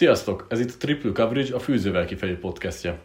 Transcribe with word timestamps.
Sziasztok! 0.00 0.46
Ez 0.48 0.60
itt 0.60 0.70
a 0.70 0.76
Triple 0.78 1.12
Coverage, 1.12 1.54
a 1.54 1.58
Fűzővel 1.58 2.04
kifelé 2.04 2.32
podcastja. 2.32 2.98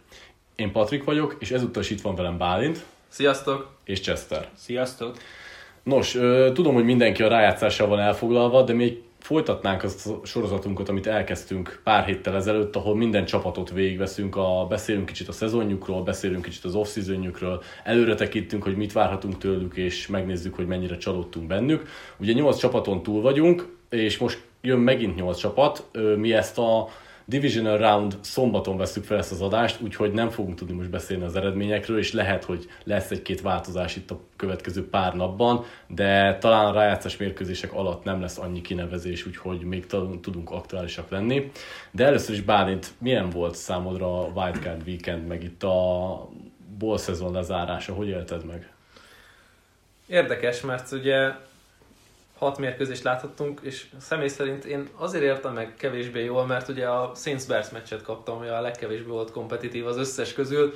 Én 0.55 0.71
Patrik 0.71 1.03
vagyok, 1.03 1.35
és 1.39 1.51
ezúttal 1.51 1.81
is 1.81 1.89
itt 1.89 2.01
van 2.01 2.15
velem 2.15 2.37
Bálint. 2.37 2.85
Sziasztok! 3.07 3.69
És 3.83 4.01
Chester. 4.01 4.49
Sziasztok! 4.53 5.17
Nos, 5.83 6.11
tudom, 6.53 6.73
hogy 6.73 6.83
mindenki 6.83 7.23
a 7.23 7.27
rájátszással 7.27 7.87
van 7.87 7.99
elfoglalva, 7.99 8.63
de 8.63 8.73
még 8.73 9.01
folytatnánk 9.19 9.83
azt 9.83 10.07
a 10.07 10.19
sorozatunkat, 10.23 10.89
amit 10.89 11.07
elkezdtünk 11.07 11.81
pár 11.83 12.05
héttel 12.05 12.35
ezelőtt, 12.35 12.75
ahol 12.75 12.95
minden 12.95 13.25
csapatot 13.25 13.71
végigveszünk, 13.71 14.35
a, 14.35 14.65
beszélünk 14.69 15.05
kicsit 15.05 15.27
a 15.27 15.31
szezonjukról, 15.31 16.03
beszélünk 16.03 16.43
kicsit 16.43 16.63
az 16.63 16.75
off 16.75 16.93
seasonjukról, 16.93 17.63
előre 17.83 18.15
tekintünk, 18.15 18.63
hogy 18.63 18.75
mit 18.75 18.93
várhatunk 18.93 19.37
tőlük, 19.37 19.75
és 19.75 20.07
megnézzük, 20.07 20.55
hogy 20.55 20.67
mennyire 20.67 20.97
csalódtunk 20.97 21.47
bennük. 21.47 21.87
Ugye 22.17 22.33
8 22.33 22.57
csapaton 22.57 23.03
túl 23.03 23.21
vagyunk, 23.21 23.73
és 23.89 24.17
most 24.17 24.43
jön 24.65 24.79
megint 24.79 25.15
8 25.15 25.37
csapat. 25.37 25.89
Mi 26.17 26.33
ezt 26.33 26.57
a 26.57 26.87
Divisional 27.27 27.77
Round 27.77 28.17
szombaton 28.21 28.77
veszük 28.77 29.03
fel 29.03 29.17
ezt 29.17 29.31
az 29.31 29.41
adást, 29.41 29.81
úgyhogy 29.81 30.11
nem 30.11 30.29
fogunk 30.29 30.57
tudni 30.57 30.73
most 30.73 30.89
beszélni 30.89 31.23
az 31.23 31.35
eredményekről, 31.35 31.97
és 31.97 32.13
lehet, 32.13 32.43
hogy 32.43 32.65
lesz 32.83 33.11
egy-két 33.11 33.41
változás 33.41 33.95
itt 33.95 34.11
a 34.11 34.19
következő 34.35 34.89
pár 34.89 35.13
napban, 35.13 35.63
de 35.87 36.37
talán 36.37 36.65
a 36.65 36.71
rájátszás 36.71 37.17
mérkőzések 37.17 37.73
alatt 37.73 38.03
nem 38.03 38.21
lesz 38.21 38.37
annyi 38.37 38.61
kinevezés, 38.61 39.25
úgyhogy 39.25 39.61
még 39.61 39.85
tudunk 40.21 40.51
aktuálisak 40.51 41.09
lenni. 41.09 41.51
De 41.91 42.05
először 42.05 42.35
is 42.35 42.41
Bálint, 42.41 42.93
milyen 42.97 43.29
volt 43.29 43.55
számodra 43.55 44.19
a 44.19 44.31
Wildcard 44.35 44.87
Weekend, 44.87 45.27
meg 45.27 45.43
itt 45.43 45.63
a 45.63 46.29
bowl 46.77 46.97
szezon 46.97 47.31
lezárása, 47.31 47.93
hogy 47.93 48.07
élted 48.07 48.45
meg? 48.45 48.69
Érdekes, 50.07 50.61
mert 50.61 50.91
ugye 50.91 51.31
hat 52.37 52.57
mérkőzést 52.57 53.03
láthattunk, 53.03 53.59
és 53.63 53.87
személy 53.99 54.27
szerint 54.27 54.65
én 54.65 54.89
azért 54.95 55.23
értem 55.23 55.53
meg 55.53 55.73
kevésbé 55.73 56.23
jól, 56.23 56.45
mert 56.45 56.67
ugye 56.67 56.87
a 56.87 57.11
Saints 57.15 57.47
Bears 57.47 57.69
meccset 57.69 58.01
kaptam, 58.01 58.37
ami 58.37 58.47
a 58.47 58.61
legkevésbé 58.61 59.07
volt 59.07 59.31
kompetitív 59.31 59.87
az 59.87 59.97
összes 59.97 60.33
közül. 60.33 60.73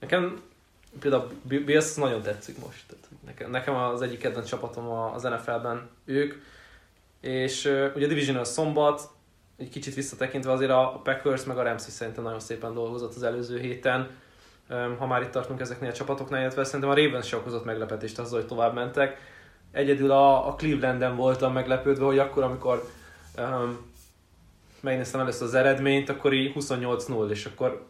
Nekem 0.00 0.42
például 1.00 1.30
Bills 1.42 1.94
nagyon 1.94 2.22
tetszik 2.22 2.58
most. 2.58 2.96
Nekem, 3.26 3.50
nekem 3.50 3.74
az 3.74 4.02
egyik 4.02 4.18
kedvenc 4.18 4.48
csapatom 4.48 4.90
az 4.90 5.22
NFL-ben 5.22 5.88
ők, 6.04 6.34
és 7.20 7.64
ugye 7.94 8.04
a 8.04 8.08
Division 8.08 8.36
a 8.36 8.44
szombat, 8.44 9.10
egy 9.58 9.68
kicsit 9.68 9.94
visszatekintve 9.94 10.52
azért 10.52 10.70
a 10.70 11.00
Packers 11.04 11.44
meg 11.44 11.58
a 11.58 11.62
Rams 11.62 11.86
is 11.86 11.92
szerintem 11.92 12.24
nagyon 12.24 12.40
szépen 12.40 12.74
dolgozott 12.74 13.14
az 13.14 13.22
előző 13.22 13.58
héten, 13.58 14.10
ha 14.98 15.06
már 15.06 15.22
itt 15.22 15.30
tartunk 15.30 15.60
ezeknél 15.60 15.90
a 15.90 15.92
csapatoknál, 15.92 16.40
illetve 16.40 16.64
szerintem 16.64 16.90
a 16.90 16.94
Ravens 16.94 17.26
se 17.26 17.36
okozott 17.36 17.64
meglepetést 17.64 18.18
azzal, 18.18 18.38
hogy 18.38 18.48
tovább 18.48 18.74
mentek 18.74 19.18
Egyedül 19.72 20.10
a, 20.10 20.48
a 20.48 20.54
Clevelanden 20.54 21.16
voltam 21.16 21.52
meglepődve, 21.52 22.04
hogy 22.04 22.18
akkor, 22.18 22.42
amikor 22.42 22.88
um, 23.38 23.90
megnéztem 24.80 25.20
először 25.20 25.46
az 25.46 25.54
eredményt, 25.54 26.08
akkor 26.08 26.32
így 26.32 26.52
28-0, 26.54 27.30
és 27.30 27.44
akkor 27.44 27.86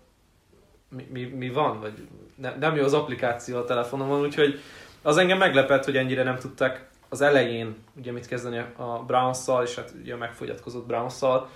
mi, 0.89 1.07
mi, 1.11 1.25
mi 1.25 1.51
van? 1.51 1.81
Vagy 1.81 2.09
ne, 2.35 2.57
nem 2.57 2.77
jó 2.77 2.85
az 2.85 2.93
applikáció 2.93 3.57
a 3.57 3.65
telefonomon, 3.65 4.21
úgyhogy 4.21 4.61
az 5.03 5.17
engem 5.17 5.39
meglepett, 5.39 5.85
hogy 5.85 5.97
ennyire 5.97 6.23
nem 6.23 6.39
tudtak 6.39 6.91
az 7.09 7.21
elején 7.21 7.77
ugye 7.97 8.13
mit 8.13 8.27
kezdeni 8.27 8.59
a 8.77 9.03
Browns-szal, 9.07 9.65
és 9.65 9.75
hát 9.75 9.93
ugye 10.01 10.15
a 10.15 10.17
megfogyatkozott 10.17 10.87
Browns-szal. 10.87 11.49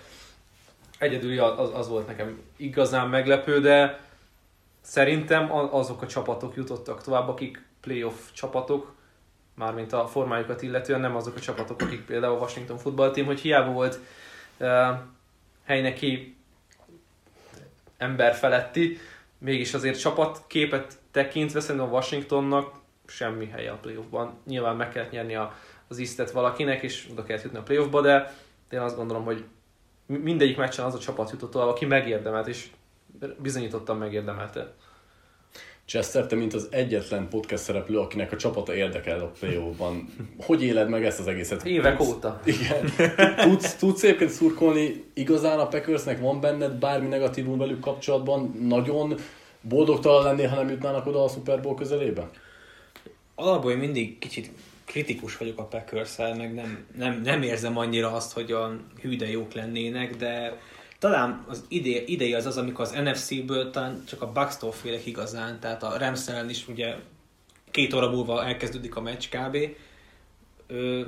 Egyedül 0.98 1.40
az, 1.40 1.70
az 1.74 1.88
volt 1.88 2.06
nekem 2.06 2.40
igazán 2.56 3.08
meglepő, 3.08 3.60
de 3.60 4.00
szerintem 4.80 5.52
azok 5.52 6.02
a 6.02 6.06
csapatok 6.06 6.56
jutottak 6.56 7.02
tovább, 7.02 7.28
akik 7.28 7.64
playoff 7.80 8.32
csapatok, 8.32 8.94
mármint 9.56 9.92
a 9.92 10.06
formájukat 10.06 10.62
illetően, 10.62 11.00
nem 11.00 11.16
azok 11.16 11.36
a 11.36 11.40
csapatok, 11.40 11.80
akik 11.80 12.04
például 12.04 12.34
a 12.34 12.38
Washington 12.38 12.78
Football 12.78 13.10
Team, 13.10 13.26
hogy 13.26 13.40
hiába 13.40 13.72
volt 13.72 13.98
uh, 14.56 14.88
helyneki 15.64 16.36
ember 17.96 18.34
feletti, 18.34 18.98
mégis 19.38 19.74
azért 19.74 20.00
csapatképet 20.00 20.98
tekintve 21.10 21.60
szerintem 21.60 21.86
a 21.86 21.92
Washingtonnak 21.92 22.74
semmi 23.06 23.46
helye 23.46 23.70
a 23.70 23.76
playoffban. 23.76 24.38
Nyilván 24.46 24.76
meg 24.76 24.88
kellett 24.88 25.10
nyerni 25.10 25.34
a, 25.34 25.54
az 25.88 25.98
isztet 25.98 26.30
valakinek, 26.30 26.82
és 26.82 27.08
oda 27.10 27.22
kellett 27.22 27.42
jutni 27.42 27.58
a 27.58 27.62
playoffba, 27.62 28.00
de 28.00 28.34
én 28.70 28.80
azt 28.80 28.96
gondolom, 28.96 29.24
hogy 29.24 29.44
mindegyik 30.06 30.56
meccsen 30.56 30.84
az 30.84 30.94
a 30.94 30.98
csapat 30.98 31.30
jutott 31.30 31.50
tovább, 31.50 31.68
aki 31.68 31.84
megérdemelt, 31.84 32.46
és 32.46 32.70
bizonyítottan 33.38 33.96
megérdemelte. 33.96 34.74
Chester, 35.86 36.26
te 36.26 36.36
mint 36.36 36.54
az 36.54 36.68
egyetlen 36.70 37.28
podcast 37.28 37.62
szereplő, 37.62 37.98
akinek 37.98 38.32
a 38.32 38.36
csapata 38.36 38.74
érdekel 38.74 39.20
a 39.20 39.32
play 39.38 39.58
ban 39.78 40.08
Hogy 40.46 40.62
éled 40.62 40.88
meg 40.88 41.04
ezt 41.04 41.18
az 41.18 41.26
egészet? 41.26 41.64
Évek 41.64 41.96
tudsz, 41.96 42.08
óta. 42.08 42.40
Igen. 42.44 42.92
Tudsz, 43.36 43.74
tudsz 43.74 44.02
egyébként 44.02 44.30
szurkolni 44.30 45.04
igazán 45.14 45.58
a 45.58 45.66
Packersnek? 45.66 46.20
Van 46.20 46.40
benned 46.40 46.72
bármi 46.72 47.08
negatívum 47.08 47.58
velük 47.58 47.80
kapcsolatban? 47.80 48.54
Nagyon 48.68 49.14
boldogtalan 49.60 50.24
lennél, 50.24 50.48
ha 50.48 50.56
nem 50.56 50.68
jutnának 50.68 51.06
oda 51.06 51.24
a 51.24 51.28
Super 51.28 51.60
Bowl 51.60 51.74
közelébe? 51.74 52.30
Alapból 53.34 53.70
én 53.70 53.78
mindig 53.78 54.18
kicsit 54.18 54.50
kritikus 54.84 55.36
vagyok 55.36 55.58
a 55.58 55.64
packers 55.64 56.16
meg 56.16 56.54
nem, 56.54 56.86
nem, 56.96 57.20
nem 57.24 57.42
érzem 57.42 57.78
annyira 57.78 58.12
azt, 58.12 58.32
hogy 58.32 58.52
a 58.52 58.76
hűde 59.00 59.30
jók 59.30 59.52
lennének, 59.52 60.16
de 60.16 60.58
talán 60.98 61.44
az 61.48 61.64
ide, 61.68 62.02
idei 62.04 62.34
az 62.34 62.46
az, 62.46 62.56
amikor 62.56 62.84
az 62.84 62.90
NFC-ből 62.90 63.70
talán 63.70 64.02
csak 64.08 64.22
a 64.22 64.32
Bucks-tól 64.32 64.72
félek 64.72 65.06
igazán, 65.06 65.60
tehát 65.60 65.82
a 65.82 65.98
rams 65.98 66.26
is 66.48 66.68
ugye 66.68 66.96
két 67.70 67.94
óra 67.94 68.10
múlva 68.10 68.44
elkezdődik 68.44 68.96
a 68.96 69.00
meccs 69.00 69.28
kb. 69.28 69.56
Ö, 70.66 71.02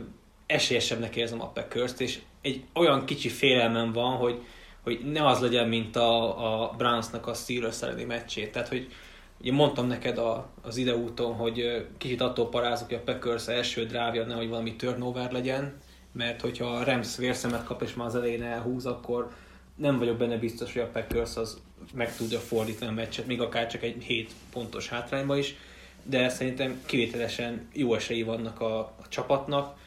esélyesebbnek 0.47 1.17
érzem 1.17 1.41
a 1.41 1.49
packers 1.49 1.93
és 1.99 2.19
egy 2.41 2.65
olyan 2.75 3.05
kicsi 3.05 3.29
félelmem 3.29 3.93
van, 3.93 4.17
hogy, 4.17 4.43
hogy 4.83 5.01
ne 5.13 5.27
az 5.27 5.41
legyen, 5.41 5.69
mint 5.69 5.97
a, 5.97 6.63
a 6.63 6.75
Brownsnak 6.77 7.27
a 7.27 7.35
Steelers 7.35 7.83
elleni 7.83 8.05
meccsét. 8.05 8.53
Tehát, 8.53 8.69
hogy 8.69 8.93
ugye 9.41 9.53
mondtam 9.53 9.87
neked 9.87 10.19
a, 10.19 10.49
az 10.63 10.77
ideúton, 10.77 11.35
hogy 11.35 11.87
kicsit 11.99 12.21
attól 12.21 12.49
parázok, 12.49 12.89
hogy 12.89 12.97
a 12.97 13.13
Packers 13.13 13.49
első 13.49 13.87
drávja 13.87 14.25
nehogy 14.25 14.49
valami 14.49 14.77
turnover 14.77 15.33
legyen, 15.33 15.77
mert 16.13 16.41
hogyha 16.41 16.67
a 16.67 16.85
Rams 16.85 17.17
vérszemet 17.17 17.65
kap 17.65 17.83
és 17.83 17.95
már 17.95 18.07
az 18.07 18.15
elején 18.15 18.43
elhúz, 18.43 18.87
akkor 18.87 19.31
nem 19.79 19.99
vagyok 19.99 20.17
benne 20.17 20.37
biztos, 20.37 20.73
hogy 20.73 20.83
a 20.83 20.91
Packers 20.91 21.37
az 21.37 21.61
meg 21.95 22.17
tudja 22.17 22.39
fordítani 22.39 22.91
a 22.91 22.95
meccset, 22.95 23.27
még 23.27 23.41
akár 23.41 23.67
csak 23.67 23.83
egy 23.83 24.03
7 24.03 24.33
pontos 24.53 24.89
hátrányba 24.89 25.37
is, 25.37 25.55
de 26.03 26.29
szerintem 26.29 26.83
kivételesen 26.87 27.69
jó 27.73 27.95
esélyi 27.95 28.23
vannak 28.23 28.61
a, 28.61 28.79
a 28.79 29.09
csapatnak. 29.09 29.79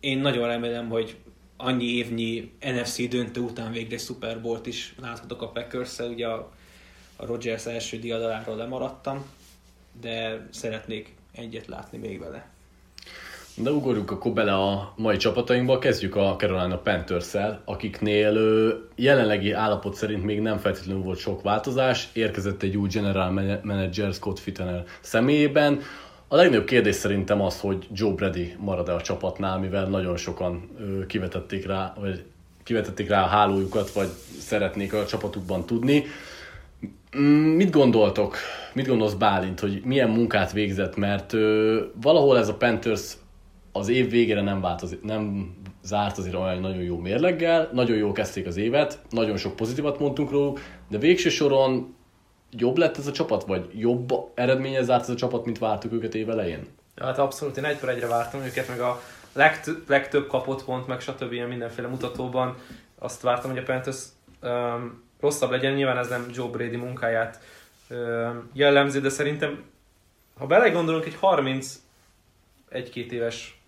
Én 0.00 0.18
nagyon 0.18 0.46
remélem, 0.46 0.88
hogy 0.88 1.16
annyi 1.56 1.84
évnyi 1.84 2.52
NFC 2.60 3.08
döntő 3.08 3.40
után 3.40 3.72
végre 3.72 3.94
egy 3.94 4.00
Super 4.00 4.40
Bowl-t 4.40 4.66
is 4.66 4.94
láthatok 5.00 5.42
a 5.42 5.48
packers 5.48 5.98
ugye 5.98 6.26
a, 6.26 6.52
a 7.16 7.26
Rodgers 7.26 7.66
első 7.66 7.98
diadaláról 7.98 8.56
lemaradtam, 8.56 9.24
de 10.00 10.46
szeretnék 10.50 11.14
egyet 11.32 11.66
látni 11.66 11.98
még 11.98 12.18
vele. 12.18 12.51
De 13.56 13.70
ugorjunk 13.70 14.10
akkor 14.10 14.32
bele 14.32 14.54
a 14.54 14.92
mai 14.96 15.16
csapatainkba, 15.16 15.78
kezdjük 15.78 16.16
a 16.16 16.34
Carolina 16.38 16.78
panthers 16.78 17.32
akiknél 17.64 18.38
jelenlegi 18.94 19.52
állapot 19.52 19.94
szerint 19.94 20.24
még 20.24 20.40
nem 20.40 20.58
feltétlenül 20.58 21.02
volt 21.02 21.18
sok 21.18 21.42
változás, 21.42 22.08
érkezett 22.12 22.62
egy 22.62 22.76
új 22.76 22.88
general 22.88 23.60
manager 23.62 24.12
Scott 24.12 24.38
Fittener 24.38 24.84
személyében. 25.00 25.80
A 26.28 26.36
legnagyobb 26.36 26.64
kérdés 26.64 26.94
szerintem 26.94 27.40
az, 27.40 27.60
hogy 27.60 27.86
Joe 27.92 28.14
Brady 28.14 28.56
marad-e 28.58 28.94
a 28.94 29.00
csapatnál, 29.00 29.58
mivel 29.58 29.86
nagyon 29.86 30.16
sokan 30.16 30.70
kivetették 31.06 31.66
rá, 31.66 31.94
vagy 32.00 32.24
kivetették 32.62 33.08
rá 33.08 33.22
a 33.22 33.26
hálójukat, 33.26 33.90
vagy 33.90 34.08
szeretnék 34.38 34.92
a 34.92 35.06
csapatukban 35.06 35.66
tudni. 35.66 36.04
Mm, 37.18 37.54
mit 37.54 37.70
gondoltok? 37.70 38.36
Mit 38.72 38.86
gondolsz 38.86 39.12
Bálint, 39.14 39.60
hogy 39.60 39.80
milyen 39.84 40.10
munkát 40.10 40.52
végzett? 40.52 40.96
Mert 40.96 41.32
ö, 41.32 41.80
valahol 42.02 42.38
ez 42.38 42.48
a 42.48 42.54
Panthers 42.54 43.12
az 43.72 43.88
év 43.88 44.10
végére 44.10 44.42
nem, 44.42 44.60
változik, 44.60 45.02
nem 45.02 45.54
zárt 45.82 46.18
azért 46.18 46.34
olyan 46.34 46.60
nagyon 46.60 46.82
jó 46.82 46.98
mérleggel, 46.98 47.68
nagyon 47.72 47.96
jó 47.96 48.12
kezdték 48.12 48.46
az 48.46 48.56
évet, 48.56 48.98
nagyon 49.10 49.36
sok 49.36 49.56
pozitívat 49.56 49.98
mondtunk 49.98 50.30
róluk, 50.30 50.60
de 50.88 50.98
végső 50.98 51.28
soron 51.28 51.94
jobb 52.50 52.76
lett 52.76 52.96
ez 52.96 53.06
a 53.06 53.12
csapat, 53.12 53.44
vagy 53.44 53.70
jobb 53.74 54.12
eredménye 54.34 54.82
zárt 54.82 55.02
ez 55.02 55.08
a 55.08 55.14
csapat, 55.14 55.44
mint 55.44 55.58
vártuk 55.58 55.92
őket 55.92 56.14
év 56.14 56.30
elején? 56.30 56.66
Hát 56.96 57.18
abszolút, 57.18 57.56
én 57.56 57.64
egyper 57.64 57.88
egyre 57.88 58.06
vártam 58.06 58.40
őket, 58.42 58.68
meg 58.68 58.80
a 58.80 59.00
legtöbb, 59.32 59.88
legtöbb 59.88 60.26
kapott 60.26 60.64
pont, 60.64 60.86
meg 60.86 61.00
stb. 61.00 61.32
ilyen 61.32 61.48
mindenféle 61.48 61.88
mutatóban 61.88 62.56
azt 62.98 63.22
vártam, 63.22 63.50
hogy 63.50 63.58
a 63.58 63.62
Panthers 63.62 64.02
um, 64.42 65.02
rosszabb 65.20 65.50
legyen, 65.50 65.72
nyilván 65.72 65.98
ez 65.98 66.08
nem 66.08 66.30
Joe 66.32 66.48
Brady 66.48 66.76
munkáját 66.76 67.40
um, 67.90 68.50
jellemzi, 68.52 69.00
de 69.00 69.08
szerintem 69.08 69.62
ha 70.38 70.46
belegondolunk, 70.46 71.04
egy 71.04 71.16
30 71.20 71.80
egy-két 72.68 73.12
éves 73.12 73.61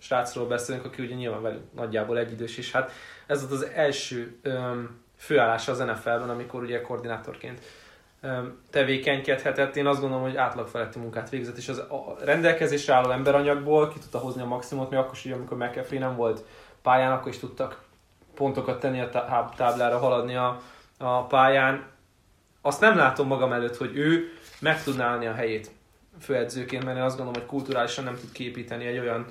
srácról 0.00 0.46
beszélünk, 0.46 0.84
aki 0.84 1.02
ugye 1.02 1.14
nyilván 1.14 1.42
velünk 1.42 1.64
nagyjából 1.74 2.18
egyidős, 2.18 2.58
és 2.58 2.72
hát 2.72 2.92
ez 3.26 3.40
volt 3.40 3.52
az 3.52 3.68
első 3.74 4.38
öm, 4.42 5.00
főállása 5.16 5.72
az 5.72 5.78
NFL-ben, 5.78 6.30
amikor 6.30 6.62
ugye 6.62 6.80
koordinátorként 6.80 7.64
öm, 8.20 8.60
tevékenykedhetett. 8.70 9.76
Én 9.76 9.86
azt 9.86 10.00
gondolom, 10.00 10.24
hogy 10.24 10.36
átlag 10.36 10.68
feletti 10.68 10.98
munkát 10.98 11.30
végzett, 11.30 11.56
és 11.56 11.68
az 11.68 11.78
a 11.78 12.16
rendelkezésre 12.24 12.94
álló 12.94 13.10
emberanyagból 13.10 13.88
ki 13.88 13.98
tudta 13.98 14.18
hozni 14.18 14.42
a 14.42 14.46
maximumot, 14.46 14.90
mi 14.90 14.96
akkor 14.96 15.14
is, 15.24 15.32
amikor 15.32 15.56
McAfee 15.56 15.98
nem 15.98 16.16
volt 16.16 16.44
pályán, 16.82 17.12
akkor 17.12 17.28
is 17.28 17.38
tudtak 17.38 17.82
pontokat 18.34 18.80
tenni 18.80 19.00
a 19.00 19.08
tá- 19.08 19.56
táblára, 19.56 19.98
haladni 19.98 20.36
a, 20.36 20.60
a 20.98 21.26
pályán. 21.26 21.86
Azt 22.62 22.80
nem 22.80 22.96
látom 22.96 23.26
magam 23.26 23.52
előtt, 23.52 23.76
hogy 23.76 23.96
ő 23.96 24.32
meg 24.60 24.82
tudná 24.82 25.06
állni 25.06 25.26
a 25.26 25.34
helyét 25.34 25.70
főedzőként, 26.20 26.84
mert 26.84 26.96
én 26.96 27.02
azt 27.02 27.16
gondolom, 27.16 27.40
hogy 27.40 27.50
kulturálisan 27.50 28.04
nem 28.04 28.16
tud 28.16 28.32
képíteni 28.32 28.86
egy 28.86 28.98
olyan 28.98 29.26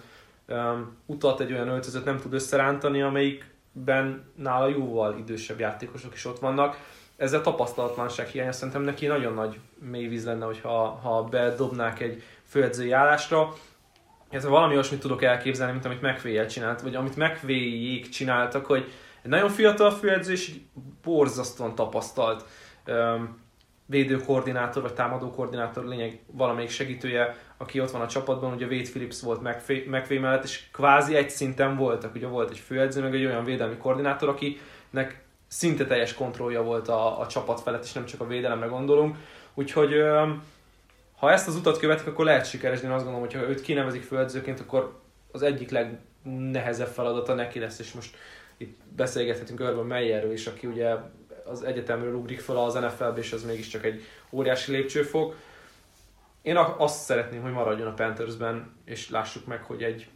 um, 0.50 0.98
utat, 1.06 1.40
egy 1.40 1.52
olyan 1.52 1.68
öltözőt 1.68 2.06
nem 2.06 2.18
tud 2.18 2.34
összerántani, 2.34 3.02
amelyikben 3.02 4.32
nála 4.36 4.68
jóval 4.68 5.18
idősebb 5.18 5.60
játékosok 5.60 6.14
is 6.14 6.26
ott 6.26 6.40
vannak. 6.40 6.78
Ezzel 7.18 7.42
tapasztalatlanság 7.42 8.28
hiánya 8.28 8.52
szerintem 8.52 8.82
neki 8.82 9.08
nagyon 9.08 9.34
nagy 9.34 9.60
mély 9.80 10.08
víz 10.08 10.26
lenne, 10.26 10.46
hogyha 10.46 10.88
ha 10.88 11.24
bedobnák 11.24 12.00
egy 12.00 12.24
főedzői 12.44 12.92
állásra. 12.92 13.54
Ez 14.30 14.46
valami 14.46 14.74
olyasmit 14.74 15.00
tudok 15.00 15.24
elképzelni, 15.24 15.72
mint 15.72 15.86
amit 15.86 16.02
mcvay 16.02 16.46
csinált, 16.46 16.82
vagy 16.82 16.96
amit 16.96 17.16
mcvay 17.16 18.00
csináltak, 18.00 18.66
hogy 18.66 18.92
egy 19.22 19.30
nagyon 19.30 19.50
fiatal 19.50 19.92
főedző 19.92 20.32
és 20.32 20.50
egy 20.50 20.62
borzasztóan 21.04 21.76
tapasztalt 21.76 22.46
um, 22.88 23.48
védőkoordinátor 23.86 24.82
vagy 24.82 24.94
támadókoordinátor 24.94 25.86
lényeg 25.86 26.20
valamelyik 26.32 26.70
segítője, 26.70 27.38
aki 27.62 27.80
ott 27.82 27.92
van 27.92 28.02
a 28.02 28.08
csapatban, 28.08 28.54
ugye 28.54 28.66
Wade 28.66 28.90
Phillips 28.90 29.22
volt 29.22 29.42
McVay 29.86 30.18
mellett, 30.18 30.44
és 30.44 30.64
kvázi 30.72 31.16
egy 31.16 31.30
szinten 31.30 31.76
voltak, 31.76 32.16
ugye 32.16 32.28
volt 32.28 32.50
egy 32.50 32.60
főedző, 32.60 33.02
meg 33.02 33.16
egy 33.16 33.26
olyan 33.26 33.44
védelmi 33.44 33.78
koordinátor, 33.78 34.30
akinek 34.30 35.24
szinte 35.48 35.86
teljes 35.86 36.14
kontrollja 36.14 36.64
volt 36.64 36.88
a, 36.88 37.20
a 37.20 37.28
csapat 37.28 37.62
felett, 37.62 37.84
és 37.84 37.92
nem 37.92 38.06
csak 38.06 38.22
a 38.22 38.28
védelemre 38.28 38.66
gondolunk. 38.66 39.16
Úgyhogy 39.54 39.94
ha 41.18 41.32
ezt 41.32 41.48
az 41.48 41.56
utat 41.56 41.80
követik, 41.80 42.08
akkor 42.08 42.26
lehet 42.26 42.50
sikeres, 42.50 42.80
de 42.80 42.88
én 42.88 42.94
azt 42.94 43.04
gondolom, 43.04 43.28
hogy 43.28 43.38
ha 43.38 43.50
őt 43.50 43.62
kinevezik 43.62 44.04
főedzőként, 44.04 44.60
akkor 44.60 45.00
az 45.32 45.42
egyik 45.42 45.70
legnehezebb 45.70 46.88
feladata 46.88 47.34
neki 47.34 47.60
lesz, 47.60 47.80
és 47.80 47.92
most 47.92 48.16
itt 48.58 48.78
beszélgethetünk 48.96 49.60
Urban 49.60 49.86
Meyerről 49.86 50.32
is, 50.32 50.48
aki 50.48 50.68
ugye 50.68 50.96
az 51.46 51.64
egyetemről 51.64 52.14
ugrik 52.14 52.40
fel 52.40 52.58
az 52.58 52.74
NFL-be, 52.74 53.18
és 53.18 53.32
ez 53.32 53.44
mégiscsak 53.44 53.86
egy 53.86 54.04
óriási 54.30 54.72
lépcsőfok. 54.72 55.36
Én 56.50 56.58
azt 56.58 57.04
szeretném, 57.04 57.42
hogy 57.42 57.52
maradjon 57.52 57.88
a 57.88 57.94
Panthersben, 57.94 58.76
és 58.86 59.10
lássuk 59.10 59.46
meg, 59.46 59.64
hogy 59.64 59.84
egy 59.84 60.08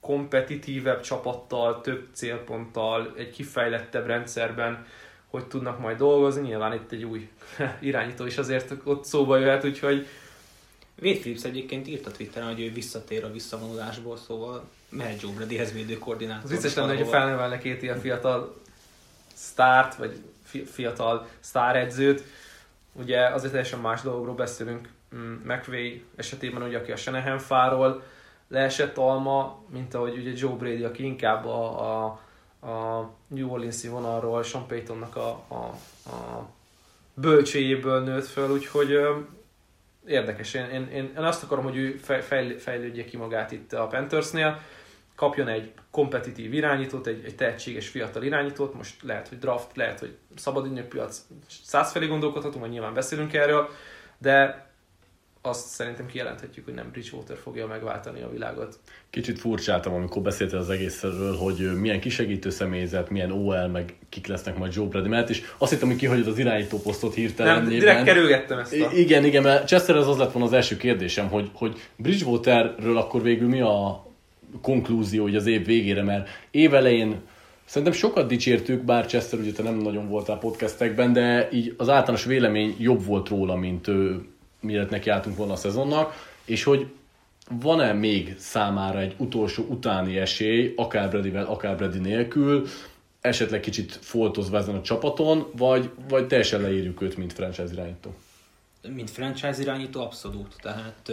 kompetitívebb 0.00 1.00
csapattal, 1.00 1.80
több 1.80 2.08
célponttal, 2.12 3.12
egy 3.16 3.30
kifejlettebb 3.30 4.06
rendszerben 4.06 4.86
hogy 5.26 5.46
tudnak 5.46 5.78
majd 5.78 5.96
dolgozni. 5.96 6.40
Nyilván 6.40 6.72
itt 6.72 6.92
egy 6.92 7.04
új 7.04 7.30
irányító 7.80 8.26
is 8.26 8.38
azért 8.38 8.74
ott 8.84 9.04
szóba 9.04 9.36
jöhet, 9.36 9.64
úgyhogy 9.64 10.06
Wade 11.02 11.18
Phillips 11.18 11.44
egyébként 11.44 11.88
írt 11.88 12.06
a 12.06 12.10
Twitteren, 12.10 12.48
hogy 12.48 12.60
ő 12.60 12.72
visszatér 12.72 13.24
a 13.24 13.32
visszavonulásból, 13.32 14.16
szóval 14.16 14.68
mehet 14.88 15.20
Joe 15.20 15.32
Bradyhez 15.32 15.72
védő 15.72 15.98
koordinátor. 15.98 16.44
Az 16.44 16.50
vicces 16.50 16.74
lenne, 16.74 16.88
hogyha 16.88 17.10
felnevelne 17.10 17.58
két 17.58 17.82
ilyen 17.82 18.00
fiatal 18.00 18.60
sztárt, 19.34 19.94
vagy 19.94 20.22
fiatal 20.64 21.28
sztáredzőt. 21.40 22.22
Ugye 22.92 23.26
azért 23.26 23.52
teljesen 23.52 23.80
más 23.80 24.02
dolgokról 24.02 24.34
beszélünk. 24.34 24.88
Mm, 25.16 25.32
McVay 25.32 26.04
esetében, 26.16 26.62
ugye, 26.62 26.78
aki 26.78 26.92
a 26.92 26.96
Shanahan 26.96 27.38
fáról 27.38 28.02
leesett 28.48 28.96
alma, 28.96 29.64
mint 29.68 29.94
ahogy 29.94 30.16
ugye 30.18 30.32
Joe 30.34 30.54
Brady, 30.54 30.84
aki 30.84 31.04
inkább 31.04 31.46
a, 31.46 31.80
a, 31.80 32.04
a 32.66 33.10
New 33.26 33.50
Orleans-i 33.50 33.88
vonalról, 33.88 34.42
Sean 34.42 34.66
Paytonnak 34.66 35.16
a, 35.16 35.28
a, 35.48 35.54
a 36.10 36.48
bölcséjéből 37.14 38.02
nőtt 38.02 38.26
föl, 38.26 38.50
úgyhogy 38.50 38.98
érdekes. 40.06 40.54
Én, 40.54 40.64
én, 40.64 40.88
én, 40.92 41.10
azt 41.16 41.42
akarom, 41.42 41.64
hogy 41.64 41.76
ő 41.76 41.96
fejl, 41.96 42.58
fejlődje 42.58 43.04
ki 43.04 43.16
magát 43.16 43.52
itt 43.52 43.72
a 43.72 43.86
Panthersnél, 43.86 44.60
kapjon 45.14 45.48
egy 45.48 45.72
kompetitív 45.90 46.52
irányítót, 46.54 47.06
egy, 47.06 47.24
egy 47.24 47.36
tehetséges 47.36 47.88
fiatal 47.88 48.22
irányítót, 48.22 48.74
most 48.74 49.02
lehet, 49.02 49.28
hogy 49.28 49.38
draft, 49.38 49.76
lehet, 49.76 49.98
hogy 49.98 50.16
szabad 50.36 50.80
piac, 50.80 51.26
százfelé 51.62 52.06
gondolkodhatunk, 52.06 52.60
majd 52.60 52.72
nyilván 52.72 52.94
beszélünk 52.94 53.32
erről, 53.32 53.68
de 54.18 54.66
azt 55.44 55.66
szerintem 55.66 56.06
kijelenthetjük, 56.06 56.64
hogy 56.64 56.74
nem 56.74 56.88
Bridgewater 56.92 57.36
fogja 57.36 57.66
megváltani 57.66 58.22
a 58.22 58.30
világot. 58.30 58.78
Kicsit 59.10 59.38
furcsáltam, 59.38 59.94
amikor 59.94 60.22
beszéltél 60.22 60.58
az 60.58 60.70
egészről, 60.70 61.36
hogy 61.36 61.80
milyen 61.80 62.00
kisegítő 62.00 62.50
személyzet, 62.50 63.10
milyen 63.10 63.30
OL, 63.30 63.66
meg 63.66 63.94
kik 64.08 64.26
lesznek 64.26 64.58
majd 64.58 64.74
Joe 64.74 64.86
Brady 64.86 65.08
mellett, 65.08 65.28
és 65.28 65.42
azt 65.58 65.72
hittem, 65.72 65.88
hogy 65.88 65.96
kihagyod 65.96 66.26
az 66.26 66.38
irányító 66.38 66.78
posztot 66.78 67.14
hirtelen. 67.14 67.56
Nem, 67.56 67.68
direkt 67.68 68.04
kerülgettem 68.04 68.58
ezt 68.58 68.72
a... 68.72 68.90
Igen, 68.92 69.24
igen, 69.24 69.42
mert 69.42 69.66
Chester 69.66 69.96
az 69.96 70.08
az 70.08 70.16
lett 70.16 70.32
volna 70.32 70.48
az 70.48 70.54
első 70.54 70.76
kérdésem, 70.76 71.28
hogy, 71.28 71.50
hogy 71.52 71.80
Bridgewaterről 71.96 72.96
akkor 72.96 73.22
végül 73.22 73.48
mi 73.48 73.60
a 73.60 74.06
konklúzió 74.60 75.22
hogy 75.22 75.36
az 75.36 75.46
év 75.46 75.64
végére, 75.64 76.02
mert 76.02 76.28
évelején 76.50 77.20
Szerintem 77.64 77.96
sokat 77.96 78.26
dicsértük, 78.26 78.82
bár 78.82 79.06
Chester 79.06 79.38
ugye 79.38 79.52
te 79.52 79.62
nem 79.62 79.76
nagyon 79.76 80.08
voltál 80.08 80.38
podcastekben, 80.38 81.12
de 81.12 81.48
így 81.52 81.74
az 81.76 81.88
általános 81.88 82.24
vélemény 82.24 82.76
jobb 82.78 83.04
volt 83.04 83.28
róla, 83.28 83.56
mint 83.56 83.88
ő, 83.88 84.20
mire 84.62 84.86
neki 84.90 85.10
álltunk 85.10 85.36
volna 85.36 85.52
a 85.52 85.56
szezonnak, 85.56 86.30
és 86.44 86.62
hogy 86.64 86.86
van-e 87.60 87.92
még 87.92 88.34
számára 88.38 88.98
egy 88.98 89.14
utolsó 89.16 89.64
utáni 89.68 90.18
esély, 90.18 90.72
akár 90.76 91.10
Bradyvel, 91.10 91.46
akár 91.46 91.76
Brady 91.76 91.98
nélkül, 91.98 92.66
esetleg 93.20 93.60
kicsit 93.60 93.92
foltozva 93.92 94.58
ezen 94.58 94.74
a 94.74 94.82
csapaton, 94.82 95.46
vagy, 95.56 95.90
vagy 96.08 96.26
teljesen 96.26 96.60
leírjuk 96.60 97.00
őt, 97.00 97.16
mint 97.16 97.32
franchise 97.32 97.72
irányító? 97.72 98.14
Mint 98.88 99.10
franchise 99.10 99.60
irányító 99.60 100.00
abszolút, 100.00 100.54
tehát 100.60 101.12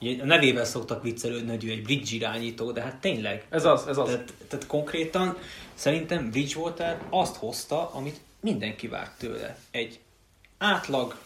Ugye 0.00 0.22
a 0.22 0.26
nevével 0.26 0.64
szoktak 0.64 1.02
viccelődni, 1.02 1.50
hogy 1.50 1.64
ő 1.64 1.70
egy 1.70 1.82
bridge 1.82 2.14
irányító, 2.14 2.72
de 2.72 2.80
hát 2.80 2.96
tényleg. 2.96 3.46
Ez 3.48 3.64
az, 3.64 3.86
ez 3.86 3.96
az. 3.96 4.08
Tehát, 4.08 4.32
tehát 4.48 4.66
konkrétan 4.66 5.36
szerintem 5.74 6.30
Bridgewater 6.30 7.02
azt 7.10 7.36
hozta, 7.36 7.90
amit 7.90 8.20
mindenki 8.40 8.88
várt 8.88 9.18
tőle. 9.18 9.58
Egy 9.70 10.00
átlag, 10.58 11.18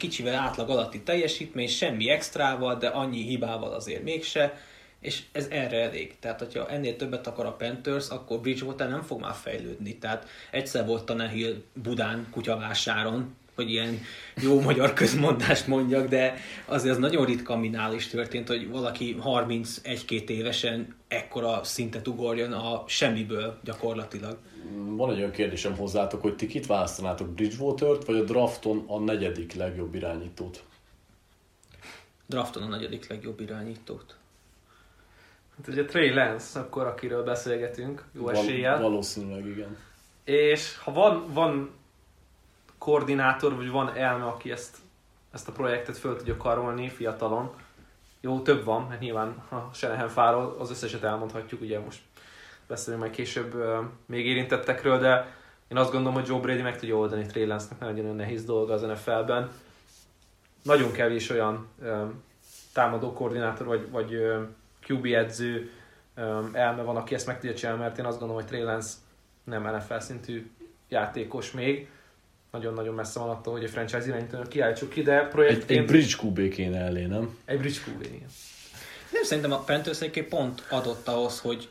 kicsivel 0.00 0.34
átlag 0.34 0.70
alatti 0.70 1.00
teljesítmény, 1.00 1.68
semmi 1.68 2.10
extrával, 2.10 2.76
de 2.76 2.86
annyi 2.86 3.22
hibával 3.22 3.72
azért 3.72 4.02
mégse, 4.02 4.58
és 5.00 5.22
ez 5.32 5.46
erre 5.50 5.80
elég. 5.82 6.18
Tehát, 6.18 6.38
hogyha 6.38 6.68
ennél 6.68 6.96
többet 6.96 7.26
akar 7.26 7.46
a 7.46 7.52
Panthers, 7.52 8.08
akkor 8.08 8.40
Bridgewater 8.40 8.88
nem 8.88 9.02
fog 9.02 9.20
már 9.20 9.34
fejlődni. 9.34 9.98
Tehát 9.98 10.28
egyszer 10.50 10.86
volt 10.86 11.04
Tannehill 11.04 11.62
Budán 11.82 12.26
kutyavásáron, 12.30 13.36
hogy 13.54 13.70
ilyen 13.70 14.00
jó 14.42 14.60
magyar 14.60 14.92
közmondást 14.92 15.66
mondjak, 15.66 16.08
de 16.08 16.34
azért 16.64 16.94
az 16.94 17.00
nagyon 17.00 17.24
ritka 17.24 17.56
minál 17.56 17.94
is 17.94 18.06
történt, 18.06 18.48
hogy 18.48 18.68
valaki 18.68 19.16
31-2 19.24 20.28
évesen 20.28 20.96
ekkora 21.08 21.64
szintet 21.64 22.08
ugorjon 22.08 22.52
a 22.52 22.84
semmiből 22.86 23.58
gyakorlatilag. 23.64 24.38
Van 24.72 25.10
egy 25.10 25.18
olyan 25.18 25.30
kérdésem 25.30 25.76
hozzátok, 25.76 26.22
hogy 26.22 26.36
ti 26.36 26.46
kit 26.46 26.66
választanátok, 26.66 27.28
Bridgewater-t, 27.28 28.04
vagy 28.04 28.16
a 28.16 28.24
drafton 28.24 28.84
a 28.86 28.98
negyedik 28.98 29.54
legjobb 29.54 29.94
irányítót? 29.94 30.64
Drafton 32.26 32.62
a 32.62 32.66
negyedik 32.66 33.08
legjobb 33.08 33.40
irányítót. 33.40 34.16
Hát 35.56 35.68
ugye 35.68 35.84
Trey 35.84 36.14
Lance, 36.14 36.60
akkor 36.60 36.86
akiről 36.86 37.24
beszélgetünk, 37.24 38.04
jó 38.12 38.28
eséllyel. 38.28 38.78
Val- 38.78 38.90
valószínűleg 38.90 39.46
igen. 39.46 39.76
És 40.24 40.78
ha 40.78 40.92
van, 40.92 41.32
van 41.32 41.70
koordinátor, 42.78 43.56
vagy 43.56 43.70
van 43.70 43.96
elme, 43.96 44.24
aki 44.24 44.50
ezt, 44.50 44.76
ezt 45.32 45.48
a 45.48 45.52
projektet 45.52 45.98
föl 45.98 46.16
tudja 46.16 46.36
karolni 46.36 46.88
fiatalon. 46.88 47.50
Jó, 48.20 48.40
több 48.40 48.64
van, 48.64 48.86
mert 48.88 49.00
nyilván 49.00 49.28
a 49.28 49.70
Shanahan 49.72 50.08
fáról 50.08 50.56
az 50.58 50.70
összeset 50.70 51.02
elmondhatjuk, 51.02 51.60
ugye 51.60 51.80
most 51.80 52.00
beszélünk 52.70 53.02
majd 53.02 53.14
később 53.14 53.54
még 54.06 54.26
érintettekről, 54.26 54.98
de 54.98 55.34
én 55.68 55.76
azt 55.76 55.92
gondolom, 55.92 56.14
hogy 56.14 56.26
Joe 56.28 56.40
Brady 56.40 56.62
meg 56.62 56.78
tudja 56.78 56.96
oldani 56.96 57.26
Trey 57.26 57.46
Lance-nek, 57.46 57.80
nagyon 57.80 58.16
nehéz 58.16 58.44
dolga 58.44 58.72
az 58.72 58.82
NFL-ben. 58.82 59.50
Nagyon 60.62 60.92
kevés 60.92 61.30
olyan 61.30 61.68
támadó 62.72 63.12
koordinátor, 63.12 63.66
vagy, 63.66 63.90
vagy 63.90 64.22
QB 64.88 65.04
edző 65.04 65.70
elme 66.52 66.82
van, 66.82 66.96
aki 66.96 67.14
ezt 67.14 67.26
meg 67.26 67.40
tudja 67.40 67.56
csinálni, 67.56 67.80
mert 67.80 67.98
én 67.98 68.04
azt 68.04 68.18
gondolom, 68.18 68.42
hogy 68.42 68.50
Trey 68.50 68.62
Lance 68.62 68.92
nem 69.44 69.76
NFL 69.76 69.98
szintű 69.98 70.50
játékos 70.88 71.50
még 71.50 71.88
nagyon-nagyon 72.50 72.94
messze 72.94 73.20
van 73.20 73.28
attól, 73.28 73.52
hogy 73.52 73.64
a 73.64 73.68
franchise 73.68 74.06
irányítónak 74.06 74.48
kiállítsuk 74.48 74.90
ki, 74.90 75.02
de 75.02 75.28
projektként... 75.28 75.70
Egy, 75.70 75.76
egy 75.76 75.84
bridge 75.84 76.14
QB 76.22 76.48
kéne 76.48 76.78
elé, 76.78 77.04
nem? 77.04 77.38
Egy 77.44 77.58
bridge 77.58 77.78
QB, 77.86 78.02
igen. 78.02 78.28
Nem, 79.12 79.22
szerintem 79.22 79.52
a 79.52 79.58
Panthers 79.58 79.98
pont 80.28 80.66
adott 80.70 81.08
ahhoz, 81.08 81.40
hogy 81.40 81.68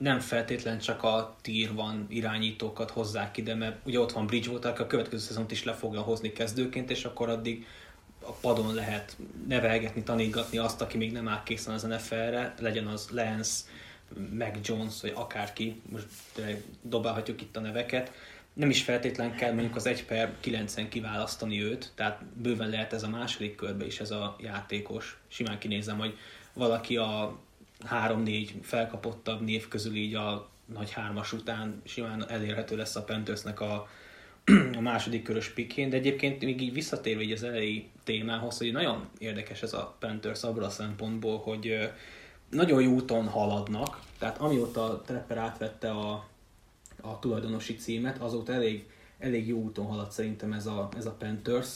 nem 0.00 0.20
feltétlen 0.20 0.78
csak 0.78 1.02
a 1.02 1.36
tier 1.40 1.74
van 1.74 2.06
irányítókat 2.08 2.90
hozzák 2.90 3.36
ide, 3.36 3.54
mert 3.54 3.76
ugye 3.86 4.00
ott 4.00 4.12
van 4.12 4.26
Bridgewater, 4.26 4.70
aki 4.70 4.82
a 4.82 4.86
következő 4.86 5.22
szezont 5.22 5.50
is 5.50 5.64
le 5.64 5.72
fogja 5.72 6.00
hozni 6.00 6.32
kezdőként, 6.32 6.90
és 6.90 7.04
akkor 7.04 7.28
addig 7.28 7.66
a 8.20 8.32
padon 8.32 8.74
lehet 8.74 9.16
nevelgetni, 9.48 10.02
tanítgatni 10.02 10.58
azt, 10.58 10.80
aki 10.80 10.96
még 10.96 11.16
áll 11.16 11.42
készen 11.42 11.74
az 11.74 11.82
NFL-re, 11.82 12.54
legyen 12.60 12.86
az 12.86 13.08
Lance, 13.10 13.62
Mac 14.38 14.68
Jones, 14.68 15.00
vagy 15.00 15.12
akárki, 15.14 15.80
most 15.90 16.06
dobálhatjuk 16.82 17.40
itt 17.40 17.56
a 17.56 17.60
neveket, 17.60 18.12
nem 18.52 18.70
is 18.70 18.82
feltétlen 18.82 19.34
kell 19.34 19.52
mondjuk 19.52 19.76
az 19.76 19.86
1 19.86 20.04
per 20.04 20.34
9-en 20.44 20.86
kiválasztani 20.88 21.62
őt, 21.62 21.92
tehát 21.94 22.24
bőven 22.24 22.68
lehet 22.68 22.92
ez 22.92 23.02
a 23.02 23.08
második 23.08 23.54
körbe 23.54 23.86
is 23.86 24.00
ez 24.00 24.10
a 24.10 24.36
játékos. 24.40 25.18
Simán 25.28 25.58
kinézem, 25.58 25.98
hogy 25.98 26.18
valaki 26.52 26.96
a 26.96 27.38
3-4 27.86 28.50
felkapottabb 28.62 29.40
név 29.40 29.68
közül 29.68 29.94
így 29.94 30.14
a 30.14 30.48
nagy 30.74 30.90
hármas 30.90 31.32
után 31.32 31.82
simán 31.84 32.28
elérhető 32.28 32.76
lesz 32.76 32.96
a 32.96 33.04
Panthersnek 33.04 33.60
a, 33.60 33.88
a 34.78 34.80
második 34.80 35.22
körös 35.22 35.48
pikén, 35.48 35.90
de 35.90 35.96
egyébként 35.96 36.44
még 36.44 36.60
így 36.60 36.72
visszatérve 36.72 37.22
így 37.22 37.32
az 37.32 37.42
elejé 37.42 37.88
témához, 38.04 38.58
hogy 38.58 38.72
nagyon 38.72 39.08
érdekes 39.18 39.62
ez 39.62 39.72
a 39.72 39.96
Panthers 39.98 40.42
abban 40.42 40.62
a 40.62 40.70
szempontból, 40.70 41.38
hogy 41.38 41.90
nagyon 42.50 42.82
jó 42.82 42.92
úton 42.92 43.28
haladnak, 43.28 44.00
tehát 44.18 44.38
amióta 44.38 45.02
Trapper 45.06 45.38
átvette 45.38 45.90
a, 45.90 46.28
a 47.00 47.18
tulajdonosi 47.18 47.74
címet, 47.74 48.18
azóta 48.18 48.52
elég, 48.52 48.86
elég 49.18 49.48
jó 49.48 49.58
úton 49.58 49.86
halad 49.86 50.10
szerintem 50.10 50.52
ez 50.52 50.66
a, 50.66 50.88
ez 50.96 51.06
a 51.06 51.16
Panthers, 51.18 51.68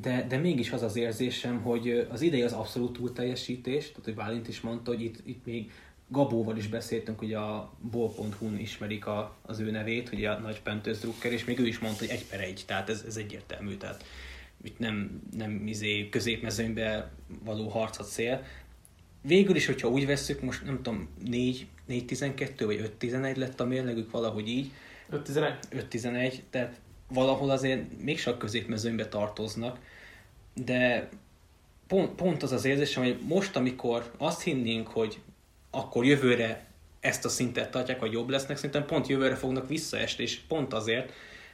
de, 0.00 0.26
de 0.28 0.36
mégis 0.36 0.70
az 0.70 0.82
az 0.82 0.96
érzésem, 0.96 1.60
hogy 1.60 2.06
az 2.10 2.20
idei 2.20 2.42
az 2.42 2.52
abszolút 2.52 2.92
túlteljesítés, 2.92 3.88
tehát 3.88 4.04
hogy 4.04 4.14
Válint 4.14 4.48
is 4.48 4.60
mondta, 4.60 4.90
hogy 4.90 5.02
itt, 5.02 5.18
itt 5.24 5.44
még 5.44 5.70
Gabóval 6.08 6.56
is 6.56 6.68
beszéltünk, 6.68 7.18
hogy 7.18 7.34
a 7.34 7.72
bol.hu-n 7.90 8.58
ismerik 8.58 9.06
a, 9.06 9.36
az 9.42 9.60
ő 9.60 9.70
nevét, 9.70 10.08
hogy 10.08 10.24
a 10.24 10.38
nagy 10.38 10.62
Panthers 10.62 10.98
drukker, 10.98 11.32
és 11.32 11.44
még 11.44 11.58
ő 11.58 11.66
is 11.66 11.78
mondta, 11.78 11.98
hogy 11.98 12.08
egy 12.08 12.26
per 12.26 12.40
egy, 12.40 12.64
tehát 12.66 12.88
ez, 12.88 13.04
ez 13.06 13.16
egyértelmű, 13.16 13.76
tehát 13.76 14.04
itt 14.62 14.78
nem, 14.78 15.22
nem 15.36 15.66
izé 15.66 16.08
középmezőnybe 16.08 17.10
való 17.44 17.68
harcot 17.68 18.06
cél. 18.06 18.44
Végül 19.22 19.56
is, 19.56 19.66
hogyha 19.66 19.88
úgy 19.88 20.06
vesszük, 20.06 20.40
most 20.40 20.64
nem 20.64 20.76
tudom, 20.76 21.08
4, 21.24 21.66
4-12 21.88 22.62
vagy 22.64 22.92
5-11 23.00 23.36
lett 23.36 23.60
a 23.60 23.64
mérlegük 23.64 24.10
valahogy 24.10 24.48
így. 24.48 24.70
5-11? 25.12 25.54
5-11, 25.90 26.34
tehát 26.50 26.80
valahol 27.14 27.50
azért 27.50 27.82
mégsem 28.02 28.32
a 28.32 28.36
középmezőnybe 28.36 29.08
tartoznak, 29.08 29.78
de 30.54 31.08
pont, 31.86 32.14
pont 32.14 32.42
az 32.42 32.52
az 32.52 32.64
érzésem, 32.64 33.02
hogy 33.02 33.18
most, 33.28 33.56
amikor 33.56 34.12
azt 34.18 34.42
hinnénk, 34.42 34.88
hogy 34.88 35.20
akkor 35.70 36.04
jövőre 36.04 36.66
ezt 37.00 37.24
a 37.24 37.28
szintet 37.28 37.70
tartják, 37.70 38.00
vagy 38.00 38.12
jobb 38.12 38.28
lesznek, 38.28 38.56
szerintem 38.56 38.86
pont 38.86 39.06
jövőre 39.06 39.34
fognak 39.34 39.68
visszaesni, 39.68 40.22
és 40.22 40.40
pont 40.48 40.72
azért, 40.72 41.12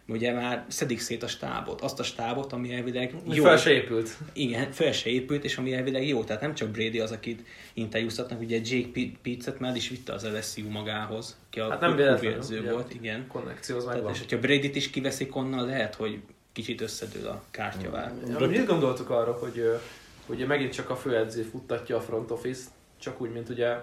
ugye 0.08 0.32
már 0.32 0.64
szedik 0.68 1.00
szét 1.00 1.22
a 1.22 1.26
stábot, 1.26 1.80
azt 1.80 2.00
a 2.00 2.02
stábot, 2.02 2.52
ami 2.52 2.74
elvileg 2.74 3.14
jó. 3.24 3.44
Fel 3.44 3.56
se 3.56 3.70
épült. 3.70 4.16
Igen, 4.32 4.72
fel 4.72 4.92
se 4.92 5.10
épült, 5.10 5.44
és 5.44 5.56
ami 5.56 5.74
elvileg 5.74 6.08
jó. 6.08 6.24
Tehát 6.24 6.42
nem 6.42 6.54
csak 6.54 6.68
Brady 6.68 7.00
az, 7.00 7.12
akit 7.12 7.46
interjúztatnak, 7.74 8.40
ugye 8.40 8.60
Jake 8.64 8.88
Pitts-et 9.22 9.58
már 9.58 9.76
is 9.76 9.88
vitte 9.88 10.12
az 10.12 10.26
LSU 10.26 10.68
magához, 10.68 11.38
ki 11.50 11.60
a 11.60 11.70
hát 11.70 11.80
nem 11.80 11.96
véletlenül 11.96 12.72
volt, 12.72 12.94
igen. 12.94 13.26
Konnekcióz 13.26 13.84
Tehát, 13.84 14.10
és 14.10 14.18
hogyha 14.18 14.38
Brady-t 14.38 14.76
is 14.76 14.90
kiveszik 14.90 15.36
onnan, 15.36 15.66
lehet, 15.66 15.94
hogy 15.94 16.20
kicsit 16.52 16.80
összedől 16.80 17.26
a 17.26 17.42
kártyavár. 17.50 18.12
Ja, 18.28 18.46
mit 18.46 18.66
gondoltuk 18.66 19.10
arra, 19.10 19.32
hogy 19.32 19.80
ugye 20.26 20.46
megint 20.46 20.72
csak 20.72 20.90
a 20.90 20.96
főedző 20.96 21.42
futtatja 21.42 21.96
a 21.96 22.00
front 22.00 22.30
office, 22.30 22.62
csak 22.98 23.20
úgy, 23.20 23.32
mint 23.32 23.48
ugye 23.48 23.76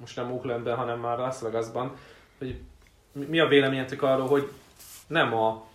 most 0.00 0.16
nem 0.16 0.32
Oaklandben, 0.32 0.76
hanem 0.76 1.00
már 1.00 1.18
Las 1.18 1.40
Vegasban, 1.40 1.96
hogy 2.38 2.56
mi 3.28 3.38
a 3.38 3.46
véleményetek 3.46 4.02
arról, 4.02 4.26
hogy 4.26 4.48
nem 5.14 5.34
a 5.34 5.66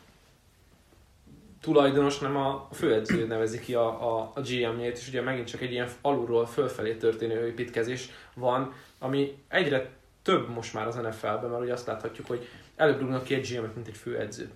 tulajdonos, 1.61 2.19
nem 2.19 2.35
a 2.37 2.67
főedző 2.71 3.27
nevezi 3.27 3.59
ki 3.59 3.73
a, 3.73 3.87
a, 3.87 4.31
a 4.35 4.39
GM-jét, 4.41 4.97
és 4.97 5.07
ugye 5.07 5.21
megint 5.21 5.47
csak 5.47 5.61
egy 5.61 5.71
ilyen 5.71 5.89
alulról 6.01 6.45
fölfelé 6.45 6.95
történő 6.95 7.47
építkezés 7.47 8.09
van, 8.33 8.73
ami 8.99 9.37
egyre 9.47 9.89
több 10.21 10.49
most 10.49 10.73
már 10.73 10.87
az 10.87 10.95
NFL-ben, 10.95 11.49
mert 11.49 11.61
ugye 11.61 11.73
azt 11.73 11.87
láthatjuk, 11.87 12.27
hogy 12.27 12.47
előbb 12.75 12.99
rúgnak 12.99 13.23
ki 13.23 13.33
egy 13.33 13.47
GM-et, 13.51 13.75
mint 13.75 13.87
egy 13.87 13.97
főedzőt. 13.97 14.51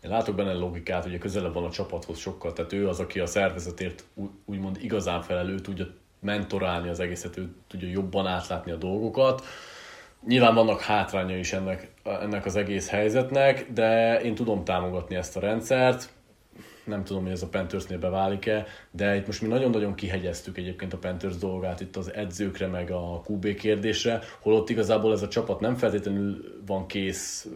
Én 0.00 0.10
látok 0.10 0.34
benne 0.34 0.52
logikát, 0.52 1.02
hogy 1.02 1.18
közelebb 1.18 1.54
van 1.54 1.64
a 1.64 1.70
csapathoz 1.70 2.18
sokkal, 2.18 2.52
tehát 2.52 2.72
ő 2.72 2.88
az, 2.88 3.00
aki 3.00 3.20
a 3.20 3.26
szervezetért 3.26 4.04
úgymond 4.44 4.76
igazán 4.80 5.22
felelő, 5.22 5.58
tudja 5.58 5.86
mentorálni 6.20 6.88
az 6.88 7.00
egészet, 7.00 7.36
ő 7.36 7.54
tudja 7.66 7.88
jobban 7.88 8.26
átlátni 8.26 8.72
a 8.72 8.76
dolgokat. 8.76 9.44
Nyilván 10.26 10.54
vannak 10.54 10.80
hátránya 10.80 11.36
is 11.36 11.52
ennek, 11.52 11.90
ennek 12.04 12.46
az 12.46 12.56
egész 12.56 12.88
helyzetnek, 12.88 13.66
de 13.72 14.20
én 14.20 14.34
tudom 14.34 14.64
támogatni 14.64 15.16
ezt 15.16 15.36
a 15.36 15.40
rendszert 15.40 16.12
nem 16.84 17.04
tudom, 17.04 17.22
hogy 17.22 17.32
ez 17.32 17.42
a 17.42 17.48
Panthersnél 17.48 17.98
beválik-e, 17.98 18.66
de 18.90 19.16
itt 19.16 19.26
most 19.26 19.42
mi 19.42 19.48
nagyon-nagyon 19.48 19.94
kihegyeztük 19.94 20.58
egyébként 20.58 20.92
a 20.92 20.98
Panthers 20.98 21.36
dolgát 21.36 21.80
itt 21.80 21.96
az 21.96 22.12
edzőkre, 22.14 22.66
meg 22.66 22.90
a 22.90 23.22
QB 23.28 23.54
kérdésre, 23.54 24.20
holott 24.40 24.68
igazából 24.70 25.12
ez 25.12 25.22
a 25.22 25.28
csapat 25.28 25.60
nem 25.60 25.74
feltétlenül 25.74 26.60
van 26.66 26.86
kész 26.86 27.48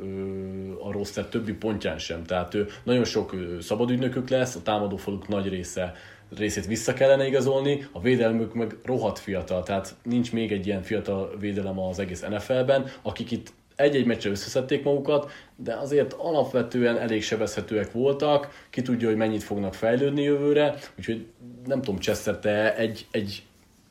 a 0.82 0.92
roster 0.92 1.25
többi 1.25 1.52
pontján 1.52 1.99
sem. 1.99 2.25
Tehát 2.25 2.54
ő, 2.54 2.66
nagyon 2.85 3.04
sok 3.04 3.35
szabadügynökük 3.61 4.28
lesz, 4.28 4.54
a 4.54 4.62
támadófaluk 4.62 5.28
nagy 5.28 5.49
része 5.49 5.94
részét 6.38 6.66
vissza 6.66 6.93
kellene 6.93 7.26
igazolni, 7.26 7.87
a 7.93 8.00
védelmük 8.00 8.55
meg 8.55 8.76
rohadt 8.85 9.19
fiatal, 9.19 9.62
tehát 9.62 9.95
nincs 10.02 10.33
még 10.33 10.52
egy 10.52 10.66
ilyen 10.66 10.83
fiatal 10.83 11.37
védelem 11.38 11.78
az 11.78 11.99
egész 11.99 12.21
NFL-ben, 12.21 12.90
akik 13.02 13.31
itt 13.31 13.52
egy-egy 13.76 14.07
meccsre 14.07 14.31
összeszedték 14.31 14.85
magukat, 14.85 15.31
de 15.57 15.75
azért 15.75 16.12
alapvetően 16.12 16.99
elég 16.99 17.23
sebezhetőek 17.23 17.93
voltak, 17.93 18.66
ki 18.71 18.83
tudja, 18.83 19.09
hogy 19.09 19.16
mennyit 19.16 19.43
fognak 19.43 19.75
fejlődni 19.75 20.23
jövőre, 20.23 20.75
úgyhogy 20.99 21.26
nem 21.66 21.83
tudom, 21.83 22.00
Chester, 22.00 22.38
te 22.38 22.76
egy, 22.76 23.07
egy 23.11 23.43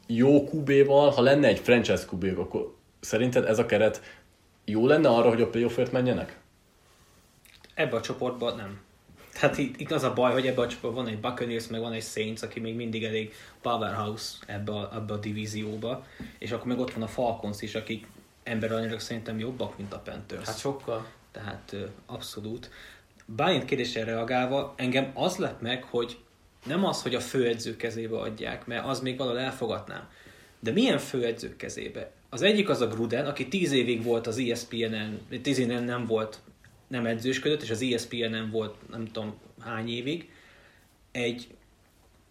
jó 0.07 0.43
QB-val, 0.43 1.09
ha 1.09 1.21
lenne 1.21 1.47
egy 1.47 1.59
franchise 1.59 2.05
qb 2.05 2.39
akkor 2.39 2.75
szerinted 2.99 3.45
ez 3.45 3.59
a 3.59 3.65
keret 3.65 4.01
jó 4.65 4.87
lenne 4.87 5.09
arra, 5.09 5.29
hogy 5.29 5.41
a 5.41 5.49
playoffért 5.49 5.91
menjenek? 5.91 6.39
Ebbe 7.73 7.95
a 7.95 8.01
csoportban 8.01 8.55
nem. 8.55 8.84
Tehát 9.39 9.57
itt, 9.57 9.79
itt 9.79 9.91
az 9.91 10.03
a 10.03 10.13
baj, 10.13 10.31
hogy 10.31 10.47
ebbe 10.47 10.61
a 10.61 10.67
csoportban 10.67 11.03
van 11.03 11.13
egy 11.13 11.19
Buccaneers, 11.19 11.67
meg 11.67 11.81
van 11.81 11.93
egy 11.93 12.03
Saints, 12.03 12.41
aki 12.41 12.59
még 12.59 12.75
mindig 12.75 13.03
elég 13.03 13.33
powerhouse 13.61 14.33
ebbe 14.45 14.71
a, 14.71 14.91
ebbe 14.95 15.13
a 15.13 15.17
divízióba, 15.17 16.05
és 16.37 16.51
akkor 16.51 16.67
meg 16.67 16.79
ott 16.79 16.93
van 16.93 17.03
a 17.03 17.07
Falcons 17.07 17.61
is, 17.61 17.75
akik 17.75 18.07
emberanyagilag 18.43 18.99
szerintem 18.99 19.39
jobbak, 19.39 19.77
mint 19.77 19.93
a 19.93 19.99
Panthers. 19.99 20.45
Hát 20.45 20.59
sokkal. 20.59 21.07
Tehát 21.31 21.75
abszolút. 22.05 22.69
Bálint 23.25 23.65
kérdésre 23.65 24.03
reagálva, 24.03 24.73
engem 24.77 25.11
az 25.13 25.37
lett 25.37 25.61
meg, 25.61 25.83
hogy 25.83 26.17
nem 26.65 26.85
az, 26.85 27.01
hogy 27.01 27.15
a 27.15 27.19
főedző 27.19 27.75
kezébe 27.75 28.17
adják, 28.17 28.65
mert 28.65 28.85
az 28.85 28.99
még 28.99 29.17
valahol 29.17 29.39
elfogadnám. 29.39 30.09
De 30.59 30.71
milyen 30.71 30.97
főedző 30.97 31.55
kezébe? 31.55 32.11
Az 32.29 32.41
egyik 32.41 32.69
az 32.69 32.81
a 32.81 32.87
Gruden, 32.87 33.25
aki 33.25 33.47
tíz 33.47 33.71
évig 33.71 34.03
volt 34.03 34.27
az 34.27 34.37
ESPN-en, 34.37 35.19
tíz 35.41 35.57
évig 35.57 35.77
nem 35.77 36.05
volt, 36.05 36.39
nem 36.87 37.05
edzősködött, 37.05 37.61
és 37.61 37.69
az 37.69 37.81
ESPN-en 37.81 38.49
volt 38.51 38.75
nem 38.89 39.05
tudom 39.05 39.33
hány 39.59 39.89
évig. 39.89 40.29
Egy 41.11 41.47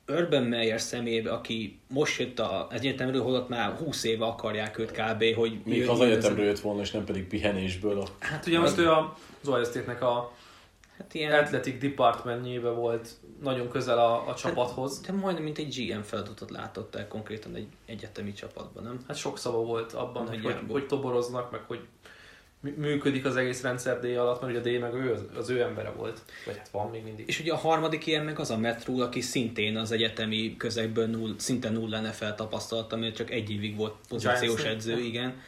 Urban 0.09 0.43
Meyer 0.43 0.81
szemébe, 0.81 1.33
aki 1.33 1.79
most 1.89 2.21
jött 2.21 2.39
a 2.39 2.69
egyetemről, 2.71 3.23
holott 3.23 3.49
már 3.49 3.73
20 3.77 4.05
éve 4.05 4.25
akarják 4.25 4.79
őt 4.79 4.91
kb. 4.91 5.25
hogy... 5.35 5.61
Még 5.65 5.89
az 5.89 6.01
egyetemről 6.01 6.45
jött 6.45 6.61
volna, 6.61 6.81
és 6.81 6.91
nem 6.91 7.05
pedig 7.05 7.27
pihenésből. 7.27 8.01
A... 8.01 8.07
Hát 8.19 8.47
ugye 8.47 8.59
most 8.59 8.79
ő 8.79 8.91
a 8.91 9.17
Ohio 9.45 10.07
a 10.07 10.33
hát 10.99 11.15
ilyen... 11.15 11.43
Athletic 11.43 11.81
Departmentjébe 11.81 12.71
volt 12.71 13.09
nagyon 13.43 13.69
közel 13.69 13.99
a, 13.99 14.29
a 14.29 14.35
csapathoz. 14.35 14.97
Hát, 14.97 15.15
de 15.15 15.21
majdnem 15.21 15.45
mint 15.45 15.59
egy 15.59 15.75
GM 15.77 16.01
feladatot 16.01 16.51
látott 16.51 16.95
el 16.95 17.09
konkrétan 17.09 17.55
egy 17.55 17.69
egyetemi 17.87 18.33
csapatban, 18.33 18.83
nem? 18.83 19.01
Hát 19.09 19.17
sok 19.17 19.39
szava 19.39 19.59
volt 19.59 19.93
abban, 19.93 20.29
hogy, 20.29 20.43
hogy, 20.43 20.59
hogy 20.69 20.87
toboroznak, 20.87 21.51
meg 21.51 21.61
hogy 21.67 21.81
működik 22.77 23.25
az 23.25 23.37
egész 23.37 23.63
rendszer 23.63 24.01
D 24.01 24.05
alatt, 24.05 24.41
mert 24.41 24.57
ugye 24.57 24.77
a 24.77 24.77
D 24.77 24.81
meg 24.81 24.95
ő, 24.95 25.29
az, 25.37 25.51
ő 25.51 25.61
embere 25.61 25.91
volt, 25.91 26.23
vagy 26.47 26.57
hát 26.57 26.69
van 26.69 26.91
még 26.91 27.03
mindig. 27.03 27.29
És 27.29 27.41
ugye 27.41 27.53
a 27.53 27.57
harmadik 27.57 28.07
ilyen 28.07 28.25
meg 28.25 28.39
az 28.39 28.51
a 28.51 28.59
Metrul, 28.59 29.03
aki 29.03 29.21
szintén 29.21 29.77
az 29.77 29.93
egyetemi 29.93 30.57
közegből 30.57 31.07
null, 31.07 31.35
szinte 31.37 31.71
nulla 31.71 32.01
NFL 32.01 32.31
tapasztalata, 32.37 32.97
mert 32.97 33.17
csak 33.17 33.31
egy 33.31 33.51
évig 33.51 33.77
volt 33.77 33.95
pozíciós 34.09 34.65
edző, 34.65 34.99
igen. 34.99 35.43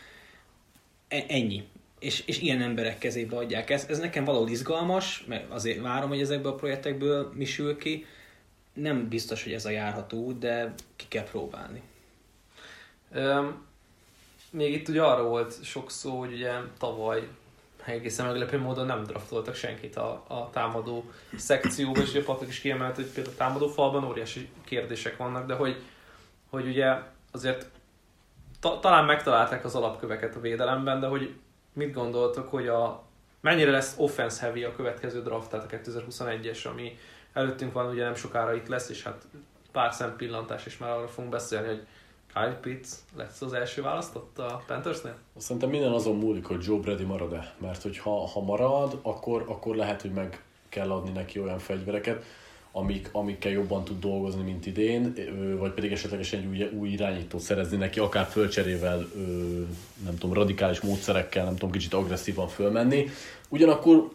E- 1.08 1.24
ennyi. 1.28 1.64
És, 1.98 2.22
és 2.26 2.40
ilyen 2.40 2.62
emberek 2.62 2.98
kezébe 2.98 3.36
adják 3.36 3.70
ezt. 3.70 3.90
Ez 3.90 3.98
nekem 3.98 4.24
valahol 4.24 4.48
izgalmas, 4.48 5.24
mert 5.26 5.50
azért 5.50 5.80
várom, 5.80 6.08
hogy 6.08 6.20
ezekből 6.20 6.52
a 6.52 6.54
projektekből 6.54 7.32
mi 7.34 7.44
sül 7.44 7.76
ki. 7.78 8.06
Nem 8.72 9.08
biztos, 9.08 9.42
hogy 9.42 9.52
ez 9.52 9.64
a 9.64 9.70
járható 9.70 10.32
de 10.32 10.74
ki 10.96 11.04
kell 11.08 11.24
próbálni. 11.24 11.82
Um, 13.14 13.65
még 14.56 14.72
itt 14.72 14.88
ugye 14.88 15.02
arra 15.02 15.22
volt 15.22 15.64
sok 15.64 15.90
szó, 15.90 16.18
hogy 16.18 16.32
ugye 16.32 16.52
tavaly 16.78 17.28
egészen 17.84 18.26
meglepő 18.26 18.58
módon 18.58 18.86
nem 18.86 19.02
draftoltak 19.02 19.54
senkit 19.54 19.96
a, 19.96 20.24
a 20.26 20.50
támadó 20.52 21.10
szekcióba, 21.36 22.00
és 22.00 22.10
ugye 22.10 22.22
Patrik 22.22 22.48
is 22.48 22.60
kiemelt, 22.60 22.94
hogy 22.96 23.06
például 23.06 23.34
a 23.34 23.38
támadó 23.38 23.68
falban 23.68 24.04
óriási 24.04 24.48
kérdések 24.64 25.16
vannak, 25.16 25.46
de 25.46 25.54
hogy, 25.54 25.82
hogy 26.50 26.66
ugye 26.66 26.94
azért 27.32 27.66
ta, 28.60 28.80
talán 28.80 29.04
megtalálták 29.04 29.64
az 29.64 29.74
alapköveket 29.74 30.36
a 30.36 30.40
védelemben, 30.40 31.00
de 31.00 31.06
hogy 31.06 31.34
mit 31.72 31.92
gondoltok, 31.92 32.48
hogy 32.48 32.68
a 32.68 33.04
mennyire 33.40 33.70
lesz 33.70 33.94
offense 33.98 34.40
heavy 34.40 34.64
a 34.64 34.76
következő 34.76 35.22
draft, 35.22 35.50
tehát 35.50 35.72
a 35.72 35.76
2021-es, 35.76 36.70
ami 36.70 36.98
előttünk 37.32 37.72
van, 37.72 37.90
ugye 37.90 38.04
nem 38.04 38.14
sokára 38.14 38.54
itt 38.54 38.68
lesz, 38.68 38.88
és 38.88 39.02
hát 39.02 39.26
pár 39.72 39.92
szempillantás, 39.92 40.66
és 40.66 40.78
már 40.78 40.90
arra 40.90 41.08
fogunk 41.08 41.32
beszélni, 41.32 41.66
hogy 41.66 41.86
Kyle 42.36 42.58
Pitts 42.60 42.88
lesz 43.16 43.40
az 43.42 43.52
első 43.52 43.82
választott 43.82 44.38
a 44.38 44.62
Panthersnél? 44.66 45.16
Szerintem 45.36 45.70
minden 45.70 45.92
azon 45.92 46.16
múlik, 46.16 46.44
hogy 46.44 46.64
Joe 46.66 46.78
Brady 46.78 47.04
marad-e. 47.04 47.54
Mert 47.58 47.82
hogy 47.82 47.98
ha, 47.98 48.42
marad, 48.46 48.98
akkor, 49.02 49.44
akkor 49.48 49.76
lehet, 49.76 50.02
hogy 50.02 50.10
meg 50.12 50.42
kell 50.68 50.90
adni 50.90 51.10
neki 51.10 51.40
olyan 51.40 51.58
fegyvereket. 51.58 52.24
amik, 52.72 53.08
amikkel 53.12 53.52
jobban 53.52 53.84
tud 53.84 54.00
dolgozni, 54.00 54.42
mint 54.42 54.66
idén, 54.66 55.14
vagy 55.58 55.72
pedig 55.72 55.92
esetlegesen 55.92 56.40
egy 56.40 56.46
új, 56.46 56.62
új 56.78 56.88
irányítót 56.88 57.40
szerezni 57.40 57.76
neki, 57.76 57.98
akár 57.98 58.26
fölcserével, 58.26 59.08
nem 60.04 60.18
tudom, 60.18 60.32
radikális 60.32 60.80
módszerekkel, 60.80 61.44
nem 61.44 61.54
tudom, 61.54 61.70
kicsit 61.70 61.94
agresszívan 61.94 62.48
fölmenni. 62.48 63.08
Ugyanakkor 63.48 64.08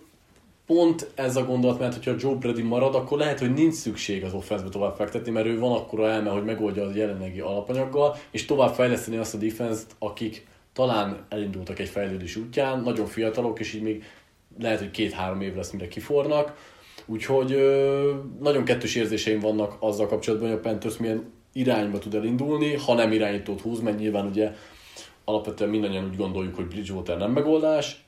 pont 0.74 1.12
ez 1.16 1.36
a 1.36 1.46
gondolat, 1.46 1.80
mert 1.80 1.94
hogyha 1.94 2.16
Joe 2.20 2.36
Brady 2.36 2.62
marad, 2.62 2.96
akkor 2.96 3.18
lehet, 3.18 3.40
hogy 3.40 3.54
nincs 3.54 3.74
szükség 3.74 4.24
az 4.24 4.34
offenszbe 4.34 4.70
tovább 4.70 4.96
fektetni, 4.96 5.32
mert 5.32 5.46
ő 5.46 5.60
van 5.60 5.72
akkora 5.72 6.10
elme, 6.10 6.30
hogy 6.30 6.44
megoldja 6.44 6.86
a 6.86 6.92
jelenlegi 6.96 7.40
alapanyaggal, 7.40 8.16
és 8.32 8.46
tovább 8.46 8.74
fejleszteni 8.74 9.18
azt 9.18 9.34
a 9.34 9.38
defense 9.38 9.84
akik 10.00 10.48
talán 10.74 11.26
elindultak 11.30 11.80
egy 11.80 11.90
fejlődés 11.90 12.36
útján, 12.36 12.82
nagyon 12.82 13.06
fiatalok, 13.06 13.60
és 13.60 13.74
így 13.74 13.82
még 13.82 14.04
lehet, 14.60 14.80
hogy 14.80 14.92
két-három 14.92 15.42
év 15.42 15.56
lesz, 15.56 15.72
mire 15.72 15.88
kifornak. 15.88 16.56
Úgyhogy 17.06 17.52
ö, 17.52 18.12
nagyon 18.40 18.64
kettős 18.64 18.96
érzéseim 18.96 19.40
vannak 19.40 19.76
azzal 19.80 20.08
kapcsolatban, 20.08 20.50
hogy 20.50 20.58
a 20.58 20.62
Panthers 20.62 20.98
milyen 20.98 21.32
irányba 21.54 22.00
tud 22.00 22.16
elindulni, 22.16 22.74
ha 22.76 22.94
nem 22.94 23.12
irányítót 23.12 23.62
húz, 23.62 23.80
mert 23.80 23.98
nyilván 23.98 24.26
ugye 24.26 24.56
alapvetően 25.26 25.70
mindannyian 25.70 26.06
úgy 26.06 26.18
gondoljuk, 26.18 26.56
hogy 26.56 26.68
Bridgewater 26.68 27.18
nem 27.18 27.32
megoldás, 27.32 28.04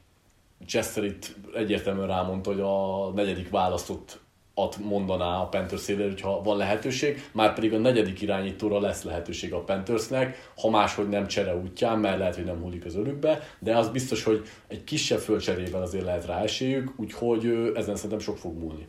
Chester 0.66 1.04
itt 1.04 1.36
egyértelműen 1.54 2.08
rámondta, 2.08 2.52
hogy 2.52 2.62
a 2.62 3.12
negyedik 3.12 3.50
választott 3.50 4.20
at 4.56 4.78
mondaná 4.78 5.42
a 5.42 5.48
Panthers 5.48 5.82
szélére, 5.82 6.10
hogyha 6.10 6.42
van 6.42 6.58
lehetőség, 6.58 7.30
már 7.32 7.54
pedig 7.54 7.74
a 7.74 7.78
negyedik 7.78 8.22
irányítóra 8.22 8.80
lesz 8.80 9.04
lehetőség 9.04 9.54
a 9.54 9.64
Panthersnek, 9.64 10.52
ha 10.58 10.70
máshogy 10.70 11.10
nem 11.10 11.28
csere 11.28 11.56
útján, 11.56 12.00
mert 12.00 12.18
lehet, 12.18 12.36
hogy 12.36 12.44
nem 12.44 12.62
hullik 12.62 12.86
az 12.86 12.96
örükbe, 12.96 13.48
de 13.60 13.78
az 13.78 13.90
biztos, 13.90 14.24
hogy 14.24 14.48
egy 14.68 14.84
kisebb 14.84 15.20
fölcserével 15.20 15.82
azért 15.82 16.06
lehet 16.06 16.26
rá 16.26 16.42
esélyük, 16.42 16.94
úgyhogy 16.96 17.46
ezen 17.76 17.96
szerintem 17.96 18.20
sok 18.20 18.38
fog 18.38 18.58
múlni. 18.58 18.88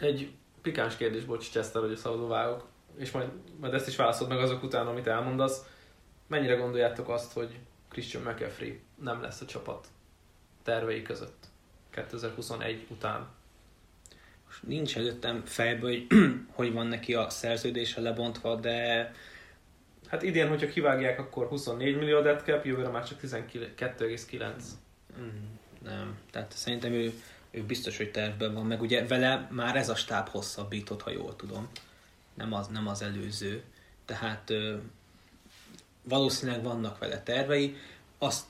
Egy 0.00 0.30
pikáns 0.62 0.96
kérdés, 0.96 1.24
bocs, 1.24 1.50
Chester, 1.50 1.82
hogy 1.82 1.96
szabadul 1.96 2.28
vágok, 2.28 2.66
és 2.98 3.10
majd, 3.10 3.28
majd 3.60 3.74
ezt 3.74 3.88
is 3.88 3.96
válaszolod 3.96 4.32
meg 4.32 4.42
azok 4.42 4.62
után, 4.62 4.86
amit 4.86 5.06
elmondasz. 5.06 5.64
Mennyire 6.26 6.54
gondoljátok 6.54 7.08
azt, 7.08 7.32
hogy 7.32 7.58
Christian 7.88 8.22
McCaffrey 8.22 8.80
nem 9.02 9.22
lesz 9.22 9.40
a 9.40 9.44
csapat 9.44 9.86
tervei 10.62 11.02
között 11.02 11.44
2021 11.90 12.86
után? 12.88 13.28
Most 14.46 14.62
nincs 14.62 14.96
előttem 14.96 15.42
fejből, 15.44 15.90
hogy 15.90 16.06
hogy 16.58 16.72
van 16.72 16.86
neki 16.86 17.14
a 17.14 17.30
szerződése 17.30 18.00
lebontva, 18.00 18.56
de 18.56 19.12
Hát 20.10 20.22
idén, 20.22 20.48
hogyha 20.48 20.66
kivágják, 20.66 21.18
akkor 21.18 21.46
24 21.46 21.96
millió 21.96 22.20
dead 22.20 22.40
cap, 22.44 22.64
jövőre 22.64 22.88
már 22.88 23.08
csak 23.08 23.20
12,9. 23.20 24.52
mm, 25.20 25.26
nem. 25.82 26.18
Tehát 26.30 26.52
szerintem 26.52 26.92
ő, 26.92 27.12
ő 27.50 27.62
biztos, 27.62 27.96
hogy 27.96 28.10
tervben 28.10 28.54
van, 28.54 28.66
meg 28.66 28.80
ugye 28.80 29.06
vele 29.06 29.48
már 29.50 29.76
ez 29.76 29.88
a 29.88 29.94
stáb 29.94 30.28
hosszabbított, 30.28 31.02
ha 31.02 31.10
jól 31.10 31.36
tudom. 31.36 31.68
Nem 32.34 32.52
az, 32.52 32.66
nem 32.66 32.88
az 32.88 33.02
előző. 33.02 33.62
Tehát 34.04 34.52
valószínűleg 36.02 36.62
vannak 36.62 36.98
vele 36.98 37.22
tervei. 37.22 37.76
Azt 38.18 38.44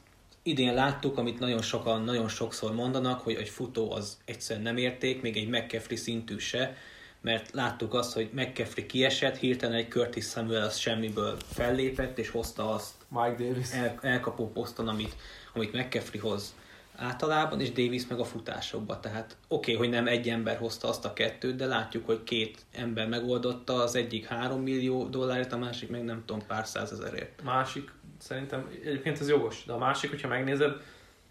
idén 0.50 0.75
láttuk, 0.75 1.19
amit 1.19 1.38
nagyon 1.38 1.62
sokan, 1.62 2.02
nagyon 2.02 2.28
sokszor 2.28 2.75
mondanak, 2.75 3.21
hogy 3.21 3.35
egy 3.35 3.49
futó 3.49 3.92
az 3.92 4.19
egyszerűen 4.25 4.64
nem 4.64 4.76
érték, 4.76 5.23
még 5.23 5.37
egy 5.37 5.49
McCaffrey 5.49 5.97
szintű 5.97 6.38
se, 6.38 6.76
mert 7.21 7.50
láttuk 7.52 7.95
azt, 7.95 8.12
hogy 8.12 8.30
McCaffrey 8.33 8.87
kiesett, 8.87 9.37
hirtelen 9.37 9.76
egy 9.76 9.88
Curtis 9.88 10.25
Samuel 10.25 10.64
az 10.64 10.76
semmiből 10.76 11.37
fellépett, 11.52 12.19
és 12.19 12.30
hozta 12.30 12.71
azt 12.71 12.92
Mike 13.09 13.45
Davis. 13.45 13.73
el, 13.73 13.99
elkapó 14.02 14.50
poszton, 14.52 14.88
amit, 14.88 15.16
amit 15.54 15.73
McCaffrey 15.73 16.21
hoz 16.21 16.54
általában, 16.97 17.61
és 17.61 17.73
Davis 17.73 18.07
meg 18.07 18.19
a 18.19 18.25
futásokba. 18.25 19.00
Tehát 19.00 19.37
oké, 19.49 19.75
okay, 19.75 19.87
hogy 19.87 19.95
nem 19.95 20.07
egy 20.07 20.28
ember 20.28 20.57
hozta 20.57 20.88
azt 20.88 21.04
a 21.04 21.12
kettőt, 21.12 21.57
de 21.57 21.66
látjuk, 21.66 22.07
hogy 22.07 22.23
két 22.25 22.59
ember 22.73 23.09
megoldotta, 23.09 23.75
az 23.75 23.95
egyik 23.95 24.26
3 24.26 24.62
millió 24.62 25.09
dollárért, 25.09 25.52
a 25.52 25.59
másik 25.59 25.90
meg 25.90 26.05
nem 26.05 26.22
tudom, 26.27 26.46
pár 26.46 26.66
százezerért. 26.66 27.42
Másik, 27.42 27.92
szerintem 28.20 28.70
egyébként 28.85 29.20
ez 29.20 29.28
jogos, 29.28 29.64
de 29.64 29.72
a 29.72 29.78
másik, 29.78 30.11
hogyha 30.11 30.28
megnézed, 30.28 30.83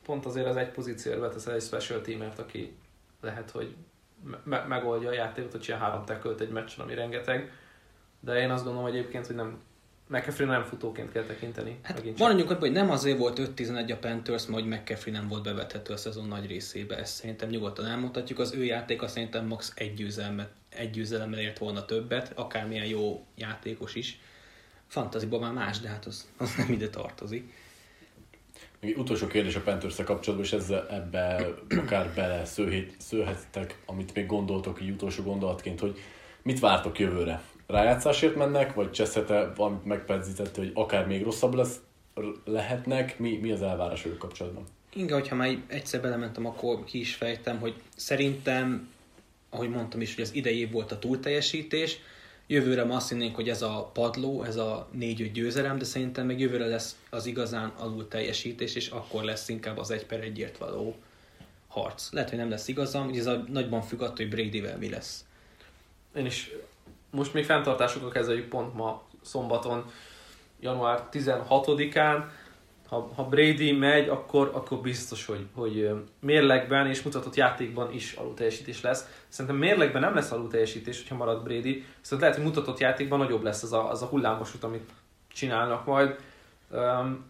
pont 0.05 0.25
azért 0.25 0.47
az 0.47 0.55
egy 0.55 0.69
pozícióra 0.69 1.19
beteszel 1.19 1.53
egy 1.53 1.61
special 1.61 2.01
teamert, 2.01 2.39
aki 2.39 2.75
lehet, 3.21 3.51
hogy 3.51 3.75
me- 4.43 4.67
megoldja 4.67 5.09
a 5.09 5.13
játékot, 5.13 5.51
hogy 5.51 5.61
csinál 5.61 5.79
három 5.79 6.05
tackle 6.05 6.33
egy 6.39 6.49
meccsen, 6.49 6.83
ami 6.85 6.93
rengeteg. 6.93 7.51
De 8.19 8.39
én 8.39 8.49
azt 8.49 8.63
gondolom 8.63 8.87
egyébként, 8.87 9.27
hogy 9.27 9.35
nem, 9.35 9.59
McCaffrey 10.07 10.47
nem 10.47 10.63
futóként 10.63 11.11
kell 11.11 11.23
tekinteni. 11.23 11.79
Hát 11.83 12.17
maradjunk 12.17 12.49
abban, 12.49 12.61
hogy 12.61 12.71
nem 12.71 12.89
azért 12.89 13.17
volt 13.17 13.39
5-11 13.55 13.93
a 13.93 13.95
Panthers, 13.95 14.45
mert 14.45 14.61
hogy 14.61 14.69
McCaffrey 14.69 15.13
nem 15.13 15.27
volt 15.27 15.43
bevethető 15.43 15.93
a 15.93 15.97
szezon 15.97 16.27
nagy 16.27 16.47
részébe. 16.47 16.97
Ezt 16.97 17.15
szerintem 17.15 17.49
nyugodtan 17.49 17.85
elmondhatjuk. 17.85 18.39
Az 18.39 18.53
ő 18.53 18.63
játéka 18.63 19.07
szerintem 19.07 19.45
max. 19.45 19.73
egy, 19.75 19.93
győzelmet, 19.93 20.49
egy 20.69 20.89
győzelemmel 20.89 21.39
ért 21.39 21.57
volna 21.57 21.85
többet, 21.85 22.31
akármilyen 22.35 22.85
jó 22.85 23.25
játékos 23.35 23.95
is. 23.95 24.19
Fantaziban 24.89 25.39
már 25.39 25.53
más, 25.53 25.79
de 25.79 25.87
hát 25.87 26.05
az, 26.05 26.27
az 26.37 26.55
nem 26.57 26.71
ide 26.71 26.89
tartozik. 26.89 27.53
Még 28.81 28.97
utolsó 28.97 29.27
kérdés 29.27 29.55
a 29.55 29.61
panthers 29.61 29.95
kapcsolatban, 29.95 30.47
és 30.47 30.53
ezzel 30.53 30.87
ebbe 30.89 31.47
akár 31.69 32.13
bele 32.15 32.45
szőhét, 32.45 32.95
szőhettek, 32.97 33.81
amit 33.85 34.13
még 34.13 34.25
gondoltok 34.25 34.81
így 34.81 34.89
utolsó 34.89 35.23
gondolatként, 35.23 35.79
hogy 35.79 35.99
mit 36.41 36.59
vártok 36.59 36.99
jövőre? 36.99 37.41
Rájátszásért 37.67 38.35
mennek, 38.35 38.73
vagy 38.73 38.91
Cseszete 38.91 39.51
valamit 39.55 39.85
megpedzítette, 39.85 40.61
hogy 40.61 40.71
akár 40.73 41.07
még 41.07 41.23
rosszabb 41.23 41.53
lesz, 41.53 41.79
lehetnek? 42.45 43.19
Mi, 43.19 43.37
mi 43.37 43.51
az 43.51 43.61
elvárás 43.61 44.05
ők 44.05 44.17
kapcsolatban? 44.17 44.63
Inga, 44.93 45.13
hogyha 45.13 45.35
már 45.35 45.57
egyszer 45.67 46.01
belementem, 46.01 46.45
akkor 46.45 46.83
ki 46.83 46.99
is 46.99 47.15
fejtem, 47.15 47.59
hogy 47.59 47.75
szerintem, 47.95 48.89
ahogy 49.49 49.69
mondtam 49.69 50.01
is, 50.01 50.15
hogy 50.15 50.23
az 50.23 50.35
idei 50.35 50.59
év 50.59 50.71
volt 50.71 50.91
a 50.91 50.99
túlteljesítés, 50.99 51.97
Jövőre 52.51 52.83
ma 52.83 52.95
azt 52.95 53.09
hinnénk, 53.09 53.35
hogy 53.35 53.49
ez 53.49 53.61
a 53.61 53.89
padló, 53.93 54.43
ez 54.43 54.55
a 54.55 54.87
négy 54.91 55.31
győzelem, 55.31 55.77
de 55.77 55.85
szerintem 55.85 56.25
meg 56.25 56.39
jövőre 56.39 56.65
lesz 56.65 56.97
az 57.09 57.25
igazán 57.25 57.73
alul 57.77 58.07
teljesítés, 58.07 58.75
és 58.75 58.87
akkor 58.87 59.23
lesz 59.23 59.49
inkább 59.49 59.77
az 59.77 59.91
egy 59.91 60.05
per 60.05 60.19
egyért 60.19 60.57
való 60.57 60.95
harc. 61.67 62.11
Lehet, 62.11 62.29
hogy 62.29 62.37
nem 62.37 62.49
lesz 62.49 62.67
igazam, 62.67 63.05
hogy 63.05 63.17
ez 63.17 63.25
a 63.25 63.43
nagyban 63.47 63.81
függ 63.81 64.01
attól, 64.01 64.15
hogy 64.15 64.29
Bradyvel 64.29 64.77
mi 64.77 64.89
lesz. 64.89 65.25
Én 66.15 66.25
is 66.25 66.51
most 67.09 67.33
még 67.33 67.45
fenntartásokkal 67.45 68.09
kezeljük 68.09 68.47
pont 68.47 68.73
ma 68.75 69.03
szombaton, 69.21 69.91
január 70.59 71.07
16-án. 71.11 72.23
Ha, 72.89 73.09
ha 73.15 73.23
Brady 73.23 73.71
megy, 73.71 74.09
akkor, 74.09 74.51
akkor 74.53 74.77
biztos, 74.77 75.25
hogy, 75.25 75.47
hogy 75.55 75.89
mérlegben 76.19 76.87
és 76.87 77.01
mutatott 77.01 77.35
játékban 77.35 77.93
is 77.93 78.13
alulteljesítés 78.13 78.81
lesz. 78.81 79.23
Szerintem 79.27 79.59
mérlegben 79.59 80.01
nem 80.01 80.15
lesz 80.15 80.31
alulteljesítés, 80.31 80.97
hogyha 80.97 81.15
marad 81.15 81.43
Brady, 81.43 81.85
viszont 81.99 82.21
lehet, 82.21 82.35
hogy 82.35 82.45
mutatott 82.45 82.79
játékban 82.79 83.19
nagyobb 83.19 83.43
lesz 83.43 83.63
az 83.63 83.73
a, 83.73 83.89
az 83.89 84.01
a 84.01 84.05
hullámos 84.05 84.55
út, 84.55 84.63
amit 84.63 84.89
csinálnak 85.27 85.85
majd. 85.85 86.15
Um, 86.69 87.25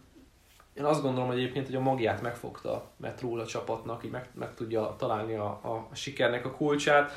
én 0.74 0.84
azt 0.84 1.02
gondolom 1.02 1.28
hogy 1.28 1.38
egyébként, 1.38 1.66
hogy 1.66 1.74
a 1.74 1.80
magját 1.80 2.22
megfogta 2.22 2.90
Matt 2.96 3.20
Rule 3.20 3.42
a 3.42 3.46
csapatnak, 3.46 4.04
így 4.04 4.10
meg, 4.10 4.28
meg 4.34 4.54
tudja 4.54 4.94
találni 4.98 5.34
a, 5.34 5.46
a, 5.46 5.88
sikernek 5.92 6.44
a 6.44 6.50
kulcsát. 6.50 7.12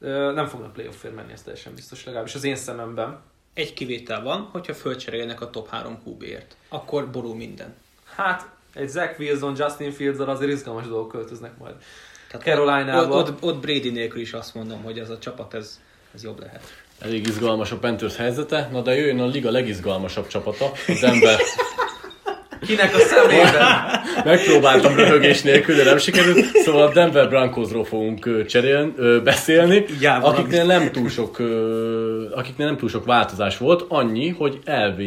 Uh, 0.00 0.34
nem 0.34 0.46
fognak 0.46 0.72
playoff 0.72 1.02
menni, 1.02 1.32
ez 1.32 1.42
teljesen 1.42 1.74
biztos, 1.74 2.04
legalábbis 2.04 2.34
az 2.34 2.44
én 2.44 2.56
szememben. 2.56 3.20
Egy 3.58 3.72
kivétel 3.72 4.22
van, 4.22 4.48
hogyha 4.52 4.74
fölcserélnek 4.74 5.40
a 5.40 5.50
top 5.50 5.68
3 5.68 5.98
QB-ért. 6.06 6.56
Akkor 6.68 7.10
borul 7.10 7.34
minden. 7.34 7.74
Hát, 8.16 8.48
egy 8.74 8.88
Zach 8.88 9.20
Wilson, 9.20 9.54
Justin 9.56 9.92
fields 9.92 10.18
azért 10.18 10.52
izgalmas 10.52 10.86
dolgok 10.86 11.08
költöznek 11.08 11.58
majd. 11.58 11.74
Tehát 12.28 12.46
Caroline-ába. 12.46 13.16
Ott, 13.16 13.28
ott, 13.28 13.42
ott 13.42 13.60
Brady 13.60 13.90
nélkül 13.90 14.20
is 14.20 14.32
azt 14.32 14.54
mondom, 14.54 14.82
hogy 14.82 14.98
ez 14.98 15.10
a 15.10 15.18
csapat, 15.18 15.54
ez, 15.54 15.80
ez 16.14 16.22
jobb 16.22 16.40
lehet. 16.40 16.62
Elég 16.98 17.26
izgalmas 17.26 17.72
a 17.72 17.78
Panthers 17.78 18.16
helyzete, 18.16 18.68
na 18.72 18.80
de 18.80 18.94
jöjjön 18.94 19.20
a 19.20 19.26
liga 19.26 19.50
legizgalmasabb 19.50 20.26
csapata, 20.26 20.64
a 20.64 20.98
Denver. 21.00 21.38
Kinek 22.66 22.94
a 22.94 22.98
szemében? 22.98 23.62
Megpróbáltam 24.24 24.94
röhögés 24.96 25.42
nélkül, 25.42 25.76
de 25.76 25.84
nem 25.84 25.98
sikerült. 25.98 26.44
Szóval 26.56 26.86
a 26.86 26.92
Denver 26.92 27.28
Broncosról 27.28 27.84
fogunk 27.84 28.46
cserélni, 28.46 28.92
beszélni, 29.24 29.84
valami. 30.00 30.24
akiknél 30.24 30.64
nem, 30.64 30.90
túl 30.92 31.08
sok, 31.08 31.38
akiknél 32.34 32.66
nem 32.66 32.76
túl 32.76 32.88
sok 32.88 33.04
változás 33.04 33.58
volt, 33.58 33.84
annyi, 33.88 34.28
hogy 34.28 34.58
LV 34.64 35.00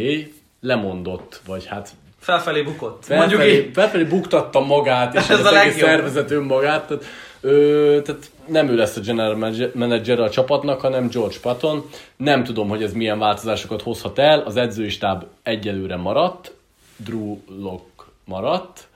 lemondott, 0.61 1.41
vagy 1.47 1.65
hát 1.65 1.89
Felfelé 2.19 2.61
bukott. 2.61 3.09
Mondjuk 3.09 3.39
felfelé, 3.39 3.57
így. 3.65 3.69
felfelé 3.73 4.03
buktatta 4.03 4.59
magát, 4.59 5.13
és 5.15 5.29
Ez 5.29 5.29
a 5.29 5.47
az 5.47 5.53
egész 5.53 5.73
legjobb. 5.73 5.89
szervezet 5.89 6.31
önmagát. 6.31 6.87
Tehát, 6.87 7.03
ö, 7.41 7.99
tehát 8.05 8.21
nem 8.45 8.67
ő 8.69 8.75
lesz 8.75 8.95
a 8.95 8.99
general 8.99 9.53
manager- 9.73 10.19
a 10.19 10.29
csapatnak, 10.29 10.81
hanem 10.81 11.07
George 11.09 11.35
Patton. 11.41 11.89
Nem 12.17 12.43
tudom, 12.43 12.69
hogy 12.69 12.83
ez 12.83 12.93
milyen 12.93 13.19
változásokat 13.19 13.81
hozhat 13.81 14.19
el. 14.19 14.39
Az 14.39 14.55
edzői 14.55 14.89
stáb 14.89 15.23
egyelőre 15.43 15.95
maradt, 15.95 16.51
Drew 17.03 17.37
Lock 17.61 18.11
maradt, 18.25 18.87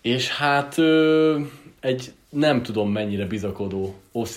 és 0.00 0.28
hát 0.28 0.78
ö, 0.78 1.38
egy 1.80 2.12
nem 2.30 2.62
tudom 2.62 2.92
mennyire 2.92 3.26
bizakodó 3.26 3.94
off 4.12 4.34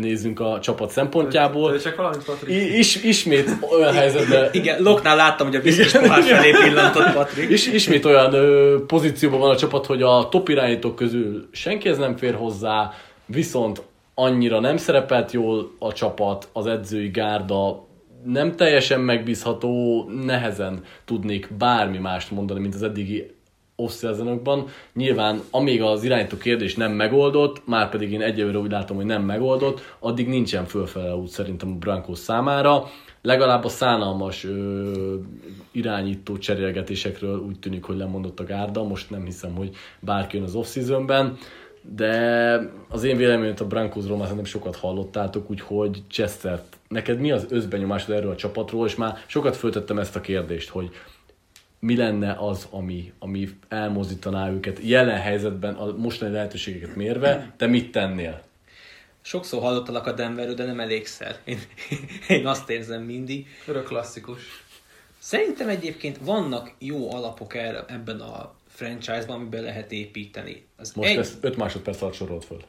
nézünk 0.00 0.40
a 0.40 0.58
csapat 0.60 0.90
szempontjából. 0.90 1.72
Ő 1.72 1.78
csak 1.78 1.96
valamit, 1.96 2.24
Patrik. 2.24 2.56
I- 2.56 2.78
is, 2.78 3.02
ismét 3.02 3.50
olyan 3.78 3.92
helyzetben 3.92 4.48
Igen, 4.52 4.82
Loknál 4.82 5.16
láttam, 5.16 5.46
hogy 5.46 5.56
a 5.56 5.60
biztos 5.60 5.92
pohár 5.92 6.22
felé 6.22 6.50
pillantott 6.50 7.12
Patrik. 7.12 7.50
és 7.50 7.66
ismét 7.66 8.04
olyan 8.04 8.32
ö, 8.34 8.76
pozícióban 8.86 9.40
van 9.40 9.50
a 9.50 9.56
csapat, 9.56 9.86
hogy 9.86 10.02
a 10.02 10.28
top 10.28 10.48
irányítók 10.48 10.94
közül 10.96 11.48
senkihez 11.52 11.98
nem 11.98 12.16
fér 12.16 12.34
hozzá, 12.34 12.92
viszont 13.26 13.82
annyira 14.14 14.60
nem 14.60 14.76
szerepelt 14.76 15.32
jól 15.32 15.70
a 15.78 15.92
csapat, 15.92 16.48
az 16.52 16.66
edzői 16.66 17.08
gárda 17.08 17.86
nem 18.32 18.56
teljesen 18.56 19.00
megbízható, 19.00 20.04
nehezen 20.24 20.84
tudnék 21.04 21.48
bármi 21.58 21.98
mást 21.98 22.30
mondani, 22.30 22.60
mint 22.60 22.74
az 22.74 22.82
eddigi 22.82 23.36
off 23.76 24.04
Nyilván, 24.94 25.40
amíg 25.50 25.82
az 25.82 26.04
irányító 26.04 26.36
kérdés 26.36 26.74
nem 26.74 26.92
megoldott, 26.92 27.66
már 27.66 27.88
pedig 27.88 28.12
én 28.12 28.22
egyelőre 28.22 28.58
úgy 28.58 28.70
látom, 28.70 28.96
hogy 28.96 29.06
nem 29.06 29.22
megoldott, 29.22 29.80
addig 29.98 30.28
nincsen 30.28 30.64
fölfele 30.64 31.14
út 31.14 31.28
szerintem 31.28 31.72
a 31.72 31.78
Brankos 31.78 32.18
számára. 32.18 32.84
Legalább 33.22 33.64
a 33.64 33.68
szánalmas 33.68 34.44
ö, 34.44 35.16
irányító 35.72 36.38
cserélgetésekről 36.38 37.38
úgy 37.38 37.58
tűnik, 37.58 37.84
hogy 37.84 37.96
lemondott 37.96 38.40
a 38.40 38.44
gárda, 38.44 38.84
most 38.84 39.10
nem 39.10 39.24
hiszem, 39.24 39.54
hogy 39.54 39.76
bárki 40.00 40.36
jön 40.36 40.44
az 40.44 40.54
off-seasonben 40.54 41.36
de 41.94 42.60
az 42.88 43.04
én 43.04 43.16
véleményem, 43.16 43.54
a 43.58 43.64
Brankosról 43.64 44.16
már 44.16 44.34
nem 44.34 44.44
sokat 44.44 44.76
hallottátok, 44.76 45.50
úgyhogy 45.50 46.02
Chester, 46.08 46.62
neked 46.88 47.18
mi 47.18 47.30
az 47.30 47.46
özbenyomásod 47.48 48.14
erről 48.14 48.30
a 48.30 48.36
csapatról, 48.36 48.86
és 48.86 48.94
már 48.94 49.18
sokat 49.26 49.56
föltettem 49.56 49.98
ezt 49.98 50.16
a 50.16 50.20
kérdést, 50.20 50.68
hogy 50.68 50.90
mi 51.78 51.96
lenne 51.96 52.36
az, 52.38 52.66
ami, 52.70 53.12
ami 53.18 53.48
elmozdítaná 53.68 54.50
őket 54.50 54.78
jelen 54.82 55.20
helyzetben 55.20 55.74
a 55.74 55.96
mostani 55.96 56.32
lehetőségeket 56.32 56.96
mérve, 56.96 57.54
te 57.56 57.66
mit 57.66 57.92
tennél? 57.92 58.42
Sokszor 59.20 59.62
hallottalak 59.62 60.06
a 60.06 60.12
Denverről, 60.12 60.54
de 60.54 60.64
nem 60.64 60.80
elégszer. 60.80 61.36
Én, 61.44 61.58
én 62.38 62.46
azt 62.46 62.70
érzem 62.70 63.02
mindig. 63.02 63.46
Örök 63.66 63.84
klasszikus. 63.84 64.42
Szerintem 65.18 65.68
egyébként 65.68 66.18
vannak 66.22 66.74
jó 66.78 67.12
alapok 67.12 67.54
erre, 67.54 67.84
ebben 67.88 68.20
a 68.20 68.54
franchise-ban, 68.68 69.36
amiben 69.36 69.62
lehet 69.62 69.92
építeni. 69.92 70.66
Az 70.76 70.92
Most 70.92 71.08
egy... 71.08 71.16
ezt 71.16 71.36
5 71.40 71.56
másodperc 71.56 72.02
alatt 72.02 72.14
sorolt 72.14 72.44
föl. 72.44 72.62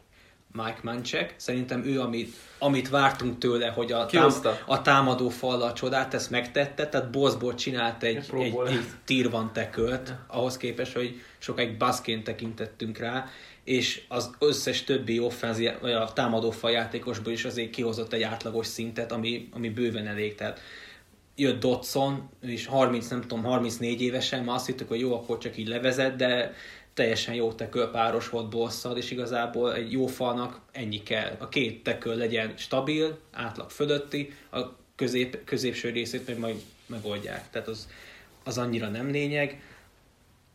Mike 0.51 0.79
Manchek. 0.81 1.33
Szerintem 1.37 1.83
ő, 1.85 2.01
amit, 2.01 2.33
amit 2.57 2.89
vártunk 2.89 3.37
tőle, 3.37 3.69
hogy 3.69 3.91
a, 3.91 4.05
tám, 4.05 4.31
a 4.65 4.81
támadó 4.81 5.31
a 5.41 5.73
csodát, 5.73 6.13
ezt 6.13 6.29
megtette, 6.29 6.87
tehát 6.87 7.11
Bosból 7.11 7.55
csinált 7.55 8.03
egy, 8.03 8.15
egy, 8.15 8.41
egy, 8.41 8.55
egy 8.67 8.85
tier 9.05 9.29
van 9.29 9.53
tekölt, 9.53 10.13
ahhoz 10.27 10.57
képest, 10.57 10.93
hogy 10.93 11.21
sokáig 11.37 11.77
baszként 11.77 12.23
tekintettünk 12.23 12.97
rá, 12.97 13.25
és 13.63 14.01
az 14.07 14.29
összes 14.39 14.83
többi 14.83 15.19
offenzi, 15.19 15.69
vagy 15.81 15.91
a 15.91 16.13
támadó 16.13 16.53
játékosból 16.63 17.33
is 17.33 17.45
azért 17.45 17.69
kihozott 17.69 18.13
egy 18.13 18.23
átlagos 18.23 18.67
szintet, 18.67 19.11
ami, 19.11 19.49
ami 19.53 19.69
bőven 19.69 20.07
elég. 20.07 20.35
Tehát 20.35 20.59
jött 21.35 21.59
Dotson, 21.59 22.29
és 22.41 22.65
30, 22.65 23.07
nem 23.07 23.21
tudom, 23.21 23.43
34 23.43 24.01
évesen, 24.01 24.43
ma 24.43 24.53
azt 24.53 24.65
hittük, 24.65 24.87
hogy 24.87 24.99
jó, 24.99 25.13
akkor 25.13 25.37
csak 25.37 25.57
így 25.57 25.67
levezet, 25.67 26.15
de 26.15 26.53
teljesen 26.99 27.33
jó 27.33 27.51
tekölpáros 27.51 28.29
volt 28.29 28.49
bosszal, 28.49 28.97
és 28.97 29.11
igazából 29.11 29.73
egy 29.73 29.91
jó 29.91 30.07
falnak 30.07 30.59
ennyi 30.71 31.03
kell. 31.03 31.35
A 31.37 31.49
két 31.49 31.83
teköl 31.83 32.15
legyen 32.15 32.53
stabil, 32.57 33.17
átlag 33.31 33.69
fölötti, 33.69 34.33
a 34.51 34.59
közép, 34.95 35.43
középső 35.43 35.89
részét 35.89 36.27
meg 36.27 36.39
majd 36.39 36.55
megoldják. 36.85 37.49
Tehát 37.49 37.67
az, 37.67 37.87
az 38.43 38.57
annyira 38.57 38.87
nem 38.87 39.09
lényeg. 39.09 39.61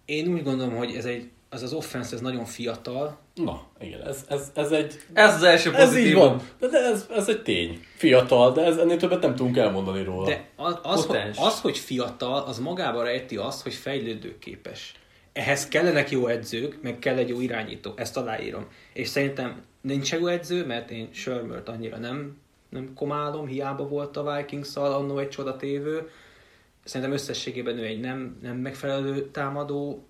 Én 0.05 0.33
úgy 0.33 0.43
gondolom, 0.43 0.77
hogy 0.77 0.95
ez 0.95 1.05
egy, 1.05 1.31
az 1.51 1.63
az 1.63 1.73
offense 1.73 2.15
ez 2.15 2.21
nagyon 2.21 2.45
fiatal. 2.45 3.19
Na, 3.35 3.67
igen, 3.81 4.01
ez, 4.03 4.25
ez, 4.29 4.51
ez 4.55 4.71
egy... 4.71 5.01
Ez 5.13 5.35
az 5.35 5.43
első 5.43 5.71
pozitív. 5.71 5.99
Ez 5.99 6.07
így 6.07 6.15
van. 6.15 6.43
De, 6.59 6.69
de 6.69 6.79
ez, 6.79 7.07
ez 7.11 7.29
egy 7.29 7.43
tény. 7.43 7.85
Fiatal, 7.97 8.53
de 8.53 8.65
ez, 8.65 8.77
ennél 8.77 8.97
többet 8.97 9.21
nem 9.23 9.35
tudunk 9.35 9.57
elmondani 9.57 10.03
róla. 10.03 10.27
De 10.27 10.49
az, 10.57 10.79
az, 10.83 11.07
hogy, 11.07 11.19
az, 11.37 11.61
hogy 11.61 11.79
fiatal, 11.79 12.43
az 12.43 12.59
magában 12.59 13.05
rejti 13.05 13.37
azt, 13.37 13.63
hogy 13.63 13.75
fejlődőképes 13.75 14.95
ehhez 15.35 15.69
kellenek 15.69 16.11
jó 16.11 16.27
edzők, 16.27 16.83
meg 16.83 16.99
kell 16.99 17.17
egy 17.17 17.29
jó 17.29 17.41
irányító, 17.41 17.93
ezt 17.97 18.17
aláírom. 18.17 18.67
És 18.93 19.09
szerintem 19.09 19.63
nincs 19.81 20.13
jó 20.13 20.27
edző, 20.27 20.67
mert 20.67 20.91
én 20.91 21.09
Sörmört 21.13 21.69
annyira 21.69 21.97
nem, 21.97 22.39
nem 22.69 22.95
komálom, 22.95 23.47
hiába 23.47 23.89
volt 23.89 24.17
a 24.17 24.37
Vikings-szal 24.37 24.93
annó 24.93 25.19
egy 25.19 25.29
csodatévő. 25.29 26.11
Szerintem 26.85 27.17
összességében 27.17 27.79
ő 27.79 27.85
egy 27.85 28.01
nem, 28.01 28.39
nem 28.43 28.57
megfelelő 28.57 29.31
támadó 29.31 30.07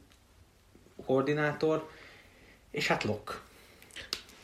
koordinátor, 1.06 1.88
és 2.70 2.86
hát 2.86 3.04
Lok. 3.04 3.42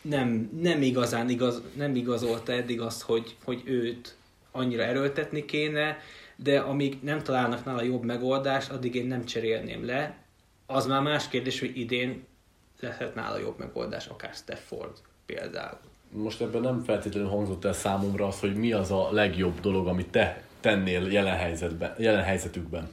Nem, 0.03 0.51
nem 0.61 0.83
igazán 0.83 1.29
igaz, 1.29 1.63
nem 1.77 1.97
igazolta 1.97 2.53
eddig 2.53 2.81
azt, 2.81 3.03
hogy, 3.03 3.37
hogy 3.45 3.63
őt 3.65 4.15
annyira 4.51 4.83
erőltetni 4.83 5.45
kéne, 5.45 5.99
de 6.37 6.61
amíg 6.61 6.99
nem 7.03 7.23
találnak 7.23 7.65
nála 7.65 7.83
jobb 7.83 8.05
megoldást, 8.05 8.71
addig 8.71 8.95
én 8.95 9.07
nem 9.07 9.25
cserélném 9.25 9.85
le, 9.85 10.21
az 10.71 10.87
már 10.87 11.03
más 11.03 11.29
kérdés, 11.29 11.61
hogy 11.61 11.79
idén 11.79 12.27
lehet 12.81 13.15
nála 13.15 13.39
jobb 13.39 13.59
megoldás, 13.59 14.07
akár 14.07 14.35
Stafford 14.35 14.97
például. 15.27 15.79
Most 16.11 16.41
ebben 16.41 16.61
nem 16.61 16.83
feltétlenül 16.85 17.29
hangzott 17.29 17.65
el 17.65 17.73
számomra 17.73 18.27
az, 18.27 18.41
hogy 18.41 18.55
mi 18.55 18.73
az 18.73 18.91
a 18.91 19.13
legjobb 19.13 19.61
dolog, 19.61 19.87
amit 19.87 20.09
te 20.09 20.43
tennél 20.61 21.13
jelen, 21.13 21.37
helyzetben, 21.37 21.95
jelen 21.99 22.23
helyzetükben. 22.23 22.89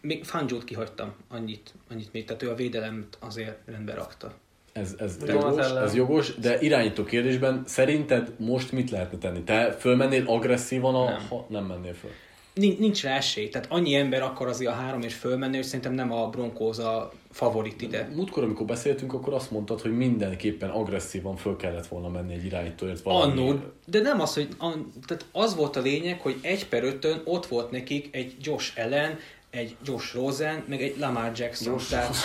Még 0.00 0.24
Fanjót 0.24 0.64
kihagytam, 0.64 1.14
annyit, 1.28 1.74
annyit 1.90 2.12
még, 2.12 2.24
tehát 2.24 2.42
ő 2.42 2.50
a 2.50 2.54
védelemet 2.54 3.18
azért 3.20 3.58
rendbe 3.66 3.94
rakta. 3.94 4.34
Ez, 4.72 4.94
ez, 4.98 5.18
jogos, 5.26 5.70
ez 5.70 5.94
jogos, 5.94 6.34
de 6.34 6.60
irányító 6.60 7.04
kérdésben 7.04 7.62
szerinted 7.66 8.32
most 8.38 8.72
mit 8.72 8.90
lehetne 8.90 9.18
tenni? 9.18 9.42
Te 9.42 9.72
fölmennél 9.72 10.26
agresszívan, 10.26 10.94
a, 10.94 11.04
nem. 11.04 11.26
ha 11.28 11.46
nem 11.48 11.64
mennél 11.64 11.94
föl? 11.94 12.10
Nincs 12.58 13.02
rá 13.02 13.16
esély. 13.16 13.48
Tehát 13.48 13.66
annyi 13.70 13.94
ember 13.94 14.22
akar 14.22 14.48
azért 14.48 14.70
a 14.70 14.74
három 14.74 15.00
és 15.00 15.14
fölmenni, 15.14 15.56
hogy 15.56 15.64
szerintem 15.64 15.92
nem 15.92 16.12
a 16.12 16.28
Broncos 16.28 16.78
a 16.78 17.12
favorit 17.30 17.82
ide. 17.82 18.10
Múltkor, 18.14 18.42
amikor 18.42 18.66
beszéltünk, 18.66 19.12
akkor 19.12 19.32
azt 19.34 19.50
mondtad, 19.50 19.80
hogy 19.80 19.96
mindenképpen 19.96 20.70
agresszívan 20.70 21.36
föl 21.36 21.56
kellett 21.56 21.86
volna 21.86 22.08
menni 22.08 22.34
egy 22.34 22.44
irányítóért 22.44 23.02
valami. 23.02 23.32
Annó, 23.32 23.58
de 23.86 24.00
nem 24.00 24.20
az, 24.20 24.34
hogy 24.34 24.48
an, 24.58 24.92
tehát 25.06 25.26
az 25.32 25.56
volt 25.56 25.76
a 25.76 25.80
lényeg, 25.80 26.20
hogy 26.20 26.36
egy 26.40 26.68
per 26.68 26.84
ötön 26.84 27.20
ott 27.24 27.46
volt 27.46 27.70
nekik 27.70 28.08
egy 28.14 28.34
Josh 28.40 28.84
Allen, 28.84 29.18
egy 29.50 29.76
Josh 29.84 30.14
Rosen, 30.14 30.64
meg 30.68 30.82
egy 30.82 30.98
Lamar 30.98 31.30
Jackson. 31.34 31.72
Josh. 31.72 31.90
Tehát... 31.90 32.16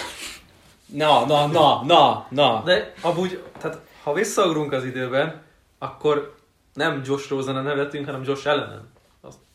Na, 0.86 1.26
na, 1.26 1.48
na, 1.48 1.84
na, 1.84 2.28
na. 2.30 2.62
De 2.66 2.94
amúgy, 3.02 3.44
tehát 3.60 3.80
ha 4.04 4.14
visszaugrunk 4.14 4.72
az 4.72 4.86
időben, 4.86 5.42
akkor 5.78 6.36
nem 6.74 7.02
Josh 7.06 7.30
Rosen 7.30 7.56
a 7.56 7.62
nevetünk, 7.62 8.06
hanem 8.06 8.24
Josh 8.24 8.48
Allen 8.48 8.92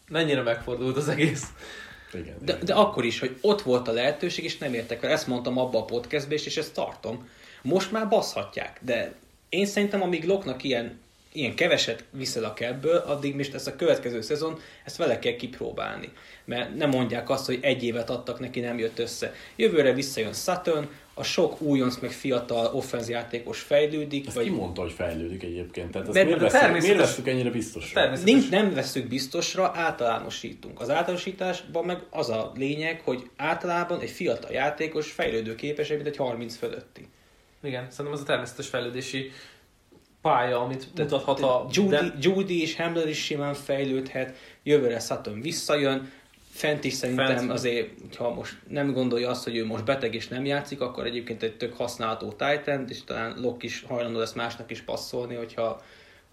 mennyire 0.08 0.42
megfordult 0.42 0.96
az 0.96 1.08
egész. 1.08 1.46
Igen, 2.12 2.36
de, 2.40 2.52
igen. 2.52 2.64
de 2.64 2.74
akkor 2.74 3.04
is, 3.04 3.18
hogy 3.18 3.38
ott 3.40 3.62
volt 3.62 3.88
a 3.88 3.92
lehetőség, 3.92 4.44
és 4.44 4.58
nem 4.58 4.74
értek 4.74 5.02
el. 5.02 5.10
Ezt 5.10 5.26
mondtam 5.26 5.58
abba 5.58 5.78
a 5.78 5.84
podcastbe, 5.84 6.34
és 6.34 6.56
ezt 6.56 6.74
tartom. 6.74 7.28
Most 7.62 7.92
már 7.92 8.08
baszhatják, 8.08 8.78
de 8.82 9.14
én 9.48 9.66
szerintem, 9.66 10.02
amíg 10.02 10.26
Loknak 10.26 10.62
ilyen, 10.62 11.00
ilyen 11.32 11.54
keveset 11.54 12.04
viszelak 12.10 12.60
ebből, 12.60 12.96
addig 12.96 13.34
most 13.34 13.54
ezt 13.54 13.66
a 13.66 13.76
következő 13.76 14.20
szezon, 14.20 14.58
ezt 14.84 14.96
vele 14.96 15.18
kell 15.18 15.36
kipróbálni. 15.36 16.12
Mert 16.44 16.76
nem 16.76 16.88
mondják 16.88 17.30
azt, 17.30 17.46
hogy 17.46 17.58
egy 17.60 17.82
évet 17.84 18.10
adtak 18.10 18.40
neki, 18.40 18.60
nem 18.60 18.78
jött 18.78 18.98
össze. 18.98 19.34
Jövőre 19.56 19.92
visszajön 19.92 20.32
Sutton, 20.32 20.88
a 21.14 21.22
sok 21.22 21.60
újonc 21.60 21.98
meg 21.98 22.10
fiatal 22.10 22.74
offenz 22.74 23.08
játékos 23.08 23.60
fejlődik. 23.60 24.26
Ezt 24.26 24.36
vagy... 24.36 24.44
ki 24.44 24.50
mondta, 24.50 24.80
hogy 24.80 24.92
fejlődik 24.92 25.42
egyébként? 25.42 25.90
Tehát 25.90 26.08
ezt 26.08 26.24
miért, 26.24 26.40
veszük, 26.40 26.80
miért 26.80 26.98
veszük 26.98 27.28
ennyire 27.28 27.50
biztosra? 27.50 28.16
Nincs, 28.24 28.50
nem 28.50 28.74
veszük 28.74 29.08
biztosra, 29.08 29.72
általánosítunk. 29.74 30.80
Az 30.80 30.90
általánosításban 30.90 31.84
meg 31.84 32.02
az 32.10 32.28
a 32.28 32.52
lényeg, 32.54 33.00
hogy 33.00 33.30
általában 33.36 34.00
egy 34.00 34.10
fiatal 34.10 34.50
játékos 34.50 35.10
fejlődő 35.10 35.54
képes, 35.54 35.88
mint 35.88 36.06
egy 36.06 36.16
30 36.16 36.56
fölötti. 36.56 37.08
Igen, 37.62 37.86
szerintem 37.90 38.12
az 38.12 38.20
a 38.20 38.24
természetes 38.24 38.66
fejlődési 38.68 39.30
pálya, 40.22 40.60
amit 40.60 40.88
mutathat 40.96 41.40
a... 41.40 41.66
Judy, 41.70 41.88
de... 41.88 42.14
Judy 42.20 42.62
és 42.62 42.76
Hamler 42.76 43.08
is 43.08 43.24
simán 43.24 43.54
fejlődhet, 43.54 44.36
jövőre 44.62 44.98
Sutton 44.98 45.40
visszajön, 45.40 46.10
fent 46.50 46.84
is 46.84 46.92
szerintem 46.92 47.36
Fent. 47.36 47.50
azért, 47.50 48.14
ha 48.16 48.34
most 48.34 48.56
nem 48.68 48.92
gondolja 48.92 49.30
azt, 49.30 49.44
hogy 49.44 49.56
ő 49.56 49.66
most 49.66 49.84
beteg 49.84 50.14
és 50.14 50.28
nem 50.28 50.44
játszik, 50.44 50.80
akkor 50.80 51.06
egyébként 51.06 51.42
egy 51.42 51.56
tök 51.56 51.76
használható 51.76 52.28
Titan, 52.28 52.84
és 52.88 53.04
talán 53.04 53.40
Lok 53.40 53.62
is 53.62 53.84
hajlandó 53.88 54.18
lesz 54.18 54.32
másnak 54.32 54.70
is 54.70 54.80
passzolni, 54.80 55.34
hogyha 55.34 55.82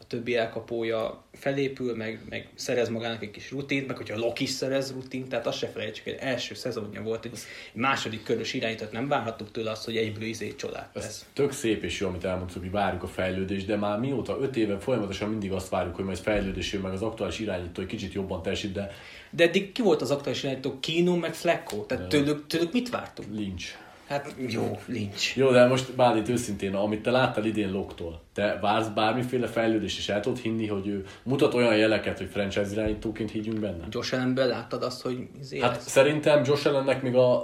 a 0.06 0.08
többi 0.08 0.36
elkapója 0.36 1.24
felépül, 1.34 1.96
meg, 1.96 2.20
meg 2.30 2.50
szerez 2.56 2.90
magának 2.90 3.24
egy 3.24 3.32
kis 3.32 3.52
rutint, 3.52 3.88
meg 3.88 3.98
hogyha 3.98 4.18
Lok 4.18 4.40
is 4.40 4.50
szerez 4.50 4.94
rutint, 4.94 5.28
tehát 5.28 5.48
azt 5.48 5.58
se 5.58 5.68
felejtsük, 5.68 6.04
hogy 6.04 6.18
első 6.20 6.54
szezonja 6.54 7.02
volt, 7.02 7.26
egy 7.26 7.40
második 7.74 8.24
körös 8.24 8.54
irányított, 8.54 8.92
nem 8.92 9.08
várhattuk 9.08 9.52
tőle 9.52 9.72
azt, 9.72 9.86
hogy 9.86 9.98
egyből 9.98 10.24
izé 10.24 10.56
csodát 10.56 10.90
Ez 10.94 11.06
Ez 11.06 11.26
tök 11.34 11.52
szép 11.52 11.84
és 11.84 12.00
jó, 12.00 12.08
amit 12.08 12.24
elmondtuk, 12.24 12.62
hogy 12.62 12.72
várjuk 12.72 13.04
a 13.04 13.08
fejlődést, 13.08 13.66
de 13.66 13.76
már 13.76 14.00
mióta 14.00 14.38
öt 14.42 14.56
éve 14.56 14.80
folyamatosan 14.80 15.30
mindig 15.30 15.52
azt 15.52 15.70
várjuk, 15.70 15.96
hogy 15.96 16.06
majd 16.06 16.18
fejlődés 16.18 16.74
jön, 16.74 16.82
meg 16.82 16.92
az 16.92 17.02
aktuális 17.02 17.40
irányító 17.40 17.82
egy 17.82 17.88
kicsit 17.88 18.14
jobban 18.14 18.42
teljesít, 18.42 18.72
de 18.72 18.92
de 19.30 19.44
eddig 19.44 19.72
ki 19.72 19.82
volt 19.82 20.02
az 20.02 20.12
aktuális 20.12 20.44
irányító? 20.44 20.80
Kino 20.80 21.16
meg 21.16 21.34
Flecko? 21.34 21.86
Tehát 21.86 22.08
tőlük, 22.08 22.48
tőlük 22.48 22.72
mit 22.74 22.90
vártunk? 22.90 23.30
Lynch. 23.38 23.85
Hát 24.08 24.36
jó, 24.48 24.80
nincs. 24.86 25.36
Jó, 25.36 25.52
de 25.52 25.68
most 25.68 25.94
Bálint 25.96 26.30
őszintén, 26.30 26.76
amit 26.76 27.02
te 27.02 27.12
láttál 27.12 27.46
idén 27.46 27.72
Loktól, 27.72 28.22
te 28.34 28.60
vársz 28.62 28.88
bármiféle 28.88 29.48
fejlődést, 29.48 29.98
és 29.98 30.10
el 30.10 30.20
tudod 30.20 30.38
hinni, 30.40 30.68
hogy 30.68 30.88
ő 30.88 31.06
mutat 31.24 31.54
olyan 31.54 31.76
jeleket, 31.78 32.18
hogy 32.18 32.30
franchise 32.30 32.72
irányítóként 32.72 33.32
higgyünk 33.32 33.60
benne? 33.60 33.86
Josh 33.90 34.14
Allenből 34.14 34.46
láttad 34.46 34.84
azt, 34.84 35.02
hogy 35.02 35.28
izé 35.40 35.60
Hát 35.60 35.72
lesz. 35.76 35.90
szerintem 35.90 36.44
Josh 36.46 36.68
Allennek 36.68 37.02
még 37.02 37.16
a, 37.16 37.36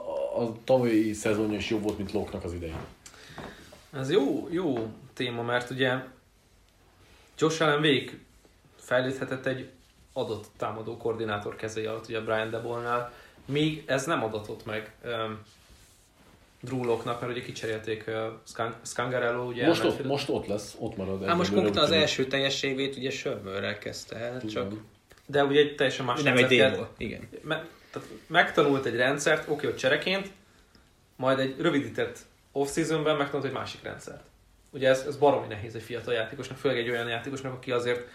a 0.43 0.53
tavalyi 0.63 1.13
szezonja 1.13 1.57
is 1.57 1.69
jobb 1.69 1.83
volt, 1.83 1.97
mint 1.97 2.11
Loknak 2.11 2.43
az 2.43 2.53
idején. 2.53 2.75
Ez 3.97 4.11
jó, 4.11 4.47
jó 4.51 4.87
téma, 5.13 5.41
mert 5.41 5.69
ugye 5.69 5.93
Josh 7.37 7.61
Allen 7.61 7.81
végig 7.81 8.19
fejlődhetett 8.75 9.45
egy 9.45 9.69
adott 10.13 10.45
támadó 10.57 10.97
koordinátor 10.97 11.55
kezei 11.55 11.85
alatt, 11.85 12.07
ugye 12.07 12.21
Brian 12.21 12.49
Debolnál, 12.49 13.11
míg 13.45 13.83
ez 13.85 14.05
nem 14.05 14.23
adatott 14.23 14.65
meg 14.65 14.91
Drúloknak, 16.61 17.21
mert 17.21 17.31
ugye 17.31 17.41
kicserélték 17.41 18.03
uh, 18.07 18.15
Scan- 18.43 18.77
Scangarello, 18.85 19.43
ugye 19.43 19.67
Most 19.67 19.83
ott, 19.83 20.03
most 20.03 20.29
ott 20.29 20.47
lesz, 20.47 20.75
ott 20.79 20.97
marad. 20.97 21.25
Hát 21.25 21.37
most 21.37 21.53
konkrétan 21.53 21.83
az 21.83 21.91
első 21.91 22.25
teljes 22.25 22.63
évét 22.63 22.95
ugye 22.95 23.09
Sörmörrel 23.09 23.77
kezdte 23.77 24.15
el, 24.15 24.41
csak 24.41 24.73
de 25.25 25.43
ugye 25.43 25.59
egy 25.59 25.75
teljesen 25.75 26.05
más 26.05 26.21
nem 26.21 26.37
egy 26.37 26.45
dél 26.45 26.89
Igen. 26.97 27.29
me, 27.41 27.67
tehát 27.91 28.09
megtanult 28.27 28.85
egy 28.85 28.95
rendszert, 28.95 29.49
oké, 29.49 29.65
hogy 29.65 29.75
csereként, 29.75 30.31
majd 31.15 31.39
egy 31.39 31.55
rövidített 31.59 32.19
off-seasonben 32.51 33.17
megtanult 33.17 33.45
egy 33.45 33.53
másik 33.53 33.83
rendszert. 33.83 34.23
Ugye 34.69 34.89
ez, 34.89 35.05
ez 35.07 35.17
baromi 35.17 35.47
nehéz 35.47 35.75
egy 35.75 35.81
fiatal 35.81 36.13
játékosnak, 36.13 36.57
főleg 36.57 36.77
egy 36.77 36.89
olyan 36.89 37.07
játékosnak, 37.07 37.53
aki 37.53 37.71
azért 37.71 38.07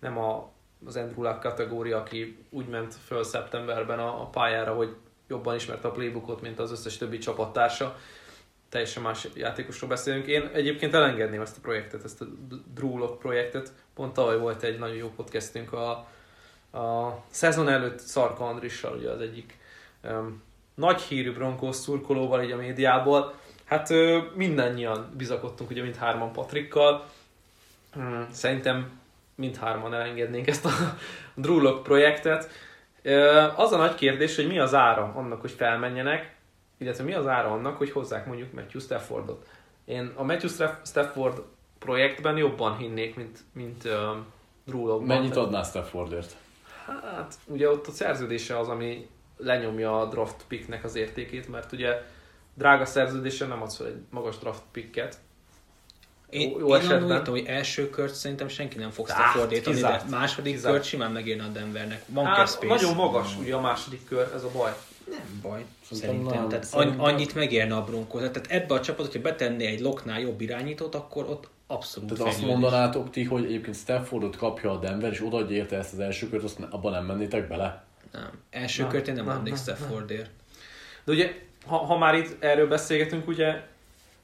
nem 0.00 0.18
a, 0.18 0.50
az 0.86 0.96
Andrew 0.96 1.22
Luck 1.22 1.40
kategória, 1.40 1.98
aki 1.98 2.38
úgy 2.50 2.66
ment 2.66 2.94
föl 3.06 3.24
szeptemberben 3.24 3.98
a, 3.98 4.20
a 4.20 4.26
pályára, 4.26 4.74
hogy 4.74 4.94
jobban 5.28 5.54
ismerte 5.54 5.88
a 5.88 5.90
playbookot, 5.90 6.40
mint 6.40 6.58
az 6.58 6.70
összes 6.70 6.96
többi 6.96 7.18
csapattársa. 7.18 7.98
Teljesen 8.68 9.02
más 9.02 9.28
játékosról 9.34 9.90
beszélünk. 9.90 10.26
Én 10.26 10.50
egyébként 10.52 10.94
elengedném 10.94 11.40
ezt 11.40 11.56
a 11.56 11.60
projektet, 11.60 12.04
ezt 12.04 12.20
a 12.20 12.24
Drew 12.74 12.98
Lock 12.98 13.18
projektet. 13.18 13.72
Pont 13.94 14.12
tavaly 14.12 14.38
volt 14.38 14.62
egy 14.62 14.78
nagyon 14.78 14.96
jó 14.96 15.12
podcastünk 15.16 15.72
a, 15.72 15.90
a 16.78 17.18
szezon 17.30 17.68
előtt 17.68 17.98
Szarka 17.98 18.44
Andrissal, 18.46 18.96
ugye 18.96 19.10
az 19.10 19.20
egyik 19.20 19.58
um, 20.02 20.42
nagy 20.74 21.00
hírű 21.00 21.32
Broncos 21.32 21.76
szurkolóval 21.76 22.42
így 22.42 22.50
a 22.50 22.56
médiából. 22.56 23.34
Hát 23.64 23.90
ö, 23.90 24.18
mindannyian 24.34 25.10
bizakodtunk 25.16 25.70
ugye 25.70 25.82
mindhárman 25.82 26.32
Patrikkal. 26.32 27.06
Szerintem 28.30 29.00
mindhárman 29.34 29.94
elengednénk 29.94 30.46
ezt 30.46 30.64
a 30.64 30.70
Drew 31.34 31.60
Lock 31.60 31.82
projektet. 31.82 32.50
Az 33.56 33.72
a 33.72 33.76
nagy 33.76 33.94
kérdés, 33.94 34.36
hogy 34.36 34.46
mi 34.46 34.58
az 34.58 34.74
ára 34.74 35.12
annak, 35.14 35.40
hogy 35.40 35.50
felmenjenek, 35.50 36.36
illetve 36.78 37.04
mi 37.04 37.14
az 37.14 37.26
ára 37.26 37.50
annak, 37.50 37.76
hogy 37.76 37.90
hozzák 37.90 38.26
mondjuk 38.26 38.52
Matthew 38.52 38.80
Staffordot. 38.80 39.46
Én 39.84 40.12
a 40.14 40.22
Matthew 40.22 40.48
Staff- 40.48 40.86
Stafford 40.86 41.42
projektben 41.78 42.36
jobban 42.36 42.76
hinnék, 42.76 43.16
mint, 43.16 43.38
mint 43.52 43.84
uh, 43.84 43.92
Drew. 44.64 45.00
Mennyit 45.00 45.36
adná 45.36 45.62
Staffordért? 45.62 46.36
Hát, 46.86 47.34
ugye 47.46 47.70
ott 47.70 47.86
a 47.86 47.90
szerződése 47.90 48.58
az, 48.58 48.68
ami 48.68 49.08
lenyomja 49.36 50.00
a 50.00 50.06
draft 50.06 50.44
picknek 50.48 50.84
az 50.84 50.94
értékét, 50.94 51.48
mert 51.48 51.72
ugye 51.72 52.02
drága 52.54 52.84
szerződésen 52.84 53.48
nem 53.48 53.62
adsz 53.62 53.76
fel 53.76 53.86
egy 53.86 54.02
magas 54.10 54.38
draft 54.38 54.62
picket. 54.72 55.16
Én, 56.30 56.50
Jó- 56.50 56.68
én 56.68 56.74
esetben. 56.74 57.10
esetben. 57.10 57.26
hogy 57.32 57.44
első 57.46 57.90
kört 57.90 58.14
szerintem 58.14 58.48
senki 58.48 58.78
nem 58.78 58.90
fog 58.90 59.10
Á, 59.10 59.14
Staffordét 59.14 59.66
adni, 59.66 59.80
de 59.80 60.02
második 60.10 60.52
Kizárt. 60.52 60.74
kört 60.74 60.86
simán 60.86 61.12
megírna 61.12 61.44
a 61.44 61.48
Denvernek. 61.48 62.02
Van 62.06 62.24
cap 62.24 62.34
Hát, 62.34 62.48
space. 62.48 62.66
nagyon 62.66 62.94
magas 62.94 63.36
ugye 63.38 63.54
a 63.54 63.60
második 63.60 64.04
kör, 64.08 64.30
ez 64.34 64.42
a 64.44 64.50
baj. 64.56 64.72
Nem 65.10 65.40
baj, 65.42 65.64
Szerintem 65.90 66.10
szerintem. 66.24 66.48
Tehát 66.48 66.64
Szerintem- 66.64 67.00
an- 67.00 67.12
annyit 67.12 67.34
megérne 67.34 67.74
a 67.76 67.84
Broncos. 67.84 68.20
Tehát 68.20 68.46
ebbe 68.48 68.74
a 68.74 68.80
csapat, 68.80 69.06
hogyha 69.06 69.20
betenné 69.20 69.66
egy 69.66 69.80
loknál 69.80 70.20
jobb 70.20 70.40
irányítót, 70.40 70.94
akkor 70.94 71.24
ott 71.28 71.48
abszolút 71.66 72.12
Tehát 72.12 72.32
azt 72.32 72.42
mondanátok 72.46 73.10
ti, 73.10 73.24
hogy 73.24 73.44
egyébként 73.44 73.76
Staffordot 73.76 74.36
kapja 74.36 74.70
a 74.70 74.76
Denver, 74.78 75.12
és 75.12 75.22
odaadja 75.24 75.56
érte 75.56 75.76
ezt 75.76 75.92
az 75.92 75.98
első 75.98 76.28
kört, 76.28 76.42
azt 76.44 76.58
ne- 76.58 76.66
abban 76.70 76.92
nem 76.92 77.04
mennétek 77.04 77.48
bele? 77.48 77.84
Nem. 78.12 78.30
Első 78.50 78.82
Nem, 78.82 78.90
kört 78.90 79.08
én 79.08 79.14
nem 79.14 79.24
nem, 79.24 79.36
adnék 79.36 79.56
Staffordért. 79.56 80.30
De 81.04 81.12
ugye, 81.12 81.32
ha, 81.66 81.76
ha 81.76 81.98
már 81.98 82.14
itt 82.14 82.42
erről 82.42 82.68
beszélgetünk, 82.68 83.28
ugye 83.28 83.60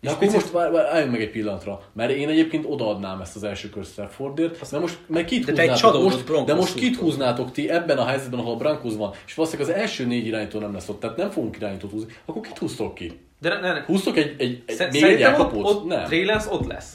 És 0.00 0.08
akkor 0.08 0.20
picit- 0.20 0.40
most 0.40 0.52
vár, 0.52 0.70
vár, 0.70 0.86
álljunk 0.86 1.12
meg 1.12 1.20
egy 1.20 1.30
pillanatra, 1.30 1.82
mert 1.92 2.10
én 2.10 2.28
egyébként 2.28 2.64
odaadnám 2.68 3.20
ezt 3.20 3.36
az 3.36 3.44
első 3.44 3.68
kör 3.68 3.84
Staffordért, 3.84 4.70
de 4.70 4.78
most 4.78 4.98
meg 5.06 5.24
kit 5.24 5.52
De 5.52 5.70
húznátok, 5.70 6.02
most, 6.02 6.44
de 6.44 6.54
most 6.54 6.74
kit 6.74 6.96
húznátok 6.96 7.52
ti 7.52 7.70
ebben 7.70 7.98
a 7.98 8.04
helyzetben, 8.04 8.40
ahol 8.40 8.52
a 8.52 8.56
Broncos 8.56 8.94
van, 8.94 9.12
és 9.26 9.34
valószínűleg 9.34 9.70
az 9.70 9.76
első 9.80 10.06
négy 10.06 10.26
irányító 10.26 10.58
nem 10.58 10.72
lesz 10.72 10.88
ott, 10.88 11.00
tehát 11.00 11.16
nem 11.16 11.30
fogunk 11.30 11.56
irányítót 11.56 11.90
húzni, 11.90 12.12
akkor 12.24 12.42
kit 12.42 12.58
húztok 12.58 12.94
ki? 12.94 13.20
de 13.40 13.48
ne, 13.48 13.60
ne, 13.60 13.72
ne. 13.72 13.80
Húztok 13.80 14.16
egy, 14.16 14.34
egy, 14.38 14.62
egy 14.66 14.76
Szer- 14.76 14.92
még 14.92 15.02
egy 15.02 15.08
Szerintem 15.08 15.32
ott, 15.32 15.38
elkapót? 15.40 15.64
ott 15.64 15.86
nem. 15.86 16.04
Trey 16.04 16.24
Lance 16.24 16.50
ott 16.50 16.66
lesz. 16.66 16.92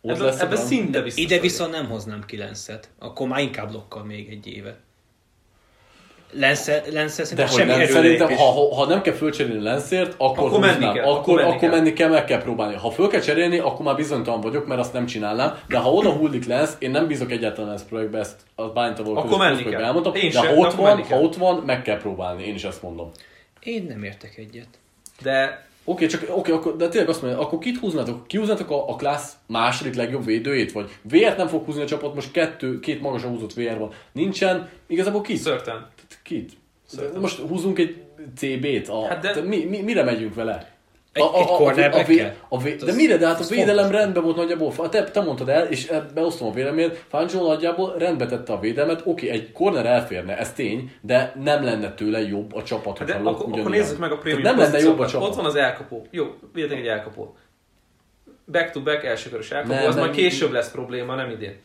Ott 0.00 0.10
ebben, 0.10 0.24
lesz 0.24 0.40
a 0.40 0.44
ebben 0.44 0.56
szinte 0.56 1.02
biztos. 1.02 1.24
Ide 1.24 1.38
viszont 1.40 1.70
nem 1.70 1.86
hoznám 1.86 2.24
kilencet. 2.26 2.88
Akkor 2.98 3.28
már 3.28 3.40
inkább 3.40 3.72
lokkal 3.72 4.04
még 4.04 4.28
egy 4.30 4.46
évet. 4.46 4.78
Lenszel, 6.32 6.82
Lenszel 6.92 7.26
De 7.34 7.46
hogy 7.46 7.58
semmi 7.58 7.70
nem, 7.70 7.86
szerintem, 7.86 8.36
ha, 8.36 8.74
ha, 8.74 8.86
nem 8.86 9.02
kell 9.02 9.14
fölcserélni 9.14 9.62
Lenszért, 9.62 10.14
akkor, 10.16 10.46
Akkor 10.46 10.60
menni 10.60 10.92
kell, 10.92 11.04
akkor, 11.04 11.18
akkor 11.18 11.34
menni 11.34 11.48
akkor 11.48 11.60
kell. 11.60 11.70
menni 11.70 11.92
kell, 11.92 12.08
meg 12.08 12.24
kell 12.24 12.42
próbálni. 12.42 12.74
Ha 12.74 12.90
föl 12.90 13.08
kell 13.08 13.20
cserélni, 13.20 13.58
akkor 13.58 13.84
már 13.84 13.94
bizonytalan 13.94 14.40
vagyok, 14.40 14.66
mert 14.66 14.80
azt 14.80 14.92
nem 14.92 15.06
csinálnám. 15.06 15.58
De 15.68 15.78
ha 15.78 15.92
oda 15.92 16.10
hullik 16.10 16.46
Lenz, 16.46 16.76
én 16.78 16.90
nem 16.90 17.06
bízok 17.06 17.30
egyáltalán 17.30 17.68
Lenz 17.68 17.84
projektbe, 17.88 18.18
ezt 18.18 18.36
a 18.54 18.62
bányta 18.62 19.02
való 19.02 19.16
Akkor 19.16 19.38
menni 19.38 19.62
kell. 19.62 19.82
elmondtam. 19.84 20.14
Én 20.14 20.30
de 20.30 20.40
sem, 20.40 20.46
ha 20.46 20.54
ott, 20.54 20.74
van, 20.74 21.02
ha 21.02 21.20
ott 21.20 21.36
van, 21.36 21.62
meg 21.66 21.82
kell 21.82 21.98
próbálni. 21.98 22.44
Én 22.46 22.54
is 22.54 22.64
ezt 22.64 22.82
mondom. 22.82 23.10
Én 23.60 23.86
nem 23.88 24.02
értek 24.02 24.36
egyet. 24.36 24.68
De 25.22 25.68
Oké, 25.84 26.06
csak 26.06 26.24
oké, 26.36 26.52
akkor, 26.52 26.76
de 26.76 26.88
tényleg 26.88 27.08
azt 27.08 27.22
mondja, 27.22 27.40
akkor 27.40 27.58
kit 27.58 27.78
húznátok? 27.78 28.26
Kihúznátok 28.26 28.70
a, 28.70 28.88
a 28.88 28.96
klassz 28.96 29.32
második 29.46 29.94
legjobb 29.94 30.24
védőjét? 30.24 30.72
Vagy 30.72 30.90
VR-t 31.02 31.36
nem 31.36 31.46
fog 31.46 31.64
húzni 31.64 31.82
a 31.82 31.86
csapat, 31.86 32.14
most 32.14 32.30
kettő, 32.30 32.80
két 32.80 33.00
magasan 33.00 33.30
húzott 33.30 33.52
VR 33.54 33.78
van. 33.78 33.92
Nincsen, 34.12 34.68
igazából 34.86 35.20
kit? 35.20 35.36
Szörten. 35.36 35.86
Kit? 36.30 36.52
De 36.96 37.18
Most 37.18 37.38
húzunk 37.38 37.78
egy 37.78 37.96
CB-t? 38.36 38.88
A, 38.88 39.00
Hát 39.00 39.08
hát 39.12 39.22
de- 39.22 39.32
de... 39.32 39.40
mi, 39.48 39.64
mi, 39.64 39.80
mire 39.80 40.02
megyünk 40.04 40.34
vele? 40.34 40.72
Egy- 41.12 41.22
egy 41.34 41.46
cornerback-kel? 41.46 42.36
a, 42.48 42.54
a, 42.54 42.58
vé- 42.58 42.82
Az- 42.82 42.88
de 42.88 42.94
mire? 42.94 43.16
De 43.16 43.26
hát 43.26 43.40
a 43.40 43.44
védelem 43.48 43.90
rendben 43.90 44.22
volt 44.22 44.36
nagyjából. 44.36 44.88
Te, 44.88 45.04
te 45.04 45.20
mondtad 45.20 45.48
el, 45.48 45.66
és 45.66 45.92
beosztom 46.14 46.48
a 46.48 46.52
véleményet. 46.52 47.04
Fangio 47.08 47.46
nagyjából 47.46 47.94
rendbe 47.98 48.26
tette 48.26 48.52
a 48.52 48.60
védelmet. 48.60 49.02
Oké, 49.04 49.28
egy 49.28 49.52
corner 49.52 49.86
elférne, 49.86 50.38
ez 50.38 50.52
tény, 50.52 50.92
de 51.00 51.32
nem 51.42 51.64
lenne 51.64 51.94
tőle 51.94 52.20
jobb 52.20 52.54
a 52.54 52.62
csapat, 52.62 52.98
Hát 52.98 53.06
de 53.06 53.12
hogyha 53.14 53.30
Lok 53.30 53.40
akkor, 53.40 53.58
akkor 53.58 53.70
nézzük 53.70 53.98
meg 53.98 54.12
a 54.12 54.18
prémium 54.18 54.42
Nem 54.42 54.58
lenne 54.58 54.78
jobb 54.78 54.98
a 54.98 55.06
csapat. 55.06 55.28
Ott 55.28 55.34
van 55.34 55.44
az 55.44 55.54
elkapó. 55.54 56.06
Jó, 56.10 56.26
védek 56.52 56.78
egy 56.78 56.86
elkapó. 56.86 57.36
Back-to-back 58.52 59.04
elsőkörös 59.04 59.50
elkapó, 59.50 59.74
Nem, 59.74 59.86
az 59.86 59.94
nem, 59.94 60.04
majd 60.04 60.16
később 60.16 60.52
lesz 60.52 60.70
probléma, 60.70 61.14
nem 61.14 61.30
idén. 61.30 61.56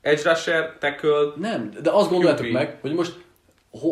Edge 0.00 0.30
rusher, 0.30 0.76
tackle, 0.78 1.10
Nem, 1.36 1.70
de 1.82 1.90
azt 1.90 2.10
gondoljátok 2.10 2.50
meg, 2.50 2.78
hogy 2.80 2.92
most 2.94 3.22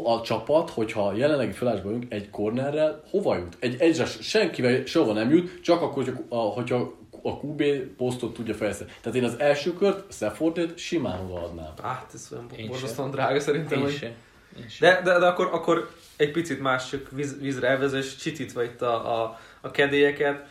a 0.04 0.20
csapat, 0.22 0.70
hogyha 0.70 1.06
a 1.06 1.12
jelenlegi 1.14 1.52
felállásban 1.52 1.92
vagyunk, 1.92 2.12
egy 2.12 2.30
cornerrel 2.30 3.02
hova 3.10 3.36
jut? 3.36 3.56
Egy 3.60 3.76
egyre 3.80 4.04
senkivel 4.06 4.84
sehova 4.84 5.12
nem 5.12 5.30
jut, 5.30 5.60
csak 5.62 5.82
akkor, 5.82 6.04
hogyha 6.04 6.22
a, 6.28 6.36
hogyha 6.36 6.94
a 7.22 7.28
QB 7.30 7.62
posztot 7.96 8.34
tudja 8.34 8.54
fejleszteni. 8.54 8.90
Tehát 9.00 9.18
én 9.18 9.24
az 9.24 9.38
első 9.38 9.72
kört, 9.74 10.12
Staffordot 10.12 10.78
simán 10.78 11.20
odaadnám. 11.30 11.72
hát 11.82 12.10
ez 12.14 12.28
olyan 12.32 12.46
Én 12.56 12.66
borzasztóan 12.66 13.10
drága 13.10 13.40
szerintem. 13.40 13.78
Én 13.78 13.84
hogy- 13.84 13.94
sem. 13.96 14.12
Én 14.58 14.68
sem. 14.68 14.88
De, 14.94 15.00
de, 15.12 15.18
de 15.18 15.26
akkor, 15.26 15.48
akkor 15.52 15.90
egy 16.16 16.30
picit 16.30 16.60
más, 16.60 16.88
csak 16.88 17.10
víz, 17.10 17.40
vízre 17.40 17.68
elvezés, 17.68 18.16
csitítva 18.16 18.62
itt 18.62 18.82
a, 18.82 19.22
a, 19.22 19.38
a 19.60 19.70
kedélyeket. 19.70 20.44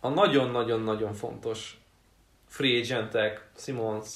A 0.00 0.08
nagyon-nagyon-nagyon 0.08 1.12
fontos 1.14 1.78
free 2.48 2.78
agentek, 2.80 3.48
Simons, 3.58 4.08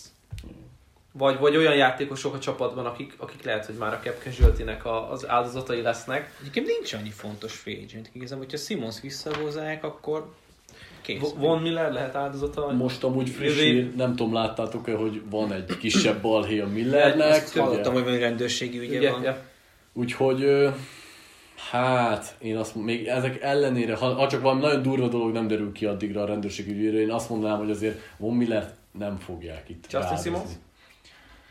vagy, 1.13 1.39
vagy 1.39 1.57
olyan 1.57 1.77
játékosok 1.77 2.35
a 2.35 2.39
csapatban, 2.39 2.87
akik, 2.87 3.15
akik 3.17 3.45
lehet, 3.45 3.67
hogy 3.67 3.75
már 3.75 3.93
a 3.93 4.01
cap 4.03 4.23
casualty-nek 4.23 4.85
a, 4.85 5.11
az 5.11 5.29
áldozatai 5.29 5.83
lesznek. 5.83 6.35
Egyébként 6.41 6.67
nincs 6.67 6.93
annyi 6.93 7.11
fontos 7.11 7.53
free 7.53 7.77
agent. 7.85 8.11
Igazából, 8.13 8.45
hogyha 8.45 8.65
Simons 8.65 9.01
visszahozzák, 9.01 9.85
akkor 9.85 10.33
kész. 11.01 11.33
Von 11.37 11.63
Miller 11.63 11.93
lehet 11.93 12.15
áldozata? 12.15 12.71
Most 12.71 13.05
amúgy 13.05 13.29
friss 13.29 13.57
Jövő- 13.57 13.73
hír, 13.73 13.95
nem 13.95 14.17
tudom, 14.17 14.33
láttátok-e, 14.33 14.95
hogy 14.95 15.23
van 15.31 15.53
egy 15.53 15.77
kisebb 15.79 16.21
balhé 16.23 16.61
a 16.61 16.67
Millernek. 16.67 17.29
Ezt 17.29 17.57
Hallottam, 17.57 17.93
hogy 17.93 18.05
van 18.05 18.19
rendőrségi 18.19 18.79
ügye 18.79 18.99
Ugye, 18.99 19.11
van. 19.11 19.23
ja. 19.23 19.43
Úgyhogy, 19.93 20.69
hát, 21.71 22.35
én 22.39 22.57
azt 22.57 22.75
még 22.75 23.07
ezek 23.07 23.43
ellenére, 23.43 23.97
ha, 23.97 24.15
ha 24.15 24.29
csak 24.29 24.41
valami 24.43 24.61
nagyon 24.61 24.83
durva 24.83 25.09
dolog 25.09 25.33
nem 25.33 25.47
derül 25.47 25.73
ki 25.73 25.87
addigra 25.87 26.23
a 26.23 26.27
rendőrség 26.27 26.69
ügyére, 26.69 27.01
én 27.01 27.11
azt 27.11 27.29
mondanám, 27.29 27.59
hogy 27.59 27.71
azért 27.71 27.99
Von 28.17 28.35
Miller 28.37 28.75
nem 28.99 29.19
fogják 29.19 29.69
itt 29.69 29.93
Justin. 29.93 30.17
Simons? 30.17 30.51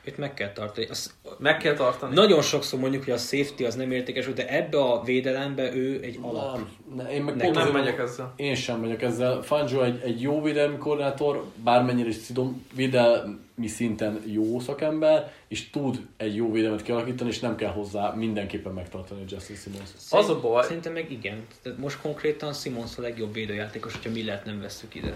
Őt 0.09 0.17
meg 0.17 0.33
kell 0.33 0.51
tartani. 0.51 0.87
Az, 0.89 1.13
Meg 1.37 1.57
kell 1.57 1.73
tartani. 1.73 2.13
nagyon 2.13 2.41
sokszor 2.41 2.79
mondjuk, 2.79 3.03
hogy 3.03 3.13
a 3.13 3.17
safety 3.17 3.63
az 3.63 3.75
nem 3.75 3.91
értékes, 3.91 4.33
de 4.33 4.47
ebbe 4.47 4.77
a 4.77 5.03
védelembe 5.03 5.73
ő 5.75 5.99
egy 6.03 6.19
alap. 6.21 6.55
Nem, 6.55 6.69
ne, 6.95 7.11
én 7.13 7.23
meg 7.23 7.37
pont 7.37 7.55
nem 7.55 7.71
megyek 7.71 7.99
ezzel. 7.99 8.33
Én 8.35 8.55
sem 8.55 8.79
megyek 8.79 9.01
ezzel. 9.01 9.41
Fangio 9.41 9.81
egy, 9.83 10.01
egy 10.03 10.21
jó 10.21 10.41
védelmi 10.41 10.77
koordinátor, 10.77 11.45
bármennyire 11.63 12.09
is 12.09 12.17
tudom, 12.25 12.65
védelmi 12.75 13.67
szinten 13.67 14.21
jó 14.25 14.59
szakember, 14.59 15.33
és 15.47 15.69
tud 15.69 16.05
egy 16.17 16.35
jó 16.35 16.51
védelmet 16.51 16.81
kialakítani, 16.81 17.29
és 17.29 17.39
nem 17.39 17.55
kell 17.55 17.71
hozzá 17.71 18.13
mindenképpen 18.13 18.73
megtartani 18.73 19.21
a 19.21 19.25
Justin 19.27 19.55
Simons. 19.55 19.89
Az 20.09 20.29
a 20.29 20.39
baj. 20.39 20.63
Szerintem 20.63 20.93
meg 20.93 21.11
igen. 21.11 21.45
Tehát 21.63 21.79
most 21.79 22.01
konkrétan 22.01 22.53
Simons 22.53 22.97
a 22.97 23.01
legjobb 23.01 23.33
védőjátékos, 23.33 23.93
hogyha 23.93 24.11
Millert 24.11 24.45
nem 24.45 24.61
vesszük 24.61 24.95
ide. 24.95 25.13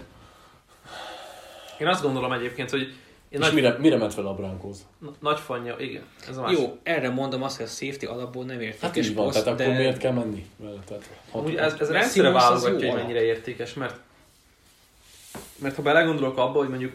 Én 1.80 1.88
azt 1.88 2.04
gondolom 2.04 2.32
egyébként, 2.32 2.70
hogy 2.70 2.94
én 3.34 3.40
És 3.40 3.46
nagy, 3.46 3.54
mire, 3.54 3.78
mire 3.78 3.98
ment 3.98 4.14
fel 4.14 4.26
a 4.26 4.34
Broncos? 4.34 4.78
na- 4.98 5.14
nagy 5.20 5.40
fanya, 5.40 5.80
igen, 5.80 6.04
ez 6.30 6.38
a 6.38 6.42
másik. 6.42 6.60
Jó, 6.60 6.78
erre 6.84 7.10
mondom 7.10 7.44
azt, 7.44 7.58
hogy 7.58 7.66
a 7.66 7.70
safety 7.70 8.06
alapból 8.06 8.46
nem 8.46 8.60
értékes 8.62 8.82
Hát 8.82 8.98
így 8.98 9.16
van, 9.16 9.26
poszt, 9.26 9.44
tehát 9.44 9.58
de 9.58 9.64
akkor 9.64 9.76
miért 9.76 9.98
kell 9.98 10.12
menni 10.12 10.50
vele? 10.58 10.80
Tehát, 10.86 11.10
Amúgy 11.32 11.56
ez, 11.56 11.74
ez 11.80 11.90
rendszerre 11.92 12.32
válogatja, 12.32 12.92
hogy 12.92 13.02
mennyire 13.02 13.22
értékes, 13.22 13.74
mert 13.74 14.00
mert 15.56 15.76
ha 15.76 15.82
belegondolok 15.82 16.38
abba, 16.38 16.58
hogy 16.60 16.70
mondjuk 16.70 16.94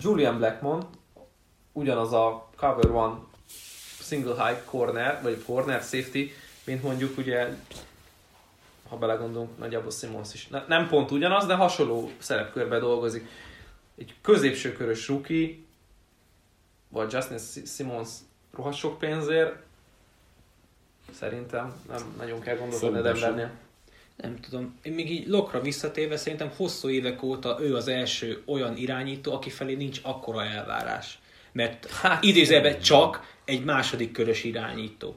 Julian 0.00 0.38
Blackmon, 0.38 0.86
ugyanaz 1.72 2.12
a 2.12 2.48
cover 2.56 2.90
one 2.90 3.14
single 4.00 4.46
high 4.46 4.64
corner, 4.64 5.22
vagy 5.22 5.42
corner 5.46 5.80
safety, 5.80 6.30
mint 6.64 6.82
mondjuk 6.82 7.18
ugye, 7.18 7.48
ha 8.88 8.96
belegondolunk, 8.96 9.58
nagyjából 9.58 9.90
Simons 9.90 10.34
is. 10.34 10.48
Ne, 10.48 10.64
nem 10.68 10.88
pont 10.88 11.10
ugyanaz, 11.10 11.46
de 11.46 11.54
hasonló 11.54 12.10
szerepkörbe 12.18 12.78
dolgozik. 12.78 13.28
Egy 13.96 14.14
középső 14.22 14.72
körös 14.72 15.08
rookie, 15.08 15.54
vagy 16.88 17.12
Justin 17.12 17.64
Simons 17.66 18.08
rohadt 18.54 18.76
sok 18.76 18.98
pénzért, 18.98 19.56
szerintem 21.12 21.74
nem 21.88 22.14
nagyon 22.18 22.40
kell 22.40 22.56
gondolkodni. 22.56 23.00
Denvernél. 23.00 23.50
Nem 24.16 24.40
tudom. 24.40 24.78
Én 24.82 24.92
még 24.92 25.10
így 25.10 25.28
Lokra 25.28 25.60
visszatérve 25.60 26.16
szerintem 26.16 26.50
hosszú 26.56 26.88
évek 26.88 27.22
óta 27.22 27.58
ő 27.60 27.74
az 27.74 27.88
első 27.88 28.42
olyan 28.46 28.76
irányító, 28.76 29.32
aki 29.32 29.50
felé 29.50 29.74
nincs 29.74 30.00
akkora 30.02 30.44
elvárás. 30.44 31.18
Mert 31.52 31.90
hát, 31.90 32.24
idézőben 32.24 32.80
csak 32.80 33.36
egy 33.44 33.64
második 33.64 34.12
körös 34.12 34.44
irányító. 34.44 35.16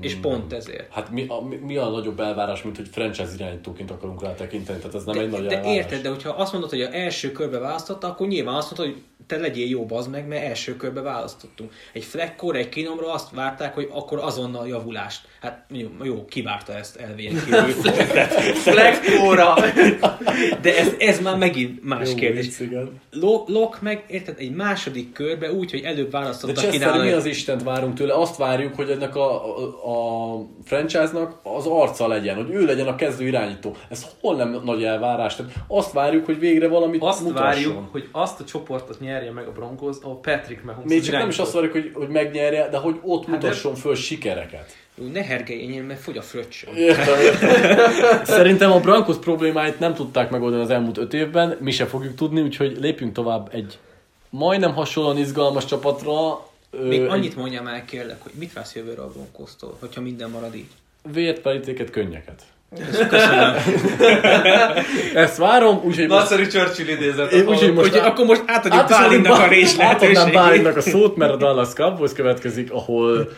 És 0.00 0.14
pont 0.14 0.52
ezért. 0.52 0.92
Hát 0.92 1.10
mi 1.10 1.26
a, 1.28 1.40
mi, 1.66 1.76
a 1.76 1.88
nagyobb 1.88 2.20
elvárás, 2.20 2.62
mint 2.62 2.76
hogy 2.76 2.88
franchise 2.88 3.30
irányítóként 3.34 3.90
akarunk 3.90 4.22
rá 4.22 4.34
tekinteni, 4.34 4.78
tehát 4.78 4.94
ez 4.94 5.04
nem 5.04 5.14
De, 5.14 5.20
egy 5.20 5.30
nagy 5.30 5.46
de 5.46 5.56
elvárás. 5.56 5.76
érted, 5.76 6.02
de 6.02 6.08
hogyha 6.08 6.30
azt 6.30 6.52
mondod, 6.52 6.70
hogy 6.70 6.80
a 6.80 6.94
első 6.94 7.32
körbe 7.32 7.58
választotta, 7.58 8.06
akkor 8.06 8.26
nyilván 8.26 8.54
azt 8.54 8.76
mondod, 8.78 8.94
hogy 8.94 9.04
te 9.26 9.36
legyél 9.36 9.68
jó 9.68 9.86
bazd 9.86 10.10
meg, 10.10 10.26
mert 10.26 10.44
első 10.44 10.76
körbe 10.76 11.00
választottunk. 11.00 11.72
Egy 11.92 12.04
Fleckor, 12.04 12.56
egy 12.56 12.68
Kinomra 12.68 13.12
azt 13.12 13.30
várták, 13.30 13.74
hogy 13.74 13.88
akkor 13.92 14.18
azonnal 14.18 14.68
javulást. 14.68 15.20
Hát 15.40 15.64
jó, 15.70 15.88
jó 16.02 16.24
kivárta 16.24 16.72
ezt 16.72 16.96
elvén. 16.96 17.34
Flektóra! 18.66 19.54
De 20.60 20.78
ez, 20.78 20.92
ez 20.98 21.20
már 21.20 21.36
megint 21.36 21.84
más 21.84 22.08
Jó 22.08 22.14
kérdés. 22.14 22.62
Lok 23.46 23.80
meg, 23.80 24.04
érted, 24.08 24.38
egy 24.38 24.54
második 24.54 25.12
körbe 25.12 25.52
úgy, 25.52 25.70
hogy 25.70 25.80
előbb 25.80 26.10
De 26.10 26.18
választotta 26.18 26.60
Chester, 26.60 27.00
mi 27.00 27.10
az 27.10 27.26
Istent 27.26 27.62
várunk 27.62 27.94
tőle? 27.94 28.14
Azt 28.14 28.36
várjuk, 28.36 28.74
hogy 28.74 28.90
ennek 28.90 29.16
a, 29.16 29.44
a, 29.44 30.38
a 30.38 30.46
franchise-nak 30.64 31.40
az 31.42 31.66
arca 31.66 32.06
legyen, 32.06 32.36
hogy 32.36 32.50
ő 32.50 32.64
legyen 32.64 32.86
a 32.86 32.94
kezdő 32.94 33.26
irányító. 33.26 33.76
Ez 33.88 34.06
hol 34.20 34.36
nem 34.36 34.60
nagy 34.64 34.84
elvárás? 34.84 35.36
Tehát 35.36 35.52
azt 35.68 35.92
várjuk, 35.92 36.24
hogy 36.24 36.38
végre 36.38 36.68
valamit 36.68 37.02
Azt 37.02 37.20
mutasson. 37.20 37.44
várjuk, 37.44 37.88
hogy 37.90 38.08
azt 38.12 38.40
a 38.40 38.44
csoportot 38.44 39.00
nyerje 39.14 39.30
meg 39.30 39.46
a 39.46 39.52
Broncos, 39.52 39.96
ahol 40.02 40.20
Patrick 40.20 40.64
Mahomes 40.64 40.90
Még 40.90 41.02
csak 41.02 41.14
nem 41.14 41.28
is 41.28 41.38
azt 41.38 41.52
várjuk, 41.52 41.72
hogy, 41.72 41.90
hogy 41.94 42.08
megnyerje, 42.08 42.68
de 42.68 42.76
hogy 42.76 42.98
ott 43.02 43.26
Hát 43.26 43.38
de- 43.38 43.46
mutasson 43.46 43.74
föl 43.74 43.94
sikereket. 43.94 44.76
Ne 45.12 45.22
hergelj 45.22 45.60
én, 45.60 45.82
mert 45.82 46.00
fogy 46.00 46.16
a 46.16 46.22
értem. 46.76 47.14
Szerintem 48.24 48.72
a 48.72 48.80
Broncos 48.80 49.16
problémáit 49.16 49.78
nem 49.78 49.94
tudták 49.94 50.30
megoldani 50.30 50.62
az 50.62 50.70
elmúlt 50.70 50.98
öt 50.98 51.14
évben, 51.14 51.56
mi 51.60 51.70
se 51.70 51.86
fogjuk 51.86 52.14
tudni, 52.14 52.40
úgyhogy 52.40 52.76
lépjünk 52.80 53.12
tovább 53.12 53.48
egy 53.52 53.78
majdnem 54.30 54.74
hasonlóan 54.74 55.18
izgalmas 55.18 55.64
csapatra. 55.64 56.48
Ö, 56.70 56.86
Még 56.88 57.00
egy 57.00 57.08
annyit 57.08 57.36
mondjam 57.36 57.66
el, 57.66 57.84
kérlek, 57.84 58.22
hogy 58.22 58.32
mit 58.38 58.52
vársz 58.52 58.74
jövőre 58.74 59.02
a 59.02 59.08
Broncos-tól, 59.08 59.76
hogyha 59.80 60.00
minden 60.00 60.30
marad 60.30 60.54
így. 60.54 60.70
Vért, 61.12 61.40
pelítéket, 61.40 61.90
könnyeket. 61.90 62.42
Köszönöm. 63.08 63.54
Ezt 65.14 65.36
várom, 65.36 65.80
úgyhogy 65.84 66.08
most, 66.08 66.18
Nagyszerű 66.20 66.46
Churchill 66.46 66.88
idézet. 66.88 67.32
Én 67.32 67.46
úgyhogy 67.46 67.72
most- 67.74 67.86
Úgyhogy 67.86 68.06
akkor 68.08 68.26
most 68.26 68.42
átadjuk 68.46 68.80
Át 68.82 68.88
Bálinnak 68.88 69.38
a 69.38 69.46
rés 69.48 69.76
lehetőségét. 69.76 70.32
Bálinnak 70.32 70.76
a 70.76 70.80
szót, 70.80 71.16
mert 71.16 71.32
a 71.32 71.36
Dallas 71.36 71.72
Cowboys 71.72 72.12
következik, 72.12 72.72
ahol 72.72 73.28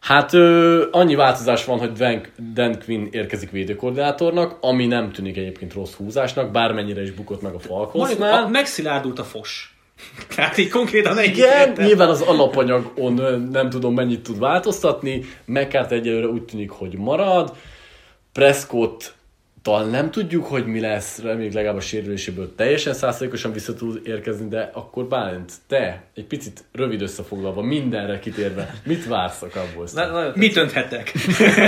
hát 0.00 0.32
ö, 0.34 0.84
annyi 0.90 1.14
változás 1.14 1.64
van, 1.64 1.78
hogy 1.78 1.92
Dan, 1.92 2.20
Dan 2.54 2.78
Quinn 2.84 3.06
érkezik 3.10 3.50
védőkoordinátornak, 3.50 4.56
ami 4.60 4.86
nem 4.86 5.12
tűnik 5.12 5.36
egyébként 5.36 5.74
rossz 5.74 5.94
húzásnak, 5.94 6.50
bármennyire 6.50 7.02
is 7.02 7.10
bukott 7.10 7.42
meg 7.42 7.54
a 7.54 7.58
Falconsnál. 7.58 8.48
megszilárdult 8.48 9.18
a 9.18 9.24
fos. 9.24 9.68
Tehát 10.36 10.58
így 10.58 10.68
konkrétan 10.68 11.18
egy 11.18 11.38
Igen, 11.38 11.72
nyilván 11.76 12.08
az 12.08 12.20
alapanyagon 12.20 13.14
nem 13.52 13.70
tudom 13.70 13.94
mennyit 13.94 14.20
tud 14.22 14.38
változtatni, 14.38 15.24
McCart 15.44 15.92
egyelőre 15.92 16.26
úgy 16.26 16.42
tűnik, 16.42 16.70
hogy 16.70 16.94
marad, 16.98 17.52
Prescott 18.34 19.14
talán 19.62 19.88
nem 19.88 20.10
tudjuk, 20.10 20.46
hogy 20.46 20.66
mi 20.66 20.80
lesz, 20.80 21.18
reméljük 21.18 21.52
legalább 21.52 21.76
a 21.76 21.80
sérüléséből 21.80 22.54
teljesen 22.54 22.94
százalékosan 22.94 23.52
vissza 23.52 23.74
tud 23.74 24.06
érkezni, 24.06 24.48
de 24.48 24.70
akkor 24.72 25.04
Bálint, 25.04 25.52
te, 25.66 26.04
egy 26.14 26.24
picit 26.24 26.64
rövid 26.72 27.02
összefoglalva, 27.02 27.62
mindenre 27.62 28.18
kitérve, 28.18 28.74
mit 28.84 29.06
vársz 29.06 29.42
a 29.42 29.46
cowboys 29.46 29.92
Na, 29.92 30.06
nagyon 30.06 30.32
Mit 30.36 30.56
önthetek? 30.56 31.12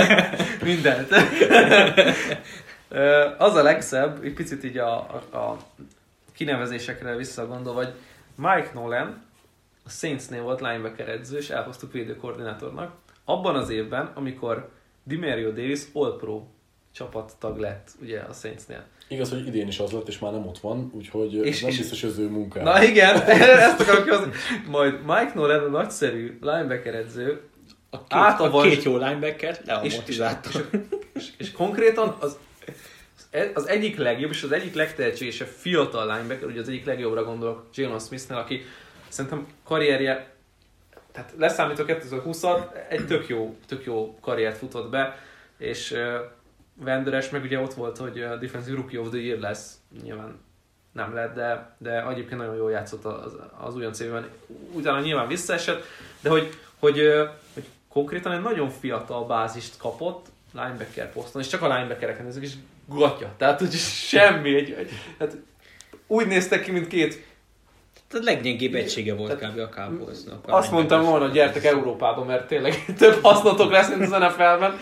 Mindent. 0.63 1.09
Az 3.37 3.55
a 3.55 3.63
legszebb, 3.63 4.23
egy 4.23 4.33
picit 4.33 4.63
így 4.63 4.77
a, 4.77 4.97
a, 4.97 5.37
a 5.37 5.57
kinevezésekre 6.33 7.15
visszagondol, 7.15 7.73
vagy 7.73 7.93
Mike 8.35 8.71
Nolan, 8.73 9.23
a 9.85 9.89
Saintsnél 9.89 10.41
volt 10.41 10.61
linebacker 10.61 11.09
edző, 11.09 11.37
és 11.37 11.49
elhoztuk 11.49 11.91
védőkoordinátornak. 11.91 12.91
Abban 13.25 13.55
az 13.55 13.69
évben, 13.69 14.11
amikor 14.13 14.69
Dimerio 15.03 15.49
Davis 15.51 15.81
All-Pro 15.93 16.43
csapattag 16.97 17.57
lett 17.59 17.89
ugye 18.01 18.19
a 18.19 18.33
Saintsnél. 18.33 18.83
Igaz, 19.07 19.29
hogy 19.29 19.47
idén 19.47 19.67
is 19.67 19.79
az 19.79 19.91
lett, 19.91 20.07
és 20.07 20.19
már 20.19 20.31
nem 20.31 20.47
ott 20.47 20.59
van, 20.59 20.91
úgyhogy 20.95 21.33
és, 21.33 21.45
És- 21.45 21.61
nem 21.61 21.69
és- 21.69 21.77
biztos, 21.77 22.01
hogy 22.01 22.09
az 22.09 22.17
ő 22.17 22.29
munkája. 22.29 22.65
Na 22.65 22.83
igen, 22.83 23.21
ezt 23.59 23.79
akarom 23.79 24.03
kihozni. 24.03 24.31
Majd 24.67 24.93
Mike 25.05 25.31
Nolan 25.33 25.63
a 25.63 25.67
nagyszerű 25.67 26.37
linebacker 26.41 26.95
edző, 26.95 27.41
A 27.89 27.97
két, 27.97 28.05
Átavas- 28.09 28.65
a 28.65 28.69
két 28.69 28.83
jó 28.83 28.97
linebacker 28.97 29.51
és, 29.51 29.57
és, 29.59 29.65
leamortizálta. 29.65 30.49
és, 31.13 31.27
és 31.37 31.51
konkrétan 31.51 32.15
az, 32.19 32.37
az 33.53 33.67
egyik 33.67 33.97
legjobb, 33.97 34.31
és 34.31 34.43
az 34.43 34.51
egyik 34.51 34.73
legtehetségesebb 34.75 35.47
fiatal 35.47 36.05
linebacker, 36.15 36.47
ugye 36.47 36.59
az 36.59 36.67
egyik 36.67 36.85
legjobbra 36.85 37.23
gondolok 37.23 37.65
Jalen 37.73 37.99
Smithnél, 37.99 38.37
aki 38.37 38.61
szerintem 39.07 39.47
karrierje, 39.63 40.29
tehát 41.11 41.33
leszámítva 41.37 41.83
2020-at, 41.87 42.61
egy 42.89 43.05
tök 43.07 43.27
jó, 43.27 43.55
tök 43.67 43.85
jó 43.85 44.17
karriert 44.21 44.57
futott 44.57 44.89
be, 44.89 45.17
és 45.57 45.95
Venderes 46.79 47.29
meg 47.29 47.43
ugye 47.43 47.59
ott 47.59 47.73
volt, 47.73 47.97
hogy 47.97 48.19
uh, 48.19 48.39
Defensive 48.39 48.75
Rookie 48.75 48.99
of 48.99 49.09
the 49.09 49.19
Year 49.19 49.39
lesz, 49.39 49.77
nyilván 50.03 50.39
nem 50.91 51.13
lett, 51.13 51.35
de, 51.35 51.75
de 51.77 52.07
egyébként 52.07 52.39
nagyon 52.39 52.55
jól 52.55 52.71
játszott 52.71 53.05
az, 53.05 53.35
az 53.57 53.75
újonc 53.75 53.99
évben. 53.99 54.29
Utána 54.71 54.99
nyilván 54.99 55.27
visszaesett, 55.27 55.83
de 56.21 56.29
hogy, 56.29 56.49
hogy, 56.79 56.99
hogy 57.53 57.65
konkrétan 57.89 58.31
egy 58.31 58.41
nagyon 58.41 58.69
fiatal 58.69 59.25
bázist 59.25 59.77
kapott 59.77 60.25
linebacker 60.53 61.11
poszton, 61.11 61.41
és 61.41 61.47
csak 61.47 61.61
a 61.61 61.67
linebackereken 61.67 62.25
nézzük, 62.25 62.43
és 62.43 62.53
gatya. 62.87 63.33
Tehát, 63.37 63.59
hogy 63.59 63.71
semmi. 63.71 64.55
Egy, 64.55 64.71
egy, 64.71 64.91
hát 65.19 65.37
úgy 66.07 66.27
néztek 66.27 66.63
ki, 66.63 66.71
mint 66.71 66.87
két 66.87 67.25
A 68.11 68.19
leggyengébb 68.21 68.73
egysége 68.73 69.13
volt 69.13 69.35
kb. 69.35 69.59
a 69.59 69.69
Cowboysnak. 69.69 70.47
a 70.47 70.57
azt 70.57 70.71
mondtam 70.71 71.03
volna, 71.03 71.25
hogy 71.25 71.33
gyertek 71.33 71.63
Európába, 71.63 72.23
mert 72.23 72.47
tényleg 72.47 72.85
több 72.97 73.21
hasznotok 73.21 73.71
lesz, 73.71 73.89
mint 73.89 74.01
az 74.01 74.19
NFL-ben. 74.19 74.77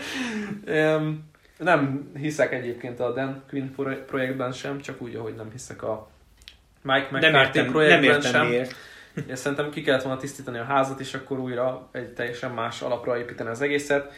Nem 1.58 2.10
hiszek 2.14 2.52
egyébként 2.52 3.00
a 3.00 3.12
Dan 3.12 3.42
Quinn 3.48 3.72
pro- 3.74 4.04
projektben 4.04 4.52
sem, 4.52 4.80
csak 4.80 5.02
úgy, 5.02 5.14
ahogy 5.14 5.34
nem 5.34 5.50
hiszek 5.50 5.82
a 5.82 6.08
Mike 6.82 7.08
McCarthy 7.10 7.36
értem, 7.36 7.64
nem 7.64 7.72
projektben 7.72 8.10
értem 8.10 8.32
sem. 8.32 8.46
miért. 8.46 8.74
Én 9.28 9.36
szerintem 9.36 9.70
ki 9.70 9.82
kellett 9.82 10.02
volna 10.02 10.18
tisztítani 10.18 10.58
a 10.58 10.64
házat, 10.64 11.00
és 11.00 11.14
akkor 11.14 11.38
újra 11.38 11.88
egy 11.92 12.12
teljesen 12.12 12.50
más 12.50 12.82
alapra 12.82 13.18
építeni 13.18 13.50
az 13.50 13.60
egészet. 13.60 14.12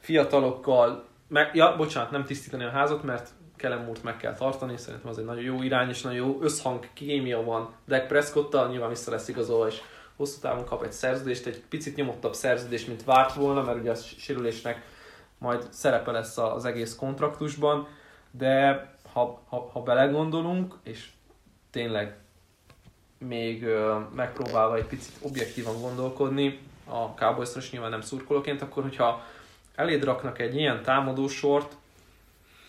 Fiatalokkal, 0.00 1.04
meg, 1.28 1.50
ja, 1.54 1.76
bocsánat, 1.76 2.10
nem 2.10 2.24
tisztítani 2.24 2.64
a 2.64 2.70
házat, 2.70 3.02
mert 3.02 3.28
Kellen 3.56 3.84
Moore-t 3.84 4.02
meg 4.02 4.16
kell 4.16 4.34
tartani, 4.34 4.76
szerintem 4.76 5.10
az 5.10 5.18
egy 5.18 5.24
nagyon 5.24 5.42
jó 5.42 5.62
irány, 5.62 5.88
és 5.88 6.02
nagyon 6.02 6.18
jó 6.18 6.38
összhang, 6.42 6.86
kémia 6.94 7.42
van 7.42 7.74
Dak 7.86 8.06
Prescott-tal, 8.06 8.68
nyilván 8.68 8.88
vissza 8.88 9.10
lesz 9.10 9.28
igazolva, 9.28 9.66
és 9.66 9.80
hosszú 10.16 10.40
távon 10.40 10.64
kap 10.64 10.82
egy 10.82 10.92
szerződést, 10.92 11.46
egy 11.46 11.62
picit 11.68 11.96
nyomottabb 11.96 12.34
szerződést, 12.34 12.86
mint 12.86 13.04
várt 13.04 13.34
volna, 13.34 13.62
mert 13.62 13.78
ugye 13.78 13.90
a 13.90 13.94
sérülésnek 13.94 14.82
majd 15.42 15.66
szerepe 15.70 16.10
lesz 16.10 16.38
az 16.38 16.64
egész 16.64 16.96
kontraktusban, 16.96 17.88
de 18.30 18.86
ha, 19.12 19.42
ha, 19.48 19.70
ha 19.72 19.80
belegondolunk, 19.80 20.74
és 20.82 21.08
tényleg 21.70 22.16
még 23.18 23.66
megpróbálva 24.14 24.76
egy 24.76 24.86
picit 24.86 25.14
objektívan 25.20 25.80
gondolkodni, 25.80 26.58
a 26.84 27.04
cowboys 27.04 27.70
nyilván 27.70 27.90
nem 27.90 28.00
szurkolóként, 28.00 28.62
akkor 28.62 28.82
hogyha 28.82 29.24
eléd 29.74 30.04
raknak 30.04 30.38
egy 30.38 30.56
ilyen 30.56 30.82
támadósort, 30.82 31.76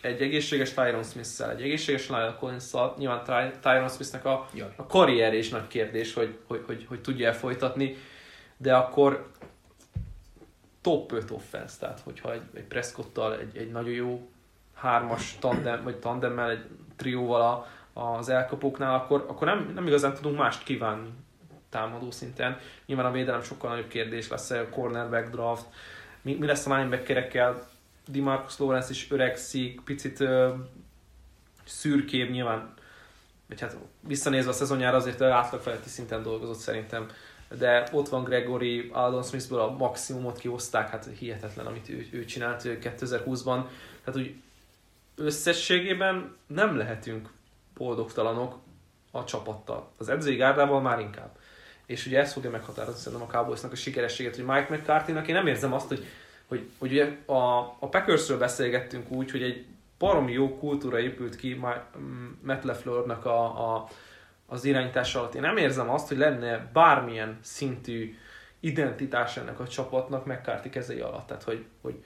egy 0.01 0.21
egészséges 0.21 0.73
Tyron 0.73 1.03
Smith-szel, 1.03 1.51
egy 1.51 1.61
egészséges 1.61 2.07
Lyle 2.07 2.35
collins 2.39 2.71
nyilván 2.97 3.23
Ty- 3.23 3.59
Tyron 3.61 3.89
Smith-nek 3.89 4.25
a, 4.25 4.47
Jaj. 4.53 4.73
a 4.75 4.85
karrier 4.85 5.33
is 5.33 5.49
nagy 5.49 5.67
kérdés, 5.67 6.13
hogy, 6.13 6.37
hogy, 6.47 6.63
hogy, 6.65 6.85
hogy 6.89 7.01
tudja-e 7.01 7.33
folytatni, 7.33 7.97
de 8.57 8.75
akkor 8.75 9.31
top 10.83 11.11
5 11.11 11.31
offense, 11.31 11.75
tehát 11.79 11.99
hogyha 11.99 12.33
egy, 12.33 12.41
egy 12.53 12.63
Prescott-tal 12.63 13.39
egy, 13.39 13.57
egy 13.57 13.71
nagyon 13.71 13.93
jó 13.93 14.29
hármas 14.73 15.37
tandem, 15.39 15.83
vagy 15.83 15.95
tandemmel, 15.95 16.49
egy 16.49 16.65
trióval 16.95 17.67
a, 17.93 18.01
az 18.01 18.29
elkapóknál, 18.29 18.95
akkor, 18.95 19.25
akkor 19.27 19.47
nem, 19.47 19.71
nem 19.73 19.87
igazán 19.87 20.13
tudunk 20.13 20.37
mást 20.37 20.63
kívánni 20.63 21.09
támadó 21.69 22.11
szinten. 22.11 22.59
Nyilván 22.85 23.05
a 23.05 23.11
védelem 23.11 23.41
sokkal 23.41 23.69
nagyobb 23.69 23.87
kérdés 23.87 24.27
lesz 24.29 24.49
a 24.49 24.69
cornerback 24.69 25.29
draft, 25.29 25.65
mi, 26.21 26.33
mi 26.33 26.45
lesz 26.45 26.65
a 26.65 26.75
linebackerekkel, 26.75 27.67
Dimarcus 28.07 28.57
Lawrence 28.57 28.89
is 28.91 29.11
öregszik, 29.11 29.81
picit 29.81 30.19
ö, 30.19 30.53
szürkébb, 31.65 32.29
nyilván 32.29 32.73
vagy 33.47 33.61
hát 33.61 33.77
visszanézve 34.07 34.49
a 34.49 34.53
szezonjára 34.53 34.97
azért 34.97 35.21
átlag 35.21 35.61
feletti 35.61 35.89
szinten 35.89 36.23
dolgozott 36.23 36.57
szerintem, 36.57 37.07
de 37.57 37.87
ott 37.91 38.09
van 38.09 38.23
Gregory, 38.23 38.89
Aldon 38.93 39.23
Smithből 39.23 39.59
a 39.59 39.71
maximumot 39.71 40.37
kihozták, 40.37 40.89
hát 40.89 41.09
hihetetlen, 41.17 41.65
amit 41.65 41.89
ő, 41.89 42.07
ő 42.11 42.25
csinált 42.25 42.61
2020-ban. 42.65 43.63
Tehát 44.03 44.19
úgy 44.19 44.35
összességében 45.15 46.35
nem 46.47 46.77
lehetünk 46.77 47.29
boldogtalanok 47.77 48.57
a 49.11 49.23
csapattal. 49.23 49.91
Az 49.97 50.09
edzői 50.09 50.35
gárdával 50.35 50.81
már 50.81 50.99
inkább. 50.99 51.37
És 51.85 52.05
ugye 52.05 52.19
ez 52.19 52.33
fogja 52.33 52.49
meghatározni 52.49 52.99
szerintem 52.99 53.27
a 53.27 53.31
Cowboysnak 53.31 53.71
a 53.71 53.75
sikerességet, 53.75 54.35
hogy 54.35 54.45
Mike 54.45 54.67
McCarthy-nak 54.69 55.27
én 55.27 55.35
nem 55.35 55.47
érzem 55.47 55.73
azt, 55.73 55.87
hogy, 55.87 56.05
hogy, 56.47 56.69
hogy 56.77 56.91
ugye 56.91 57.17
a, 57.25 57.57
a 57.79 57.87
Packersről 57.89 58.37
beszélgettünk 58.37 59.11
úgy, 59.11 59.31
hogy 59.31 59.43
egy 59.43 59.65
baromi 59.97 60.31
jó 60.31 60.57
kultúra 60.57 60.99
épült 60.99 61.35
ki 61.35 61.59
Matt 62.41 62.63
LeFleur-nak 62.63 63.25
a, 63.25 63.73
a, 63.73 63.87
az 64.53 64.65
irányítás 64.65 65.15
alatt. 65.15 65.35
Én 65.35 65.41
nem 65.41 65.57
érzem 65.57 65.89
azt, 65.89 66.07
hogy 66.07 66.17
lenne 66.17 66.69
bármilyen 66.73 67.37
szintű 67.41 68.17
identitás 68.59 69.37
ennek 69.37 69.59
a 69.59 69.67
csapatnak 69.67 70.25
McCarthy 70.25 70.69
kezei 70.69 70.99
alatt. 70.99 71.27
Tehát, 71.27 71.43
hogy, 71.43 71.65
hogy 71.81 72.03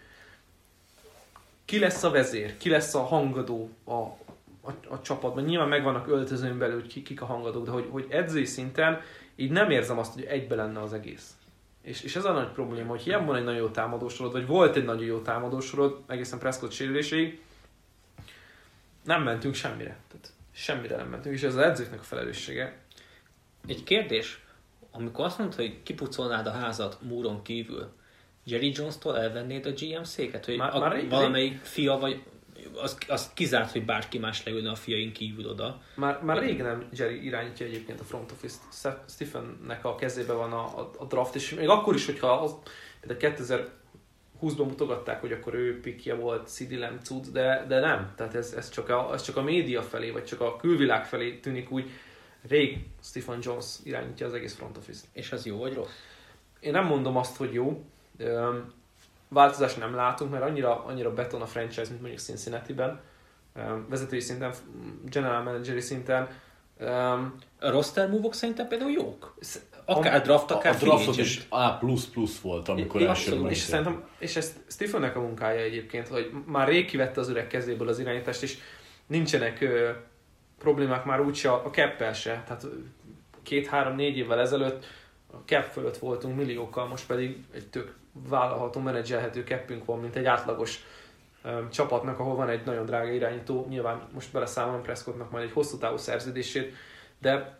ki 1.65 1.79
lesz 1.79 2.03
a 2.03 2.09
vezér, 2.09 2.57
ki 2.57 2.69
lesz 2.69 2.95
a 2.95 3.03
hangadó 3.03 3.69
a, 3.83 3.91
a, 3.91 4.71
a 4.87 5.01
csapatban. 5.01 5.43
Nyilván 5.43 5.67
megvannak 5.67 6.07
öltözőn 6.07 6.57
belül, 6.57 6.79
hogy 6.79 7.03
kik 7.03 7.21
a 7.21 7.25
hangadók, 7.25 7.65
de 7.65 7.71
hogy, 7.71 7.87
hogy 7.91 8.05
edzői 8.09 8.45
szinten 8.45 9.01
így 9.35 9.51
nem 9.51 9.69
érzem 9.69 9.99
azt, 9.99 10.13
hogy 10.13 10.23
egybe 10.23 10.55
lenne 10.55 10.81
az 10.81 10.93
egész. 10.93 11.35
És, 11.81 12.01
és 12.01 12.15
ez 12.15 12.25
a 12.25 12.31
nagy 12.31 12.51
probléma, 12.51 12.89
hogy 12.89 13.01
hiába 13.01 13.25
van 13.25 13.35
egy 13.35 13.43
nagyon 13.43 13.59
jó 13.59 13.67
támadósorod, 13.67 14.31
vagy 14.31 14.47
volt 14.47 14.75
egy 14.75 14.85
nagyon 14.85 15.05
jó 15.05 15.19
támadósorod, 15.19 16.03
egészen 16.07 16.39
Prescott 16.39 16.71
sérüléséig, 16.71 17.41
nem 19.03 19.23
mentünk 19.23 19.53
semmire. 19.53 19.97
Tehát 20.07 20.33
semmire 20.57 20.95
nem 20.95 21.07
mentünk, 21.07 21.35
és 21.35 21.43
ez 21.43 21.55
az 21.55 21.61
edzőknek 21.61 21.99
a 21.99 22.03
felelőssége. 22.03 22.77
Egy 23.67 23.83
kérdés, 23.83 24.41
amikor 24.91 25.25
azt 25.25 25.37
mondta, 25.37 25.61
hogy 25.61 25.83
kipucolnád 25.83 26.47
a 26.47 26.51
házat 26.51 26.97
múron 27.01 27.41
kívül, 27.41 27.91
Jerry 28.43 28.71
Jones-tól 28.75 29.19
elvennéd 29.19 29.65
a 29.65 29.71
GM 29.71 30.03
széket? 30.03 30.45
Hogy 30.45 30.57
már, 30.57 30.75
a, 30.75 30.79
már 30.79 31.07
valamelyik 31.09 31.59
fia, 31.63 31.97
vagy 31.97 32.23
az, 32.75 32.97
az 33.07 33.31
kizárt, 33.33 33.71
hogy 33.71 33.85
bárki 33.85 34.17
más 34.17 34.43
leülne 34.43 34.69
a 34.69 34.75
fiain 34.75 35.13
kívül 35.13 35.49
oda. 35.49 35.81
Már, 35.95 36.21
már 36.23 36.37
rég 36.37 36.61
nem 36.61 36.87
Jerry 36.91 37.25
irányítja 37.25 37.65
egyébként 37.65 37.99
a 37.99 38.03
front 38.03 38.31
office-t. 38.31 38.95
Stephennek 39.09 39.85
a 39.85 39.95
kezébe 39.95 40.33
van 40.33 40.51
a, 40.51 40.79
a, 40.79 40.91
a 40.97 41.05
draft, 41.05 41.35
és 41.35 41.53
még 41.53 41.69
akkor 41.69 41.95
is, 41.95 42.05
hogyha 42.05 42.31
az, 42.31 42.55
például 42.99 43.69
2020-ban 44.41 44.67
mutogatták, 44.67 45.21
hogy 45.21 45.31
akkor 45.31 45.53
ő 45.53 45.79
pikje 45.79 46.15
volt 46.15 46.51
Lamb 46.69 47.01
cucc, 47.01 47.25
de, 47.31 47.65
de 47.67 47.79
nem. 47.79 48.13
Tehát 48.15 48.35
ez, 48.35 48.53
ez, 48.53 48.69
csak 48.69 48.89
a, 48.89 49.13
ez 49.13 49.21
csak 49.21 49.37
a 49.37 49.41
média 49.41 49.81
felé, 49.81 50.09
vagy 50.09 50.23
csak 50.23 50.41
a 50.41 50.55
külvilág 50.55 51.05
felé 51.05 51.33
tűnik 51.33 51.71
úgy. 51.71 51.89
Rég 52.47 52.85
Stephen 53.03 53.39
Jones 53.41 53.65
irányítja 53.83 54.25
az 54.25 54.33
egész 54.33 54.55
front 54.55 54.77
office-t. 54.77 55.05
És 55.11 55.31
az 55.31 55.45
jó 55.45 55.57
vagy 55.57 55.73
rossz? 55.73 55.89
Én 56.59 56.71
nem 56.71 56.85
mondom 56.85 57.17
azt, 57.17 57.35
hogy 57.35 57.53
jó 57.53 57.83
változást 59.27 59.77
nem 59.77 59.95
látunk, 59.95 60.31
mert 60.31 60.43
annyira, 60.43 60.85
annyira 60.85 61.13
beton 61.13 61.41
a 61.41 61.45
franchise, 61.45 61.89
mint 61.89 62.01
mondjuk 62.01 62.21
Cincinnati-ben, 62.21 62.99
vezetői 63.89 64.19
szinten, 64.19 64.53
general 65.05 65.43
manageri 65.43 65.81
szinten. 65.81 66.27
A 67.59 67.69
roster 67.69 68.09
move 68.09 68.33
szerintem 68.33 68.67
például 68.67 68.91
jók. 68.91 69.35
Akár 69.89 70.21
draft, 70.21 70.51
akár 70.51 70.73
a, 70.73 70.75
a 70.75 70.79
draftot 70.79 71.17
is 71.17 71.45
A++ 71.49 71.79
volt, 72.41 72.67
amikor 72.67 73.01
első 73.01 73.47
és, 73.49 73.57
szerintem, 73.57 74.03
és 74.17 74.35
ez 74.35 74.55
Stephennek 74.67 75.15
a 75.15 75.19
munkája 75.19 75.61
egyébként, 75.61 76.07
hogy 76.07 76.31
már 76.45 76.67
rég 76.67 76.85
kivette 76.85 77.19
az 77.19 77.29
öreg 77.29 77.47
kezéből 77.47 77.87
az 77.87 77.99
irányítást, 77.99 78.43
és 78.43 78.57
nincsenek 79.07 79.61
ö, 79.61 79.89
problémák 80.59 81.05
már 81.05 81.21
úgyse 81.21 81.51
a, 81.51 81.65
a 81.65 81.69
keppel 81.69 82.13
se. 82.13 82.43
Tehát 82.45 82.65
két-három-négy 83.43 84.17
évvel 84.17 84.39
ezelőtt 84.39 84.85
a 85.31 85.37
cap 85.45 85.65
fölött 85.65 85.97
voltunk 85.97 86.37
milliókkal, 86.37 86.87
most 86.87 87.07
pedig 87.07 87.37
egy 87.53 87.67
tök 87.67 87.95
vállalható, 88.29 88.79
menedzselhető 88.79 89.43
keppünk 89.43 89.85
van, 89.85 89.99
mint 89.99 90.15
egy 90.15 90.25
átlagos 90.25 90.79
um, 91.43 91.69
csapatnak, 91.69 92.19
ahol 92.19 92.35
van 92.35 92.49
egy 92.49 92.65
nagyon 92.65 92.85
drága 92.85 93.11
irányító, 93.11 93.65
nyilván 93.69 94.01
most 94.13 94.31
beleszámolom 94.31 94.81
Prescottnak 94.81 95.31
majd 95.31 95.43
egy 95.43 95.51
hosszú 95.51 95.77
távú 95.77 95.97
szerződését, 95.97 96.73
de 97.19 97.59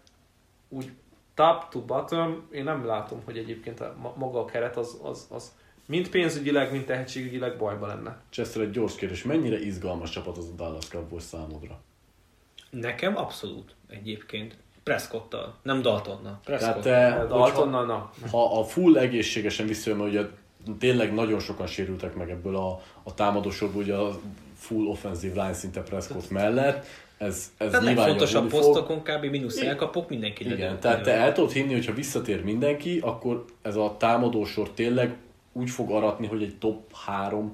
úgy 0.69 0.91
top 1.37 1.69
to 1.69 1.81
bottom, 1.81 2.47
én 2.51 2.63
nem 2.63 2.85
látom, 2.85 3.21
hogy 3.25 3.37
egyébként 3.37 3.79
a, 3.79 3.95
maga 4.15 4.39
a 4.39 4.45
keret 4.45 4.77
az, 4.77 4.99
az, 5.03 5.27
az 5.29 5.51
mind 5.85 6.09
pénzügyileg, 6.09 6.71
mind 6.71 6.85
tehetségügyileg 6.85 7.57
bajba 7.57 7.87
lenne. 7.87 8.21
Chester, 8.29 8.61
egy 8.61 8.71
gyors 8.71 8.95
kérdés, 8.95 9.23
mennyire 9.23 9.59
izgalmas 9.59 10.09
csapat 10.09 10.37
az 10.37 10.49
a 10.51 10.55
Dallas 10.55 10.87
Cowboys 10.87 11.23
számodra? 11.23 11.79
Nekem 12.69 13.17
abszolút 13.17 13.75
egyébként. 13.89 14.57
Prescott-tal, 14.83 15.55
nem 15.61 15.81
Daltonnal. 15.81 16.39
Tehát 16.43 16.81
te, 16.81 17.25
Daltonnal, 17.27 17.85
na. 17.85 18.11
Ha 18.31 18.59
a 18.59 18.63
full 18.63 18.97
egészségesen 18.97 19.67
visszajön, 19.67 19.99
mert 19.99 20.11
ugye 20.11 20.25
tényleg 20.79 21.13
nagyon 21.13 21.39
sokan 21.39 21.67
sérültek 21.67 22.15
meg 22.15 22.29
ebből 22.29 22.55
a, 22.55 22.81
a 23.03 23.13
támadósorból, 23.13 23.81
ugye 23.81 23.95
a 23.95 24.19
full 24.55 24.85
offensive 24.85 25.41
line 25.41 25.53
szinte 25.53 25.81
Prescott 25.81 26.29
mellett. 26.29 26.85
Ez, 27.17 27.51
ez 27.57 27.71
tehát 27.71 27.85
legfontosabb 27.85 28.49
posztokon 28.49 29.01
kb. 29.03 29.25
mínusz 29.25 29.61
elkapok, 29.61 30.09
mindenki. 30.09 30.45
Igen, 30.51 30.79
tehát 30.79 31.03
te 31.03 31.11
el 31.11 31.33
tudod 31.33 31.51
hinni, 31.51 31.73
hogy 31.73 31.85
ha 31.85 31.93
visszatér 31.93 32.43
mindenki, 32.43 32.99
akkor 32.99 33.45
ez 33.61 33.75
a 33.75 33.95
támadósor 33.99 34.71
tényleg 34.71 35.15
úgy 35.53 35.69
fog 35.69 35.91
aratni, 35.91 36.27
hogy 36.27 36.43
egy 36.43 36.55
top 36.57 36.95
3 37.05 37.53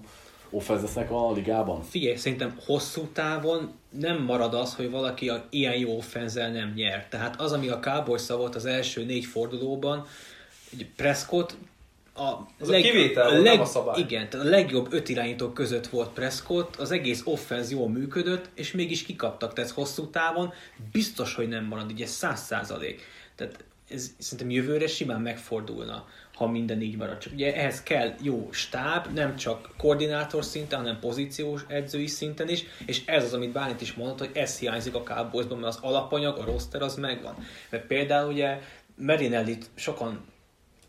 offense 0.49 1.01
a 1.09 1.32
ligában? 1.34 1.82
Figyelj, 1.82 2.16
szerintem 2.16 2.57
hosszú 2.66 3.01
távon 3.14 3.72
nem 3.89 4.24
marad 4.24 4.53
az, 4.53 4.76
hogy 4.76 4.89
valaki 4.89 5.30
a 5.30 5.45
ilyen 5.49 5.76
jó 5.76 5.97
offenzel 5.97 6.51
nem 6.51 6.72
nyer. 6.76 7.07
Tehát 7.09 7.41
az, 7.41 7.51
ami 7.51 7.68
a 7.68 7.80
Cowboys 7.80 8.28
volt 8.28 8.55
az 8.55 8.66
első 8.66 9.05
négy 9.05 9.26
fordulóban, 9.26 10.05
Prescott 10.95 11.55
a, 12.14 12.47
az 12.59 12.70
leg, 12.70 12.80
a 12.80 12.84
kivétel, 12.84 13.28
a 13.28 13.32
leg, 13.32 13.41
nem 13.41 13.59
a 13.59 13.66
szabály. 13.66 13.99
Igen, 13.99 14.30
tehát 14.30 14.45
a 14.45 14.49
legjobb 14.49 14.93
öt 14.93 15.09
irányítók 15.09 15.53
között 15.53 15.88
volt 15.88 16.09
Prescott, 16.09 16.76
az 16.76 16.91
egész 16.91 17.22
offenz 17.26 17.72
jól 17.72 17.89
működött, 17.89 18.49
és 18.55 18.72
mégis 18.72 19.03
kikaptak, 19.03 19.53
tehát 19.53 19.72
hosszú 19.72 20.09
távon 20.09 20.53
biztos, 20.91 21.36
hogy 21.36 21.47
nem 21.47 21.66
marad, 21.66 21.91
ugye 21.91 22.05
száz 22.05 22.41
százalék. 22.41 23.01
Tehát 23.36 23.64
ez 23.89 24.11
szerintem 24.18 24.49
jövőre 24.49 24.88
simán 24.88 25.22
megfordulna, 25.22 26.07
ha 26.34 26.47
minden 26.47 26.82
így 26.82 26.97
marad. 26.97 27.18
Csak 27.18 27.34
ugye 27.34 27.55
ehhez 27.55 27.84
kell 27.84 28.14
jó 28.22 28.49
stáb, 28.51 29.07
nem 29.14 29.36
csak 29.36 29.70
koordinátor 29.78 30.43
szinten, 30.43 30.80
hanem 30.80 30.99
pozíciós 30.99 31.61
edzői 31.68 32.07
szinten 32.07 32.49
is, 32.49 32.64
és 32.86 33.01
ez 33.05 33.24
az, 33.24 33.34
amit 33.34 33.51
Bálint 33.51 33.82
is 33.82 33.93
mondott, 33.93 34.20
hogy 34.20 34.32
ez 34.34 34.59
hiányzik 34.59 34.95
a 34.95 35.03
Cowboysban, 35.03 35.59
mert 35.59 35.76
az 35.76 35.80
alapanyag, 35.82 36.38
a 36.38 36.45
roster 36.45 36.82
az 36.82 36.95
megvan. 36.95 37.36
Mert 37.70 37.88
például 37.88 38.32
ugye 38.32 38.59
Merinellit 38.95 39.70
sokan 39.76 40.26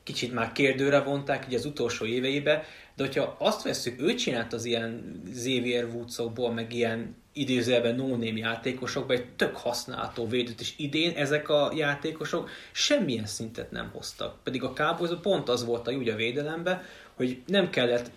kicsit 0.04 0.32
már 0.32 0.52
kérdőre 0.52 1.00
vonták 1.00 1.44
ugye 1.46 1.56
az 1.56 1.64
utolsó 1.64 2.04
éveibe, 2.04 2.64
de 2.96 3.04
hogyha 3.04 3.36
azt 3.38 3.62
veszük, 3.62 4.00
ő 4.00 4.14
csinált 4.14 4.52
az 4.52 4.64
ilyen 4.64 5.22
Xavier 5.32 5.84
Woodsokból, 5.84 6.52
meg 6.52 6.72
ilyen 6.72 7.16
idézőjelben 7.32 7.94
no 7.94 8.16
játékosokból 8.22 9.16
egy 9.16 9.26
tök 9.36 9.56
használható 9.56 10.28
védőt, 10.28 10.60
és 10.60 10.74
idén 10.76 11.16
ezek 11.16 11.48
a 11.48 11.72
játékosok 11.76 12.50
semmilyen 12.72 13.26
szintet 13.26 13.70
nem 13.70 13.90
hoztak. 13.92 14.42
Pedig 14.42 14.62
a 14.62 14.72
cowboys 14.72 15.10
pont 15.22 15.48
az 15.48 15.64
volt 15.64 15.88
a 15.88 15.92
úgy 15.92 16.08
a 16.08 16.16
védelembe, 16.16 16.82
hogy 17.14 17.42
nem 17.46 17.70
kellett 17.70 18.10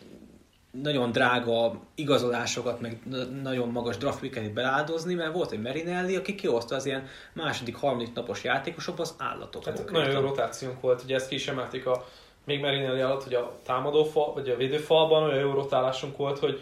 nagyon 0.82 1.11
drága 1.11 1.80
igazolásokat, 1.95 2.82
meg 2.82 2.99
nagyon 3.41 3.69
magas 3.69 3.97
draftpicket 3.97 4.53
beláldozni, 4.53 5.13
mert 5.13 5.34
volt 5.34 5.51
egy 5.51 5.61
Merinelli, 5.61 6.15
aki 6.15 6.36
kihozta 6.36 6.75
az 6.75 6.86
ilyen 6.86 7.07
második, 7.34 7.75
harmadik 7.75 8.13
napos 8.13 8.43
játékosok 8.43 8.99
az 8.99 9.15
állatot. 9.17 9.65
Hát 9.65 9.91
nagyon 9.91 10.11
jó 10.11 10.19
rotációnk 10.19 10.82
volt, 10.82 11.03
ugye 11.03 11.15
ezt 11.15 11.28
ki 11.28 11.36
is 11.36 11.47
emelték 11.47 11.86
a 11.86 12.05
még 12.45 12.61
Merinelli 12.61 13.01
alatt, 13.01 13.23
hogy 13.23 13.34
a 13.34 13.55
támadófal, 13.63 14.34
vagy 14.34 14.49
a 14.49 14.55
védőfalban 14.55 15.23
olyan 15.23 15.39
jó 15.39 15.53
rotálásunk 15.53 16.17
volt, 16.17 16.39
hogy 16.39 16.59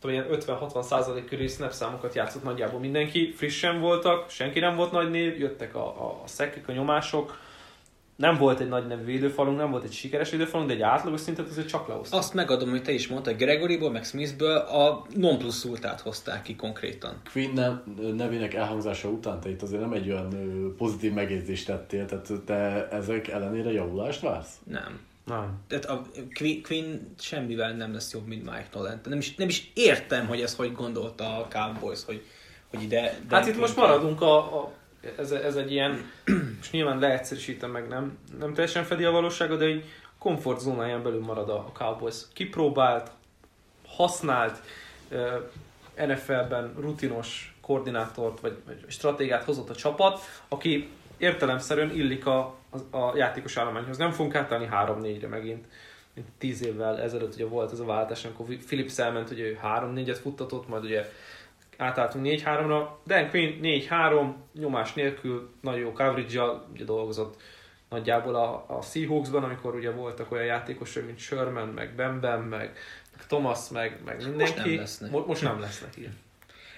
tudom, 0.00 0.16
ilyen 0.16 0.28
50-60 0.30 0.82
százalék 0.82 1.24
körül 1.24 1.48
snap 1.48 1.72
számokat 1.72 2.14
játszott 2.14 2.42
nagyjából 2.42 2.80
mindenki, 2.80 3.32
frissen 3.36 3.80
voltak, 3.80 4.30
senki 4.30 4.58
nem 4.58 4.76
volt 4.76 4.92
nagy 4.92 5.10
név, 5.10 5.38
jöttek 5.38 5.74
a, 5.74 5.86
a, 5.86 6.20
a 6.24 6.26
szekek, 6.26 6.68
a 6.68 6.72
nyomások, 6.72 7.38
nem 8.20 8.36
volt 8.36 8.60
egy 8.60 8.68
nagy 8.68 8.86
nevű 8.86 9.04
védőfalunk, 9.04 9.58
nem 9.58 9.70
volt 9.70 9.84
egy 9.84 9.92
sikeres 9.92 10.30
védőfalunk, 10.30 10.68
de 10.68 10.74
egy 10.74 10.82
átlagos 10.82 11.20
szintet 11.20 11.48
azért 11.48 11.68
csak 11.68 11.88
lehoztak. 11.88 12.18
Azt 12.18 12.34
megadom, 12.34 12.70
hogy 12.70 12.82
te 12.82 12.92
is 12.92 13.08
mondtad, 13.08 13.36
Gregoryból, 13.36 13.90
meg 13.90 14.04
Smithből 14.04 14.56
a 14.56 15.06
non 15.16 15.38
plus 15.38 15.64
ultát 15.64 16.00
hozták 16.00 16.42
ki 16.42 16.56
konkrétan. 16.56 17.20
Queen 17.32 17.82
nevének 18.16 18.54
elhangzása 18.54 19.08
után 19.08 19.40
te 19.40 19.50
itt 19.50 19.62
azért 19.62 19.80
nem 19.80 19.92
egy 19.92 20.10
olyan 20.10 20.34
pozitív 20.76 21.12
megjegyzést 21.12 21.66
tettél, 21.66 22.06
tehát 22.06 22.32
te 22.44 22.88
ezek 22.88 23.28
ellenére 23.28 23.72
javulást 23.72 24.20
vársz? 24.20 24.58
Nem. 24.64 25.00
Nem. 25.24 25.58
Tehát 25.68 25.84
a 25.84 26.02
Queen 26.64 27.14
semmivel 27.18 27.72
nem 27.72 27.92
lesz 27.92 28.12
jobb, 28.12 28.26
mint 28.26 28.44
Mike 28.44 28.68
Nolan. 28.72 29.00
Nem 29.04 29.18
is, 29.18 29.34
nem 29.34 29.48
is 29.48 29.70
értem, 29.74 30.26
hogy 30.26 30.40
ezt 30.40 30.56
hogy 30.56 30.72
gondolta 30.72 31.24
a 31.24 31.48
Cowboys, 31.48 32.04
hogy, 32.04 32.24
hogy 32.70 32.82
ide... 32.82 33.18
Hát 33.30 33.46
itt 33.46 33.58
most 33.58 33.76
maradunk 33.76 34.20
a, 34.20 34.36
a 34.36 34.72
ez, 35.16 35.30
ez 35.30 35.56
egy 35.56 35.72
ilyen, 35.72 36.10
most 36.56 36.72
nyilván 36.72 36.98
leegyszerűsítem 36.98 37.70
meg, 37.70 37.88
nem, 37.88 38.18
nem 38.38 38.54
teljesen 38.54 38.84
fedi 38.84 39.04
a 39.04 39.10
valóságot, 39.10 39.58
de 39.58 39.64
egy 39.64 39.84
komfortzónáján 40.18 41.02
belül 41.02 41.20
marad 41.20 41.48
a, 41.48 41.70
Cowboys. 41.72 42.16
Kipróbált, 42.32 43.10
használt, 43.86 44.60
uh, 45.10 46.06
NFL-ben 46.06 46.74
rutinos 46.80 47.54
koordinátort 47.60 48.40
vagy, 48.40 48.56
vagy 48.66 48.84
stratégát 48.86 49.44
hozott 49.44 49.70
a 49.70 49.74
csapat, 49.74 50.20
aki 50.48 50.88
értelemszerűen 51.16 51.90
illik 51.90 52.26
a, 52.26 52.54
a, 52.90 52.96
a 52.96 53.16
játékos 53.16 53.56
állományhoz. 53.56 53.96
Nem 53.96 54.10
fogunk 54.10 54.34
átállni 54.34 54.68
3-4-re 54.72 55.28
megint. 55.28 55.66
Mint 56.14 56.26
10 56.38 56.64
évvel 56.64 57.00
ezelőtt 57.00 57.34
ugye 57.34 57.46
volt 57.46 57.72
ez 57.72 57.80
a 57.80 57.84
váltás, 57.84 58.24
amikor 58.24 58.46
Philips 58.66 58.98
elment, 58.98 59.30
ugye 59.30 59.44
ő 59.44 59.58
3-4-et 59.64 60.18
futtatott, 60.20 60.68
majd 60.68 60.84
ugye 60.84 61.10
átálltunk 61.80 62.26
4-3-ra. 62.28 62.88
Dan 63.06 63.30
Quinn 63.30 63.58
4-3, 63.62 64.32
nyomás 64.54 64.92
nélkül, 64.92 65.50
nagyon 65.60 65.80
jó 65.80 65.92
coverage 65.92 66.42
ugye 66.72 66.84
dolgozott 66.84 67.40
nagyjából 67.88 68.34
a, 68.34 68.64
a 68.68 68.82
Seahawksban, 68.82 69.44
amikor 69.44 69.74
ugye 69.74 69.90
voltak 69.90 70.32
olyan 70.32 70.44
játékosok, 70.44 71.06
mint 71.06 71.18
Sherman, 71.18 71.68
meg 71.68 71.94
Bemben, 71.94 72.40
meg, 72.40 72.76
Thomas, 73.26 73.68
meg, 73.72 73.98
meg 74.04 74.16
mindenki. 74.16 74.40
Most 74.40 74.56
nem 74.64 74.76
lesznek. 74.76 75.10
Mo- 75.10 75.26
most 75.26 75.42
nem 75.42 75.60
lesznek, 75.60 75.96
igen. 75.96 76.12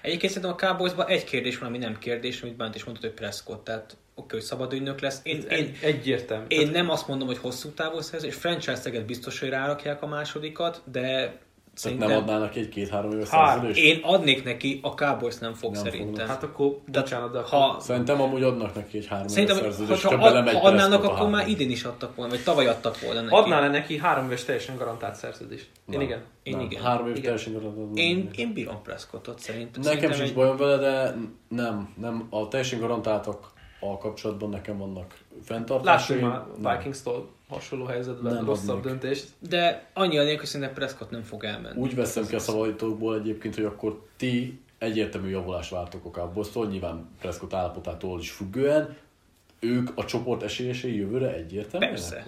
Egyébként 0.01 0.31
szerintem 0.33 0.57
a 0.57 0.67
Cowboysban 0.67 1.07
egy 1.07 1.23
kérdés 1.23 1.57
van, 1.57 1.69
ami 1.69 1.77
nem 1.77 1.99
kérdés, 1.99 2.41
amit 2.41 2.55
Bánt 2.55 2.75
is 2.75 2.83
mondta, 2.83 3.07
hogy 3.07 3.15
Prescott, 3.15 3.63
tehát 3.63 3.97
oké, 4.15 4.35
hogy 4.35 4.45
szabad 4.45 4.73
ügynök 4.73 4.99
lesz. 4.99 5.19
Én, 5.23 5.41
én, 5.41 5.75
egyértelmű. 5.81 6.45
Én 6.47 6.69
nem 6.69 6.89
azt 6.89 7.07
mondom, 7.07 7.27
hogy 7.27 7.37
hosszú 7.37 7.69
távú 7.69 8.01
szerzés, 8.01 8.35
franchise 8.35 8.79
teget 8.79 9.05
biztos, 9.05 9.39
hogy 9.39 9.49
rárakják 9.49 10.01
a 10.01 10.07
másodikat, 10.07 10.81
de 10.85 11.37
Szerintem... 11.73 12.09
nem 12.09 12.17
adnának 12.17 12.55
egy-két-három 12.55 13.11
éves 13.11 13.27
szerződést? 13.27 13.79
Én 13.79 13.99
adnék 14.03 14.43
neki, 14.43 14.79
a 14.81 14.93
Cowboys 14.93 15.37
nem 15.37 15.53
fog 15.53 15.73
nem 15.73 15.83
szerintem. 15.83 16.07
Fognak. 16.07 16.27
Hát 16.27 16.43
akkor, 16.43 16.77
bocsánat, 16.91 17.31
de 17.31 17.39
ha... 17.39 17.77
Szerintem 17.79 18.21
amúgy 18.21 18.43
adnak 18.43 18.75
neki 18.75 18.97
egy 18.97 19.07
három 19.07 19.27
éves 19.37 19.57
szerződést. 19.57 20.03
Ha, 20.03 20.17
ha, 20.17 20.25
ad, 20.25 20.49
ha 20.49 20.67
adnának, 20.67 21.03
akkor 21.03 21.29
már 21.29 21.47
idén 21.47 21.69
is 21.69 21.83
adtak 21.83 22.15
volna, 22.15 22.31
vagy 22.31 22.43
tavaly 22.43 22.67
adtak 22.67 22.99
volna 23.01 23.21
neki. 23.21 23.35
Adnál 23.35 23.69
neki 23.69 23.97
három 23.97 24.25
éves 24.25 24.43
teljesen 24.43 24.77
garantált 24.77 25.15
szerződést? 25.15 25.69
Én 25.75 25.97
nem. 25.97 26.01
igen. 26.01 26.23
Én 26.43 26.55
nem. 26.55 26.65
igen. 26.65 26.83
Három 26.83 27.07
éves 27.07 27.19
teljesen 27.19 27.53
garantált. 27.53 27.97
Én, 27.97 28.29
én 28.35 28.53
bírom 28.53 28.81
Prescottot 28.81 29.39
szerintem. 29.39 29.81
Nekem 29.81 30.11
sincs 30.11 30.27
egy... 30.27 30.33
bajom 30.33 30.57
vele, 30.57 30.77
de 30.77 31.15
nem, 31.47 31.93
nem. 32.01 32.27
A 32.29 32.47
teljesen 32.47 32.79
garantáltak 32.79 33.52
a 33.91 33.97
kapcsolatban 33.97 34.49
nekem 34.49 34.77
vannak 34.77 35.17
fenntartásaim. 35.43 36.27
Lássuk 36.27 36.61
már 36.61 36.77
Vikings-tól 36.77 37.29
hasonló 37.49 37.85
helyzetben 37.85 38.33
nem 38.33 38.45
rosszabb 38.45 38.77
adnak. 38.77 38.83
döntést. 38.83 39.27
De 39.39 39.89
annyi 39.93 40.17
a 40.17 40.23
hogy 40.23 40.45
szerintem 40.45 40.75
Prescott 40.75 41.09
nem 41.09 41.21
fog 41.21 41.43
elmenni. 41.43 41.79
Úgy 41.79 41.95
veszem 41.95 42.25
ki 42.27 42.35
a 42.35 42.39
szavaitokból 42.39 43.19
egyébként, 43.19 43.55
hogy 43.55 43.65
akkor 43.65 44.05
ti 44.17 44.59
egyértelmű 44.77 45.29
javulás 45.29 45.69
vártok 45.69 46.05
a 46.05 46.09
Cowboys-tól, 46.09 46.67
nyilván 46.67 47.09
Prescott 47.19 47.53
állapotától 47.53 48.19
is 48.19 48.31
függően. 48.31 48.97
Ők 49.59 49.89
a 49.95 50.05
csoport 50.05 50.43
esélyesei 50.43 50.95
jövőre 50.95 51.33
egyértelmű? 51.33 51.85
Persze. 51.85 52.27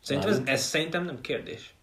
Szerintem 0.00 0.30
ez, 0.30 0.40
ez 0.44 0.60
szerintem 0.60 1.04
nem 1.04 1.20
kérdés. 1.20 1.74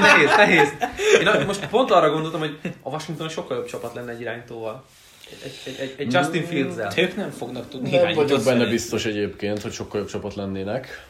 Nehéz, 0.00 0.36
nehéz. 0.36 0.72
Én 1.20 1.46
most 1.46 1.66
pont 1.66 1.90
arra 1.90 2.10
gondoltam, 2.10 2.40
hogy 2.40 2.58
a 2.82 2.88
Washington 2.88 3.28
sokkal 3.28 3.56
jobb 3.56 3.66
csapat 3.66 3.94
lenne 3.94 4.10
egy 4.10 4.20
irányítóval. 4.20 4.84
Egy, 5.44 5.60
egy, 5.64 5.76
egy, 5.78 5.94
egy 5.96 6.12
Justin 6.12 6.44
Fields-el. 6.44 6.92
Ők 6.96 7.16
nem 7.16 7.30
fognak 7.30 7.68
tudni 7.68 7.90
Nem 7.90 8.14
vagyok 8.14 8.44
benne 8.44 8.66
biztos 8.66 9.04
egyébként, 9.04 9.62
hogy 9.62 9.72
sokkal 9.72 10.00
jobb 10.00 10.08
csapat 10.08 10.34
lennének. 10.34 11.06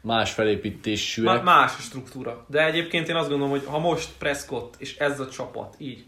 Más 0.00 0.32
felépítésűek. 0.32 1.42
Má, 1.42 1.42
más 1.42 1.72
a 1.78 1.80
struktúra. 1.80 2.44
De 2.48 2.64
egyébként 2.66 3.08
én 3.08 3.16
azt 3.16 3.28
gondolom, 3.28 3.52
hogy 3.52 3.64
ha 3.64 3.78
most 3.78 4.08
Prescott 4.18 4.74
és 4.78 4.96
ez 4.96 5.20
a 5.20 5.28
csapat 5.28 5.74
így 5.78 6.04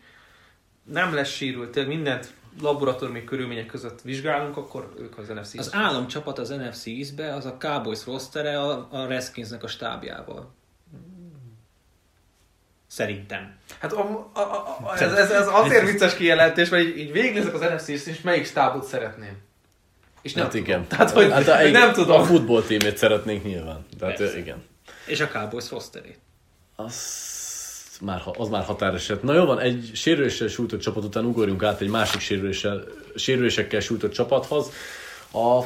nem 0.85 1.15
lesz 1.15 1.31
sérült, 1.31 1.71
tényleg 1.71 1.95
mindent 1.95 2.33
laboratóriumi 2.61 3.25
körülmények 3.25 3.67
között 3.67 4.01
vizsgálunk, 4.01 4.57
akkor 4.57 4.95
ők 4.99 5.19
az 5.19 5.29
NFC 5.29 5.59
Az 5.59 5.75
államcsapat 5.75 6.39
az 6.39 6.49
NFC 6.49 6.87
East-be, 6.87 7.35
az 7.35 7.47
a 7.47 7.57
Cowboys 7.57 8.07
rostere 8.07 8.61
a, 8.61 8.89
a 8.91 9.07
Redskinsnek 9.07 9.63
a 9.63 9.69
stábjával. 9.69 10.55
Szerintem. 12.91 13.55
Hát 13.79 13.93
a, 13.93 14.31
a, 14.33 14.41
a, 14.41 14.93
ez, 14.99 15.13
ez, 15.13 15.31
ez 15.31 15.47
azért 15.49 15.91
vicces 15.91 16.15
kijelentés, 16.15 16.69
mert 16.69 16.85
így, 16.85 16.99
így 16.99 17.13
végignézek 17.13 17.55
az 17.55 17.61
NFC-t, 17.61 18.07
és 18.07 18.21
melyik 18.21 18.47
stábot 18.47 18.85
szeretném. 18.85 19.37
És 20.23 20.33
nem 20.33 20.43
hát 20.43 20.53
tudom. 20.53 20.67
igen. 20.67 20.87
Tehát, 20.87 21.11
hogy, 21.11 21.31
hát 21.31 21.49
a, 21.49 21.69
nem 21.69 21.93
tudom. 21.93 22.21
A 22.21 22.25
futballtímét 22.25 22.97
szeretnénk 22.97 23.45
nyilván. 23.45 23.87
Tehát 23.99 24.17
Persze. 24.17 24.39
igen. 24.39 24.63
És 25.07 25.21
a 25.21 25.29
Cowboys 25.29 25.71
rosterét. 25.71 26.19
Az 26.77 27.99
már, 28.01 28.23
az 28.39 28.49
már 28.49 28.65
határeset. 28.65 29.23
Na 29.23 29.35
jó 29.35 29.45
van, 29.45 29.61
egy 29.61 29.91
sérüléssel 29.95 30.49
sújtott 30.49 30.81
csapat 30.81 31.05
után 31.05 31.25
ugorjunk 31.25 31.63
át 31.63 31.81
egy 31.81 31.89
másik 31.89 32.21
sérüléssel, 32.21 32.85
sérülésekkel 33.15 33.81
sújtott 33.81 34.13
csapathoz. 34.13 34.71
A 35.33 35.65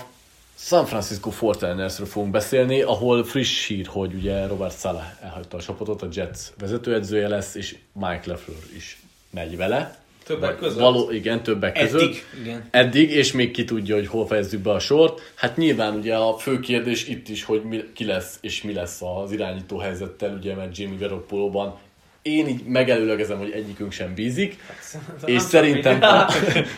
San 0.67 0.87
Francisco 0.87 1.31
49ersről 1.41 2.07
fogunk 2.07 2.33
beszélni, 2.33 2.83
ahol 2.83 3.25
friss 3.25 3.67
hír, 3.67 3.87
hogy 3.87 4.15
ugye 4.15 4.47
Robert 4.47 4.79
Sala 4.79 5.05
elhagyta 5.23 5.57
a 5.57 5.61
csapatot, 5.61 6.03
a 6.03 6.09
Jets 6.13 6.41
vezetőedzője 6.59 7.29
lesz, 7.29 7.55
és 7.55 7.77
Mike 7.93 8.23
LeFleur 8.25 8.59
is 8.77 9.01
megy 9.31 9.57
vele. 9.57 9.99
Többek 10.25 10.57
között? 10.57 10.81
Való, 10.81 11.11
igen, 11.11 11.43
többek 11.43 11.79
Eddig, 11.79 11.91
között. 11.91 12.25
Igen. 12.43 12.69
Eddig, 12.71 13.11
és 13.11 13.33
még 13.33 13.51
ki 13.51 13.65
tudja, 13.65 13.95
hogy 13.95 14.07
hol 14.07 14.27
fejezzük 14.27 14.61
be 14.61 14.71
a 14.71 14.79
sort. 14.79 15.33
Hát 15.35 15.57
nyilván 15.57 15.95
ugye 15.95 16.17
a 16.17 16.37
fő 16.39 16.61
kérdés 16.61 17.09
itt 17.09 17.29
is, 17.29 17.45
hogy 17.45 17.63
mi, 17.63 17.85
ki 17.95 18.05
lesz 18.05 18.39
és 18.41 18.63
mi 18.63 18.73
lesz 18.73 19.03
az 19.03 19.33
irányító 19.33 19.79
helyzettel, 19.79 20.35
ugye, 20.35 20.55
mert 20.55 20.79
Jimmy 20.79 20.97
Garoppolo-ban 20.97 21.79
én 22.25 22.49
így 22.49 22.65
megelőlegezem, 22.65 23.39
hogy 23.39 23.51
egyikünk 23.51 23.93
sem 23.93 24.15
bízik, 24.15 24.57
hát, 24.67 25.29
és 25.29 25.43
szerintem 25.55 26.03
a, 26.03 26.27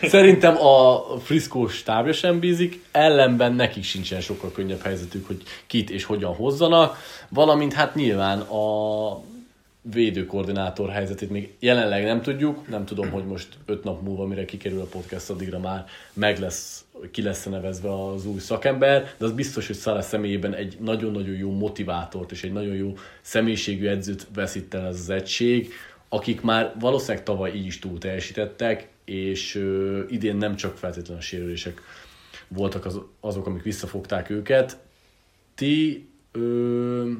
szerintem 0.01 0.57
a 0.57 1.03
Frisco 1.19 1.67
stábja 1.67 2.13
sem 2.13 2.39
bízik, 2.39 2.83
ellenben 2.91 3.53
nekik 3.53 3.83
sincsen 3.83 4.21
sokkal 4.21 4.51
könnyebb 4.51 4.81
helyzetük, 4.81 5.27
hogy 5.27 5.43
kit 5.67 5.89
és 5.89 6.03
hogyan 6.03 6.33
hozzanak, 6.33 6.97
valamint 7.29 7.73
hát 7.73 7.95
nyilván 7.95 8.39
a 8.39 9.21
védőkoordinátor 9.81 10.89
helyzetét 10.89 11.29
még 11.29 11.53
jelenleg 11.59 12.03
nem 12.03 12.21
tudjuk, 12.21 12.67
nem 12.67 12.85
tudom, 12.85 13.09
hogy 13.09 13.25
most 13.25 13.47
öt 13.65 13.83
nap 13.83 14.01
múlva, 14.01 14.25
mire 14.25 14.45
kikerül 14.45 14.81
a 14.81 14.85
podcast, 14.85 15.29
addigra 15.29 15.59
már 15.59 15.85
meg 16.13 16.39
lesz, 16.39 16.85
ki 17.11 17.21
lesz 17.21 17.45
nevezve 17.45 18.05
az 18.05 18.25
új 18.25 18.39
szakember, 18.39 19.13
de 19.17 19.25
az 19.25 19.31
biztos, 19.31 19.67
hogy 19.67 19.75
Szala 19.75 20.01
személyében 20.01 20.53
egy 20.53 20.77
nagyon-nagyon 20.79 21.35
jó 21.35 21.51
motivátort 21.51 22.31
és 22.31 22.43
egy 22.43 22.51
nagyon 22.51 22.75
jó 22.75 22.93
személyiségű 23.21 23.87
edzőt 23.87 24.27
veszít 24.33 24.73
el 24.73 24.85
az 24.85 25.09
egység, 25.09 25.73
akik 26.09 26.41
már 26.41 26.75
valószínűleg 26.79 27.23
tavaly 27.23 27.51
így 27.55 27.65
is 27.65 27.79
túl 27.79 27.97
teljesítettek, 27.97 28.89
és 29.05 29.55
ö, 29.55 30.01
idén 30.07 30.35
nem 30.35 30.55
csak 30.55 30.77
feltétlenül 30.77 31.21
sérülések 31.21 31.81
voltak 32.47 32.85
az, 32.85 32.99
azok, 33.19 33.45
amik 33.45 33.63
visszafogták 33.63 34.29
őket. 34.29 34.77
Ti 35.55 36.09
ö, 36.31 37.11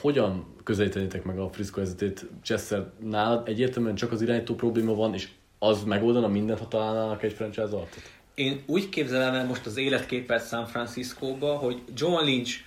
hogyan 0.00 0.54
közelítenétek 0.64 1.24
meg 1.24 1.38
a 1.38 1.48
Frisco 1.52 1.76
helyzetét 1.76 2.26
Chester 2.42 2.90
nálad 3.00 3.48
egyértelműen 3.48 3.94
csak 3.94 4.12
az 4.12 4.22
irányító 4.22 4.54
probléma 4.54 4.94
van, 4.94 5.14
és 5.14 5.28
az 5.58 5.84
megoldana 5.84 6.28
mindent, 6.28 6.58
ha 6.58 6.68
találnának 6.68 7.22
egy 7.22 7.32
franchise 7.32 7.62
artot? 7.62 8.02
Én 8.36 8.62
úgy 8.66 8.88
képzelem 8.88 9.34
el 9.34 9.46
most 9.46 9.66
az 9.66 9.76
életképet 9.76 10.48
San 10.48 10.66
Francisco-ba, 10.66 11.56
hogy 11.56 11.82
John 11.94 12.24
Lynch 12.24 12.60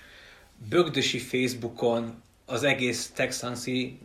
bögdösi 0.68 1.18
Facebookon 1.18 2.22
az 2.46 2.62
egész 2.62 3.10
Texansi 3.14 3.98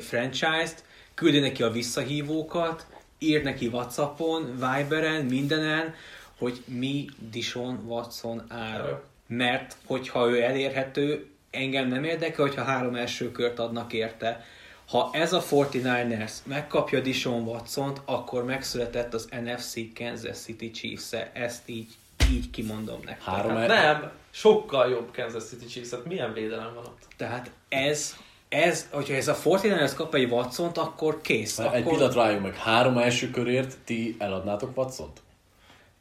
franchise-t, 0.00 0.84
küldi 1.14 1.38
neki 1.38 1.62
a 1.62 1.70
visszahívókat, 1.70 2.86
ír 3.18 3.42
neki 3.42 3.66
Whatsappon, 3.66 4.52
Viberen, 4.52 5.24
mindenen, 5.24 5.94
hogy 6.38 6.62
mi 6.66 7.06
Dishon 7.30 7.84
Watson 7.86 8.42
ára. 8.48 9.04
Mert 9.26 9.76
hogyha 9.84 10.30
ő 10.30 10.42
elérhető, 10.42 11.26
engem 11.50 11.88
nem 11.88 12.04
érdekel, 12.04 12.46
hogyha 12.46 12.64
három 12.64 12.94
első 12.94 13.32
kört 13.32 13.58
adnak 13.58 13.92
érte. 13.92 14.44
Ha 14.90 15.10
ez 15.12 15.32
a 15.32 15.42
49ers 15.42 16.32
megkapja 16.44 17.00
Dishon 17.00 17.42
watson 17.42 17.96
akkor 18.04 18.44
megszületett 18.44 19.14
az 19.14 19.28
NFC 19.44 19.74
Kansas 19.94 20.38
City 20.38 20.70
chiefs 20.70 21.12
-e. 21.12 21.30
Ezt 21.34 21.68
így, 21.68 21.88
így 22.30 22.50
kimondom 22.50 23.00
nektek. 23.04 23.22
Három 23.22 23.56
hát 23.56 23.68
nem, 23.68 24.10
sokkal 24.30 24.90
jobb 24.90 25.12
Kansas 25.14 25.44
City 25.44 25.66
chiefs 25.66 25.92
-et. 25.92 26.04
Milyen 26.04 26.32
védelem 26.32 26.74
van 26.74 26.84
ott? 26.84 27.02
Tehát 27.16 27.50
ez, 27.68 28.16
ez, 28.48 28.88
hogyha 28.90 29.14
ez 29.14 29.28
a 29.28 29.36
49ers 29.36 29.92
kap 29.96 30.14
egy 30.14 30.30
watson 30.30 30.70
akkor 30.74 31.20
kész. 31.20 31.58
Egy 31.58 31.66
akkor... 31.66 31.82
pillanat 31.82 32.14
rájunk 32.14 32.42
meg, 32.42 32.56
három 32.56 32.98
első 32.98 33.30
körért 33.30 33.78
ti 33.84 34.16
eladnátok 34.18 34.76
watson 34.76 35.10
-t? 35.14 35.20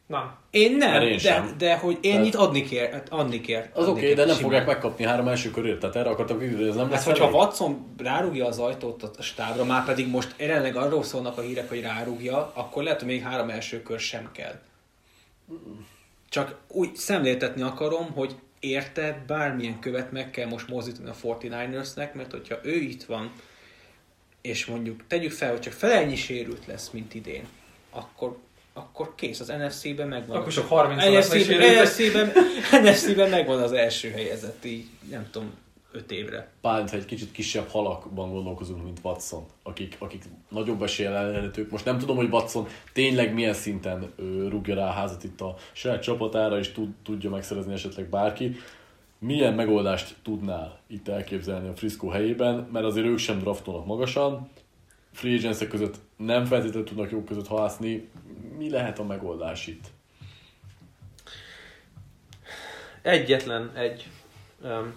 Nem. 0.10 0.36
Én 0.50 0.78
nem, 0.78 1.02
én 1.02 1.18
de, 1.24 1.46
de 1.58 1.78
hogy 1.78 1.98
én 2.02 2.12
Tehát... 2.12 2.26
itt 2.26 2.36
adni 2.36 2.64
kér, 2.64 2.92
hát 2.92 3.10
adni 3.10 3.42
kér. 3.42 3.70
Az 3.74 3.88
oké, 3.88 4.00
okay, 4.00 4.14
de 4.14 4.16
nem 4.16 4.36
simán. 4.36 4.42
fogják 4.42 4.66
megkapni 4.66 5.06
három 5.06 5.28
első 5.28 5.52
körét, 5.52 5.80
tehát 5.80 5.96
erre 5.96 6.10
akartak 6.10 6.40
hogy 6.40 6.68
ez 6.68 6.76
nem 6.76 6.90
lesz. 6.90 7.06
Hát, 7.06 7.18
hogyha 7.18 7.38
Watson 7.38 7.94
rárúgja 7.98 8.46
az 8.46 8.60
ajtót 8.60 9.04
a 9.04 9.22
stábra, 9.22 9.64
már 9.66 9.86
pedig 9.86 10.08
most 10.08 10.36
jelenleg 10.38 10.76
arról 10.76 11.04
szólnak 11.04 11.38
a 11.38 11.42
hírek, 11.42 11.70
hogy 11.70 11.82
rárúgja, 11.82 12.52
akkor 12.54 12.84
lehet, 12.84 13.00
hogy 13.00 13.08
még 13.08 13.22
három 13.22 13.50
első 13.50 13.82
kör 13.82 14.00
sem 14.00 14.30
kell. 14.32 14.60
Csak 16.30 16.58
úgy 16.68 16.96
szemléltetni 16.96 17.62
akarom, 17.62 18.12
hogy 18.12 18.36
érte 18.60 19.24
bármilyen 19.28 19.80
követ 19.80 20.12
meg 20.12 20.32
kell 20.32 20.48
most 20.48 20.68
mozdítani 20.68 21.10
a 21.10 21.28
49ersnek, 21.28 22.14
mert 22.14 22.32
hogyha 22.32 22.58
ő 22.64 22.76
itt 22.76 23.04
van, 23.04 23.32
és 24.42 24.66
mondjuk 24.66 25.08
tegyük 25.08 25.32
fel, 25.32 25.50
hogy 25.50 25.60
csak 25.60 25.74
felennyi 25.74 26.16
sérült 26.16 26.66
lesz, 26.66 26.90
mint 26.90 27.14
idén, 27.14 27.48
akkor 27.90 28.38
akkor 28.80 29.16
kész, 29.16 29.40
az 29.40 29.48
NFC-ben 29.48 30.08
megvan. 30.08 30.38
Akkor 30.38 30.52
sok 30.52 30.68
30 30.68 31.04
NFC-ben, 31.04 31.84
NFC-ben, 31.84 32.32
NFC-ben 32.84 33.30
megvan 33.30 33.62
az 33.62 33.72
első 33.72 34.10
helyezett, 34.10 34.66
így 34.66 34.86
nem 35.10 35.28
tudom, 35.32 35.52
öt 35.92 36.12
évre. 36.12 36.52
Pálint, 36.62 36.90
ha 36.90 36.98
egy 36.98 37.06
kicsit 37.06 37.32
kisebb 37.32 37.68
halakban 37.68 38.32
gondolkozunk, 38.32 38.84
mint 38.84 39.00
Watson, 39.04 39.46
akik, 39.64 39.96
akik 40.00 40.24
nagyobb 40.50 40.84
eséllyel 40.84 41.16
elérhetők. 41.16 41.72
Most 41.72 41.86
nem 41.86 42.00
tudom, 42.00 42.16
hogy 42.16 42.30
Watson 42.32 42.68
tényleg 42.94 43.34
milyen 43.34 43.54
szinten 43.54 44.12
ö, 44.16 44.48
rúgja 44.50 44.76
rá 44.76 44.88
a 44.88 44.92
házat 44.92 45.24
itt 45.24 45.42
a 45.42 45.56
saját 45.72 46.02
csapatára, 46.02 46.58
és 46.58 46.72
tud, 46.72 46.90
tudja 47.04 47.30
megszerezni 47.30 47.74
esetleg 47.74 48.06
bárki. 48.06 48.56
Milyen 49.20 49.54
megoldást 49.54 50.16
tudnál 50.24 50.80
itt 50.88 51.08
elképzelni 51.08 51.68
a 51.68 51.76
Frisco 51.76 52.08
helyében, 52.08 52.68
mert 52.72 52.86
azért 52.86 53.06
ők 53.06 53.18
sem 53.18 53.40
draftolnak 53.40 53.86
magasan, 53.86 54.50
free 55.12 55.36
agents 55.36 55.68
között 55.68 55.96
nem 56.18 56.46
feltétlenül 56.46 56.88
tudnak 56.88 57.12
jók 57.12 57.26
között 57.26 57.48
halászni. 57.48 58.10
Mi 58.60 58.70
lehet 58.70 59.00
a 59.00 59.04
megoldás 59.04 59.68
itt? 59.68 59.86
Egyetlen 63.02 63.72
egy 63.76 64.08
um, 64.62 64.94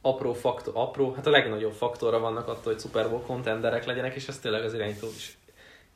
apró 0.00 0.32
faktor, 0.32 0.72
apró, 0.76 1.12
hát 1.12 1.26
a 1.26 1.30
legnagyobb 1.30 1.72
faktorra 1.72 2.18
vannak 2.18 2.48
attól, 2.48 2.72
hogy 2.72 2.80
Super 2.80 3.08
Bowl 3.08 3.22
contenderek 3.22 3.84
legyenek, 3.84 4.14
és 4.14 4.28
ez 4.28 4.38
tényleg 4.38 4.64
az 4.64 4.74
irányító 4.74 5.06
is. 5.16 5.38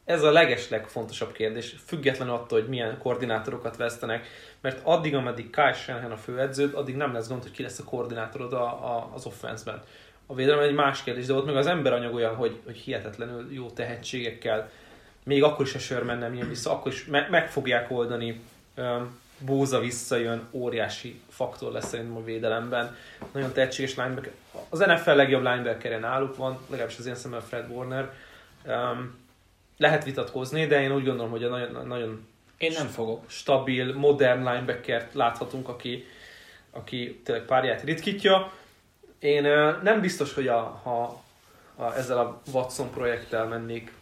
Ez 0.05 0.23
a 0.23 0.31
legesleg 0.31 0.87
fontosabb 0.87 1.33
kérdés, 1.33 1.77
függetlenül 1.87 2.35
attól, 2.35 2.61
hogy 2.61 2.69
milyen 2.69 2.99
koordinátorokat 2.99 3.77
vesztenek, 3.77 4.27
mert 4.61 4.81
addig, 4.85 5.15
ameddig 5.15 5.51
Kyle 5.51 5.73
Shanahan 5.73 6.13
a 6.13 6.17
főedződ, 6.17 6.75
addig 6.75 6.97
nem 6.97 7.13
lesz 7.13 7.29
gond, 7.29 7.43
hogy 7.43 7.53
ki 7.53 7.63
lesz 7.63 7.79
a 7.79 7.85
koordinátorod 7.85 8.53
a, 8.53 8.65
a, 8.65 9.11
az 9.15 9.27
offense-ben. 9.27 9.83
A 10.27 10.35
védelem 10.35 10.65
egy 10.65 10.75
más 10.75 11.03
kérdés, 11.03 11.27
de 11.27 11.35
ott 11.35 11.47
meg 11.47 11.57
az 11.57 11.67
emberanyag 11.67 12.15
olyan, 12.15 12.35
hogy, 12.35 12.61
hogy 12.65 12.77
hihetetlenül 12.77 13.53
jó 13.53 13.71
tehetségekkel, 13.71 14.71
még 15.25 15.43
akkor 15.43 15.67
is 15.67 15.75
a 15.75 15.79
Sherman 15.79 16.19
nem 16.19 16.35
jön 16.35 16.49
vissza, 16.49 16.71
akkor 16.71 16.93
is 16.93 17.05
me- 17.05 17.31
meg 17.31 17.51
fogják 17.51 17.91
oldani. 17.91 18.41
Um, 18.77 19.23
Bóza 19.39 19.81
visszajön, 19.81 20.49
óriási 20.51 21.21
faktor 21.29 21.73
lesz 21.73 21.89
szerintem 21.89 22.17
a 22.17 22.25
védelemben. 22.25 22.97
Nagyon 23.33 23.53
tehetséges 23.53 23.95
linebacker. 23.95 24.33
Az 24.69 24.79
NFL 24.79 25.11
legjobb 25.11 25.43
linebacker 25.43 26.01
náluk 26.01 26.37
van, 26.37 26.59
legalábbis 26.67 26.99
az 26.99 27.07
én 27.07 27.15
szemben 27.15 27.41
Fred 27.41 27.71
Warner. 27.71 28.13
Um, 28.67 29.19
lehet 29.77 30.05
vitatkozni, 30.05 30.67
de 30.67 30.81
én 30.83 30.93
úgy 30.93 31.05
gondolom, 31.05 31.31
hogy 31.31 31.45
a 31.45 31.49
nagyon, 31.49 31.87
nagyon 31.87 32.27
Én 32.59 32.73
nem 32.73 32.87
fogok. 32.87 33.25
stabil, 33.27 33.95
modern 33.95 34.39
linebackert 34.49 35.15
láthatunk, 35.15 35.69
aki, 35.69 36.07
aki 36.71 37.21
tényleg 37.25 37.45
párját 37.45 37.83
ritkítja. 37.83 38.53
Én 39.19 39.45
ö, 39.45 39.73
nem 39.83 40.01
biztos, 40.01 40.35
hogy 40.35 40.49
a, 40.49 40.81
ha 40.83 41.23
a, 41.77 41.95
ezzel 41.95 42.19
a 42.19 42.41
Watson 42.53 42.91
projekttel 42.91 43.47
mennék 43.47 43.93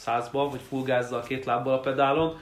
százba, 0.00 0.48
vagy 0.48 0.60
full 0.68 0.82
gázzal, 0.82 1.22
két 1.22 1.44
lábbal 1.44 1.74
a 1.74 1.80
pedálon. 1.80 2.38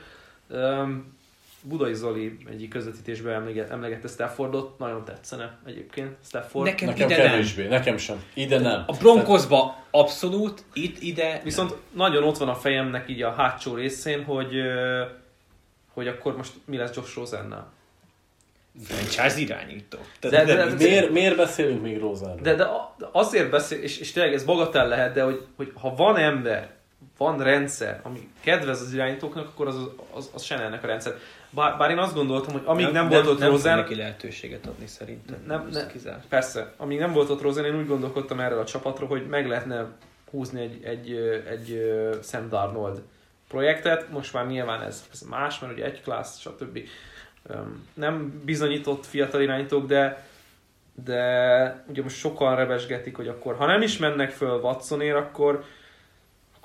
Budai 1.63 1.95
Zoli 1.95 2.37
egyik 2.51 2.69
közvetítésben 2.71 3.35
emleget, 3.35 3.71
emlegette 3.71 4.09
Staffordot, 4.09 4.79
nagyon 4.79 5.05
tetszene 5.05 5.59
egyébként 5.67 6.17
Stafford. 6.25 6.65
Nekem, 6.67 6.89
Nekem 6.89 7.11
ide 7.11 7.23
nem. 7.23 7.31
kevésbé, 7.31 7.67
nekem 7.67 7.97
sem. 7.97 8.23
Ide 8.35 8.59
nem. 8.59 8.85
A 8.87 8.93
Broncosba 8.93 9.77
abszolút, 9.91 10.65
itt, 10.73 11.03
ide 11.03 11.41
Viszont 11.45 11.75
nagyon 11.93 12.23
ott 12.25 12.37
van 12.37 12.49
a 12.49 12.55
fejemnek 12.55 13.09
így 13.09 13.23
a 13.23 13.31
hátsó 13.33 13.75
részén, 13.75 14.25
hogy, 14.25 14.55
hogy 15.93 16.09
akkor 16.09 16.37
most 16.37 16.53
mi 16.65 16.77
lesz 16.77 16.95
Josh 16.97 17.17
Rosennel. 17.17 17.71
franchise 18.85 19.39
irányító. 19.41 19.99
De- 20.21 20.29
de- 20.29 20.55
nem- 20.55 20.69
de- 20.69 20.75
Miért, 20.85 21.11
miért 21.11 21.37
beszélünk 21.37 21.83
még 21.83 21.99
Rózáról? 21.99 22.39
De, 22.43 22.55
de 22.55 22.63
a- 22.65 22.95
de 22.99 23.09
azért 23.13 23.51
beszél, 23.51 23.79
és, 23.83 23.99
és 23.99 24.13
tényleg 24.13 24.33
ez 24.35 24.45
bagatell 24.45 24.89
lehet, 24.89 25.15
de 25.15 25.23
hogy, 25.23 25.47
hogy 25.57 25.73
ha 25.81 25.95
van 25.95 26.17
ember, 26.17 26.77
van 27.19 27.43
rendszer, 27.43 28.01
ami 28.03 28.29
kedvez 28.41 28.81
az 28.81 28.93
irányítóknak, 28.93 29.47
akkor 29.47 29.67
az, 29.67 29.77
az, 30.13 30.31
az 30.35 30.43
Shannonnek 30.43 30.85
a 30.85 30.87
rendszer. 30.87 31.15
Bár, 31.51 31.79
bár 31.79 31.91
én 31.91 31.99
azt 31.99 32.15
gondoltam, 32.15 32.53
hogy 32.53 32.63
amíg 32.65 32.85
nem, 32.85 32.93
nem 32.93 33.09
volt 33.09 33.27
ott 33.27 33.39
nem 33.39 33.51
Rosen, 33.51 33.77
neki 33.77 33.95
lehetőséget 33.95 34.67
adni 34.67 34.87
szerintem. 34.87 35.37
Nem, 35.47 35.69
nem. 35.73 35.87
kizárt. 35.89 36.27
persze, 36.29 36.73
amíg 36.77 36.99
nem 36.99 37.13
volt 37.13 37.31
ott 37.31 37.41
Rosen, 37.41 37.65
én 37.65 37.79
úgy 37.79 37.87
gondolkodtam 37.87 38.41
erről 38.41 38.59
a 38.59 38.65
csapatról, 38.65 39.09
hogy 39.09 39.27
meg 39.27 39.47
lehetne 39.47 39.87
húzni 40.31 40.61
egy, 40.61 40.85
egy, 40.85 41.11
egy, 41.13 41.71
egy 41.71 42.21
Sam 42.23 42.49
Darnold 42.49 43.03
projektet, 43.49 44.11
most 44.11 44.33
már 44.33 44.47
nyilván 44.47 44.83
ez, 44.83 45.05
ez 45.13 45.21
más, 45.21 45.59
mert 45.59 45.73
ugye 45.73 45.85
egy 45.85 46.03
klassz, 46.03 46.39
stb. 46.39 46.79
Nem 47.95 48.43
bizonyított 48.45 49.07
fiatal 49.07 49.41
irányítók, 49.41 49.87
de 49.87 50.27
de 51.05 51.85
ugye 51.89 52.03
most 52.03 52.17
sokan 52.17 52.57
revesgetik, 52.57 53.17
hogy 53.17 53.29
akkor 53.29 53.57
ha 53.57 53.67
nem 53.67 53.83
is 53.83 53.97
mennek 53.97 54.31
föl 54.31 54.61
Watsonért, 54.61 55.17
akkor, 55.17 55.65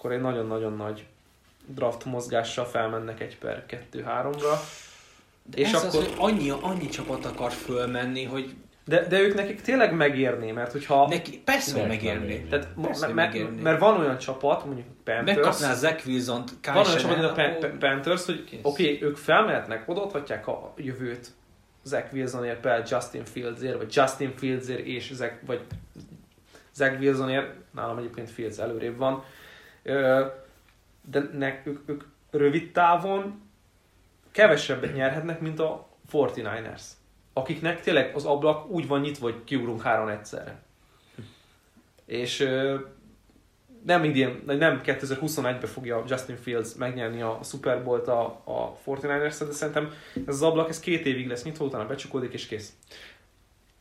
akkor 0.03 0.15
egy 0.15 0.21
nagyon-nagyon 0.21 0.73
nagy 0.73 1.05
draft 1.65 2.05
mozgással 2.05 2.65
felmennek 2.65 3.19
egy 3.19 3.37
per 3.37 3.63
2-3-ra. 3.69 4.59
De 5.43 5.57
És 5.57 5.71
ez 5.71 5.83
akkor- 5.83 6.01
az, 6.01 6.07
hogy 6.07 6.13
annyi, 6.17 6.49
annyi 6.61 6.87
csapat 6.87 7.25
akar 7.25 7.51
fölmenni, 7.51 8.23
hogy 8.23 8.55
De, 8.85 9.07
de 9.07 9.19
ők 9.19 9.33
nekik 9.33 9.61
tényleg 9.61 9.93
megérné, 9.95 10.51
mert 10.51 10.71
hogyha... 10.71 11.07
neki 11.07 11.41
persze, 11.45 11.87
hogy 11.87 12.03
érni? 12.03 12.45
tehát, 12.49 12.67
Persze, 12.81 13.05
me- 13.05 13.15
megérné. 13.15 13.61
mert 13.61 13.79
van 13.79 13.99
olyan 13.99 14.17
csapat, 14.17 14.65
mondjuk 14.65 14.87
Panthers, 15.03 15.35
Megkapná 15.35 15.73
Zach 15.73 16.07
Wilson-t, 16.07 16.51
van 16.65 16.75
olyan 16.75 16.97
csapat, 16.97 17.17
mint 17.17 17.29
a 17.29 17.33
Pan- 17.33 17.77
Panthers, 17.77 18.25
hogy 18.25 18.43
oké, 18.61 18.83
okay, 18.93 19.03
ők 19.03 19.17
felmehetnek, 19.17 19.89
odaadhatják 19.89 20.47
a 20.47 20.73
jövőt 20.77 21.31
Zach 21.83 22.13
Wilsonért, 22.13 22.59
például 22.59 22.83
Justin 22.89 23.25
Fieldsért, 23.25 23.77
vagy 23.77 23.95
Justin 23.95 24.33
Fieldsért 24.35 24.85
és 24.85 25.11
Zach, 25.13 25.33
vagy 25.45 25.61
Zach 26.73 26.99
Wilsonért, 26.99 27.53
nálam 27.71 27.97
egyébként 27.97 28.29
Fields 28.31 28.57
előrébb 28.57 28.97
van, 28.97 29.23
de 29.83 31.29
ne, 31.33 31.61
ők, 31.63 31.79
ők 31.85 32.03
rövid 32.31 32.71
távon 32.71 33.41
kevesebbet 34.31 34.93
nyerhetnek, 34.93 35.39
mint 35.39 35.59
a 35.59 35.87
49ers, 36.11 36.81
akiknek 37.33 37.81
tényleg 37.81 38.15
az 38.15 38.25
ablak 38.25 38.69
úgy 38.69 38.87
van 38.87 38.99
nyitva, 38.99 39.25
hogy 39.25 39.43
kiugrunk 39.43 39.81
három 39.81 40.07
egyszerre. 40.07 40.61
És 42.05 42.47
nem 43.85 44.03
idén, 44.03 44.41
nem 44.45 44.81
2021-ben 44.85 45.69
fogja 45.69 46.03
Justin 46.07 46.35
Fields 46.35 46.73
megnyerni 46.75 47.21
a 47.21 47.39
Super 47.43 47.83
Bowl-t 47.83 48.07
a, 48.07 48.41
a 48.43 48.77
49ers, 48.85 49.35
de 49.39 49.51
szerintem 49.51 49.93
ez 50.13 50.33
az 50.33 50.41
ablak, 50.41 50.69
ez 50.69 50.79
két 50.79 51.05
évig 51.05 51.27
lesz 51.27 51.43
nyitva, 51.43 51.65
utána 51.65 51.85
becsukódik 51.85 52.33
és 52.33 52.47
kész. 52.47 52.73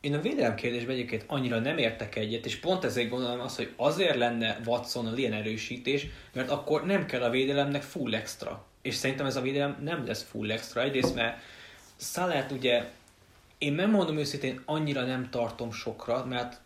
Én 0.03 0.13
a 0.13 0.21
védelem 0.21 0.55
kérdésben 0.55 0.95
egyébként 0.95 1.23
annyira 1.27 1.59
nem 1.59 1.77
értek 1.77 2.15
egyet, 2.15 2.45
és 2.45 2.55
pont 2.55 2.83
ezért 2.83 3.09
gondolom 3.09 3.39
azt, 3.39 3.55
hogy 3.55 3.73
azért 3.75 4.15
lenne 4.15 4.59
Watson 4.65 5.17
ilyen 5.17 5.33
erősítés, 5.33 6.07
mert 6.33 6.49
akkor 6.49 6.85
nem 6.85 7.05
kell 7.05 7.23
a 7.23 7.29
védelemnek 7.29 7.81
full 7.81 8.13
extra. 8.13 8.65
És 8.81 8.95
szerintem 8.95 9.25
ez 9.25 9.35
a 9.35 9.41
védelem 9.41 9.77
nem 9.83 10.05
lesz 10.05 10.23
full 10.23 10.51
extra. 10.51 10.81
Egyrészt, 10.81 11.15
mert 11.15 11.41
Szalát 11.95 12.51
ugye, 12.51 12.89
én 13.57 13.73
nem 13.73 13.89
mondom 13.89 14.17
őszintén, 14.17 14.61
annyira 14.65 15.05
nem 15.05 15.29
tartom 15.29 15.71
sokra, 15.71 16.25
mert 16.25 16.61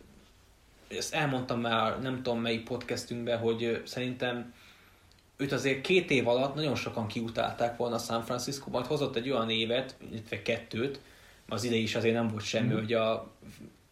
ezt 0.88 1.14
elmondtam 1.14 1.60
már 1.60 2.00
nem 2.00 2.22
tudom 2.22 2.40
melyik 2.40 2.64
podcastünkben, 2.64 3.38
hogy 3.38 3.82
szerintem 3.84 4.54
őt 5.36 5.52
azért 5.52 5.80
két 5.80 6.10
év 6.10 6.28
alatt 6.28 6.54
nagyon 6.54 6.74
sokan 6.74 7.06
kiutálták 7.06 7.76
volna 7.76 7.98
San 7.98 8.22
Francisco, 8.22 8.70
majd 8.70 8.86
hozott 8.86 9.16
egy 9.16 9.30
olyan 9.30 9.50
évet, 9.50 9.96
illetve 10.10 10.42
kettőt, 10.42 11.00
az 11.48 11.64
idei 11.64 11.82
is 11.82 11.94
azért 11.94 12.14
nem 12.14 12.28
volt 12.28 12.44
semmi, 12.44 12.72
hogy 12.72 12.92
a 12.92 13.30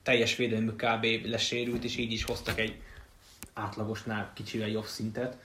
teljes 0.03 0.37
védelmű 0.37 0.71
kb. 0.71 1.07
lesérült, 1.25 1.85
és 1.85 1.97
így 1.97 2.13
is 2.13 2.25
hoztak 2.25 2.59
egy 2.59 2.75
átlagosnál 3.55 4.31
kicsivel 4.35 4.69
jobb 4.69 4.85
szintet, 4.85 5.37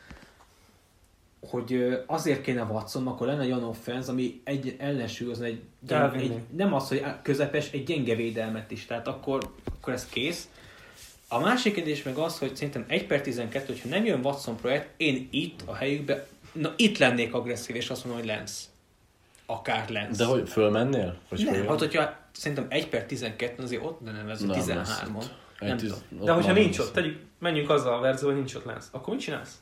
hogy 1.50 1.98
azért 2.06 2.42
kéne 2.42 2.64
Watson, 2.64 3.08
akkor 3.08 3.28
lenne 3.28 3.42
egy 3.42 3.52
olyan 3.52 3.64
offense, 3.64 4.12
ami 4.12 4.42
egy 4.44 4.76
ellensúlyozna 4.80 5.46
egy, 5.46 5.62
gyeng, 5.80 6.02
Elvinni. 6.02 6.24
egy, 6.24 6.42
nem 6.56 6.74
az, 6.74 6.88
hogy 6.88 7.04
közepes, 7.22 7.72
egy 7.72 7.84
gyenge 7.84 8.16
védelmet 8.16 8.72
is, 8.72 8.86
tehát 8.86 9.08
akkor, 9.08 9.54
akkor 9.64 9.94
ez 9.94 10.06
kész. 10.06 10.50
A 11.28 11.40
másik 11.40 11.74
kérdés 11.74 12.04
meg 12.04 12.18
az, 12.18 12.40
hogy 12.40 12.56
szerintem 12.56 12.86
1 12.88 13.08
per 13.08 13.22
12, 13.22 13.66
hogyha 13.66 13.90
nem 13.90 14.06
jön 14.06 14.26
Watson 14.26 14.56
projekt, 14.56 14.90
én 14.98 15.28
itt 15.32 15.62
a 15.66 15.74
helyükben, 15.74 16.26
na 16.52 16.74
itt 16.76 16.98
lennék 16.98 17.34
agresszív, 17.34 17.76
és 17.76 17.90
azt 17.90 18.06
mondom, 18.06 18.22
hogy 18.22 18.32
Lens. 18.32 18.52
Akár 19.52 19.90
Lens. 19.90 20.18
De 20.18 20.26
hogy 20.26 20.50
fölmennél? 20.50 21.18
Vagy 21.30 21.44
Nem, 21.46 21.68
hát 21.68 21.80
hogyha 21.80 22.14
szerintem 22.32 22.66
1 22.70 22.88
per 22.90 23.06
12 23.06 23.64
azért 23.64 23.84
ott 23.84 24.00
nem 24.02 24.30
ez 24.30 24.42
a 24.42 24.46
Nem, 24.46 24.60
13-on. 24.60 25.18
az- 25.18 25.32
Nem 25.60 25.70
egy 25.72 25.78
tudom. 25.78 25.98
tiz- 26.10 26.24
De 26.26 26.32
hogyha 26.32 26.54
nincs 26.54 26.80
ott, 26.80 26.94
tegyük, 26.94 27.20
menjünk 27.40 27.70
azzal 27.70 27.94
a 27.94 28.00
verzióval, 28.00 28.36
hogy 28.36 28.44
nincs 28.46 28.56
ott 28.56 28.66
Lance, 28.66 28.88
akkor 28.92 29.14
mit 29.14 29.24
csinálsz? 29.24 29.62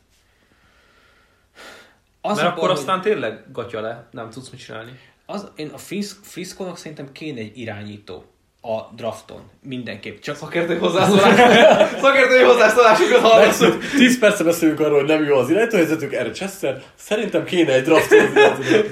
Az 2.21 2.35
Mert 2.37 2.47
akkor 2.49 2.67
baj, 2.67 2.77
aztán 2.77 3.01
tényleg 3.01 3.51
gatya 3.51 3.81
le, 3.81 4.07
nem 4.11 4.29
tudsz 4.29 4.49
mit 4.49 4.59
csinálni. 4.59 4.89
hogy 4.89 4.99
az, 5.35 5.51
én 5.55 5.69
a 5.69 5.77
Frisk, 5.77 6.23
Friskónak 6.23 6.77
szerintem 6.77 7.11
kéne 7.11 7.39
egy 7.39 7.57
irányító 7.57 8.25
a 8.61 8.93
drafton, 8.95 9.41
mindenképp. 9.61 10.19
Csak 10.19 10.35
Szakértői 10.35 10.77
hozzászólás, 10.77 11.35
szakértői 12.01 12.43
hozzászólásokat 12.43 13.19
hallasz. 13.19 13.63
10 13.97 14.19
perce 14.19 14.43
beszélünk 14.43 14.79
arról, 14.79 14.99
hogy 14.99 15.07
nem 15.07 15.23
jó 15.23 15.35
az 15.35 15.49
irányítóhelyzetük, 15.49 16.13
erre 16.13 16.31
Chester. 16.31 16.83
Szerintem 16.95 17.43
kéne 17.43 17.73
egy 17.73 17.83
draft. 17.83 18.09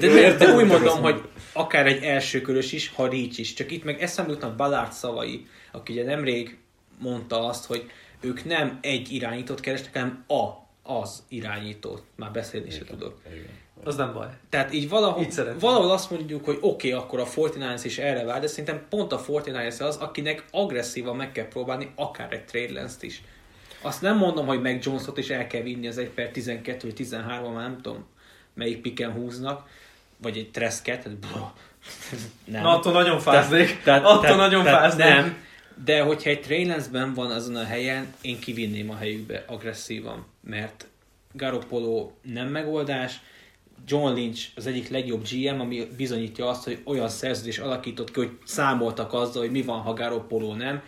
De, 0.00 0.08
de, 0.08 0.32
de 0.32 0.54
úgy 0.54 0.66
mondom, 0.66 1.02
hogy 1.02 1.22
akár 1.52 1.86
egy 1.86 2.02
elsőkörös 2.02 2.72
is, 2.72 2.92
ha 2.94 3.08
Reach 3.08 3.38
is. 3.38 3.54
Csak 3.54 3.70
itt 3.70 3.84
meg 3.84 4.02
eszembe 4.02 4.32
jutnak 4.32 4.56
Ballard 4.56 4.92
szavai, 4.92 5.46
aki 5.72 5.92
ugye 5.92 6.04
nemrég 6.04 6.58
mondta 6.98 7.46
azt, 7.46 7.66
hogy 7.66 7.90
ők 8.20 8.44
nem 8.44 8.78
egy 8.82 9.12
irányítót 9.12 9.60
keresnek, 9.60 9.92
hanem 9.92 10.24
a, 10.26 10.68
az 10.92 11.22
irányítót. 11.28 12.02
Már 12.16 12.30
beszélni 12.30 12.70
se 12.70 12.84
tudok. 12.84 13.20
Az 13.84 13.96
nem 13.96 14.12
baj. 14.12 14.26
Tehát 14.48 14.72
így 14.72 14.88
valahol, 14.88 15.22
Így 15.22 15.40
valahol 15.60 15.90
azt 15.90 16.10
mondjuk, 16.10 16.44
hogy 16.44 16.58
oké, 16.60 16.92
okay, 16.92 17.04
akkor 17.04 17.20
a 17.20 17.26
49ers 17.26 17.80
is 17.84 17.98
erre 17.98 18.24
vár, 18.24 18.40
de 18.40 18.46
szerintem 18.46 18.86
pont 18.88 19.12
a 19.12 19.24
49ers 19.24 19.80
az, 19.80 19.96
akinek 19.96 20.44
agresszívan 20.50 21.16
meg 21.16 21.32
kell 21.32 21.48
próbálni 21.48 21.92
akár 21.94 22.32
egy 22.32 22.44
trade 22.44 22.72
lance-t 22.72 23.02
is. 23.02 23.22
Azt 23.82 24.02
nem 24.02 24.16
mondom, 24.16 24.46
hogy 24.46 24.60
meg 24.60 24.84
Jonesot 24.84 25.18
is 25.18 25.28
el 25.28 25.46
kell 25.46 25.62
vinni 25.62 25.88
az 25.88 25.98
1 25.98 26.08
per 26.08 26.28
12 26.28 26.86
vagy 26.86 26.94
13 26.94 27.52
már 27.52 27.62
nem 27.62 27.80
tudom, 27.80 28.06
melyik 28.54 28.80
piken 28.80 29.12
húznak, 29.12 29.68
vagy 30.22 30.36
egy 30.36 30.50
Tresket, 30.50 31.02
tehát 31.02 31.18
bro, 31.18 31.48
nem. 32.52 32.62
Na, 32.62 32.76
attól 32.76 32.92
nagyon 32.92 33.18
fáznék. 33.20 33.82
Tehát- 33.82 34.04
attól 34.04 34.20
tehát- 34.20 34.36
nagyon 34.36 34.64
tehát 34.64 34.80
fáznék. 34.80 35.06
Nem, 35.06 35.36
de 35.84 36.02
hogyha 36.02 36.30
egy 36.30 36.40
Trailensben 36.40 37.14
van 37.14 37.30
azon 37.30 37.56
a 37.56 37.64
helyen, 37.64 38.14
én 38.20 38.38
kivinném 38.38 38.90
a 38.90 38.96
helyükbe 38.96 39.44
agresszívan, 39.46 40.26
mert 40.40 40.86
Garoppolo 41.32 42.10
nem 42.22 42.48
megoldás, 42.48 43.20
John 43.88 44.14
Lynch 44.14 44.48
az 44.54 44.66
egyik 44.66 44.88
legjobb 44.88 45.26
GM, 45.30 45.60
ami 45.60 45.86
bizonyítja 45.96 46.48
azt, 46.48 46.64
hogy 46.64 46.80
olyan 46.84 47.08
szerződés 47.08 47.58
alakított 47.58 48.10
ki, 48.10 48.20
hogy 48.20 48.30
számoltak 48.44 49.12
azzal, 49.12 49.42
hogy 49.42 49.50
mi 49.50 49.62
van, 49.62 49.80
ha 49.80 49.92
Garoppolo 49.92 50.54
nem. 50.54 50.82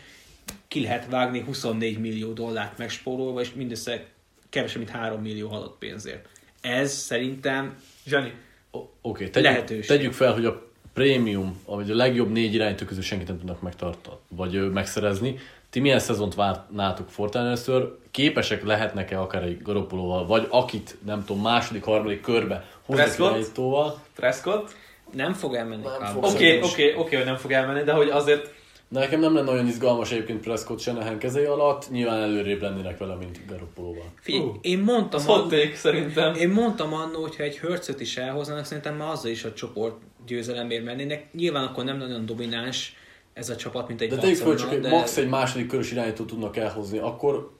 Ki 0.68 0.80
lehet 0.80 1.07
vágni 1.11 1.40
24 1.40 1.98
millió 1.98 2.32
dollárt 2.32 2.78
megspórolva, 2.78 3.40
és 3.40 3.53
mindössze 3.55 4.07
kevesebb, 4.48 4.78
mint 4.78 4.90
3 4.90 5.20
millió 5.20 5.48
halott 5.48 5.78
pénzért. 5.78 6.28
Ez 6.61 6.92
szerintem 6.92 7.76
Zsani, 8.07 8.32
O- 8.70 8.78
Oké, 8.78 8.92
okay, 9.03 9.30
tegyük, 9.30 9.48
Lehetőség. 9.51 9.86
tegyük 9.86 10.12
fel, 10.12 10.32
hogy 10.32 10.44
a 10.44 10.68
prémium, 10.92 11.61
vagy 11.66 11.90
a 11.90 11.94
legjobb 11.94 12.30
négy 12.30 12.55
irányító 12.55 12.84
közül 12.84 13.03
senkit 13.03 13.28
nem 13.28 13.38
tudnak 13.38 13.62
megtartani, 13.62 14.16
vagy 14.28 14.70
megszerezni. 14.72 15.38
Ti 15.70 15.80
milyen 15.80 15.98
szezont 15.98 16.34
várnátok 16.34 17.11
Fortán 17.11 17.46
először? 17.46 17.96
Képesek 18.11 18.64
lehetnek-e 18.64 19.20
akár 19.20 19.42
egy 19.42 19.62
Garoppolóval, 19.62 20.26
vagy 20.26 20.46
akit, 20.51 20.96
nem 21.05 21.24
tudom, 21.24 21.42
második, 21.42 21.84
harmadik 21.84 22.20
körbe 22.20 22.70
Prescott? 22.91 23.99
Prescott. 24.14 24.74
nem 25.12 25.32
fog 25.32 25.55
elmenni. 25.55 25.84
Oké, 26.20 26.61
oké, 26.62 26.95
oké, 26.97 27.16
hogy 27.16 27.24
nem 27.24 27.36
fog 27.36 27.53
elmenni, 27.53 27.82
de 27.82 27.93
hogy 27.93 28.09
azért 28.09 28.59
De 28.88 28.99
nekem 28.99 29.20
nem 29.20 29.34
lenne 29.34 29.51
olyan 29.51 29.66
izgalmas 29.66 30.12
egyébként 30.12 30.41
Prescott 30.41 30.80
Shanahan 30.80 31.18
kezei 31.18 31.45
alatt, 31.45 31.91
nyilván 31.91 32.20
előrébb 32.20 32.62
lennének 32.62 32.99
vele, 32.99 33.14
mint 33.14 33.41
Garoppolóval. 33.49 34.12
Figyelj, 34.20 34.45
Ú, 34.45 34.59
én 34.61 34.78
mondtam, 34.78 35.24
hot 35.24 35.49
take 35.49 35.74
szerintem. 35.74 36.34
Én 36.34 36.49
mondtam 36.49 36.95
annó, 36.95 37.20
hogyha 37.20 37.43
egy 37.43 37.59
hörcöt 37.59 38.01
is 38.01 38.16
elhoznának, 38.16 38.64
szerintem 38.64 38.97
már 38.97 39.11
azzal 39.11 39.30
is 39.30 39.45
a 39.45 39.53
csoport 39.53 39.97
győzelemért 40.26 40.84
mennének. 40.84 41.32
Nyilván 41.32 41.64
akkor 41.64 41.84
nem 41.84 41.97
nagyon 41.97 42.26
domináns 42.26 42.97
ez 43.32 43.51
a 43.51 43.57
csapat, 43.57 43.88
mint 43.88 44.01
egy 44.01 44.09
De 44.09 44.16
tegyük 44.16 44.36
fel, 44.36 44.55
csak 44.55 44.72
egy 44.72 44.80
max 44.80 45.16
egy 45.16 45.28
második 45.28 45.66
körös 45.66 45.93
irányítót 45.93 46.26
tudnak 46.26 46.57
elhozni, 46.57 46.99
akkor 46.99 47.51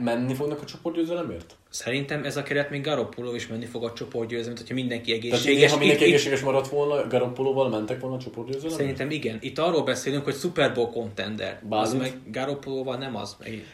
menni 0.00 0.34
fognak 0.34 0.60
a 0.62 0.64
csoportgyőzelemért? 0.64 1.56
Szerintem 1.68 2.24
ez 2.24 2.36
a 2.36 2.42
keret 2.42 2.70
még 2.70 2.82
Garoppolo 2.82 3.34
is 3.34 3.46
menni 3.46 3.64
fog 3.66 3.84
a 3.84 3.92
csoportgyőzelem, 3.92 4.56
hogyha 4.56 4.74
mindenki 4.74 5.04
Tehát 5.10 5.24
egészséges. 5.24 5.56
idén, 5.56 5.68
ha 5.70 5.76
mindenki 5.76 6.02
Itt- 6.02 6.08
egészséges 6.08 6.40
maradt 6.40 6.68
volna, 6.68 7.06
Garoppolóval 7.06 7.68
mentek 7.68 8.00
volna 8.00 8.16
a 8.16 8.18
csoportgyőzelemért? 8.18 8.76
Szerintem 8.80 9.10
igen. 9.10 9.38
Itt 9.40 9.58
arról 9.58 9.82
beszélünk, 9.82 10.24
hogy 10.24 10.34
Super 10.34 10.74
Bowl 10.74 10.90
contender. 10.90 11.52
Az 11.52 11.68
Bálint? 11.68 11.98
meg 11.98 12.32
Garoppolóval 12.32 12.96
nem 12.96 13.16
az. 13.16 13.36
Meg... 13.40 13.66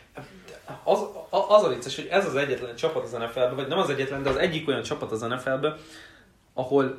Az, 0.85 0.99
a- 1.31 1.55
az 1.55 1.63
a 1.63 1.69
vicces, 1.69 1.97
hogy 1.97 2.09
ez 2.11 2.27
az 2.27 2.35
egyetlen 2.35 2.77
csapat 2.77 3.05
az 3.05 3.11
NFL-ben, 3.13 3.55
vagy 3.55 3.69
nem 3.69 3.79
az 3.79 3.91
egyetlen, 3.91 4.23
de 4.23 4.29
az 4.29 4.37
egyik 4.37 4.69
olyan 4.69 4.83
csapat 4.83 5.13
az 5.13 5.21
NFL-ben, 5.21 5.77
ahol 6.55 6.99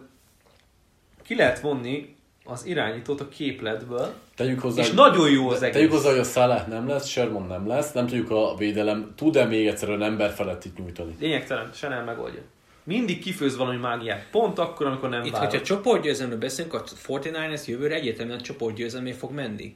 ki 1.24 1.36
lehet 1.36 1.60
vonni 1.60 2.16
az 2.48 2.66
irányítót 2.66 3.22
a 3.22 3.28
képletből, 3.30 4.14
Tegyük 4.36 4.60
hozzá, 4.60 4.82
és 4.82 4.92
nagyon 4.92 5.30
jó 5.30 5.50
az 5.50 5.60
Tegyük 5.60 5.76
egész. 5.76 5.90
hozzá, 5.90 6.10
hogy 6.10 6.20
a 6.20 6.24
Salah 6.24 6.68
nem 6.68 6.88
lesz, 6.88 7.08
Sherman 7.08 7.48
nem 7.48 7.68
lesz, 7.68 7.92
nem 7.92 8.08
tudjuk 8.08 8.30
a 8.32 8.56
védelem, 8.58 9.14
tud-e 9.16 9.46
még 9.46 9.68
egyszer 9.68 9.90
olyan 9.90 10.04
ember 10.04 10.32
felett 10.32 10.66
itt 10.66 10.78
nyújtani. 10.78 11.16
Lényegtelen, 11.20 11.70
se 11.74 11.88
nem 11.88 12.06
megoldja. 12.06 12.42
Mindig 12.84 13.20
kifőz 13.20 13.58
valami 13.58 13.78
mágiát. 13.78 14.28
Pont 14.32 14.60
akkor, 14.60 14.86
amikor 14.86 15.10
nem 15.10 15.24
Itt, 15.26 15.32
várod. 15.32 15.50
hogyha 15.50 15.66
csoportgyőzelemről 15.66 16.40
beszélünk, 16.40 16.74
a 16.74 16.84
49ers 16.84 17.66
jövőre 17.66 17.96
egyértelműen 17.96 18.38
a 18.38 18.42
csoportgyőzelmé 18.42 19.12
fog 19.12 19.32
menni. 19.32 19.76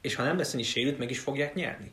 És 0.00 0.14
ha 0.14 0.22
nem 0.22 0.36
lesz 0.36 0.60
sérült, 0.62 0.98
meg 0.98 1.10
is 1.10 1.18
fogják 1.18 1.54
nyerni. 1.54 1.92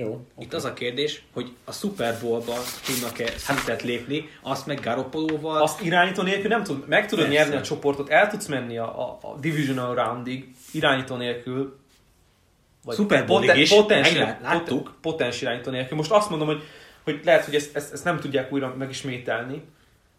Jó. 0.00 0.26
Itt 0.38 0.52
az 0.54 0.64
a 0.64 0.72
kérdés, 0.72 1.22
hogy 1.32 1.52
a 1.64 1.72
Super 1.72 2.18
Bowl-ba 2.20 2.54
tudnak-e 2.84 3.38
szintet 3.38 3.82
lépni, 3.82 4.28
azt 4.42 4.66
meg 4.66 4.80
Garoppolóval. 4.80 5.62
Azt 5.62 5.82
irányító 5.82 6.22
nélkül 6.22 6.48
nem 6.48 6.62
tud, 6.62 6.88
meg 6.88 7.06
tudod 7.06 7.24
Persze. 7.24 7.40
nyerni 7.40 7.56
a 7.56 7.62
csoportot, 7.62 8.08
el 8.08 8.28
tudsz 8.28 8.46
menni 8.46 8.78
a, 8.78 9.00
a, 9.00 9.18
a 9.22 9.36
divisional 9.40 9.94
roundig 9.94 10.54
irányító 10.72 11.16
nélkül. 11.16 11.78
Super 12.88 13.26
Bowlig 13.26 13.56
is, 13.56 13.68
potens, 13.68 14.12
láttuk. 14.14 14.82
poten- 14.82 14.94
potens 15.00 15.42
irányító 15.42 15.70
nélkül. 15.70 15.96
Most 15.96 16.10
azt 16.10 16.30
mondom, 16.30 16.46
hogy, 16.46 16.62
hogy 17.04 17.20
lehet, 17.24 17.44
hogy 17.44 17.54
ezt, 17.54 17.76
ezt, 17.76 17.92
ezt 17.92 18.04
nem 18.04 18.20
tudják 18.20 18.52
újra 18.52 18.74
megismételni, 18.78 19.62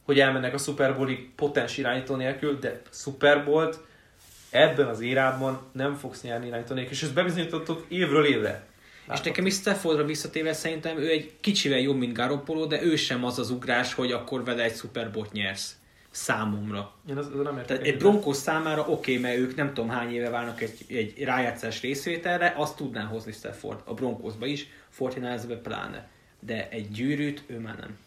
hogy 0.05 0.19
elmennek 0.19 0.53
a 0.53 0.57
Super 0.57 0.95
Bowlig 0.95 1.29
potens 1.36 1.77
irányító 1.77 2.15
nélkül, 2.15 2.59
de 2.59 2.82
Super 2.91 3.45
Bowl-t 3.45 3.79
ebben 4.49 4.88
az 4.88 4.99
érában 4.99 5.61
nem 5.71 5.95
fogsz 5.95 6.21
nyerni 6.21 6.47
irányító 6.47 6.73
nélkül, 6.73 6.93
és 6.93 7.03
ezt 7.03 7.13
bebizonyítottuk 7.13 7.86
évről 7.88 8.25
évre. 8.25 8.69
És 9.14 9.22
nekem 9.22 9.45
is 9.45 9.53
Staffordra 9.53 10.05
visszatérve 10.05 10.53
szerintem 10.53 10.97
ő 10.97 11.09
egy 11.09 11.32
kicsivel 11.41 11.80
jobb, 11.80 11.97
mint 11.97 12.14
Garoppolo, 12.14 12.66
de 12.66 12.84
ő 12.84 12.95
sem 12.95 13.26
az 13.26 13.39
az 13.39 13.49
ugrás, 13.49 13.93
hogy 13.93 14.12
akkor 14.12 14.43
vele 14.43 14.64
egy 14.64 14.76
Super 14.76 15.12
Bowl 15.12 15.28
nyersz. 15.32 15.76
Számomra. 16.12 16.93
Én 17.09 17.18
az, 17.18 17.26
az 17.26 17.43
nem 17.43 17.57
értek 17.57 17.66
Tehát 17.78 17.84
egy. 17.84 17.97
Broncos 17.97 18.38
számára 18.38 18.82
oké, 18.82 18.91
okay, 18.91 19.18
mert 19.18 19.38
ők 19.38 19.55
nem 19.55 19.74
tudom 19.74 19.89
hány 19.89 20.14
éve 20.14 20.30
várnak 20.30 20.62
egy, 20.62 20.86
egy 20.88 21.24
rájátszás 21.24 21.82
részvételre, 21.82 22.53
azt 22.57 22.76
tudná 22.76 23.03
hozni 23.03 23.32
Stafford 23.32 23.80
a 23.86 23.93
Broncosba 23.93 24.45
is, 24.45 24.68
Fortinazbe 24.89 25.55
pláne. 25.55 26.09
De 26.39 26.70
egy 26.70 26.91
gyűrűt 26.91 27.43
ő 27.47 27.59
már 27.59 27.76
nem. 27.80 27.97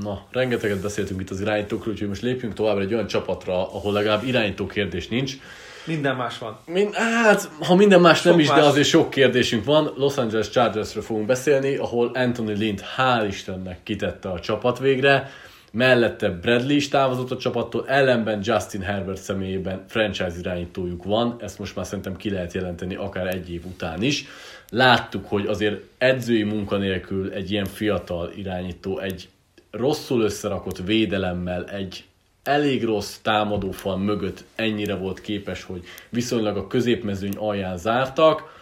Na, 0.00 0.26
rengeteget 0.30 0.80
beszéltünk 0.80 1.20
itt 1.20 1.30
az 1.30 1.40
irányítókról, 1.40 1.92
úgyhogy 1.92 2.08
most 2.08 2.22
lépjünk 2.22 2.54
tovább 2.54 2.78
egy 2.78 2.94
olyan 2.94 3.06
csapatra, 3.06 3.74
ahol 3.74 3.92
legalább 3.92 4.24
irányító 4.24 4.66
kérdés 4.66 5.08
nincs. 5.08 5.36
Minden 5.84 6.16
más 6.16 6.38
van. 6.38 6.58
Min, 6.66 6.92
hát, 6.92 7.50
ha 7.60 7.74
minden 7.74 8.00
más 8.00 8.22
nem 8.22 8.32
Sok 8.32 8.42
is, 8.42 8.48
de 8.48 8.54
más. 8.54 8.64
azért 8.64 8.86
sok 8.86 9.10
kérdésünk 9.10 9.64
van. 9.64 9.92
Los 9.96 10.16
Angeles 10.16 10.50
Chargersről 10.50 11.02
fogunk 11.02 11.26
beszélni, 11.26 11.76
ahol 11.76 12.10
Anthony 12.14 12.58
Lind 12.58 12.84
hál' 12.96 13.26
Istennek 13.28 13.82
kitette 13.82 14.28
a 14.28 14.40
csapat 14.40 14.78
végre. 14.78 15.30
Mellette 15.72 16.28
Bradley 16.28 16.76
is 16.76 16.88
távozott 16.88 17.30
a 17.30 17.36
csapattól, 17.36 17.88
ellenben 17.88 18.40
Justin 18.42 18.80
Herbert 18.80 19.20
személyében 19.20 19.84
franchise 19.88 20.34
irányítójuk 20.38 21.04
van, 21.04 21.36
ezt 21.40 21.58
most 21.58 21.76
már 21.76 21.86
szerintem 21.86 22.16
ki 22.16 22.30
lehet 22.30 22.52
jelenteni 22.52 22.94
akár 22.94 23.26
egy 23.26 23.52
év 23.52 23.64
után 23.64 24.02
is. 24.02 24.24
Láttuk, 24.68 25.28
hogy 25.28 25.46
azért 25.46 25.80
edzői 25.98 26.42
munka 26.42 26.76
nélkül 26.76 27.32
egy 27.32 27.50
ilyen 27.50 27.64
fiatal 27.64 28.32
irányító, 28.36 28.98
egy 28.98 29.28
rosszul 29.70 30.22
összerakott 30.22 30.78
védelemmel, 30.84 31.64
egy 31.64 32.04
elég 32.42 32.84
rossz 32.84 33.16
támadófal 33.22 33.96
mögött 33.96 34.44
ennyire 34.54 34.94
volt 34.94 35.20
képes, 35.20 35.62
hogy 35.62 35.84
viszonylag 36.08 36.56
a 36.56 36.66
középmezőny 36.66 37.36
alján 37.36 37.78
zártak. 37.78 38.60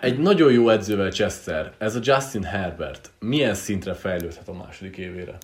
Egy 0.00 0.18
nagyon 0.18 0.52
jó 0.52 0.68
edzővel 0.68 1.10
Chester, 1.10 1.72
ez 1.78 1.94
a 1.94 2.00
Justin 2.02 2.42
Herbert, 2.42 3.10
milyen 3.18 3.54
szintre 3.54 3.94
fejlődhet 3.94 4.48
a 4.48 4.52
második 4.52 4.96
évére? 4.96 5.38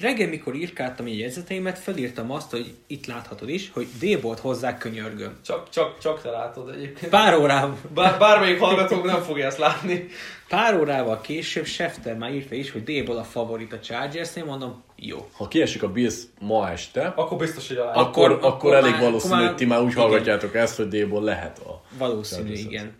Reggel, 0.00 0.28
mikor 0.28 0.54
írkáltam 0.54 1.06
így 1.06 1.18
jegyzeteimet, 1.18 1.78
felírtam 1.78 2.30
azt, 2.30 2.50
hogy 2.50 2.74
itt 2.86 3.06
láthatod 3.06 3.48
is, 3.48 3.70
hogy 3.72 3.86
D-bolt 4.00 4.38
hozzá 4.38 4.78
könyörgöm. 4.78 5.38
Csak, 5.44 5.70
csak, 5.70 5.98
csak 5.98 6.22
te 6.22 6.30
látod 6.30 6.68
egyébként. 6.68 7.10
Pár 7.10 7.34
órával, 7.34 7.78
Bár, 7.94 8.18
bármelyik 8.18 8.58
hallgatók 8.58 9.04
nem 9.04 9.22
fogja 9.22 9.46
ezt 9.46 9.58
látni. 9.58 10.08
Pár 10.48 10.78
órával 10.80 11.20
később 11.20 11.64
Schefter 11.64 12.16
már 12.16 12.34
írta 12.34 12.54
is, 12.54 12.70
hogy 12.70 12.82
D-bolt 12.82 13.18
a 13.18 13.24
favorit 13.24 13.72
a 13.72 13.80
Chargers-nél, 13.80 14.44
mondom, 14.44 14.82
jó. 14.96 15.28
Ha 15.32 15.48
kiesik 15.48 15.82
a 15.82 15.92
Bills 15.92 16.14
ma 16.40 16.70
este, 16.70 17.06
Akkor 17.06 17.38
biztos, 17.38 17.68
hogy 17.68 17.76
alá. 17.76 17.92
Ak- 17.92 17.96
akkor, 18.08 18.30
akkor, 18.30 18.36
akkor 18.44 18.50
akkor 18.52 18.74
elég 18.74 18.90
már- 18.90 19.00
valószínű, 19.00 19.32
akkor 19.32 19.38
már- 19.42 19.48
hogy 19.48 19.56
ti 19.58 19.66
már 19.66 19.80
úgy 19.82 19.90
igen. 19.90 20.02
hallgatjátok 20.02 20.54
ezt, 20.54 20.76
hogy 20.76 20.88
D-ból 20.88 21.22
lehet 21.22 21.58
a... 21.58 21.82
Valószínű, 21.98 22.40
Chargers-et. 22.42 22.70
igen. 22.70 22.94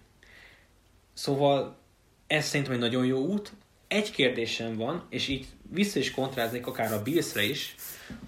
Szóval 1.14 1.76
ez 2.26 2.44
szerintem 2.46 2.74
egy 2.74 2.80
nagyon 2.80 3.04
jó 3.04 3.18
út. 3.18 3.52
Egy 3.88 4.10
kérdésem 4.10 4.76
van, 4.76 5.06
és 5.10 5.28
így 5.28 5.46
vissza 5.70 5.98
is 5.98 6.10
kontráznék 6.10 6.66
akár 6.66 6.92
a 6.92 7.02
Billsre 7.02 7.42
is, 7.42 7.74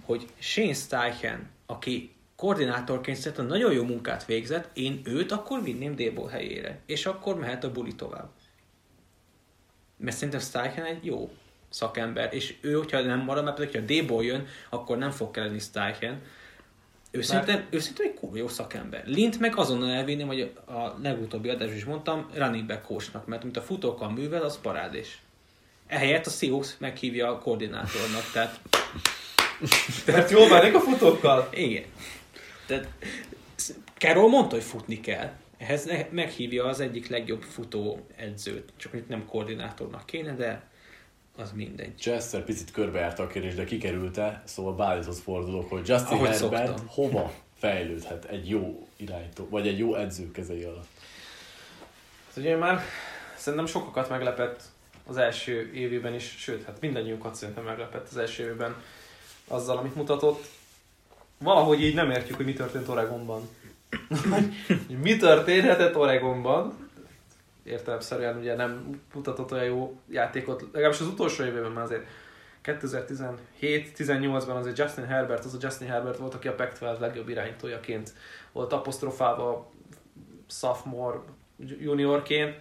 hogy 0.04 0.26
Shane 0.38 0.72
Steichen, 0.74 1.50
aki 1.66 2.14
koordinátorként 2.36 3.16
szerintem 3.16 3.46
nagyon 3.46 3.72
jó 3.72 3.84
munkát 3.84 4.24
végzett, 4.26 4.70
én 4.76 5.00
őt 5.04 5.32
akkor 5.32 5.62
vinném 5.62 5.96
Dable 5.96 6.30
helyére, 6.30 6.80
és 6.86 7.06
akkor 7.06 7.38
mehet 7.38 7.64
a 7.64 7.72
buli 7.72 7.94
tovább. 7.94 8.28
Mert 9.98 10.16
szerintem 10.16 10.40
Steichen 10.40 10.84
egy 10.84 11.04
jó 11.04 11.30
szakember, 11.68 12.34
és 12.34 12.54
ő, 12.60 12.72
hogyha 12.72 13.00
nem 13.00 13.20
marad, 13.20 13.44
mert 13.44 13.56
például, 13.56 13.78
hogyha 13.78 13.94
Dable 13.94 14.24
jön, 14.24 14.46
akkor 14.68 14.98
nem 14.98 15.10
fog 15.10 15.30
kelleni 15.30 15.58
Steichen. 15.58 16.22
Ő 17.10 17.22
szerintem, 17.22 17.66
ő 17.70 17.78
szerintem 17.78 18.06
egy 18.06 18.14
kurva 18.14 18.36
jó 18.36 18.48
szakember. 18.48 19.02
Lint 19.06 19.38
meg 19.38 19.56
azonnal 19.56 19.90
elvinném, 19.90 20.26
hogy 20.26 20.52
a 20.66 20.94
legutóbbi 21.02 21.48
adásban 21.48 21.76
is 21.76 21.84
mondtam, 21.84 22.30
running 22.34 22.66
back 22.66 22.82
coachnak, 22.82 23.26
mert 23.26 23.42
amit 23.42 23.56
a 23.56 23.62
futókkal 23.62 24.10
művel, 24.10 24.42
az 24.42 24.58
parádés. 24.60 25.18
Ehelyett 25.86 26.26
a 26.26 26.30
Seahawks 26.30 26.74
meghívja 26.78 27.30
a 27.30 27.38
koordinátornak, 27.38 28.30
tehát 28.32 28.60
Tehát 30.04 30.30
jól 30.30 30.48
bánik 30.48 30.74
a 30.74 30.80
futókkal. 30.80 31.48
igen. 31.52 31.84
Tehát 32.66 32.88
Carroll 33.98 34.28
mondta, 34.28 34.54
hogy 34.54 34.64
futni 34.64 35.00
kell. 35.00 35.32
Ehhez 35.58 35.88
meghívja 36.10 36.64
az 36.64 36.80
egyik 36.80 37.08
legjobb 37.08 37.42
futó 37.42 38.06
edzőt. 38.16 38.72
Csak 38.76 38.94
itt 38.94 39.08
nem 39.08 39.26
koordinátornak 39.26 40.06
kéne, 40.06 40.34
de 40.34 40.62
az 41.36 41.52
mindegy. 41.52 41.96
Chester 41.96 42.44
picit 42.44 42.70
körbejárta 42.70 43.22
a 43.22 43.26
kérdést, 43.26 43.56
de 43.56 43.64
kikerülte, 43.64 44.42
szóval 44.44 44.74
Bálizhoz 44.74 45.20
fordulok, 45.20 45.68
hogy 45.68 45.88
Justin 45.88 46.16
Ahogy 46.16 46.28
Herbert 46.28 46.66
szoktam. 46.66 46.86
hova 46.88 47.32
fejlődhet 47.58 48.24
egy 48.24 48.48
jó 48.48 48.88
irányító, 48.96 49.46
vagy 49.50 49.68
egy 49.68 49.78
jó 49.78 49.94
edző 49.94 50.30
kezei 50.30 50.62
alatt. 50.62 50.86
Hát 52.26 52.36
ugye 52.36 52.56
már 52.56 52.80
szerintem 53.36 53.66
sokakat 53.66 54.08
meglepett 54.08 54.62
az 55.06 55.16
első 55.16 55.72
évében 55.74 56.14
is, 56.14 56.34
sőt, 56.38 56.64
hát 56.64 56.80
mindannyiunkat 56.80 57.34
szerintem 57.34 57.64
meglepett 57.64 58.08
az 58.08 58.16
első 58.16 58.44
évben 58.44 58.74
azzal, 59.48 59.76
amit 59.76 59.94
mutatott. 59.94 60.44
Valahogy 61.38 61.82
így 61.82 61.94
nem 61.94 62.10
értjük, 62.10 62.36
hogy 62.36 62.44
mi 62.44 62.52
történt 62.52 62.88
Oregonban. 62.88 63.48
Mi 65.02 65.16
történhetett 65.16 65.96
Oregonban? 65.96 66.88
Értelemszerűen 67.62 68.36
ugye 68.36 68.54
nem 68.54 69.00
mutatott 69.14 69.52
olyan 69.52 69.64
jó 69.64 70.00
játékot, 70.10 70.64
legalábbis 70.72 71.00
az 71.00 71.06
utolsó 71.06 71.44
évében 71.44 71.70
már 71.70 71.84
azért 71.84 72.06
2017-18-ban 72.64 74.56
azért 74.56 74.78
Justin 74.78 75.06
Herbert, 75.06 75.44
az 75.44 75.54
a 75.54 75.58
Justin 75.60 75.88
Herbert 75.88 76.18
volt, 76.18 76.34
aki 76.34 76.48
a 76.48 76.54
Pac-12 76.54 76.98
legjobb 76.98 77.28
irányítójaként 77.28 78.14
volt 78.52 78.72
apostrofálva 78.72 79.70
sophomore 80.46 81.18
juniorként. 81.80 82.56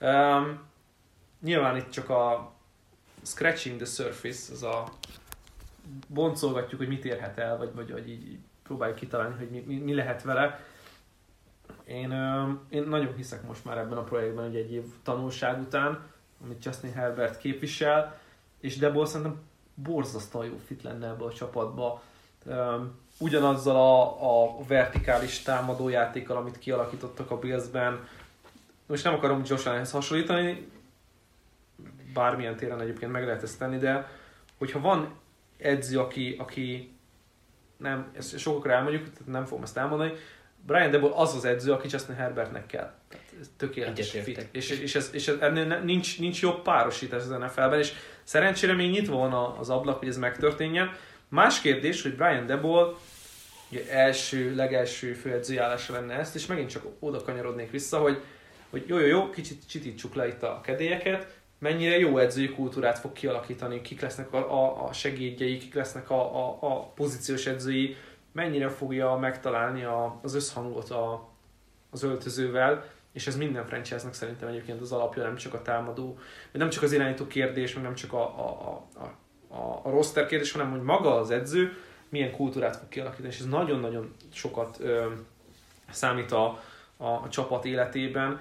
Um, 0.00 0.60
nyilván 1.42 1.76
itt 1.76 1.90
csak 1.90 2.10
a 2.10 2.52
scratching 3.22 3.76
the 3.76 3.86
surface, 3.86 4.52
az 4.52 4.62
a 4.62 4.92
boncolgatjuk, 6.08 6.80
hogy 6.80 6.88
mit 6.88 7.04
érhet 7.04 7.38
el, 7.38 7.56
vagy, 7.56 7.74
vagy, 7.74 7.92
vagy 7.92 8.08
így 8.08 8.38
próbáljuk 8.64 8.98
kitalálni, 8.98 9.34
hogy 9.38 9.50
mi, 9.50 9.64
mi, 9.66 9.78
mi 9.78 9.94
lehet 9.94 10.22
vele. 10.22 10.60
Én, 11.84 12.12
um, 12.12 12.60
én 12.68 12.82
nagyon 12.82 13.14
hiszek 13.14 13.46
most 13.46 13.64
már 13.64 13.78
ebben 13.78 13.98
a 13.98 14.02
projektben, 14.02 14.44
hogy 14.44 14.56
egy 14.56 14.72
év 14.72 14.84
tanulság 15.02 15.60
után, 15.60 16.06
amit 16.44 16.64
Justin 16.64 16.92
Herbert 16.92 17.38
képvisel, 17.38 18.18
és 18.60 18.76
Debo 18.76 19.04
szerintem 19.04 19.40
borzasztóan 19.74 20.46
jó 20.46 20.56
fit 20.66 20.82
lenne 20.82 21.06
ebbe 21.06 21.24
a 21.24 21.32
csapatba. 21.32 22.02
Um, 22.46 22.98
ugyanazzal 23.18 23.76
a, 23.76 24.58
a 24.58 24.64
vertikális 24.66 25.42
támadójátékkal, 25.42 26.36
amit 26.36 26.58
kialakítottak 26.58 27.30
a 27.30 27.38
Billsben. 27.38 28.06
Most 28.86 29.04
nem 29.04 29.14
akarom 29.14 29.42
Josh 29.44 29.66
Allenhez 29.66 29.90
hasonlítani, 29.90 30.68
bármilyen 32.14 32.56
téren 32.56 32.80
egyébként 32.80 33.12
meg 33.12 33.24
lehet 33.24 33.42
ezt 33.42 33.58
tenni, 33.58 33.78
de 33.78 34.08
hogyha 34.58 34.80
van 34.80 35.14
edző, 35.58 35.98
aki, 35.98 36.36
aki 36.38 36.93
nem, 37.84 38.06
ezt 38.16 38.38
sokakra 38.38 38.72
elmondjuk, 38.72 39.02
tehát 39.02 39.26
nem 39.26 39.44
fogom 39.44 39.62
ezt 39.62 39.76
elmondani, 39.76 40.12
Brian 40.66 40.90
Debo 40.90 41.20
az 41.20 41.34
az 41.34 41.44
edző, 41.44 41.72
aki 41.72 41.88
Justin 41.90 42.14
Herbertnek 42.14 42.66
kell. 42.66 42.92
Tehát 43.08 43.26
ez 43.40 43.50
tökéletes 43.56 44.10
fit. 44.10 44.48
És, 44.52 44.70
és, 44.70 44.94
ez, 44.94 45.10
és 45.12 45.28
ez, 45.28 45.36
ennél 45.40 45.80
nincs, 45.84 46.18
nincs 46.18 46.42
jobb 46.42 46.62
párosítás 46.62 47.22
az 47.22 47.28
NFL-ben, 47.28 47.78
és 47.78 47.92
szerencsére 48.22 48.72
még 48.72 48.90
nyitva 48.90 49.16
van 49.16 49.56
az 49.58 49.70
ablak, 49.70 49.98
hogy 49.98 50.08
ez 50.08 50.16
megtörténjen. 50.16 50.92
Más 51.28 51.60
kérdés, 51.60 52.02
hogy 52.02 52.14
Brian 52.14 52.46
Debo 52.46 52.94
ugye 53.70 53.90
első, 53.90 54.54
legelső 54.54 55.12
főedzőjállása 55.12 55.92
lenne 55.92 56.14
ezt, 56.14 56.34
és 56.34 56.46
megint 56.46 56.70
csak 56.70 56.84
oda 56.98 57.22
kanyarodnék 57.22 57.70
vissza, 57.70 57.98
hogy, 57.98 58.22
hogy 58.70 58.84
jó, 58.86 58.98
jó, 58.98 59.06
jó, 59.06 59.30
kicsit 59.30 59.68
csitítsuk 59.68 60.14
le 60.14 60.28
itt 60.28 60.42
a 60.42 60.60
kedélyeket, 60.62 61.36
mennyire 61.64 61.98
jó 61.98 62.18
edzői 62.18 62.48
kultúrát 62.48 62.98
fog 62.98 63.12
kialakítani, 63.12 63.80
kik 63.80 64.00
lesznek 64.00 64.32
a, 64.32 64.52
a, 64.52 64.84
a 64.84 64.92
segédjei, 64.92 65.58
kik 65.58 65.74
lesznek 65.74 66.10
a, 66.10 66.46
a, 66.46 66.58
a 66.60 66.80
pozíciós 66.80 67.46
edzői, 67.46 67.96
mennyire 68.32 68.68
fogja 68.68 69.16
megtalálni 69.16 69.84
a, 69.84 70.18
az 70.22 70.34
összhangot 70.34 70.90
a, 70.90 71.28
az 71.90 72.02
öltözővel, 72.02 72.84
és 73.12 73.26
ez 73.26 73.36
minden 73.36 73.66
franchise-nak 73.66 74.14
szerintem 74.14 74.48
egyébként 74.48 74.80
az 74.80 74.92
alapja, 74.92 75.22
nem 75.22 75.36
csak 75.36 75.54
a 75.54 75.62
támadó, 75.62 76.18
nem 76.52 76.70
csak 76.70 76.82
az 76.82 76.92
irányító 76.92 77.26
kérdés, 77.26 77.74
meg 77.74 77.82
nem 77.82 77.94
csak 77.94 78.12
a, 78.12 78.22
a, 78.22 78.84
a, 78.94 79.02
a, 79.54 79.80
a 79.82 79.90
roster 79.90 80.26
kérdés, 80.26 80.52
hanem 80.52 80.70
hogy 80.70 80.82
maga 80.82 81.16
az 81.16 81.30
edző 81.30 81.76
milyen 82.08 82.32
kultúrát 82.32 82.76
fog 82.76 82.88
kialakítani, 82.88 83.28
és 83.28 83.38
ez 83.38 83.46
nagyon-nagyon 83.46 84.14
sokat 84.32 84.76
ö, 84.80 85.06
számít 85.90 86.32
a, 86.32 86.62
a, 86.96 87.06
a 87.06 87.26
csapat 87.28 87.64
életében. 87.64 88.40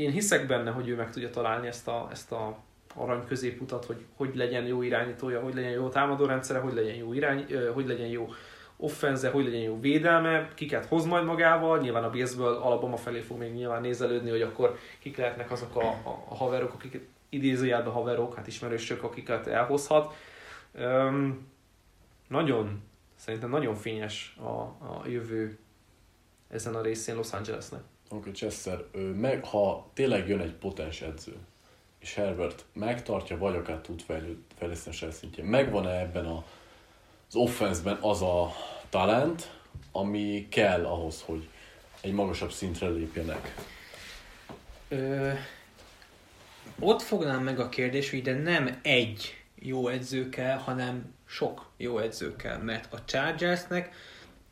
Én 0.00 0.10
hiszek 0.10 0.46
benne, 0.46 0.70
hogy 0.70 0.88
ő 0.88 0.96
meg 0.96 1.10
tudja 1.10 1.30
találni 1.30 1.66
ezt 1.66 1.88
a, 1.88 2.08
ezt 2.10 2.32
a 2.32 2.58
arany 2.94 3.24
középutat, 3.26 3.84
hogy 3.84 4.04
hogy 4.16 4.34
legyen 4.34 4.66
jó 4.66 4.82
irányítója, 4.82 5.40
hogy 5.40 5.54
legyen 5.54 5.70
jó 5.70 5.88
támadórendszere, 5.88 6.58
hogy 6.58 6.74
legyen 6.74 6.94
jó 6.94 7.12
irány, 7.12 7.46
hogy 7.74 7.86
legyen 7.86 8.06
jó 8.06 8.28
offenze, 8.76 9.30
hogy 9.30 9.44
legyen 9.44 9.60
jó 9.60 9.80
védelme, 9.80 10.48
kiket 10.54 10.84
hoz 10.84 11.04
majd 11.04 11.24
magával, 11.24 11.78
nyilván 11.78 12.04
a 12.04 12.10
Billsből 12.10 12.54
Alabama 12.54 12.96
felé 12.96 13.20
fog 13.20 13.38
még 13.38 13.52
nyilván 13.52 13.80
nézelődni, 13.80 14.30
hogy 14.30 14.42
akkor 14.42 14.78
kik 14.98 15.16
lehetnek 15.16 15.50
azok 15.50 15.76
a, 15.76 15.88
a, 15.88 16.24
a 16.28 16.34
haverok, 16.34 16.72
akik 16.72 17.08
idézőjelben 17.28 17.92
haverok, 17.92 18.34
hát 18.34 18.46
ismerősök, 18.46 19.02
akiket 19.02 19.46
elhozhat. 19.46 20.14
Öm, 20.72 21.46
nagyon, 22.28 22.82
szerintem 23.16 23.50
nagyon 23.50 23.74
fényes 23.74 24.36
a, 24.38 24.60
a 24.86 25.02
jövő 25.06 25.58
ezen 26.48 26.74
a 26.74 26.82
részén 26.82 27.16
Los 27.16 27.32
Angelesnek. 27.32 27.82
Oké, 28.12 28.30
Chester, 28.30 28.84
meg, 29.16 29.44
ha 29.44 29.90
tényleg 29.94 30.28
jön 30.28 30.40
egy 30.40 30.52
potens 30.52 31.00
edző, 31.00 31.36
és 31.98 32.14
Herbert 32.14 32.64
megtartja, 32.72 33.38
vagy 33.38 33.54
akár 33.54 33.76
tud 33.76 34.02
fejleszteni 34.58 34.96
a 35.00 35.10
szintjén, 35.10 35.46
megvan-e 35.46 36.00
ebben 36.00 36.26
a, 36.26 36.44
az 37.28 37.34
offenszben 37.34 37.98
az 38.00 38.22
a 38.22 38.52
talent, 38.88 39.50
ami 39.92 40.46
kell 40.50 40.84
ahhoz, 40.84 41.22
hogy 41.22 41.48
egy 42.00 42.12
magasabb 42.12 42.52
szintre 42.52 42.88
lépjenek? 42.88 43.54
Ö, 44.88 45.32
ott 46.78 47.02
fognám 47.02 47.42
meg 47.42 47.60
a 47.60 47.68
kérdés, 47.68 48.10
hogy 48.10 48.22
de 48.22 48.32
nem 48.34 48.78
egy 48.82 49.44
jó 49.54 49.88
edző 49.88 50.28
kell, 50.28 50.56
hanem 50.56 51.14
sok 51.26 51.70
jó 51.76 51.98
edző 51.98 52.36
kell, 52.36 52.58
mert 52.58 52.92
a 52.92 53.04
Chargersnek 53.04 53.94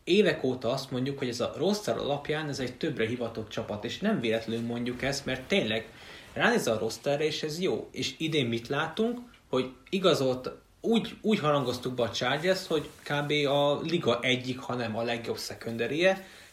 évek 0.08 0.44
óta 0.44 0.70
azt 0.70 0.90
mondjuk, 0.90 1.18
hogy 1.18 1.28
ez 1.28 1.40
a 1.40 1.54
roster 1.56 1.98
alapján 1.98 2.48
ez 2.48 2.58
egy 2.58 2.76
többre 2.76 3.06
hivatott 3.06 3.48
csapat, 3.48 3.84
és 3.84 3.98
nem 3.98 4.20
véletlenül 4.20 4.66
mondjuk 4.66 5.02
ezt, 5.02 5.24
mert 5.24 5.42
tényleg 5.42 5.88
ránéz 6.32 6.66
a 6.66 6.78
rosterre, 6.78 7.24
és 7.24 7.42
ez 7.42 7.60
jó. 7.60 7.88
És 7.92 8.14
idén 8.18 8.46
mit 8.46 8.68
látunk, 8.68 9.18
hogy 9.48 9.70
igazolt, 9.90 10.50
úgy, 10.80 11.16
úgy 11.20 11.38
harangoztuk 11.38 11.94
be 11.94 12.02
a 12.02 12.10
Chargers, 12.10 12.66
hogy 12.66 12.88
kb. 13.02 13.32
a 13.46 13.80
liga 13.80 14.20
egyik, 14.20 14.58
hanem 14.58 14.96
a 14.96 15.02
legjobb 15.02 15.38
secondary 15.38 16.06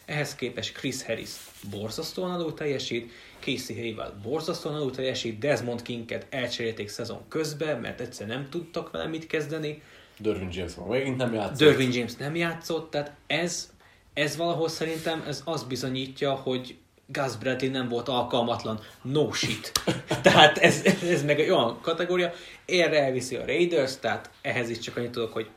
ehhez 0.06 0.34
képest 0.34 0.72
Chris 0.72 1.04
Harris 1.04 1.30
borzasztóan 1.70 2.30
alul 2.30 2.54
teljesít, 2.54 3.12
Casey 3.40 3.76
Hayward 3.76 4.14
borzasztóan 4.22 4.74
alul 4.74 4.90
teljesít, 4.90 5.38
Desmond 5.38 5.82
Kinket 5.82 6.26
elcserélték 6.30 6.88
szezon 6.88 7.28
közben, 7.28 7.80
mert 7.80 8.00
egyszer 8.00 8.26
nem 8.26 8.48
tudtak 8.50 8.90
vele 8.90 9.06
mit 9.06 9.26
kezdeni, 9.26 9.82
Dervin 10.18 10.48
James 10.52 10.74
van, 10.74 10.88
megint 10.88 11.16
nem 11.16 11.34
játszott. 11.34 11.58
Dervin 11.58 11.92
James 11.92 12.14
nem 12.14 12.36
játszott, 12.36 12.90
tehát 12.90 13.12
ez, 13.26 13.70
ez 14.14 14.36
valahol 14.36 14.68
szerintem 14.68 15.24
ez 15.26 15.42
azt 15.44 15.68
bizonyítja, 15.68 16.34
hogy 16.34 16.76
Gus 17.06 17.36
Bradley 17.36 17.70
nem 17.70 17.88
volt 17.88 18.08
alkalmatlan, 18.08 18.80
no 19.02 19.32
shit. 19.32 19.72
tehát 20.22 20.58
ez, 20.58 20.84
ez, 20.84 21.02
ez 21.02 21.24
meg 21.24 21.40
egy 21.40 21.50
olyan 21.50 21.80
kategória, 21.80 22.32
erre 22.66 23.02
elviszi 23.04 23.36
a 23.36 23.46
Raiders, 23.46 23.98
tehát 23.98 24.30
ehhez 24.42 24.68
is 24.68 24.78
csak 24.78 24.96
annyit 24.96 25.10
tudok, 25.10 25.32
hogy 25.32 25.50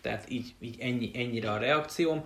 tehát 0.00 0.30
így, 0.30 0.54
így 0.60 0.76
ennyi, 0.80 1.10
ennyire 1.14 1.50
a 1.50 1.58
reakcióm. 1.58 2.24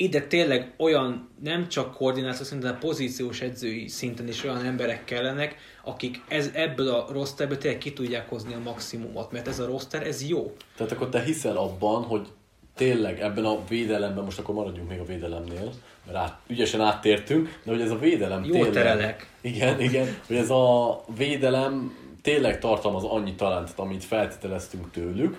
Ide 0.00 0.20
tényleg 0.20 0.72
olyan 0.76 1.28
nem 1.42 1.68
csak 1.68 1.94
koordináció 1.94 2.44
szinten, 2.44 2.72
de 2.72 2.78
pozíciós 2.78 3.40
edzői 3.40 3.88
szinten 3.88 4.28
is 4.28 4.44
olyan 4.44 4.64
emberek 4.64 5.04
kellenek, 5.04 5.56
akik 5.84 6.20
ez, 6.28 6.50
ebből 6.54 6.88
a 6.88 7.06
rosterből 7.12 7.58
tényleg 7.58 7.78
ki 7.78 7.92
tudják 7.92 8.28
hozni 8.28 8.54
a 8.54 8.58
maximumot, 8.58 9.32
mert 9.32 9.48
ez 9.48 9.58
a 9.58 9.66
roster, 9.66 10.06
ez 10.06 10.28
jó. 10.28 10.54
Tehát 10.76 10.92
akkor 10.92 11.08
te 11.08 11.22
hiszel 11.22 11.56
abban, 11.56 12.02
hogy 12.02 12.28
tényleg 12.76 13.20
ebben 13.20 13.44
a 13.44 13.64
védelemben, 13.68 14.24
most 14.24 14.38
akkor 14.38 14.54
maradjunk 14.54 14.88
még 14.88 14.98
a 14.98 15.04
védelemnél, 15.04 15.72
mert 16.06 16.18
át, 16.18 16.38
ügyesen 16.46 16.80
áttértünk, 16.80 17.60
de 17.64 17.70
hogy 17.70 17.80
ez 17.80 17.90
a 17.90 17.98
védelem 17.98 18.44
Jó 18.44 18.52
tényleg... 18.52 18.72
terelek. 18.72 19.30
Igen, 19.40 19.80
igen, 19.80 20.16
hogy 20.26 20.36
ez 20.36 20.50
a 20.50 21.00
védelem 21.16 21.96
tényleg 22.22 22.58
tartalmaz 22.58 23.04
annyi 23.04 23.34
talentet, 23.34 23.78
amit 23.78 24.04
feltételeztünk 24.04 24.90
tőlük, 24.90 25.38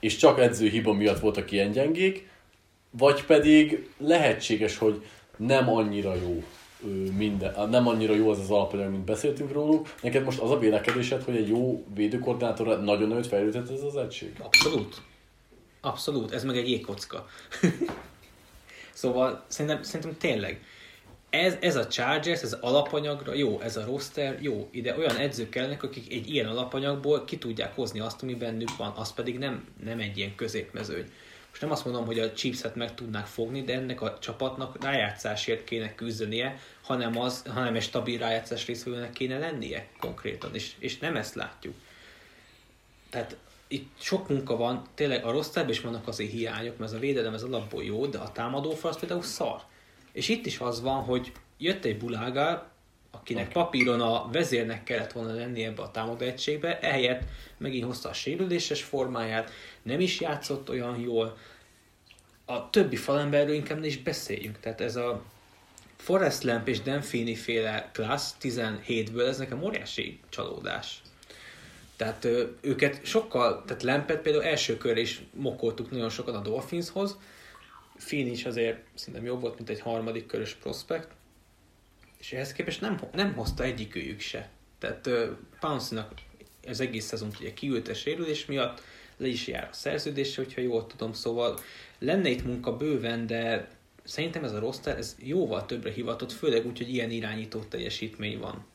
és 0.00 0.16
csak 0.16 0.40
edző 0.40 0.68
hiba 0.68 0.92
miatt 0.92 1.20
voltak 1.20 1.50
ilyen 1.50 1.70
gyengék, 1.70 2.28
vagy 2.90 3.24
pedig 3.24 3.90
lehetséges, 3.98 4.78
hogy 4.78 5.04
nem 5.36 5.68
annyira 5.68 6.14
jó 6.14 6.42
minden, 7.16 7.68
nem 7.68 7.88
annyira 7.88 8.14
jó 8.14 8.30
az 8.30 8.38
az 8.38 8.50
alapanyag, 8.50 8.90
mint 8.90 9.04
beszéltünk 9.04 9.52
róluk. 9.52 9.94
Neked 10.02 10.24
most 10.24 10.38
az 10.38 10.50
a 10.50 10.58
vélekedésed, 10.58 11.22
hogy 11.22 11.36
egy 11.36 11.48
jó 11.48 11.84
védőkoordinátorra 11.94 12.76
nagyon 12.76 13.08
nagyot 13.08 13.26
fejlődhet 13.26 13.70
ez 13.70 13.82
az 13.82 13.96
egység? 13.96 14.36
Abszolút. 14.40 15.02
Abszolút, 15.80 16.32
ez 16.32 16.44
meg 16.44 16.56
egy 16.56 16.68
jégkocka. 16.68 17.26
szóval 18.92 19.44
szerintem, 19.48 19.82
szerintem 19.82 20.16
tényleg 20.18 20.62
ez, 21.30 21.56
ez 21.60 21.76
a 21.76 21.86
Chargers, 21.86 22.42
ez 22.42 22.52
alapanyagra 22.52 23.34
jó, 23.34 23.60
ez 23.60 23.76
a 23.76 23.84
roster 23.84 24.38
jó. 24.42 24.68
Ide 24.70 24.96
olyan 24.96 25.16
edzők 25.16 25.48
kellenek, 25.48 25.82
akik 25.82 26.12
egy 26.12 26.30
ilyen 26.30 26.46
alapanyagból 26.46 27.24
ki 27.24 27.38
tudják 27.38 27.74
hozni 27.74 28.00
azt, 28.00 28.22
ami 28.22 28.34
bennük 28.34 28.76
van, 28.76 28.92
az 28.96 29.12
pedig 29.12 29.38
nem, 29.38 29.68
nem 29.84 29.98
egy 29.98 30.16
ilyen 30.16 30.34
középmezőny. 30.34 31.04
Most 31.58 31.70
nem 31.70 31.78
azt 31.78 31.92
mondom, 31.92 32.06
hogy 32.06 32.18
a 32.18 32.32
Chiefs-et 32.32 32.74
meg 32.74 32.94
tudnák 32.94 33.26
fogni, 33.26 33.62
de 33.62 33.74
ennek 33.74 34.00
a 34.00 34.18
csapatnak 34.18 34.82
rájátszásért 34.84 35.64
kéne 35.64 35.94
küzdenie, 35.94 36.58
hanem, 36.82 37.18
az, 37.18 37.44
hanem 37.46 37.74
egy 37.74 37.82
stabil 37.82 38.18
rájátszás 38.18 38.66
részvevőnek 38.66 39.12
kéne 39.12 39.38
lennie 39.38 39.88
konkrétan, 40.00 40.54
és, 40.54 40.72
és 40.78 40.98
nem 40.98 41.16
ezt 41.16 41.34
látjuk. 41.34 41.74
tehát 43.10 43.36
itt 43.68 43.90
sok 44.00 44.28
munka 44.28 44.56
van, 44.56 44.86
tényleg 44.94 45.24
a 45.24 45.30
rossz 45.30 45.56
is 45.68 45.80
vannak 45.80 46.08
azért 46.08 46.30
hiányok, 46.30 46.78
mert 46.78 46.90
ez 46.90 46.96
a 46.96 47.00
védelem 47.00 47.34
ez 47.34 47.42
alapból 47.42 47.84
jó, 47.84 48.06
de 48.06 48.18
a 48.18 48.32
támadó 48.32 48.76
az 48.82 48.98
például 48.98 49.22
szar. 49.22 49.60
És 50.12 50.28
itt 50.28 50.46
is 50.46 50.58
az 50.58 50.80
van, 50.80 51.02
hogy 51.02 51.32
jött 51.56 51.84
egy 51.84 51.98
bulágál, 51.98 52.70
akinek 53.28 53.52
papíron 53.52 54.00
a 54.00 54.28
vezérnek 54.32 54.84
kellett 54.84 55.12
volna 55.12 55.32
lenni 55.32 55.64
ebbe 55.64 55.82
a 55.82 55.90
támadó 55.90 56.24
egységbe, 56.24 56.80
ehelyett 56.80 57.22
megint 57.56 57.84
hozta 57.84 58.08
a 58.08 58.12
sérüléses 58.12 58.82
formáját, 58.82 59.50
nem 59.82 60.00
is 60.00 60.20
játszott 60.20 60.70
olyan 60.70 61.00
jól. 61.00 61.36
A 62.44 62.70
többi 62.70 62.96
falemberről 62.96 63.54
inkább 63.54 63.80
ne 63.80 63.86
is 63.86 63.98
beszéljünk. 63.98 64.60
Tehát 64.60 64.80
ez 64.80 64.96
a 64.96 65.22
Forrest 65.96 66.42
Lamp 66.42 66.68
és 66.68 66.80
Denfini 66.80 67.34
féle 67.34 67.90
klassz 67.92 68.36
17-ből, 68.40 69.26
ez 69.26 69.38
nekem 69.38 69.62
óriási 69.62 70.20
csalódás. 70.28 71.02
Tehát 71.96 72.28
őket 72.60 73.04
sokkal, 73.04 73.62
tehát 73.66 73.82
Lampet 73.82 74.20
például 74.20 74.44
első 74.44 74.76
körre 74.76 75.00
is 75.00 75.22
mokoltuk 75.34 75.90
nagyon 75.90 76.10
sokat 76.10 76.34
a 76.34 76.40
Dolphinshoz, 76.40 77.16
Finn 77.96 78.26
is 78.26 78.44
azért 78.44 78.78
szerintem 78.94 79.24
jobb 79.24 79.40
volt, 79.40 79.56
mint 79.56 79.68
egy 79.68 79.80
harmadik 79.80 80.26
körös 80.26 80.54
prospekt, 80.54 81.08
és 82.18 82.32
ehhez 82.32 82.52
képest 82.52 82.80
nem, 82.80 82.98
nem 83.12 83.34
hozta 83.34 83.64
egyikőjük 83.64 84.20
se. 84.20 84.48
Tehát 84.78 85.06
uh, 85.06 85.28
Pounce-nak 85.60 86.12
az 86.68 86.80
egész 86.80 87.04
szezon 87.04 87.30
ugye 87.40 87.52
kiült 87.52 87.88
a 87.88 87.94
sérülés 87.94 88.46
miatt, 88.46 88.82
le 89.16 89.26
is 89.26 89.46
jár 89.46 89.68
a 89.70 89.74
szerződése, 89.74 90.42
hogyha 90.42 90.60
jól 90.60 90.86
tudom, 90.86 91.12
szóval 91.12 91.58
lenne 91.98 92.28
itt 92.28 92.44
munka 92.44 92.76
bőven, 92.76 93.26
de 93.26 93.68
szerintem 94.04 94.44
ez 94.44 94.52
a 94.52 94.58
roster, 94.58 94.98
ez 94.98 95.16
jóval 95.18 95.66
többre 95.66 95.92
hivatott, 95.92 96.32
főleg 96.32 96.66
úgy, 96.66 96.78
hogy 96.78 96.94
ilyen 96.94 97.10
irányító 97.10 97.60
teljesítmény 97.60 98.38
van. 98.38 98.66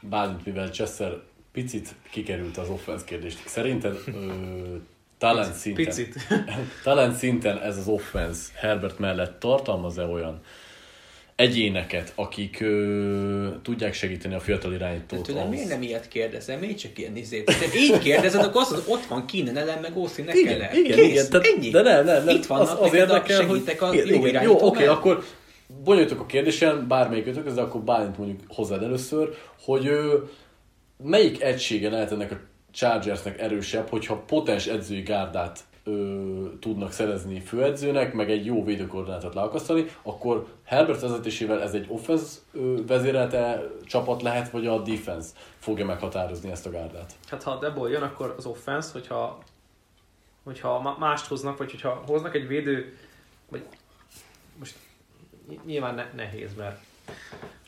Bálint, 0.00 0.44
mivel 0.44 0.70
Chester 0.70 1.22
picit 1.52 1.94
kikerült 2.10 2.56
az 2.56 2.68
offense 2.68 3.04
kérdést, 3.04 3.48
szerinted 3.48 3.98
ö, 4.06 4.76
talent 5.18 5.54
szinten, 5.54 5.84
Picit. 5.84 6.26
talent 6.84 7.16
szinten 7.16 7.58
ez 7.58 7.76
az 7.76 7.88
offense 7.88 8.50
Herbert 8.54 8.98
mellett 8.98 9.40
tartalmaz-e 9.40 10.04
olyan 10.04 10.42
egyéneket, 11.36 12.12
akik 12.14 12.60
ö, 12.60 13.48
tudják 13.62 13.94
segíteni 13.94 14.34
a 14.34 14.40
fiatal 14.40 14.72
irányítót? 14.72 15.22
Tőlem 15.22 15.42
ahhoz? 15.42 15.54
miért 15.54 15.68
nem 15.68 15.82
ilyet 15.82 16.08
kérdezel? 16.08 16.58
Miért 16.58 16.78
csak 16.78 16.98
ilyen 16.98 17.16
izét? 17.16 17.44
De 17.44 17.78
így 17.78 17.98
kérdezed, 17.98 18.42
akkor 18.44 18.60
azt 18.60 18.70
mondod, 18.70 18.88
ott 18.92 19.04
van 19.06 19.26
Keenan 19.26 19.56
ellen, 19.56 19.78
meg 19.80 19.96
Austin 19.96 20.28
Igen, 20.32 20.60
Eckler. 20.60 20.74
igen, 20.74 20.96
Kész, 20.96 21.10
igen. 21.10 21.30
Tehát, 21.30 21.46
ennyi. 21.46 21.70
de 21.70 21.82
nem, 21.82 22.04
nem, 22.04 22.24
nem. 22.24 22.36
Itt 22.36 22.46
vannak 22.46 22.80
az, 22.80 22.86
az 22.88 22.94
érdekel, 22.94 23.40
segítek 23.40 23.82
a 23.82 23.86
hogy, 23.86 24.08
jó 24.08 24.26
igen, 24.26 24.42
Jó, 24.42 24.58
oké, 24.60 24.78
mellett. 24.78 24.96
akkor 24.96 25.24
bonyolítok 25.84 26.20
a 26.20 26.26
kérdésen, 26.26 26.88
bármelyikötök, 26.88 27.46
ez 27.46 27.56
akkor 27.56 27.80
Bálint 27.80 28.18
mondjuk 28.18 28.40
hozzád 28.48 28.82
először, 28.82 29.34
hogy 29.64 29.86
ő, 29.86 30.22
melyik 31.04 31.42
egysége 31.42 31.90
lehet 31.90 32.12
ennek 32.12 32.30
a 32.32 32.40
Chargersnek 32.72 33.40
erősebb, 33.40 33.88
hogyha 33.88 34.16
potens 34.16 34.66
edzői 34.66 35.00
gárdát 35.00 35.60
ö, 35.84 36.48
tudnak 36.60 36.92
szerezni 36.92 37.40
főedzőnek, 37.40 38.12
meg 38.12 38.30
egy 38.30 38.44
jó 38.44 38.64
védőkoordinátot 38.64 39.34
leakasztani, 39.34 39.86
akkor 40.02 40.46
Herbert 40.64 41.00
vezetésével 41.00 41.62
ez 41.62 41.74
egy 41.74 41.86
offense 41.88 42.38
vezérelte 42.86 43.62
csapat 43.84 44.22
lehet, 44.22 44.50
vagy 44.50 44.66
a 44.66 44.82
defense 44.82 45.28
fogja 45.58 45.84
meghatározni 45.84 46.50
ezt 46.50 46.66
a 46.66 46.70
gárdát? 46.70 47.14
Hát 47.28 47.42
ha 47.42 47.58
Debol 47.58 47.90
jön, 47.90 48.02
akkor 48.02 48.34
az 48.36 48.46
offense, 48.46 48.92
hogyha, 48.92 49.38
hogyha 50.44 50.96
mást 50.98 51.26
hoznak, 51.26 51.56
vagy 51.56 51.70
hogyha 51.70 52.02
hoznak 52.06 52.34
egy 52.34 52.46
védő, 52.46 52.96
vagy 53.48 53.62
most 54.58 54.76
ny- 55.48 55.64
nyilván 55.64 55.94
ne, 55.94 56.06
nehéz, 56.14 56.54
mert 56.54 56.80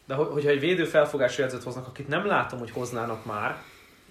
de 0.06 0.14
ho- 0.14 0.32
hogyha 0.32 0.50
egy 0.50 0.60
védő 0.60 0.84
felfogású 0.84 1.42
edzőt 1.42 1.62
hoznak, 1.62 1.86
akit 1.86 2.08
nem 2.08 2.26
látom, 2.26 2.58
hogy 2.58 2.70
hoznának 2.70 3.24
már, 3.24 3.62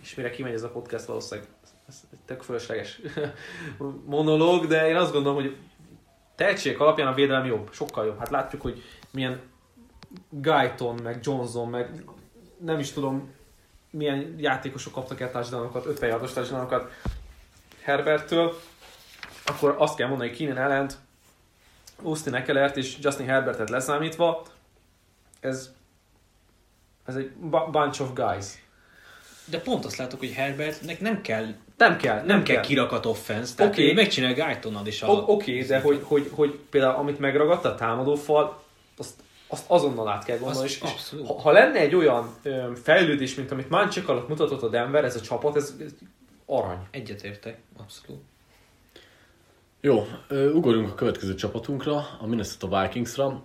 és 0.02 0.16
mire 0.16 0.30
kimegy 0.30 0.54
ez 0.54 0.64
a 0.64 0.70
podcast, 0.70 1.06
valószínűleg 1.06 1.50
ez 1.88 2.04
egy 2.12 2.20
tök 2.26 2.42
fölösleges 2.42 3.02
monológ, 4.06 4.68
de 4.68 4.88
én 4.88 4.96
azt 4.96 5.12
gondolom, 5.12 5.42
hogy 5.42 5.58
tehetségek 6.36 6.80
alapján 6.80 7.08
a 7.08 7.14
védelem 7.14 7.46
jobb, 7.46 7.70
sokkal 7.74 8.06
jobb. 8.06 8.20
Hát 8.20 8.30
látjuk, 8.30 8.62
hogy 8.62 8.84
milyen 9.12 9.42
Guyton, 10.30 11.00
meg 11.04 11.20
Johnson, 11.22 11.70
meg 11.70 12.04
nem 12.58 12.80
is 12.80 12.92
tudom, 12.92 13.32
milyen 13.90 14.36
játékosok 14.38 14.94
kaptak 14.94 15.20
el 15.20 15.32
touchdownokat, 15.32 15.86
50 15.86 16.10
yardos 16.10 16.34
touchdownokat 16.34 16.92
Herberttől, 17.82 18.60
akkor 19.46 19.76
azt 19.78 19.96
kell 19.96 20.08
mondani, 20.08 20.30
hogy 20.30 20.38
Keenan 20.38 20.58
ellent, 20.58 20.98
Austin 22.04 22.34
Ekelert 22.34 22.78
és 22.78 22.98
Justin 23.02 23.26
Herbertet 23.26 23.70
leszámítva, 23.70 24.46
ez, 25.40 25.74
ez 27.06 27.16
egy 27.16 27.32
bu- 27.32 27.72
bunch 27.72 28.02
of 28.02 28.14
guys. 28.14 28.64
De 29.46 29.60
pont 29.60 29.86
azt 29.86 29.98
látok, 29.98 30.20
hogy 30.20 30.32
Herbertnek 30.32 31.00
nem 31.00 31.22
kell, 31.22 31.46
Nem 31.78 31.98
kell, 31.98 32.16
nem, 32.16 32.26
nem 32.26 32.44
kell 32.44 32.56
kell. 32.56 32.64
kirakat 32.64 33.06
offense, 33.06 33.56
tehát 33.56 33.72
okay. 33.72 33.94
megcsinál 33.94 34.34
Guytonnal 34.34 34.88
is 34.88 35.02
a... 35.02 35.08
O- 35.08 35.30
Oké, 35.30 35.52
okay, 35.52 35.64
de 35.64 35.80
hogy, 35.80 36.00
hogy, 36.04 36.30
hogy 36.32 36.60
például 36.70 36.96
amit 36.96 37.20
megragadta 37.20 37.70
a 37.70 37.76
támadófal, 37.76 38.64
azt, 38.98 39.14
azt 39.48 39.66
azonnal 39.68 40.08
át 40.08 40.26
kell 40.26 40.38
gondolni. 40.38 40.68
És, 40.68 40.76
és 40.76 40.82
abszolút. 40.82 41.28
ha, 41.28 41.42
ha, 41.42 41.52
lenne 41.52 41.80
egy 41.80 41.96
olyan 41.96 42.36
ö, 42.44 42.72
fejlődés, 42.84 43.36
mint 43.36 43.52
amit 43.52 43.70
Mancsik 43.70 44.08
alatt 44.08 44.28
mutatott 44.28 44.62
a 44.62 44.70
Denver, 44.70 45.04
ez 45.04 45.16
a 45.16 45.22
csapat, 45.22 45.56
ez, 45.56 45.74
ez 45.80 45.92
arany. 46.46 46.88
Egyetértek, 46.92 47.58
abszolút. 47.78 48.22
Jó, 49.82 50.08
ugorjunk 50.30 50.90
a 50.90 50.96
következő 50.96 51.36
csapatunkra, 51.36 52.08
a 52.20 52.28
Minnesota 52.28 52.82
Vikingsra. 52.82 53.44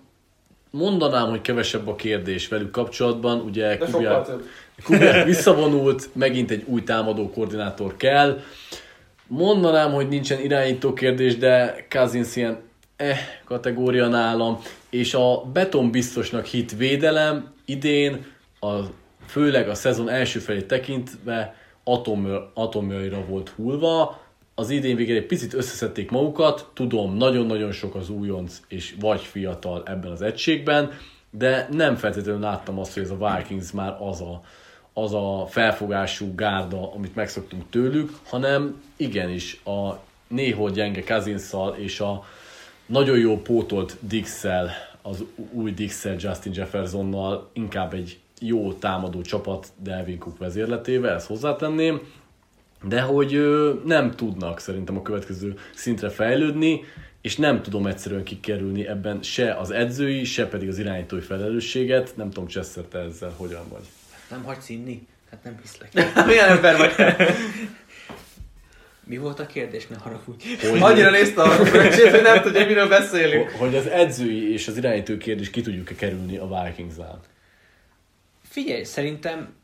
Mondanám, 0.70 1.28
hogy 1.28 1.40
kevesebb 1.40 1.88
a 1.88 1.94
kérdés 1.94 2.48
velük 2.48 2.70
kapcsolatban, 2.70 3.40
ugye 3.40 3.76
De 3.76 3.86
sokkal 3.86 3.90
Kubiak, 3.92 4.26
több. 4.26 4.44
Kubiak 4.84 5.24
visszavonult, 5.24 6.08
megint 6.14 6.50
egy 6.50 6.64
új 6.66 6.82
támadó 6.82 7.30
koordinátor 7.30 7.96
kell. 7.96 8.40
Mondanám, 9.26 9.92
hogy 9.92 10.08
nincsen 10.08 10.40
irányító 10.40 10.92
kérdés, 10.92 11.36
de 11.36 11.86
Cousins 11.90 12.36
ilyen 12.36 12.58
eh 12.96 13.18
kategória 13.44 14.08
nálam, 14.08 14.58
és 14.90 15.14
a 15.14 15.44
beton 15.52 15.90
biztosnak 15.90 16.44
hit 16.44 16.76
védelem 16.76 17.52
idén, 17.64 18.26
a, 18.60 18.74
főleg 19.26 19.68
a 19.68 19.74
szezon 19.74 20.08
első 20.08 20.38
felét 20.38 20.66
tekintve 20.66 21.54
atom, 21.84 22.28
atomjaira 22.54 23.24
volt 23.24 23.48
hullva, 23.48 24.20
az 24.54 24.70
idén 24.70 24.96
végén 24.96 25.16
egy 25.16 25.26
picit 25.26 25.54
összeszedték 25.54 26.10
magukat, 26.10 26.70
tudom, 26.74 27.16
nagyon-nagyon 27.16 27.72
sok 27.72 27.94
az 27.94 28.10
újonc 28.10 28.60
és 28.68 28.94
vagy 29.00 29.20
fiatal 29.20 29.82
ebben 29.86 30.10
az 30.10 30.22
egységben, 30.22 30.90
de 31.30 31.68
nem 31.70 31.96
feltétlenül 31.96 32.40
láttam 32.40 32.78
azt, 32.78 32.94
hogy 32.94 33.02
ez 33.02 33.10
a 33.10 33.36
Vikings 33.36 33.72
már 33.72 33.96
az 34.00 34.20
a, 34.20 34.40
az 35.02 35.14
a 35.14 35.46
felfogású 35.48 36.34
gárda, 36.34 36.92
amit 36.92 37.14
megszoktunk 37.14 37.62
tőlük, 37.70 38.18
hanem 38.26 38.82
igenis 38.96 39.60
a 39.64 39.98
néhol 40.28 40.70
gyenge 40.70 41.04
Kazinszal 41.04 41.76
és 41.76 42.00
a 42.00 42.24
nagyon 42.86 43.18
jó 43.18 43.36
pótolt 43.36 43.96
Dixel, 44.00 44.70
az 45.02 45.24
új 45.50 45.72
Dixel 45.72 46.16
Justin 46.18 46.52
Jeffersonnal 46.54 47.50
inkább 47.52 47.94
egy 47.94 48.18
jó 48.40 48.72
támadó 48.72 49.20
csapat 49.20 49.68
Delvin 49.76 50.18
Cook 50.18 50.38
vezérletével, 50.38 51.14
ezt 51.14 51.26
hozzátenném, 51.26 52.00
de 52.82 53.00
hogy 53.00 53.40
nem 53.84 54.10
tudnak 54.10 54.60
szerintem 54.60 54.96
a 54.96 55.02
következő 55.02 55.58
szintre 55.74 56.08
fejlődni, 56.08 56.80
és 57.20 57.36
nem 57.36 57.62
tudom 57.62 57.86
egyszerűen 57.86 58.24
kikerülni 58.24 58.86
ebben 58.86 59.22
se 59.22 59.54
az 59.54 59.70
edzői, 59.70 60.24
se 60.24 60.48
pedig 60.48 60.68
az 60.68 60.78
irányítói 60.78 61.20
felelősséget. 61.20 62.16
Nem 62.16 62.30
tudom, 62.30 62.48
Chester, 62.48 62.84
te 62.84 62.98
ezzel 62.98 63.32
hogyan 63.36 63.62
vagy. 63.68 63.84
Nem 64.30 64.42
hagysz 64.44 64.68
inni? 64.68 65.06
Hát 65.30 65.44
nem 65.44 65.58
hiszlek. 65.62 65.92
Milyen 66.26 66.48
ember 66.48 66.76
vagy? 66.76 67.16
Mi 69.04 69.16
volt 69.16 69.38
a 69.38 69.46
kérdés? 69.46 69.86
Ne 69.86 69.96
haragudj. 69.96 70.44
Hogy, 70.70 70.82
Annyira 70.82 71.10
nézte 71.10 71.42
a 71.42 71.48
fröccsét, 71.50 72.10
hogy 72.10 72.22
nem 72.22 72.42
tudja, 72.42 72.66
miről 72.66 72.88
beszélünk. 72.88 73.50
hogy 73.50 73.76
az 73.76 73.86
edzői 73.86 74.52
és 74.52 74.68
az 74.68 74.76
irányító 74.76 75.16
kérdés 75.16 75.50
ki 75.50 75.60
tudjuk-e 75.60 75.94
kerülni 75.94 76.36
a 76.36 76.64
Vikingsnál. 76.64 77.20
Figyelj, 78.48 78.82
szerintem 78.82 79.54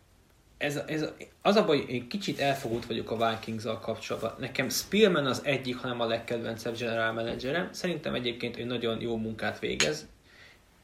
ez, 0.58 0.80
ez, 0.86 1.04
az 1.42 1.56
a 1.56 1.64
baj, 1.64 1.84
én 1.88 2.08
kicsit 2.08 2.40
elfogult 2.40 2.86
vagyok 2.86 3.10
a 3.10 3.30
vikings 3.30 3.64
kapcsolatban. 3.80 4.34
Nekem 4.38 4.68
Spielman 4.68 5.26
az 5.26 5.40
egyik, 5.44 5.76
hanem 5.76 6.00
a 6.00 6.06
legkedvencebb 6.06 6.78
general 6.78 7.12
managerem. 7.12 7.68
Szerintem 7.72 8.14
egyébként 8.14 8.58
ő 8.58 8.64
nagyon 8.64 9.00
jó 9.00 9.16
munkát 9.16 9.58
végez. 9.58 10.06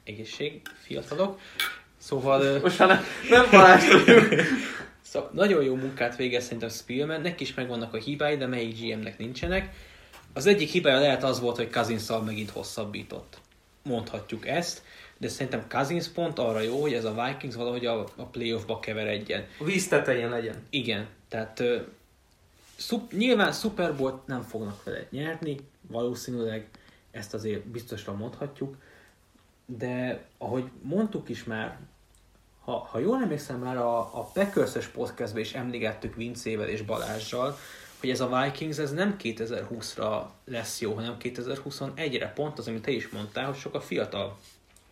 Egészség, 0.03 0.61
fiatalok. 0.83 1.39
Szóval, 2.01 2.59
Most 2.59 2.79
már 2.79 2.87
nem, 2.87 3.03
nem 3.29 3.45
varázsoljuk. 3.51 4.33
szóval 5.01 5.29
nagyon 5.33 5.63
jó 5.63 5.75
munkát 5.75 6.15
végez 6.15 6.43
szerintem 6.43 6.69
Spielman. 6.69 7.21
Neki 7.21 7.43
is 7.43 7.53
megvannak 7.53 7.93
a 7.93 7.97
hibái, 7.97 8.37
de 8.37 8.47
melyik 8.47 8.79
GM-nek 8.79 9.17
nincsenek. 9.17 9.73
Az 10.33 10.45
egyik 10.45 10.69
hibája 10.69 10.99
lehet 10.99 11.23
az 11.23 11.39
volt, 11.39 11.55
hogy 11.55 11.69
cousins 11.69 12.07
megint 12.25 12.49
hosszabbított. 12.49 13.37
Mondhatjuk 13.83 14.47
ezt. 14.47 14.81
De 15.17 15.27
szerintem 15.27 15.67
Cousins 15.69 16.07
pont 16.07 16.39
arra 16.39 16.59
jó, 16.59 16.81
hogy 16.81 16.93
ez 16.93 17.05
a 17.05 17.25
Vikings 17.25 17.55
valahogy 17.55 17.85
a, 17.85 17.99
a 18.15 18.23
playoffba 18.23 18.79
keveredjen. 18.79 19.45
A 19.59 19.63
víz 19.63 19.87
tetején 19.87 20.29
legyen. 20.29 20.55
Igen, 20.69 21.07
tehát 21.29 21.59
ö, 21.59 21.77
szup, 22.75 23.11
nyilván 23.11 23.51
Super 23.51 23.95
Bowl 23.95 24.23
nem 24.25 24.41
fognak 24.41 24.83
vele 24.83 25.07
nyerni, 25.09 25.55
valószínűleg 25.87 26.67
ezt 27.11 27.33
azért 27.33 27.65
biztosra 27.65 28.13
mondhatjuk, 28.13 28.75
de 29.65 30.23
ahogy 30.37 30.63
mondtuk 30.81 31.29
is 31.29 31.43
már, 31.43 31.77
ha, 32.71 32.87
ha 32.91 32.99
jól 32.99 33.21
emlékszem 33.21 33.59
már 33.59 33.77
a, 33.77 33.97
a 33.99 34.29
Packers-es 34.33 34.87
podcastben 34.87 35.41
is 35.41 35.53
emlégettük 35.53 36.15
Vincével 36.15 36.67
és 36.67 36.81
Balázsjal, 36.81 37.57
hogy 37.99 38.09
ez 38.09 38.21
a 38.21 38.41
Vikings 38.41 38.77
ez 38.77 38.91
nem 38.91 39.15
2020-ra 39.23 40.21
lesz 40.45 40.81
jó, 40.81 40.93
hanem 40.93 41.17
2021-re. 41.21 42.31
Pont 42.33 42.59
az, 42.59 42.67
amit 42.67 42.81
te 42.81 42.91
is 42.91 43.09
mondtál, 43.09 43.45
hogy 43.45 43.57
sokkal 43.57 43.81
fiatal. 43.81 44.37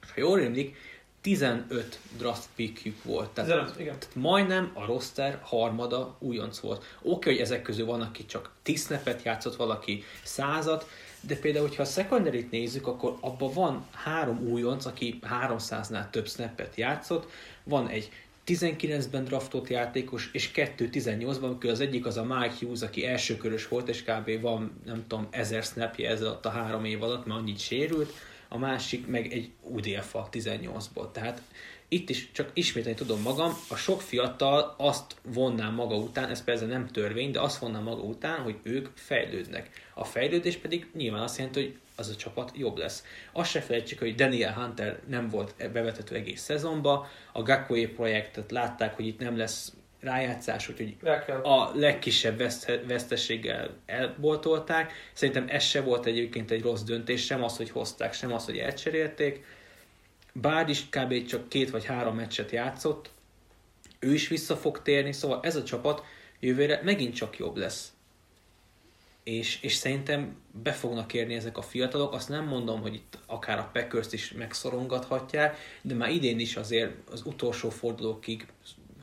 És 0.01 0.11
ha 0.11 0.19
jól 0.19 0.41
emlék, 0.41 0.75
15 1.21 1.99
draft 2.17 2.47
pickjük 2.55 3.03
volt. 3.03 3.29
Tehát, 3.29 3.49
15, 3.49 3.79
igen. 3.79 3.99
tehát 3.99 4.15
majdnem 4.15 4.71
a 4.73 4.85
roster 4.85 5.39
harmada 5.41 6.15
újonc 6.19 6.59
volt. 6.59 6.77
Oké, 7.01 7.09
okay, 7.09 7.33
hogy 7.33 7.41
ezek 7.41 7.61
közül 7.61 7.85
van, 7.85 8.01
aki 8.01 8.25
csak 8.25 8.51
10 8.63 8.85
snapet 8.85 9.23
játszott, 9.23 9.55
valaki 9.55 10.03
százat, 10.23 10.87
de 11.21 11.35
például, 11.35 11.67
hogyha 11.67 11.81
a 11.81 11.85
secondary 11.85 12.47
nézzük, 12.51 12.87
akkor 12.87 13.17
abban 13.19 13.53
van 13.53 13.85
három 13.91 14.39
újonc, 14.47 14.85
aki 14.85 15.19
300-nál 15.41 16.09
több 16.09 16.27
snappet 16.27 16.75
játszott, 16.75 17.31
van 17.63 17.87
egy 17.87 18.09
19-ben 18.45 19.23
draftolt 19.23 19.69
játékos, 19.69 20.29
és 20.33 20.51
2 20.51 20.89
18-ban, 20.93 21.41
amikor 21.41 21.69
az 21.69 21.79
egyik 21.79 22.05
az 22.05 22.17
a 22.17 22.23
Mike 22.23 22.55
Hughes, 22.59 22.81
aki 22.81 23.05
elsőkörös 23.05 23.67
volt, 23.67 23.89
és 23.89 24.03
kb. 24.03 24.41
van, 24.41 24.81
nem 24.85 25.05
tudom, 25.07 25.27
ezer 25.29 25.63
snapje 25.63 26.09
ez 26.09 26.21
a 26.21 26.39
három 26.49 26.85
év 26.85 27.03
alatt, 27.03 27.25
mert 27.25 27.39
annyit 27.39 27.59
sérült, 27.59 28.13
a 28.47 28.57
másik 28.57 29.07
meg 29.07 29.33
egy 29.33 29.51
UDFA 29.61 30.29
18-ból. 30.31 31.11
Tehát 31.11 31.41
itt 31.89 32.09
is 32.09 32.31
csak 32.31 32.49
ismételni 32.53 32.97
tudom 32.97 33.21
magam, 33.21 33.53
a 33.69 33.75
sok 33.75 34.01
fiatal 34.01 34.75
azt 34.77 35.15
vonná 35.23 35.69
maga 35.69 35.95
után, 35.95 36.29
ez 36.29 36.43
persze 36.43 36.65
nem 36.65 36.87
törvény, 36.87 37.31
de 37.31 37.39
azt 37.39 37.57
vonná 37.57 37.79
maga 37.79 38.01
után, 38.01 38.39
hogy 38.39 38.55
ők 38.63 38.87
fejlődnek. 38.95 39.69
A 39.93 40.03
fejlődés 40.03 40.55
pedig 40.55 40.87
nyilván 40.93 41.21
azt 41.21 41.37
jelenti, 41.37 41.61
hogy 41.61 41.77
az 41.95 42.09
a 42.09 42.15
csapat 42.15 42.51
jobb 42.55 42.77
lesz. 42.77 43.03
Azt 43.33 43.49
se 43.49 43.61
felejtsük, 43.61 43.99
hogy 43.99 44.15
Daniel 44.15 44.53
Hunter 44.53 44.99
nem 45.07 45.29
volt 45.29 45.71
bevetető 45.71 46.15
egész 46.15 46.41
szezonba, 46.41 47.07
a 47.33 47.41
Gakwe 47.41 47.87
projektet 47.87 48.51
látták, 48.51 48.95
hogy 48.95 49.07
itt 49.07 49.19
nem 49.19 49.37
lesz 49.37 49.73
rájátszás, 49.99 50.69
úgyhogy 50.69 50.95
a 51.43 51.71
legkisebb 51.73 52.37
veszt- 52.37 52.79
veszteséggel 52.87 53.69
elboltolták. 53.85 54.91
Szerintem 55.13 55.45
ez 55.47 55.63
se 55.63 55.81
volt 55.81 56.05
egyébként 56.05 56.51
egy 56.51 56.61
rossz 56.61 56.81
döntés, 56.81 57.25
sem 57.25 57.43
az, 57.43 57.57
hogy 57.57 57.69
hozták, 57.69 58.13
sem 58.13 58.33
az, 58.33 58.45
hogy 58.45 58.57
elcserélték. 58.57 59.43
Bár 60.33 60.69
is 60.69 60.89
kb. 60.89 61.25
csak 61.25 61.49
két 61.49 61.69
vagy 61.69 61.85
három 61.85 62.15
meccset 62.15 62.51
játszott, 62.51 63.09
ő 63.99 64.13
is 64.13 64.27
vissza 64.27 64.55
fog 64.55 64.81
térni, 64.81 65.11
szóval 65.11 65.39
ez 65.43 65.55
a 65.55 65.63
csapat 65.63 66.03
jövőre 66.39 66.81
megint 66.83 67.15
csak 67.15 67.37
jobb 67.37 67.55
lesz. 67.55 67.93
És, 69.23 69.61
és 69.61 69.73
szerintem 69.73 70.35
be 70.63 70.71
fognak 70.71 71.13
érni 71.13 71.33
ezek 71.33 71.57
a 71.57 71.61
fiatalok. 71.61 72.13
Azt 72.13 72.29
nem 72.29 72.45
mondom, 72.45 72.81
hogy 72.81 72.93
itt 72.93 73.17
akár 73.25 73.59
a 73.59 73.69
packers 73.73 74.11
is 74.11 74.31
megszorongathatják, 74.31 75.57
de 75.81 75.93
már 75.93 76.09
idén 76.09 76.39
is 76.39 76.55
azért 76.55 77.09
az 77.11 77.21
utolsó 77.25 77.69
fordulókig 77.69 78.47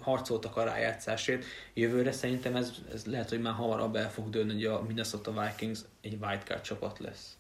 harcoltak 0.01 0.57
a 0.57 0.65
rájátszásért. 0.65 1.45
Jövőre 1.75 2.13
szerintem 2.13 2.57
ez, 2.57 2.73
ez 2.93 3.07
lehet, 3.07 3.29
hogy 3.29 3.41
már 3.41 3.55
hamarabb 3.55 3.97
el 3.97 4.11
fog 4.11 4.31
dőlni, 4.31 4.53
hogy 4.53 4.65
a 4.65 4.83
Minnesota 4.83 5.33
Vikings 5.43 5.81
egy 6.01 6.19
wildcard 6.21 6.61
csapat 6.61 6.99
lesz. 6.99 7.36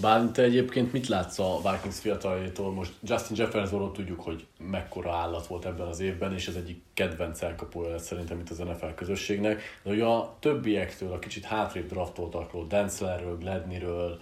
Bálint, 0.00 0.32
te 0.32 0.42
egyébként 0.42 0.92
mit 0.92 1.08
látsz 1.08 1.38
a 1.38 1.60
Vikings 1.70 1.98
fiataljaitól? 1.98 2.72
Most 2.72 2.92
Justin 3.02 3.36
Jeffersonról 3.36 3.92
tudjuk, 3.92 4.20
hogy 4.20 4.46
mekkora 4.58 5.12
állat 5.12 5.46
volt 5.46 5.64
ebben 5.64 5.86
az 5.86 6.00
évben, 6.00 6.32
és 6.32 6.48
ez 6.48 6.54
egyik 6.54 6.82
kedvenc 6.94 7.42
elkapója 7.42 7.90
lett 7.90 8.02
szerintem 8.02 8.38
itt 8.38 8.50
az 8.50 8.58
NFL 8.58 8.94
közösségnek. 8.94 9.62
De 9.82 9.90
hogy 9.90 10.00
a 10.00 10.36
többiektől, 10.38 11.12
a 11.12 11.18
kicsit 11.18 11.44
hátrébb 11.44 11.88
draftoltakról, 11.88 12.66
Denslerről, 12.66 13.38
Gladneyről, 13.38 14.20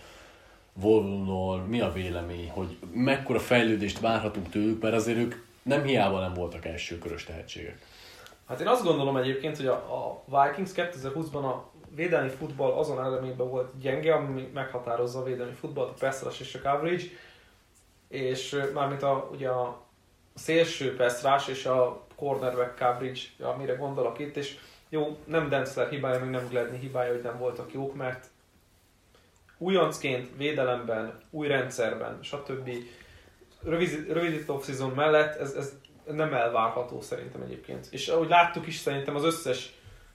Volnról, 0.72 1.59
mi 1.59 1.81
a 1.81 1.93
vélemény, 1.93 2.51
hogy 2.51 2.77
mekkora 2.93 3.39
fejlődést 3.39 4.01
várhatunk 4.01 4.49
tőlük, 4.49 4.83
mert 4.83 4.95
azért 4.95 5.18
ők 5.18 5.35
nem 5.62 5.85
hiába 5.85 6.20
nem 6.20 6.35
voltak 6.35 6.64
első 6.64 6.99
körös 6.99 7.25
tehetségek. 7.25 7.79
Hát 8.49 8.61
én 8.61 8.66
azt 8.66 8.85
gondolom 8.85 9.16
egyébként, 9.16 9.57
hogy 9.57 9.66
a, 9.66 9.72
a 9.75 10.25
Vikings 10.27 10.70
2020-ban 10.75 11.43
a 11.43 11.70
védelmi 11.95 12.28
futball 12.28 12.72
azon 12.72 13.05
elemében 13.05 13.49
volt 13.49 13.78
gyenge, 13.80 14.14
ami 14.14 14.51
meghatározza 14.55 15.18
a 15.18 15.24
védelmi 15.24 15.53
futballt, 15.53 15.90
a 15.90 16.07
pass 16.07 16.22
rush 16.22 16.40
és 16.40 16.55
a 16.55 16.70
coverage, 16.70 17.05
és 18.09 18.61
mármint 18.74 19.03
a, 19.03 19.28
ugye 19.32 19.49
a 19.49 19.82
szélső 20.34 20.97
pass 20.97 21.22
rush 21.22 21.49
és 21.49 21.66
a 21.66 22.07
cornerback 22.16 22.78
coverage, 22.78 23.20
amire 23.40 23.74
gondolok 23.74 24.18
itt, 24.18 24.36
és 24.36 24.59
jó, 24.88 25.18
nem 25.24 25.49
Densler 25.49 25.88
hibája, 25.88 26.18
meg 26.18 26.30
nem 26.30 26.49
Gladney 26.49 26.78
hibája, 26.78 27.12
hogy 27.12 27.22
nem 27.22 27.38
voltak 27.38 27.72
jók, 27.72 27.95
mert 27.95 28.26
újoncként, 29.59 30.36
védelemben, 30.36 31.20
új 31.30 31.47
rendszerben, 31.47 32.18
stb. 32.22 32.70
Rövid, 33.62 34.12
rövid 34.12 34.45
off-season 34.47 34.90
mellett 34.90 35.36
ez, 35.36 35.53
ez 35.53 35.72
nem 36.07 36.34
elvárható 36.34 37.01
szerintem 37.01 37.42
egyébként. 37.42 37.86
És 37.90 38.09
ahogy 38.09 38.28
láttuk 38.28 38.66
is, 38.66 38.76
szerintem 38.76 39.14
az 39.14 39.24
összes, 39.24 39.74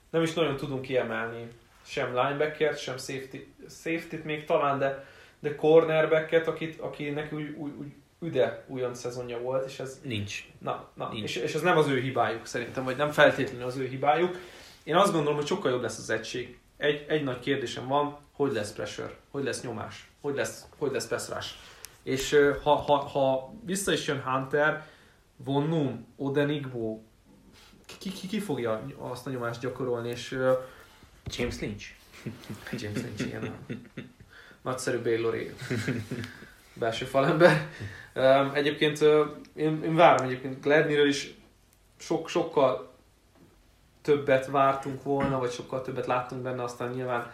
nem 0.10 0.22
is 0.22 0.34
nagyon 0.34 0.56
tudunk 0.56 0.82
kiemelni 0.82 1.48
sem 1.90 2.08
linebackert, 2.08 2.80
sem 2.80 2.98
safety, 2.98 3.38
safety 3.70 4.16
még 4.24 4.46
talán, 4.46 4.80
de, 4.80 5.06
de 5.40 5.56
cornerbacket, 5.56 6.48
akit, 6.48 6.80
akinek 6.80 7.34
úgy, 7.34 7.50
úgy, 7.58 7.72
úgy 7.80 7.94
üde 8.20 8.66
újon 8.68 8.94
szezonja 8.94 9.40
volt, 9.40 9.66
és 9.66 9.80
ez... 9.80 10.00
Nincs. 10.04 10.48
Na, 10.60 10.90
na 10.94 11.10
Nincs. 11.12 11.24
És, 11.24 11.36
és 11.36 11.54
ez 11.54 11.62
nem 11.62 11.78
az 11.78 11.88
ő 11.88 12.00
hibájuk 12.00 12.46
szerintem, 12.46 12.84
vagy 12.84 12.98
nem 12.98 13.12
feltétlenül 13.12 13.66
az 13.66 13.78
ő 13.78 13.88
hibájuk. 13.88 14.36
Én 14.84 14.96
azt 14.96 15.12
gondolom, 15.12 15.36
hogy 15.36 15.48
sokkal 15.48 15.72
jobb 15.72 15.82
lesz 15.82 15.98
az 15.98 16.10
egység. 16.10 16.60
Egy, 16.78 17.06
egy 17.08 17.24
nagy 17.24 17.40
kérdésem 17.40 17.88
van, 17.88 18.18
hogy 18.32 18.52
lesz 18.52 18.74
pressure, 18.74 19.16
hogy 19.32 19.44
lesz 19.44 19.64
nyomás, 19.64 20.10
hogy 20.22 20.36
lesz, 20.36 20.66
hogy 20.78 20.92
lesz 20.92 21.08
pass 21.08 21.30
rush. 21.30 21.50
És 22.04 22.36
ha, 22.64 22.76
ha, 22.76 22.96
ha 22.96 23.54
vissza 23.66 23.92
is 23.92 24.08
jön 24.08 24.22
Hunter, 24.22 24.86
Von 25.36 25.68
Num, 25.68 26.08
Odenigbo, 26.16 27.00
ki, 27.86 28.10
ki, 28.10 28.28
ki 28.28 28.40
fogja 28.40 28.86
azt 28.98 29.28
a 29.28 29.30
nyomást 29.30 29.62
gyakorolni, 29.62 30.10
és 30.10 30.40
James 31.38 31.60
Lynch. 31.60 31.86
James 32.82 33.02
Lynch, 33.02 33.26
igen. 33.26 33.44
A 33.44 33.74
nagyszerű 34.62 35.02
Baylori 35.02 35.54
belső 36.74 37.06
falember. 37.06 37.68
Egyébként 38.54 39.02
én, 39.54 39.84
én 39.84 39.96
várom 39.96 40.26
egyébként 40.26 40.62
Gladneyről 40.62 41.08
is 41.08 41.34
sok, 41.98 42.30
sokkal 42.30 42.94
többet 44.02 44.48
vártunk 44.48 45.04
volna, 45.04 45.40
vagy 45.40 45.52
sokkal 45.52 45.82
többet 45.82 46.06
láttunk 46.06 46.42
benne, 46.42 46.64
aztán 46.64 46.92
nyilván 46.92 47.32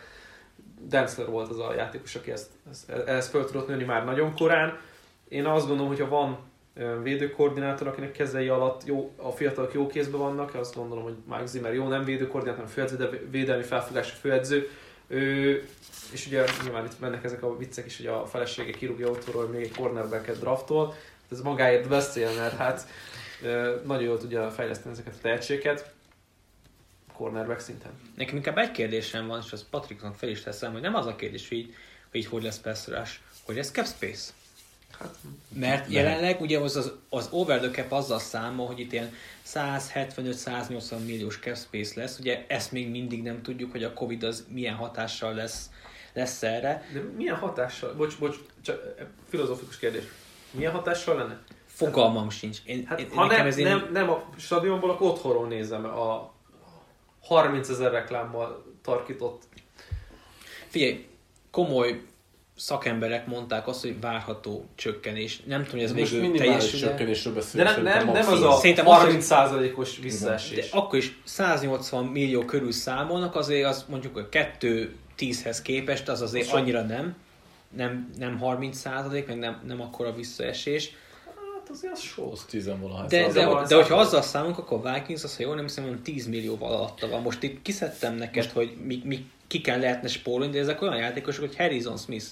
Densler 0.80 1.28
volt 1.28 1.50
az 1.50 1.60
a 1.60 1.74
játékos, 1.74 2.16
aki 2.16 2.32
ezt, 2.32 2.50
ezt, 2.70 2.90
ezt 2.90 3.30
föl 3.30 3.46
tudott 3.46 3.68
nőni 3.68 3.84
már 3.84 4.06
nagyon 4.06 4.36
korán. 4.36 4.80
Én 5.28 5.46
azt 5.46 5.68
gondolom, 5.68 5.92
hogyha 5.92 6.08
van 6.08 6.38
védőkoordinátor, 7.04 7.88
akinek 7.88 8.12
kezei 8.12 8.48
alatt 8.48 8.86
jó, 8.86 9.14
a 9.16 9.32
fiatalok 9.32 9.74
jó 9.74 9.88
kézben 9.88 10.20
vannak, 10.20 10.56
azt 10.56 10.76
gondolom, 10.76 11.04
hogy 11.04 11.16
Mike 11.26 11.46
Zimmer 11.46 11.74
jó, 11.74 11.88
nem 11.88 12.04
védőkoordinátor, 12.04 12.64
hanem 12.64 12.76
főedző, 12.76 12.96
de 12.96 13.20
védelmi 13.30 13.64
felfogású 13.64 14.16
főedző. 14.20 14.70
Ő, 15.08 15.68
és 16.12 16.28
ugye 16.28 16.44
nyilván 16.64 16.86
itt 16.86 17.00
mennek 17.00 17.24
ezek 17.24 17.44
a 17.44 17.58
viccek 17.58 17.86
is, 17.86 17.98
hogy 17.98 18.08
a 18.08 18.26
felesége 18.26 18.72
kirúgja 18.72 19.10
otthonról, 19.10 19.48
még 19.48 19.62
egy 19.62 19.76
cornerbacket 19.76 20.40
draftol. 20.40 20.94
Ez 21.32 21.42
magáért 21.42 21.88
beszél, 21.88 22.36
mert 22.36 22.56
hát 22.56 22.88
nagyon 23.86 24.04
jól 24.04 24.18
tudja 24.18 24.52
fejleszteni 24.52 24.94
ezeket 24.94 25.14
a 25.14 25.22
tehetségeket 25.22 25.94
cornerback 27.14 27.60
szinten. 27.60 27.92
Nekem 28.16 28.36
inkább 28.36 28.58
egy 28.58 28.72
kérdésem 28.72 29.28
van, 29.28 29.42
és 29.46 29.52
az 29.52 29.66
Patricknak 29.70 30.16
fel 30.16 30.30
is 30.30 30.42
teszem, 30.42 30.72
hogy 30.72 30.82
nem 30.82 30.96
az 30.96 31.06
a 31.06 31.16
kérdés, 31.16 31.50
hogy 31.50 31.58
így 31.58 31.76
hogy, 32.12 32.26
hogy 32.26 32.44
lesz 32.44 32.60
pass 32.60 32.88
hogy 33.46 33.56
lesz 33.56 33.72
cap 33.72 33.86
space. 33.86 34.32
Hát, 35.00 35.16
Mert 35.54 35.92
jelenleg 35.92 36.42
ugye 36.42 36.60
az, 36.60 36.76
az, 36.76 36.92
az 37.10 37.28
over 37.32 37.60
the 37.60 37.70
cap 37.70 37.92
azzal 37.92 38.20
számol, 38.20 38.68
hogy 38.68 38.80
itt 38.80 38.92
ilyen 38.92 39.14
175-180 39.46 41.06
milliós 41.06 41.40
cap 41.40 41.58
space 41.58 42.00
lesz. 42.02 42.20
Ugye 42.20 42.46
ezt 42.48 42.72
még 42.72 42.90
mindig 42.90 43.24
nem 43.24 43.42
tudjuk, 43.42 43.72
hogy 43.72 43.84
a 43.84 43.94
Covid 43.94 44.24
az 44.24 44.46
milyen 44.48 44.76
hatással 44.76 45.34
lesz, 45.34 45.70
lesz 46.14 46.44
erre. 46.44 46.90
de 46.94 47.02
milyen 47.16 47.36
hatással, 47.36 47.94
bocs, 47.94 48.20
bocs, 48.20 48.36
csak 48.62 48.96
filozófikus 49.30 49.78
kérdés. 49.78 50.04
Milyen 50.52 50.72
hatással 50.72 51.16
lenne? 51.16 51.40
Fogalmam 51.66 52.30
sincs. 52.30 52.58
Én, 52.66 52.86
Hát, 52.86 53.00
én, 53.00 53.10
ha 53.10 53.26
nem, 53.26 53.46
ez 53.46 53.56
nem, 53.56 53.90
nem 53.92 54.10
a 54.10 54.30
stadionból, 54.38 54.90
akkor 54.90 55.10
otthonról 55.10 55.48
nézem 55.48 55.86
a 55.86 56.34
30 57.22 57.70
ezer 57.70 57.92
reklámmal 57.92 58.66
tarkított. 58.82 59.44
Figyelj, 60.68 61.08
komoly 61.52 62.02
szakemberek 62.58 63.28
mondták 63.28 63.68
azt, 63.68 63.82
hogy 63.82 64.00
várható 64.00 64.66
csökkenés. 64.76 65.42
Nem 65.46 65.64
tudom, 65.64 65.80
hogy 65.80 65.90
ez 65.90 65.96
Most 65.96 66.12
végül 66.12 66.38
teljesül. 66.38 66.80
csökkenésről 66.80 67.34
De 67.34 67.40
beszélünk. 67.40 67.70
nem, 67.76 67.84
nem, 67.84 67.94
szerintem 67.94 68.24
nem 68.24 68.34
az 68.34 68.42
a 68.42 68.60
Szerintem 68.60 68.88
az, 68.88 69.04
30%-os 69.04 69.96
De 69.96 70.02
visszaesés. 70.04 70.72
akkor 70.72 70.98
is 71.00 71.20
180 71.24 72.06
millió 72.06 72.46
körül 72.46 72.72
számolnak, 72.72 73.36
azért 73.36 73.66
az 73.68 73.86
mondjuk 73.90 74.18
a 74.18 74.28
2-10-hez 74.32 75.58
képest 75.64 76.08
az 76.10 76.22
azért 76.22 76.44
Az 76.44 76.50
sok. 76.50 76.60
annyira 76.60 76.82
nem. 76.82 77.16
Nem, 77.76 78.10
nem 78.18 78.38
30 78.38 78.78
százalék, 78.78 79.28
meg 79.28 79.38
nem, 79.38 79.62
nem 79.68 79.82
akkora 79.82 80.14
visszaesés. 80.14 80.92
Hát 81.26 81.70
azért 81.70 81.94
az 81.94 82.00
sok. 82.02 82.32
Az 82.32 82.46
10 82.50 82.70
valahány 82.82 83.08
De, 83.08 83.28
de, 83.32 83.64
de, 83.68 83.76
hogyha 83.76 83.96
azzal 83.96 84.22
számolunk, 84.22 84.58
akkor 84.58 84.80
a 84.84 84.94
Vikings, 84.94 85.24
az, 85.24 85.36
ha 85.36 85.44
jól 85.44 85.56
nem 85.56 85.64
hiszem, 85.64 85.84
olyan 85.84 86.02
10 86.04 86.28
millióval 86.28 86.72
alatta 86.74 87.08
van. 87.10 87.22
Most 87.22 87.44
itt 87.44 87.62
kiszedtem 87.62 88.16
neked, 88.16 88.46
hogy 88.52 88.74
mi, 88.86 89.02
mi, 89.04 89.26
ki 89.48 89.62
kell 89.62 89.80
lehetne 89.80 90.08
spórolni, 90.08 90.52
de 90.52 90.60
ezek 90.60 90.82
olyan 90.82 90.98
játékosok, 90.98 91.46
hogy 91.46 91.56
Harrison 91.56 91.98
Smith, 91.98 92.26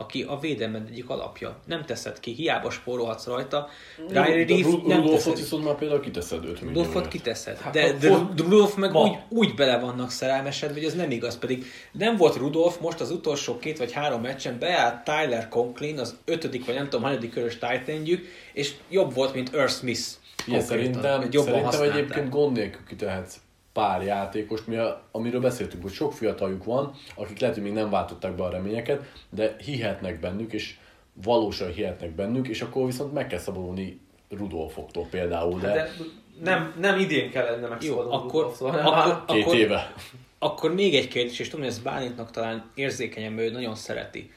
aki 0.00 0.22
a 0.22 0.38
védelmed 0.38 0.86
egyik 0.90 1.08
alapja. 1.08 1.56
Nem 1.66 1.84
teszed 1.84 2.20
ki, 2.20 2.32
hiába 2.32 2.70
spórolhatsz 2.70 3.26
rajta. 3.26 3.68
De 4.08 4.24
Riley 4.24 4.46
Reef 4.46 4.66
nem 4.86 5.00
Rudolfot 5.00 5.10
teszed. 5.10 5.36
viszont 5.36 5.64
már 5.64 5.74
például 5.74 6.00
kiteszed 6.00 6.44
5 6.44 6.60
Rudolfot 6.60 6.84
millióért. 6.84 7.08
kiteszed. 7.08 7.58
Hát 7.58 7.72
De, 7.72 7.92
de 7.92 8.08
Rudolf 8.08 8.74
meg 8.74 8.94
úgy, 8.94 9.18
úgy 9.28 9.54
bele 9.54 9.78
vannak 9.78 10.10
szerelmesedve, 10.10 10.74
hogy 10.74 10.84
ez 10.84 10.94
nem 10.94 11.10
igaz. 11.10 11.38
Pedig 11.38 11.64
nem 11.92 12.16
volt 12.16 12.36
Rudolf, 12.36 12.78
most 12.80 13.00
az 13.00 13.10
utolsó 13.10 13.58
két 13.58 13.78
vagy 13.78 13.92
három 13.92 14.20
meccsen 14.20 14.58
beállt 14.58 15.04
Tyler 15.04 15.48
Conklin, 15.48 15.98
az 15.98 16.16
ötödik 16.24 16.66
vagy 16.66 16.74
nem 16.74 16.84
tudom, 16.84 17.02
hanyadik 17.02 17.32
körös 17.32 17.58
titan 17.58 18.18
és 18.52 18.74
jobb 18.88 19.14
volt, 19.14 19.34
mint 19.34 19.54
Earl 19.54 19.68
Smith. 19.68 20.00
Igen, 20.46 20.60
szerintem, 20.60 21.30
szerintem 21.30 21.82
egyébként 21.82 22.28
gond 22.28 22.56
nélkül 22.56 22.84
kitehetsz 22.88 23.36
pár 23.80 24.02
játékost, 24.02 24.66
mi 24.66 24.76
a, 24.76 25.02
amiről 25.10 25.40
beszéltünk, 25.40 25.82
hogy 25.82 25.92
sok 25.92 26.12
fiataljuk 26.12 26.64
van, 26.64 26.92
akik 27.14 27.38
lehet, 27.38 27.54
hogy 27.54 27.64
még 27.64 27.72
nem 27.72 27.90
váltották 27.90 28.32
be 28.34 28.42
a 28.42 28.50
reményeket, 28.50 29.02
de 29.30 29.56
hihetnek 29.64 30.20
bennük, 30.20 30.52
és 30.52 30.76
valósan 31.12 31.72
hihetnek 31.72 32.10
bennük, 32.10 32.48
és 32.48 32.62
akkor 32.62 32.86
viszont 32.86 33.12
meg 33.12 33.26
kell 33.26 33.38
szabadulni 33.38 34.00
Rudolfoktól 34.30 35.06
például, 35.10 35.60
de, 35.60 35.68
Hát 35.68 35.76
de 35.76 36.50
nem, 36.50 36.74
nem 36.80 36.98
idén 36.98 37.30
kellene 37.30 37.66
megszabadulni. 37.68 38.14
akkor- 38.14 38.32
Rudolftól, 38.32 38.70
hanem 38.70 38.86
akkor- 38.86 39.06
már- 39.06 39.24
két 39.24 39.42
akkor- 39.42 39.54
éve. 39.56 39.92
Akkor 40.38 40.74
még 40.74 40.94
egy 40.94 41.08
kérdés, 41.08 41.38
és 41.38 41.48
tudom, 41.48 41.64
hogy 41.64 41.74
ez 41.74 41.78
Bálintnak 41.78 42.30
talán 42.30 42.70
érzékenyen, 42.74 43.32
mert 43.32 43.48
ő 43.48 43.52
nagyon 43.52 43.74
szereti. 43.74 44.30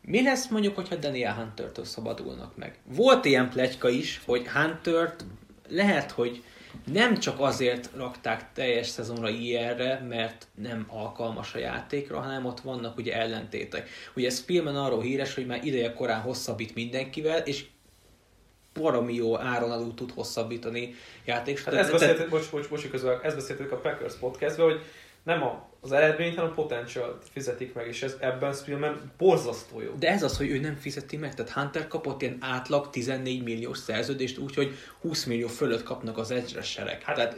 Mi 0.00 0.22
lesz 0.22 0.48
mondjuk, 0.48 0.74
hogyha 0.74 0.94
Daniel 0.96 1.34
Hunter-től 1.34 1.84
szabadulnak 1.84 2.56
meg? 2.56 2.78
Volt 2.96 3.24
ilyen 3.24 3.50
pletyka 3.50 3.88
is, 3.88 4.20
hogy 4.26 4.48
Hunter-t 4.48 5.24
lehet, 5.68 6.10
hogy 6.10 6.42
nem 6.92 7.18
csak 7.18 7.40
azért 7.40 7.90
rakták 7.96 8.52
teljes 8.52 8.86
szezonra 8.86 9.28
IR-re, 9.28 10.04
mert 10.08 10.46
nem 10.54 10.86
alkalmas 10.88 11.54
a 11.54 11.58
játékra, 11.58 12.20
hanem 12.20 12.44
ott 12.44 12.60
vannak 12.60 12.96
ugye 12.96 13.14
ellentétek. 13.14 13.88
Ugye 14.16 14.30
Spielman 14.30 14.76
arról 14.76 15.02
híres, 15.02 15.34
hogy 15.34 15.46
már 15.46 15.64
ideje 15.64 15.92
korán 15.92 16.20
hosszabbít 16.20 16.74
mindenkivel, 16.74 17.38
és 17.38 17.64
baromi 18.74 19.14
jó 19.14 19.38
áron 19.38 19.70
alul 19.70 19.94
tud 19.94 20.12
hosszabbítani 20.12 20.94
játékos. 21.24 21.64
Hát 21.64 21.74
ezt 21.74 21.92
beszéltük, 21.92 22.28
bocs, 22.28 22.50
bocs, 22.50 22.68
bocs, 22.68 22.88
közben, 22.90 23.20
ezt 23.22 23.36
beszéltük 23.36 23.72
a 23.72 23.76
Packers 23.76 24.14
podcastben, 24.14 24.66
hogy 24.66 24.80
nem 25.22 25.42
a, 25.42 25.68
az 25.84 25.92
eredményt, 25.92 26.34
hanem 26.36 26.50
a 26.50 26.54
potential 26.54 27.18
fizetik 27.32 27.74
meg, 27.74 27.86
és 27.86 28.02
ez 28.02 28.16
ebben 28.20 28.52
Spielman 28.52 29.12
borzasztó 29.18 29.80
jó. 29.80 29.92
De 29.98 30.08
ez 30.10 30.22
az, 30.22 30.36
hogy 30.36 30.48
ő 30.50 30.58
nem 30.60 30.76
fizeti 30.76 31.16
meg. 31.16 31.34
Tehát 31.34 31.52
Hunter 31.52 31.86
kapott 31.88 32.22
ilyen 32.22 32.36
átlag 32.40 32.90
14 32.90 33.42
milliós 33.42 33.78
szerződést, 33.78 34.38
úgyhogy 34.38 34.74
20 35.00 35.24
millió 35.24 35.46
fölött 35.48 35.82
kapnak 35.82 36.18
az 36.18 36.30
egyre 36.30 36.62
sereg. 36.62 37.02
Hát, 37.02 37.16
Tehát 37.16 37.36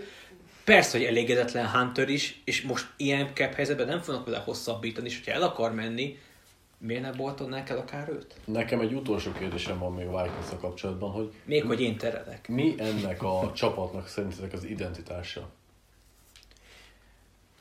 persze, 0.65 0.99
hogy 0.99 1.07
elégedetlen 1.07 1.71
Hunter 1.71 2.09
is, 2.09 2.41
és 2.45 2.63
most 2.63 2.87
ilyen 2.97 3.31
cap 3.35 3.55
helyzetben 3.55 3.87
nem 3.87 4.01
fognak 4.01 4.25
vele 4.25 4.39
hosszabbítani, 4.39 5.09
és 5.09 5.17
hogyha 5.17 5.33
el 5.33 5.43
akar 5.43 5.75
menni, 5.75 6.19
miért 6.79 7.03
ne 7.03 7.13
boltonnák 7.13 7.71
el 7.71 7.79
akár 7.79 8.09
őt? 8.09 8.35
Nekem 8.45 8.81
egy 8.81 8.93
utolsó 8.93 9.33
kérdésem 9.33 9.79
van 9.79 9.93
még 9.93 10.07
a 10.07 10.23
vikings 10.23 10.61
kapcsolatban, 10.61 11.11
hogy 11.11 11.33
Még 11.45 11.65
hogy 11.65 11.81
én 11.81 11.97
teredek. 11.97 12.49
mi 12.49 12.75
ennek 12.79 13.23
a 13.23 13.51
csapatnak 13.55 14.09
szerintetek 14.09 14.53
az 14.53 14.65
identitása? 14.65 15.49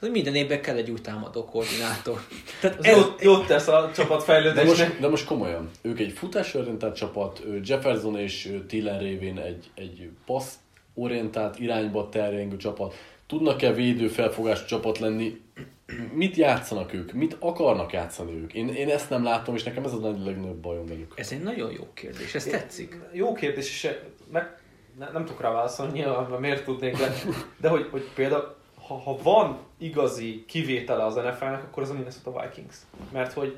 Hogy 0.03 0.11
minden 0.11 0.35
évben 0.35 0.61
kell 0.61 0.75
egy 0.75 0.89
új 0.89 1.01
támadó 1.01 1.45
koordinátor. 1.45 2.19
Tehát 2.61 2.85
Ez 2.85 2.95
jót, 2.95 3.21
jót 3.21 3.47
tesz 3.47 3.67
a 3.67 3.91
csapat 3.95 4.17
De 4.17 4.23
fejlődésnek. 4.23 4.87
most, 4.87 4.99
de 4.99 5.07
most 5.07 5.25
komolyan, 5.25 5.69
ők 5.81 5.99
egy 5.99 6.11
futásorientált 6.11 6.95
csapat, 6.95 7.43
Jefferson 7.61 8.17
és 8.17 8.57
Tillen 8.67 8.99
révén 8.99 9.39
egy, 9.39 9.71
egy 9.75 10.09
passzorientált 10.25 11.59
irányba 11.59 12.09
terjengő 12.09 12.57
csapat. 12.57 12.93
Tudnak-e 13.27 13.73
védő 13.73 14.07
felfogású 14.07 14.65
csapat 14.65 14.99
lenni? 14.99 15.41
Mit 16.21 16.35
játszanak 16.35 16.93
ők? 16.93 17.11
Mit 17.11 17.35
akarnak 17.39 17.93
játszani 17.93 18.31
ők? 18.31 18.53
Én, 18.53 18.67
én 18.67 18.89
ezt 18.89 19.09
nem 19.09 19.23
látom, 19.23 19.55
és 19.55 19.63
nekem 19.63 19.83
ez 19.83 19.93
a 19.93 19.97
nagy 19.97 20.25
legnagyobb 20.25 20.61
bajom 20.61 20.85
velük. 20.85 21.13
ez 21.15 21.31
egy 21.31 21.43
nagyon 21.43 21.71
jó 21.71 21.87
kérdés, 21.93 22.35
ez 22.35 22.43
tetszik. 22.43 22.99
Jó 23.11 23.33
kérdés, 23.33 23.69
és 23.69 23.89
meg, 24.31 24.57
ne, 24.99 25.09
nem 25.11 25.25
tudok 25.25 25.41
rá 25.41 25.51
válaszolni 25.51 25.99
nyilván, 25.99 26.39
miért 26.39 26.63
tudnék, 26.63 26.97
de, 26.97 27.13
de 27.57 27.67
hogy, 27.67 27.87
hogy 27.91 28.09
például, 28.15 28.61
ha, 28.87 28.97
ha 28.97 29.17
van 29.23 29.59
igazi 29.77 30.45
kivétele 30.47 31.05
az 31.05 31.15
NFL-nek, 31.15 31.63
akkor 31.63 31.83
az 31.83 31.89
a 31.89 31.93
Minnesota 31.93 32.41
Vikings. 32.41 32.75
Mert 33.11 33.33
hogy 33.33 33.57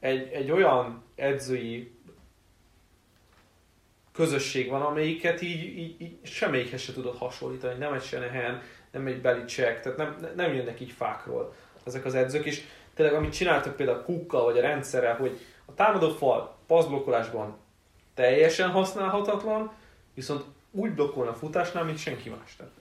egy, 0.00 0.28
egy 0.32 0.50
olyan 0.50 1.02
edzői 1.14 1.98
közösség 4.12 4.70
van, 4.70 4.82
amelyiket 4.82 5.42
így, 5.42 5.78
így, 5.78 6.00
így 6.00 6.18
semmelyikhez 6.22 6.80
se 6.80 6.92
tudod 6.92 7.16
hasonlítani. 7.16 7.78
Nem 7.78 7.92
egy 7.92 8.02
Shanahan, 8.02 8.60
nem 8.90 9.06
egy 9.06 9.20
Belichick, 9.20 9.80
tehát 9.80 9.96
nem, 9.98 10.16
nem 10.36 10.54
jönnek 10.54 10.80
így 10.80 10.90
fákról 10.90 11.54
ezek 11.84 12.04
az 12.04 12.14
edzők, 12.14 12.44
és 12.44 12.62
tényleg 12.94 13.14
amit 13.14 13.32
csináltak 13.32 13.76
például 13.76 14.02
Cookkal 14.02 14.44
vagy 14.44 14.58
a 14.58 14.60
rendszerrel, 14.60 15.16
hogy 15.16 15.38
a 15.64 15.74
támadó 15.74 16.08
fal 16.08 16.56
passzblokkolásban 16.66 17.56
teljesen 18.14 18.70
használhatatlan, 18.70 19.72
viszont 20.14 20.44
úgy 20.70 20.90
blokkol 20.90 21.28
a 21.28 21.34
futásnál, 21.34 21.84
mint 21.84 21.98
senki 21.98 22.28
más. 22.28 22.56
Tehát 22.56 22.72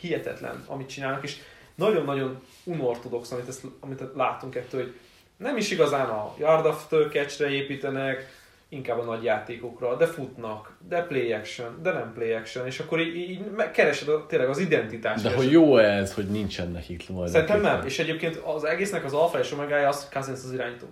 hihetetlen, 0.00 0.64
amit 0.66 0.88
csinálnak, 0.88 1.24
és 1.24 1.36
nagyon-nagyon 1.74 2.42
unortodox, 2.64 3.32
amit, 3.32 3.48
ezt, 3.48 3.64
amit 3.80 4.02
látunk 4.14 4.54
ettől, 4.54 4.82
hogy 4.82 4.94
nem 5.36 5.56
is 5.56 5.70
igazán 5.70 6.08
a 6.08 6.34
yard 6.38 6.66
after 6.66 7.08
catch-re 7.08 7.50
építenek, 7.50 8.38
inkább 8.68 8.98
a 8.98 9.04
nagy 9.04 9.22
játékokra, 9.22 9.96
de 9.96 10.06
futnak, 10.06 10.76
de 10.88 11.02
play 11.02 11.32
action, 11.32 11.78
de 11.82 11.92
nem 11.92 12.12
play 12.14 12.32
action, 12.32 12.66
és 12.66 12.78
akkor 12.78 13.00
így, 13.00 13.16
így 13.16 13.40
keresed 13.72 14.08
a, 14.08 14.26
tényleg 14.26 14.48
az 14.48 14.58
identitást. 14.58 15.22
De 15.22 15.34
hogy 15.34 15.50
jó 15.50 15.76
ez, 15.76 16.14
hogy 16.14 16.26
nincsen 16.26 16.70
nekik 16.70 17.08
majd. 17.08 17.30
Szerintem 17.30 17.60
nem, 17.60 17.86
és 17.86 17.98
egyébként 17.98 18.36
az 18.36 18.64
egésznek 18.64 19.04
az 19.04 19.12
alfa 19.12 19.38
és 19.38 19.52
omegája 19.52 19.88
az, 19.88 20.02
hogy 20.02 20.12
Cousins 20.12 20.44
az 20.44 20.52
irányító. 20.52 20.86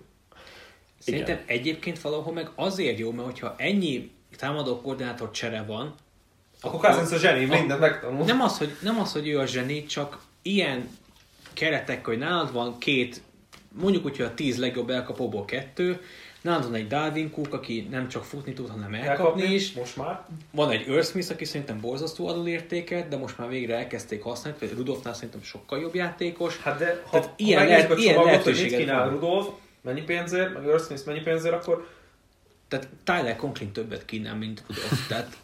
Szerintem 0.97 1.39
egyébként 1.45 2.01
valahol 2.01 2.33
meg 2.33 2.49
azért 2.55 2.99
jó, 2.99 3.11
mert 3.11 3.27
hogyha 3.27 3.55
ennyi 3.57 4.11
támadó 4.37 4.81
koordinátor 4.81 5.31
csere 5.31 5.63
van, 5.67 5.95
Akkor 6.61 6.79
Cousins 6.79 7.11
a 7.11 7.17
zseni, 7.17 7.45
mindent 7.45 7.79
megtanul. 7.79 8.25
Nem 8.25 8.41
az, 8.41 8.57
hogy, 8.57 8.75
nem 8.81 8.99
az, 8.99 9.11
hogy 9.11 9.27
ő 9.27 9.39
a 9.39 9.45
zseni, 9.45 9.85
csak 9.85 10.19
ilyen 10.41 10.89
keretek, 11.53 12.05
hogy 12.05 12.17
nálad 12.17 12.53
van 12.53 12.77
két, 12.77 13.21
mondjuk 13.81 14.05
úgy, 14.05 14.15
hogy 14.17 14.25
a 14.25 14.33
tíz 14.33 14.57
legjobb 14.57 14.89
elkapóból 14.89 15.45
kettő, 15.45 16.01
nálad 16.41 16.63
van 16.63 16.73
egy 16.73 16.87
Dalvin 16.87 17.31
Cook, 17.31 17.53
aki 17.53 17.87
nem 17.91 18.07
csak 18.07 18.23
futni 18.23 18.53
tud, 18.53 18.69
hanem 18.69 18.93
elkapni, 18.93 19.43
is. 19.53 19.71
most 19.73 19.95
már. 19.97 20.21
Van 20.51 20.69
egy 20.71 20.87
Earl 20.87 21.01
Smith, 21.01 21.31
aki 21.31 21.45
szerintem 21.45 21.79
borzasztó 21.79 22.27
alulértéket, 22.27 23.07
de 23.07 23.17
most 23.17 23.37
már 23.37 23.49
végre 23.49 23.75
elkezdték 23.77 24.23
használni, 24.23 24.59
például 24.59 24.79
Rudolfnál 24.79 25.13
szerintem 25.13 25.41
sokkal 25.43 25.79
jobb 25.79 25.95
játékos. 25.95 26.57
Hát 26.57 26.77
de 26.77 27.01
ha, 27.03 27.09
Tehát 27.09 27.25
ha 27.25 27.33
ilyen 27.35 27.67
lehet- 27.67 27.97
ilyen 27.97 28.13
csomagot, 28.13 28.15
hogy 28.15 28.25
mit 28.25 28.45
lehetőséget 28.45 28.79
kínál 28.79 29.03
van. 29.03 29.13
Rudolf, 29.13 29.47
mennyi 29.81 30.01
pénzért, 30.01 30.53
meg 30.53 30.63
Earl 30.67 30.77
Smith 30.83 31.05
mennyi 31.05 31.21
pénzért, 31.21 31.53
akkor 31.53 31.87
Tehát 32.67 32.87
Tyler 33.03 33.35
Conklin 33.35 33.71
többet 33.71 34.05
kínál, 34.05 34.35
mint 34.35 34.63
Rudolf. 34.67 35.07
Tehát 35.07 35.37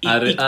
Ár, 0.00 0.26
itt, 0.26 0.38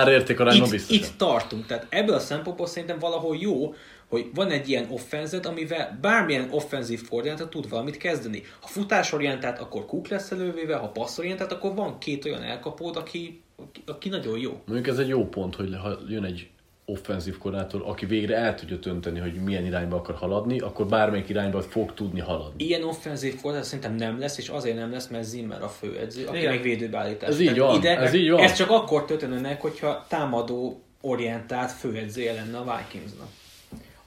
biztosan. 0.70 1.04
itt 1.04 1.16
tartunk. 1.16 1.66
Tehát 1.66 1.86
ebből 1.88 2.14
a 2.14 2.18
szempontból 2.18 2.66
szerintem 2.66 2.98
valahol 2.98 3.36
jó, 3.40 3.74
hogy 4.08 4.30
van 4.34 4.50
egy 4.50 4.68
ilyen 4.68 4.86
offenzet, 4.90 5.46
amivel 5.46 5.98
bármilyen 6.00 6.48
offenzív 6.50 7.08
koordinátor 7.08 7.48
tud 7.48 7.68
valamit 7.68 7.96
kezdeni. 7.96 8.42
Ha 8.60 8.66
futásorientált, 8.66 9.58
akkor 9.58 9.86
Cook 9.86 10.08
lesz 10.08 10.30
elővéve, 10.30 10.76
ha 10.76 10.88
passzorientált, 10.88 11.52
akkor 11.52 11.74
van 11.74 11.98
két 11.98 12.24
olyan 12.24 12.42
elkapód, 12.42 12.96
aki, 12.96 13.42
aki, 13.56 13.82
aki 13.86 14.08
nagyon 14.08 14.38
jó. 14.38 14.62
Mondjuk 14.66 14.86
ez 14.88 14.98
egy 14.98 15.08
jó 15.08 15.28
pont, 15.28 15.54
hogy 15.54 15.76
ha 15.82 15.98
jön 16.08 16.24
egy 16.24 16.48
offenzív 16.88 17.38
koordinátor, 17.38 17.82
aki 17.86 18.06
végre 18.06 18.36
el 18.36 18.54
tudja 18.54 18.76
dönteni, 18.76 19.18
hogy 19.18 19.34
milyen 19.34 19.64
irányba 19.64 19.96
akar 19.96 20.14
haladni, 20.14 20.60
akkor 20.60 20.86
bármelyik 20.86 21.28
irányba 21.28 21.62
fog 21.62 21.94
tudni 21.94 22.20
haladni. 22.20 22.64
Ilyen 22.64 22.82
offenzív 22.82 23.32
koordinátor 23.32 23.64
szerintem 23.64 23.94
nem 23.94 24.18
lesz, 24.18 24.38
és 24.38 24.48
azért 24.48 24.76
nem 24.76 24.90
lesz, 24.90 25.08
mert 25.08 25.24
Zimmer 25.24 25.62
a 25.62 25.68
főedző, 25.68 26.26
aki 26.26 26.38
Igen. 26.38 26.50
meg 26.50 26.62
védőbeállítás. 26.62 27.28
Ez 27.28 27.40
így 27.40 27.58
van, 27.58 27.86
ez 27.86 28.14
így 28.14 28.30
van. 28.30 28.40
Ez 28.40 28.54
csak 28.54 28.70
akkor 28.70 29.04
történne 29.04 29.40
meg, 29.40 29.60
hogyha 29.60 30.04
támadó 30.08 30.80
orientált 31.00 31.70
főedzője 31.70 32.32
lenne 32.32 32.58
a 32.58 32.76
Vikingsnak. 32.76 33.28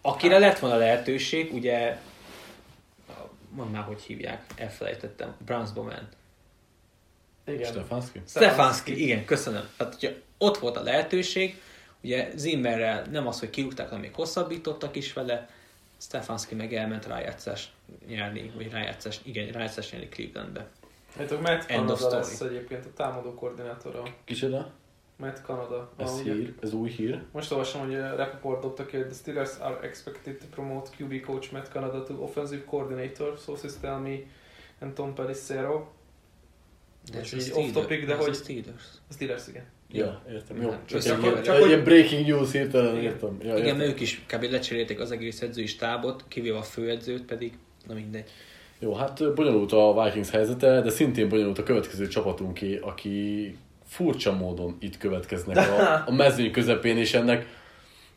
Akire 0.02 0.40
lett 0.40 0.60
volna 0.60 0.76
lehetőség, 0.76 1.54
ugye, 1.54 1.98
mondd 3.50 3.70
már, 3.70 3.84
hogy 3.84 4.02
hívják, 4.02 4.44
elfelejtettem, 4.56 5.36
Brownsba 5.46 5.84
ment. 5.84 6.16
igen. 7.48 7.72
Stefanski? 7.72 8.22
Stefanski, 8.28 9.04
igen, 9.04 9.26
köszönöm. 9.26 9.64
Tehát, 9.78 9.94
hogyha 9.94 10.16
ott 10.38 10.58
volt 10.58 10.78
a 10.78 10.84
lehetőség, 10.84 11.62
ugye 12.04 12.32
Zimmerrel 12.36 13.06
nem 13.12 13.28
az, 13.28 13.40
hogy 13.40 13.50
kirúgták, 13.50 13.86
hanem 13.88 14.02
még 14.02 14.14
hosszabbítottak 14.14 14.96
is 14.96 15.14
vele, 15.14 15.50
Stefanski 15.98 16.56
meg 16.56 16.74
elment 16.74 17.06
rájátszást 17.06 17.72
nyerni, 18.08 18.52
vagy 18.56 18.72
rájátszást, 18.72 19.26
igen, 19.26 19.48
rájátszást 19.52 19.92
nyerni 19.92 20.08
Clevelandbe. 20.10 20.68
Hát 21.18 21.32
a 21.32 21.40
Matt 21.40 21.70
End 21.70 21.90
of 21.90 22.00
Canada 22.00 22.18
lesz 22.18 22.42
egyébként 22.42 22.86
a 22.86 22.94
támadó 22.96 23.34
koordinátora. 23.34 24.04
Kicsoda? 24.24 24.72
Matt 25.16 25.42
Canada. 25.46 25.92
Ez 25.98 26.12
ugye? 26.20 26.34
hír, 26.34 26.54
ez 26.62 26.74
új 26.74 26.90
hír. 26.90 27.22
Most 27.32 27.52
olvasom, 27.52 27.82
hogy 27.86 27.96
a 27.96 28.16
Rappaport 28.16 28.62
dobta 28.62 28.86
ki, 28.86 28.96
hogy 28.98 29.06
the 29.06 29.16
Steelers 29.16 29.58
are 29.60 29.80
expected 29.82 30.38
to 30.38 30.46
promote 30.50 30.90
QB 30.98 31.22
coach 31.22 31.52
Matt 31.52 31.68
Canada 31.72 32.04
to 32.04 32.14
offensive 32.14 32.64
coordinator, 32.66 33.38
sources 33.38 33.74
tell 33.82 33.98
me, 33.98 34.18
and 34.80 34.94
Tom 34.94 35.14
Pelissero. 35.14 35.88
De 37.12 37.20
ez 37.20 37.34
a 37.34 37.36
így 37.36 37.42
Steelers- 37.42 37.76
off-topic, 37.76 38.06
de 38.06 38.14
a 38.14 38.18
hogy- 38.18 38.36
Steelers. 38.36 38.84
Steelers, 39.12 39.48
igen. 39.48 39.66
Ja, 39.92 40.22
értem. 40.32 40.62
Jó. 40.62 40.70
Nem, 40.70 40.80
Csak, 40.86 41.02
csak- 41.02 41.18
egy, 41.18 41.24
ilyen, 41.24 41.44
csak 41.44 41.68
ilyen 41.68 41.84
breaking 41.84 42.28
news 42.28 42.52
hirtelen 42.52 42.92
Igen. 42.92 43.04
értem. 43.04 43.38
Ja, 43.44 43.58
Igen, 43.58 43.66
értem. 43.66 43.80
ők 43.82 44.00
is 44.00 44.22
kb. 44.28 44.44
lecserélték 44.52 45.00
az 45.00 45.12
egész 45.12 45.42
edzői 45.42 45.66
stábot, 45.66 46.24
kivéve 46.28 46.58
a 46.58 46.62
főedzőt 46.62 47.22
pedig, 47.26 47.54
na 47.88 47.94
mindegy. 47.94 48.24
Jó, 48.80 48.94
hát 48.94 49.34
bonyolult 49.34 49.72
a 49.72 50.04
Vikings 50.04 50.30
helyzete, 50.30 50.82
de 50.82 50.90
szintén 50.90 51.30
bonyolult 51.30 51.58
a 51.58 51.64
következő 51.64 52.08
csapatunké, 52.08 52.80
aki 52.82 53.56
furcsa 53.88 54.34
módon 54.36 54.78
itt 54.80 54.98
következnek 54.98 55.58
a, 55.58 56.04
a 56.06 56.12
mezőny 56.12 56.52
közepén, 56.52 56.98
és 56.98 57.14
ennek 57.14 57.46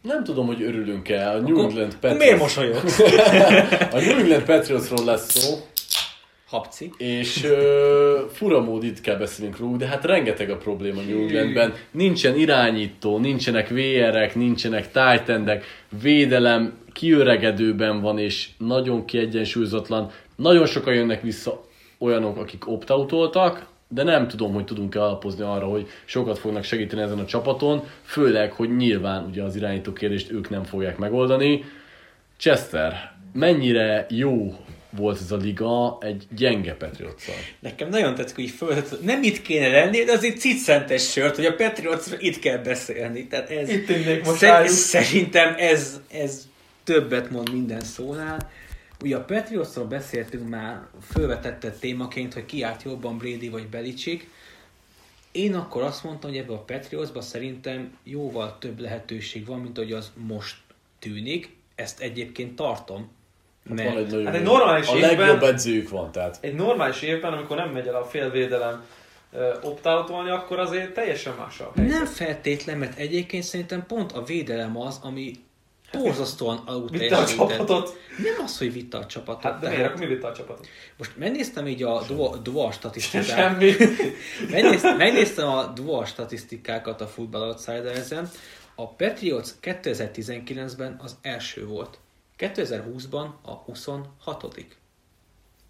nem 0.02 0.24
tudom, 0.24 0.46
hogy 0.46 0.62
örülünk-e. 0.62 1.30
A 1.30 1.38
New 1.40 1.60
England 1.62 1.96
Akkor 2.02 2.16
miért 2.16 2.38
Patriots, 2.38 2.40
mosolyogsz? 2.40 2.98
a 3.96 3.98
New 4.00 4.18
England 4.18 4.42
Patriotsról 4.44 5.04
lesz 5.04 5.30
szó, 5.38 5.56
Habci. 6.52 6.90
és 6.96 7.44
ö, 7.44 8.20
fura 8.32 8.60
mód 8.60 8.84
itt 8.84 9.00
kell 9.00 9.16
beszélnünk 9.16 9.58
róluk, 9.58 9.76
de 9.76 9.86
hát 9.86 10.04
rengeteg 10.04 10.50
a 10.50 10.56
probléma 10.56 11.00
New 11.00 11.20
Englandben. 11.20 11.74
Nincsen 11.90 12.36
irányító, 12.36 13.18
nincsenek 13.18 13.68
VR-ek, 13.68 14.34
nincsenek 14.34 14.90
tight 14.90 15.28
endek, 15.28 15.64
védelem 16.02 16.78
kiöregedőben 16.92 18.00
van, 18.00 18.18
és 18.18 18.48
nagyon 18.58 19.04
kiegyensúlyozatlan. 19.04 20.10
Nagyon 20.36 20.66
sokan 20.66 20.94
jönnek 20.94 21.22
vissza 21.22 21.64
olyanok, 21.98 22.36
akik 22.36 22.68
opt 22.68 22.92
de 23.88 24.02
nem 24.02 24.28
tudom, 24.28 24.52
hogy 24.52 24.64
tudunk-e 24.64 25.02
alapozni 25.02 25.44
arra, 25.44 25.66
hogy 25.66 25.86
sokat 26.04 26.38
fognak 26.38 26.64
segíteni 26.64 27.02
ezen 27.02 27.18
a 27.18 27.24
csapaton, 27.24 27.82
főleg, 28.02 28.52
hogy 28.52 28.76
nyilván 28.76 29.24
ugye 29.24 29.42
az 29.42 29.56
irányító 29.56 29.92
kérdést 29.92 30.30
ők 30.30 30.50
nem 30.50 30.62
fogják 30.62 30.98
megoldani. 30.98 31.64
Chester, 32.36 33.12
mennyire 33.32 34.06
jó 34.10 34.56
volt 34.96 35.20
ez 35.20 35.30
a 35.30 35.36
liga 35.36 35.98
egy 36.00 36.26
gyenge 36.36 36.74
patriots 36.74 37.22
Nekem 37.60 37.88
nagyon 37.88 38.14
tetszik, 38.14 38.34
hogy 38.34 38.50
föl, 38.50 38.82
nem 39.02 39.22
itt 39.22 39.42
kéne 39.42 39.68
lenni, 39.68 40.04
de 40.04 40.12
azért 40.12 40.38
ciccentes 40.38 41.10
sört, 41.10 41.36
hogy 41.36 41.46
a 41.46 41.54
Patriotsról 41.54 42.20
itt 42.20 42.38
kell 42.38 42.58
beszélni. 42.58 43.26
Tehát 43.26 43.50
ez, 43.50 43.68
Itt 43.68 43.88
innék 43.88 44.24
most 44.24 44.38
szer-. 44.38 44.68
Szerintem 44.68 45.54
ez, 45.58 46.00
ez 46.10 46.48
többet 46.84 47.30
mond 47.30 47.52
minden 47.52 47.80
szónál. 47.80 48.50
Ugye 49.02 49.16
a 49.16 49.24
Patriotsról 49.24 49.84
beszéltünk 49.84 50.48
már, 50.48 50.86
fölvetette 51.10 51.70
témaként, 51.70 52.34
hogy 52.34 52.46
ki 52.46 52.62
állt 52.62 52.82
jobban 52.82 53.18
Brady 53.18 53.48
vagy 53.48 53.68
Belichick. 53.68 54.26
Én 55.32 55.54
akkor 55.54 55.82
azt 55.82 56.04
mondtam, 56.04 56.30
hogy 56.30 56.38
ebben 56.38 56.56
a 56.56 56.64
Patriotsban 56.64 57.22
szerintem 57.22 57.96
jóval 58.04 58.58
több 58.58 58.80
lehetőség 58.80 59.46
van, 59.46 59.60
mint 59.60 59.76
hogy 59.76 59.92
az 59.92 60.12
most 60.14 60.56
tűnik. 60.98 61.50
Ezt 61.74 62.00
egyébként 62.00 62.56
tartom. 62.56 63.10
Mert... 63.68 63.88
Van 63.88 63.98
egy 63.98 64.10
nagyon 64.10 64.26
Hát 64.26 64.34
egy 64.34 64.42
normális 64.42 64.88
A 64.88 64.96
évben- 64.96 65.16
legjobb 65.16 65.42
edzőjük 65.42 65.88
van, 65.88 66.12
tehát 66.12 66.38
Egy 66.40 66.54
normális 66.54 67.02
évben, 67.02 67.32
amikor 67.32 67.56
nem 67.56 67.68
megy 67.68 67.86
el 67.86 67.94
a 67.94 68.04
félvédelem 68.04 68.84
opt 69.62 69.86
akkor 69.86 70.58
azért 70.58 70.92
teljesen 70.92 71.34
más 71.38 71.60
a 71.60 71.72
helyzet. 71.76 71.96
Nem 71.96 72.06
feltétlen, 72.06 72.78
mert 72.78 72.98
egyébként 72.98 73.42
szerintem 73.42 73.86
pont 73.86 74.12
a 74.12 74.22
védelem 74.22 74.80
az, 74.80 74.98
ami 75.02 75.32
borzasztóan 75.92 76.88
Vitte 76.90 77.16
a 77.16 77.26
csapatot. 77.26 77.96
Nem 78.18 78.44
az, 78.44 78.58
hogy 78.58 78.72
vitte 78.72 78.98
a 78.98 79.06
csapatot. 79.06 79.42
Hát 79.42 79.52
de 79.52 79.58
tehát- 79.60 79.76
miért? 79.76 79.90
Akkor 79.92 80.06
mi 80.06 80.14
vitte 80.14 80.26
a 80.26 80.32
csapatot? 80.32 80.66
Most 80.98 81.16
megnéztem 81.16 81.66
így 81.66 81.82
a 81.82 82.02
dual, 82.08 82.38
dual 82.42 82.72
statisztikát. 82.72 83.24
Semmi. 83.24 83.72
Megnéztem, 84.50 84.96
megnéztem 84.96 85.48
a 85.48 85.66
dual 85.66 86.04
statisztikákat 86.04 87.00
a 87.00 87.06
Football 87.06 87.48
Outsiders-en. 87.48 88.30
A 88.74 88.88
Patriots 88.88 89.48
2019-ben 89.62 91.00
az 91.02 91.16
első 91.22 91.66
volt. 91.66 91.98
2020-ban 92.42 93.26
a 93.42 93.50
26 93.50 94.66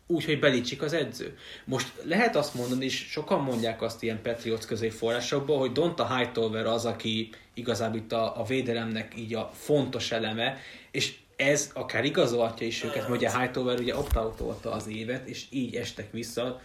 Úgyhogy 0.07 0.39
Belicsik 0.39 0.83
az 0.83 0.93
edző. 0.93 1.37
Most 1.65 1.93
lehet 2.05 2.37
azt 2.37 2.55
mondani, 2.55 2.85
és 2.85 3.07
sokan 3.11 3.41
mondják 3.41 3.83
azt 3.83 4.03
ilyen 4.03 4.23
Patriots 4.23 4.65
közé 4.65 4.89
forrásokból, 4.89 5.59
hogy 5.59 5.73
Donta 5.73 6.17
Hightower 6.17 6.67
az, 6.67 6.85
aki 6.85 7.31
igazából 7.55 7.99
itt 7.99 8.13
a, 8.13 8.41
a 8.41 8.45
védelemnek 8.45 9.13
így 9.17 9.35
a 9.35 9.51
fontos 9.55 10.13
eleme, 10.13 10.59
és 10.91 11.15
ez 11.37 11.71
akár 11.75 12.05
igazolhatja 12.05 12.67
is 12.67 12.85
őket, 12.85 13.09
mert 13.09 13.21
ugye 13.21 13.39
Hightower 13.39 13.79
ugye 13.79 13.97
opt 13.97 14.17
az 14.65 14.89
évet, 14.89 15.29
és 15.29 15.47
így 15.51 15.77
estek 15.77 16.13
vissza 16.13 16.61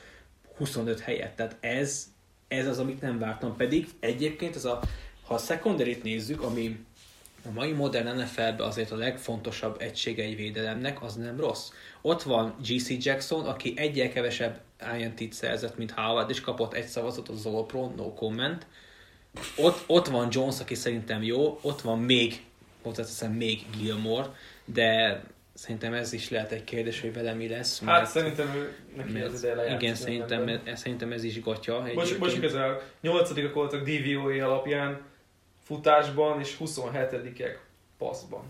25 0.57 0.99
helyet. 0.99 1.35
Tehát 1.35 1.57
ez, 1.59 2.07
ez 2.47 2.67
az, 2.67 2.79
amit 2.79 3.01
nem 3.01 3.19
vártam. 3.19 3.55
Pedig 3.55 3.87
egyébként 3.99 4.55
ez 4.55 4.65
a, 4.65 4.81
ha 5.25 5.33
a 5.33 5.37
secondary 5.37 5.99
nézzük, 6.03 6.41
ami 6.41 6.85
a 7.45 7.51
mai 7.53 7.71
modern 7.71 8.19
NFL-ben 8.19 8.67
azért 8.67 8.91
a 8.91 8.95
legfontosabb 8.95 9.81
egységei 9.81 10.35
védelemnek, 10.35 11.01
az 11.01 11.15
nem 11.15 11.39
rossz. 11.39 11.69
Ott 12.01 12.23
van 12.23 12.55
GC 12.67 13.05
Jackson, 13.05 13.45
aki 13.45 13.73
egyel 13.75 14.09
kevesebb 14.09 14.61
INT-t 14.99 15.33
szerzett, 15.33 15.77
mint 15.77 15.91
Howard, 15.91 16.29
és 16.29 16.41
kapott 16.41 16.73
egy 16.73 16.85
szavazatot 16.85 17.35
az 17.35 17.45
All 17.45 17.91
no 17.95 18.13
comment. 18.13 18.65
Ott, 19.57 19.83
ott 19.87 20.07
van 20.07 20.27
Jones, 20.31 20.59
aki 20.59 20.75
szerintem 20.75 21.23
jó, 21.23 21.59
ott 21.61 21.81
van 21.81 21.99
még, 21.99 22.41
hozzáteszem 22.81 23.31
még 23.31 23.65
Gilmore, 23.77 24.29
de 24.65 25.21
szerintem 25.53 25.93
ez 25.93 26.13
is 26.13 26.29
lehet 26.29 26.51
egy 26.51 26.63
kérdés, 26.63 27.01
hogy 27.01 27.13
vele 27.13 27.33
mi 27.33 27.47
lesz. 27.47 27.79
Hát 27.79 27.99
mert- 27.99 28.09
szerintem 28.09 28.55
ő 28.55 28.75
neki 28.95 29.19
az 29.19 29.39
ideje 29.39 29.55
lejátszik. 29.55 29.81
igen, 29.81 29.95
szerintem, 29.95 30.47
ez, 30.47 30.79
szerintem 30.79 31.11
ez 31.11 31.23
is 31.23 31.41
gatya. 31.41 31.87
Most, 31.93 32.19
most 32.19 32.39
közel 32.39 32.81
8 33.01 33.53
voltak 33.53 33.89
DVOA 33.89 34.45
alapján 34.45 35.01
futásban, 35.67 36.39
és 36.39 36.57
27-ek 36.59 37.55
passzban. 37.97 38.43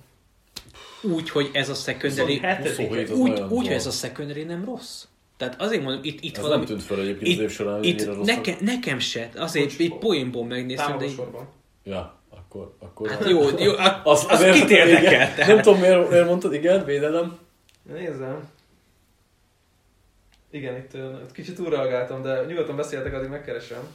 Úgy, 1.01 1.29
hogy 1.29 1.49
ez 1.53 1.69
a 1.69 1.73
secondary, 1.73 2.39
27 2.39 3.09
az 3.09 3.17
úgy, 3.17 3.39
úgy, 3.39 3.49
hogy 3.49 3.67
ez 3.67 3.85
a 3.85 3.91
secondary 3.91 4.43
nem 4.43 4.65
rossz. 4.65 5.05
Tehát 5.37 5.61
azért 5.61 5.83
mondom, 5.83 6.03
itt, 6.03 6.21
itt 6.21 6.35
Ez 6.37 6.41
valami... 6.41 6.57
nem 6.57 6.67
tűnt 6.67 6.83
fel 6.83 6.99
egyébként 6.99 7.37
az 7.37 7.43
év 7.43 7.49
során, 7.49 7.83
itt 7.83 8.05
rosszak. 8.05 8.25
nekem, 8.25 8.57
nekem 8.61 8.99
se, 8.99 9.29
azért 9.35 9.65
Bocs, 9.65 9.79
egy 9.79 9.97
poénból 9.97 10.45
megnéztem, 10.45 10.97
de 10.97 11.05
így-. 11.05 11.21
Ja, 11.83 12.15
akkor... 12.29 12.75
akkor 12.79 13.09
hát 13.09 13.29
jó, 13.29 13.41
jó 13.59 13.71
az, 13.77 13.91
Az, 14.03 14.25
az, 14.29 14.41
az 14.41 14.59
kit 14.59 14.69
érdekel? 14.69 15.33
tehát? 15.35 15.47
Nem 15.47 15.61
tudom, 15.61 15.79
miért, 15.79 16.09
miért 16.09 16.25
mondtad, 16.25 16.53
igen, 16.53 16.85
védelem. 16.85 17.37
Nézzem. 17.83 18.49
Igen, 20.51 20.75
itt, 20.77 20.93
itt 20.93 21.31
kicsit 21.31 21.55
túlreagáltam, 21.55 22.21
de 22.21 22.45
nyugodtan 22.47 22.75
beszéltek, 22.75 23.13
addig 23.13 23.29
megkeresem. 23.29 23.87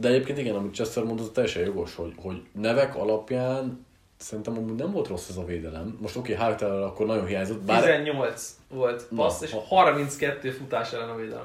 De 0.00 0.08
egyébként 0.08 0.38
igen, 0.38 0.54
amit 0.54 0.74
Chester 0.74 1.04
mondott, 1.04 1.32
teljesen 1.32 1.64
jogos, 1.64 1.94
hogy, 1.94 2.12
hogy 2.16 2.42
nevek 2.52 2.96
alapján 2.96 3.86
szerintem 4.16 4.56
amúgy 4.56 4.74
nem 4.74 4.92
volt 4.92 5.06
rossz 5.08 5.28
ez 5.28 5.36
a 5.36 5.44
védelem. 5.44 5.98
Most 6.00 6.16
oké, 6.16 6.32
okay, 6.32 6.46
Hightower 6.46 6.82
akkor 6.82 7.06
nagyon 7.06 7.26
hiányzott, 7.26 7.60
bár 7.62 7.82
18 7.82 8.56
volt 8.68 9.06
Na, 9.10 9.16
passz, 9.22 9.42
és 9.42 9.50
ha- 9.50 9.60
32 9.68 10.50
futás 10.50 10.92
ellen 10.92 11.08
a 11.08 11.14
védelem. 11.16 11.42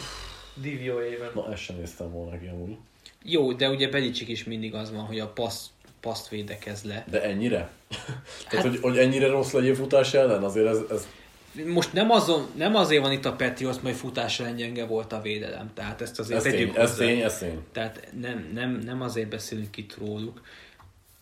DVOA 0.53 1.05
éven. 1.05 1.31
Na, 1.35 1.51
ezt 1.51 1.61
sem 1.61 1.75
néztem 1.75 2.11
volna 2.11 2.39
ki 2.39 2.47
amúgy. 2.47 2.77
Jó, 3.23 3.53
de 3.53 3.69
ugye 3.69 3.89
Belicsik 3.89 4.27
is 4.27 4.43
mindig 4.43 4.73
az 4.73 4.91
van, 4.91 5.05
hogy 5.05 5.19
a 5.19 5.27
passz, 5.27 5.65
paszt 6.01 6.29
védekez 6.29 6.83
le. 6.83 7.05
De 7.09 7.21
ennyire? 7.23 7.57
Hát- 7.89 8.49
Tehát, 8.49 8.65
hogy, 8.65 8.79
hogy 8.81 8.97
ennyire 8.97 9.27
rossz 9.27 9.51
legyél 9.51 9.75
futás 9.75 10.13
ellen? 10.13 10.43
Azért 10.43 10.67
ez, 10.67 10.79
ez 10.91 11.07
Most 11.65 11.93
nem, 11.93 12.11
azon, 12.11 12.47
nem 12.55 12.75
azért 12.75 13.01
van 13.01 13.11
itt 13.11 13.25
a 13.25 13.33
Patriots, 13.33 13.81
mert 13.81 13.95
futás 13.95 14.39
ellen 14.39 14.55
gyenge 14.55 14.85
volt 14.85 15.13
a 15.13 15.21
védelem. 15.21 15.71
Tehát 15.73 16.01
ezt 16.01 16.19
azért 16.19 16.37
ez 16.37 16.43
tény, 16.43 16.51
tegyük 16.51 16.75
ez 16.75 16.89
hozzá. 16.89 17.05
tény, 17.05 17.19
ez 17.19 17.37
tény. 17.37 17.59
Tehát 17.71 18.07
nem, 18.21 18.49
nem, 18.53 18.79
nem 18.85 19.01
azért 19.01 19.29
beszélünk 19.29 19.77
itt 19.77 19.97
róluk. 19.97 20.41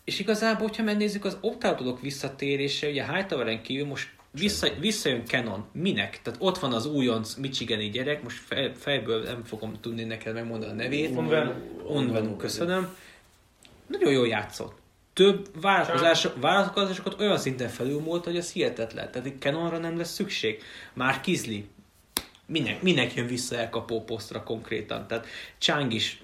És 0.04 0.18
igazából, 0.18 0.66
hogyha 0.66 0.82
megnézzük 0.82 1.24
az 1.24 1.36
opt 1.40 1.66
visszatérése, 2.00 2.88
ugye 2.88 3.14
Hightoweren 3.14 3.62
kívül 3.62 3.86
most 3.86 4.08
vissza, 4.30 4.68
visszajön 4.80 5.24
Canon. 5.24 5.64
Minek? 5.72 6.20
Tehát 6.22 6.40
ott 6.42 6.58
van 6.58 6.72
az 6.72 6.86
újonc 6.86 7.34
Michigani 7.34 7.90
gyerek, 7.90 8.22
most 8.22 8.38
fej, 8.38 8.72
fejből 8.76 9.22
nem 9.22 9.44
fogom 9.44 9.80
tudni 9.80 10.04
neked 10.04 10.34
megmondani 10.34 10.72
a 10.72 10.74
nevét. 10.74 11.16
Onvenu, 11.86 12.36
köszönöm. 12.36 12.96
Nagyon 13.86 14.12
jól 14.12 14.26
játszott. 14.26 14.81
Több 15.12 15.60
várakozások, 15.60 16.40
várakozásokat 16.40 17.20
olyan 17.20 17.38
szinten 17.38 17.68
felülmúlt, 17.68 18.24
hogy 18.24 18.36
az 18.36 18.52
hihetetlen. 18.52 19.10
Tehát 19.10 19.26
itt 19.26 19.40
Canonra 19.42 19.78
nem 19.78 19.96
lesz 19.96 20.12
szükség. 20.12 20.62
már 20.94 21.20
Kizli, 21.20 21.66
minek, 22.46 22.82
minek 22.82 23.14
jön 23.14 23.26
vissza 23.26 23.56
elkapó 23.56 24.00
posztra 24.04 24.42
konkrétan. 24.42 25.06
Tehát 25.06 25.26
Chang 25.58 25.92
is 25.92 26.22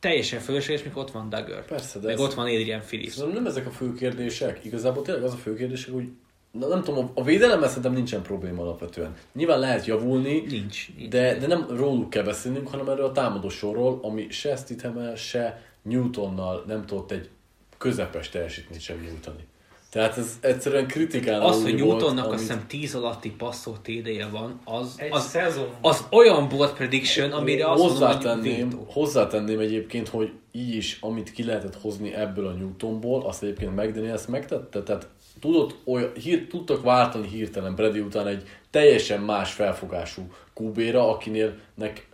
teljesen 0.00 0.40
fölösleges, 0.40 0.82
mikor 0.84 1.02
ott 1.02 1.10
van 1.10 1.28
Dagger. 1.28 1.64
Persze, 1.64 1.98
de 1.98 2.06
Meg 2.06 2.14
ez- 2.14 2.20
ott 2.20 2.34
van 2.34 2.46
Adrian 2.46 2.80
Phillips. 2.80 3.12
Szerintem 3.12 3.42
nem 3.42 3.50
ezek 3.52 3.66
a 3.66 3.70
fő 3.70 3.94
kérdések. 3.94 4.64
Igazából 4.64 5.02
tényleg 5.02 5.24
az 5.24 5.32
a 5.32 5.36
fő 5.36 5.54
kérdések, 5.56 5.92
hogy 5.94 6.08
na, 6.50 6.66
nem 6.68 6.82
tudom, 6.82 7.10
a 7.14 7.22
védelemmel 7.24 7.68
szerintem 7.68 7.92
nincsen 7.92 8.22
probléma 8.22 8.62
alapvetően. 8.62 9.14
Nyilván 9.32 9.58
lehet 9.58 9.84
javulni, 9.86 10.40
Nincs. 10.40 10.88
nincs. 10.96 11.08
de, 11.10 11.38
de 11.38 11.46
nem 11.46 11.66
róluk 11.70 12.10
kell 12.10 12.22
beszélnünk, 12.22 12.68
hanem 12.68 12.88
erről 12.88 13.04
a 13.04 13.12
támadósorról, 13.12 13.98
ami 14.02 14.26
se 14.30 14.56
Stithemmel, 14.56 15.14
se 15.16 15.62
Newtonnal 15.82 16.64
nem 16.66 16.86
tudott 16.86 17.10
egy 17.10 17.28
közepes 17.78 18.28
teljesítményt 18.28 18.80
sem 18.82 18.96
nyújtani. 19.08 19.46
Tehát 19.90 20.16
ez 20.18 20.38
egyszerűen 20.40 20.86
kritikán 20.86 21.40
az, 21.40 21.62
hogy 21.62 21.74
Newtonnak 21.74 22.24
azt 22.24 22.26
amit- 22.26 22.40
hiszem 22.40 22.66
10 22.66 22.94
alatti 22.94 23.30
passzó 23.30 23.72
TD-je 23.82 24.28
van, 24.28 24.60
az, 24.64 24.94
Egy 24.96 25.12
az, 25.12 25.28
szezon. 25.28 25.68
az 25.80 26.04
olyan 26.10 26.48
bold 26.48 26.72
prediction, 26.72 27.30
amire 27.32 27.70
azt 27.70 27.82
mondom, 27.82 27.96
hogy 28.06 28.14
hozzátenném, 28.14 28.70
hozzátenném 28.86 29.58
egyébként, 29.58 30.08
hogy 30.08 30.32
így 30.52 30.74
is, 30.74 30.98
amit 31.00 31.32
ki 31.32 31.44
lehetett 31.44 31.76
hozni 31.80 32.14
ebből 32.14 32.46
a 32.46 32.52
Newtonból, 32.52 33.22
azt 33.26 33.42
egyébként 33.42 33.76
McDaniels 33.76 34.26
megtette, 34.26 34.82
tehát 34.82 35.08
tudott 35.40 35.74
olyan, 35.84 36.12
hír, 36.14 36.46
tudtak 36.46 36.82
váltani 36.82 37.28
hirtelen 37.28 37.74
Brady 37.74 38.00
után 38.00 38.26
egy 38.26 38.42
teljesen 38.70 39.20
más 39.20 39.52
felfogású 39.52 40.22
QB-ra, 40.54 41.08
akinél 41.10 41.54
nek 41.74 42.06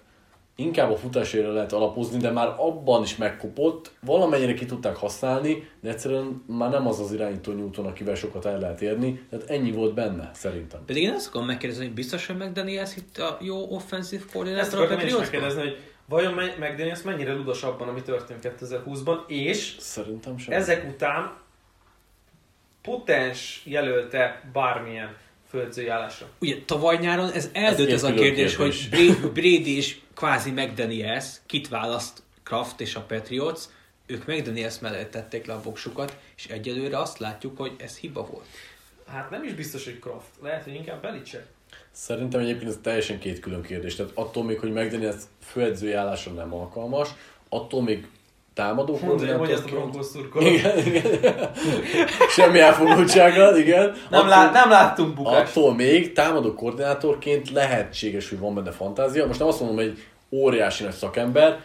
inkább 0.62 0.90
a 0.90 0.96
futásére 0.96 1.48
lehet 1.48 1.72
alapozni, 1.72 2.18
de 2.18 2.30
már 2.30 2.54
abban 2.58 3.02
is 3.02 3.16
megkopott, 3.16 3.92
valamennyire 4.00 4.54
ki 4.54 4.66
tudták 4.66 4.96
használni, 4.96 5.68
de 5.80 5.90
egyszerűen 5.90 6.44
már 6.46 6.70
nem 6.70 6.86
az 6.86 7.00
az 7.00 7.12
irányító 7.12 7.52
Newton, 7.52 7.86
akivel 7.86 8.14
sokat 8.14 8.44
el 8.44 8.58
lehet 8.58 8.80
érni, 8.80 9.26
tehát 9.30 9.50
ennyi 9.50 9.72
volt 9.72 9.94
benne, 9.94 10.30
szerintem. 10.34 10.80
Pedig 10.84 11.02
én 11.02 11.12
azt 11.12 11.28
akarom 11.28 11.46
megkérdezni, 11.46 11.84
hogy 11.84 11.94
biztos, 11.94 12.26
hogy 12.26 12.36
McDaniels 12.36 12.96
itt 12.96 13.18
a 13.18 13.38
jó 13.40 13.74
offenzív 13.74 14.20
Ezt 14.20 14.32
koordinátor 14.32 14.80
a 14.80 14.82
akartam 14.82 15.08
én 15.08 15.16
megkérdezni, 15.16 15.60
hogy 15.60 15.78
vajon 16.08 16.32
McDaniels 16.32 17.02
mennyire 17.02 17.32
ludas 17.32 17.62
abban, 17.62 17.88
ami 17.88 18.02
történt 18.02 18.54
2020-ban, 18.60 19.16
és 19.26 19.76
Szerintem 19.78 20.38
sem. 20.38 20.54
ezek 20.54 20.86
után 20.94 21.32
potens 22.82 23.62
jelölte 23.64 24.50
bármilyen 24.52 25.16
földzői 25.52 25.88
állásra. 25.88 26.28
Ugye 26.40 26.56
tavaly 26.66 26.96
nyáron 26.96 27.30
ez 27.30 27.48
eldőlt 27.52 27.88
Ez 27.90 28.04
ez, 28.04 28.10
a 28.10 28.14
kérdés, 28.14 28.56
kérdés. 28.56 28.88
hogy 28.90 29.30
Brady, 29.32 29.76
és 29.76 29.98
kvázi 30.14 30.50
McDaniels 30.50 31.26
kit 31.46 31.68
választ 31.68 32.22
Kraft 32.42 32.80
és 32.80 32.94
a 32.94 33.00
Patriots, 33.00 33.60
ők 34.06 34.26
McDaniels 34.26 34.78
mellett 34.78 35.10
tették 35.10 35.46
le 35.46 35.52
a 35.52 35.62
voksukat, 35.62 36.16
és 36.36 36.46
egyelőre 36.46 36.98
azt 36.98 37.18
látjuk, 37.18 37.56
hogy 37.56 37.72
ez 37.78 37.96
hiba 37.96 38.26
volt. 38.26 38.46
Hát 39.06 39.30
nem 39.30 39.44
is 39.44 39.52
biztos, 39.54 39.84
hogy 39.84 39.98
Kraft. 39.98 40.28
Lehet, 40.42 40.64
hogy 40.64 40.74
inkább 40.74 41.02
Belichick. 41.02 41.46
Szerintem 41.90 42.40
egyébként 42.40 42.70
ez 42.70 42.78
teljesen 42.82 43.18
két 43.18 43.40
külön 43.40 43.62
kérdés. 43.62 43.94
Tehát 43.94 44.12
attól 44.14 44.44
még, 44.44 44.58
hogy 44.58 44.72
McDaniels 44.72 45.22
főedzői 45.44 45.92
állásra 45.92 46.32
nem 46.32 46.54
alkalmas, 46.54 47.08
attól 47.48 47.82
még 47.82 48.06
támadó 48.54 48.98
Mondja, 49.02 49.38
hogy 49.38 49.50
ezt 49.50 49.64
a 49.64 49.68
Broncos 49.68 50.06
szurkoló. 50.06 50.46
Igen, 50.46 50.78
igen. 50.86 51.02
Semmi 52.28 52.58
elfogultsággal, 52.60 53.56
igen. 53.56 53.92
Nem, 54.10 54.28
lá- 54.28 54.52
nem 54.52 54.70
láttunk 54.70 55.14
bukást. 55.14 55.56
Attól 55.56 55.74
még 55.74 56.12
támadó 56.12 56.54
koordinátorként 56.54 57.50
lehetséges, 57.50 58.28
hogy 58.28 58.38
van 58.38 58.54
benne 58.54 58.70
fantázia. 58.70 59.26
Most 59.26 59.38
nem 59.38 59.48
azt 59.48 59.60
mondom, 59.60 59.78
hogy 59.78 59.86
egy 59.86 59.98
óriási 60.30 60.82
nagy 60.82 60.92
szakember, 60.92 61.60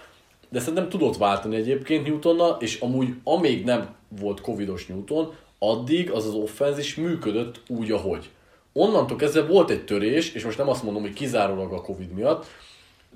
de 0.49 0.59
szerintem 0.59 0.89
tudott 0.89 1.17
váltani 1.17 1.55
egyébként 1.55 2.07
Newtonnal, 2.07 2.57
és 2.59 2.79
amúgy 2.79 3.13
amíg 3.23 3.63
nem 3.65 3.95
volt 4.19 4.41
covidos 4.41 4.85
Newton, 4.85 5.33
addig 5.59 6.11
az 6.11 6.25
az 6.25 6.33
offenz 6.33 6.77
is 6.77 6.95
működött 6.95 7.61
úgy, 7.67 7.91
ahogy. 7.91 8.29
Onnantól 8.73 9.17
kezdve 9.17 9.41
volt 9.41 9.69
egy 9.69 9.85
törés, 9.85 10.33
és 10.33 10.43
most 10.43 10.57
nem 10.57 10.69
azt 10.69 10.83
mondom, 10.83 11.01
hogy 11.01 11.13
kizárólag 11.13 11.73
a 11.73 11.81
Covid 11.81 12.11
miatt, 12.11 12.45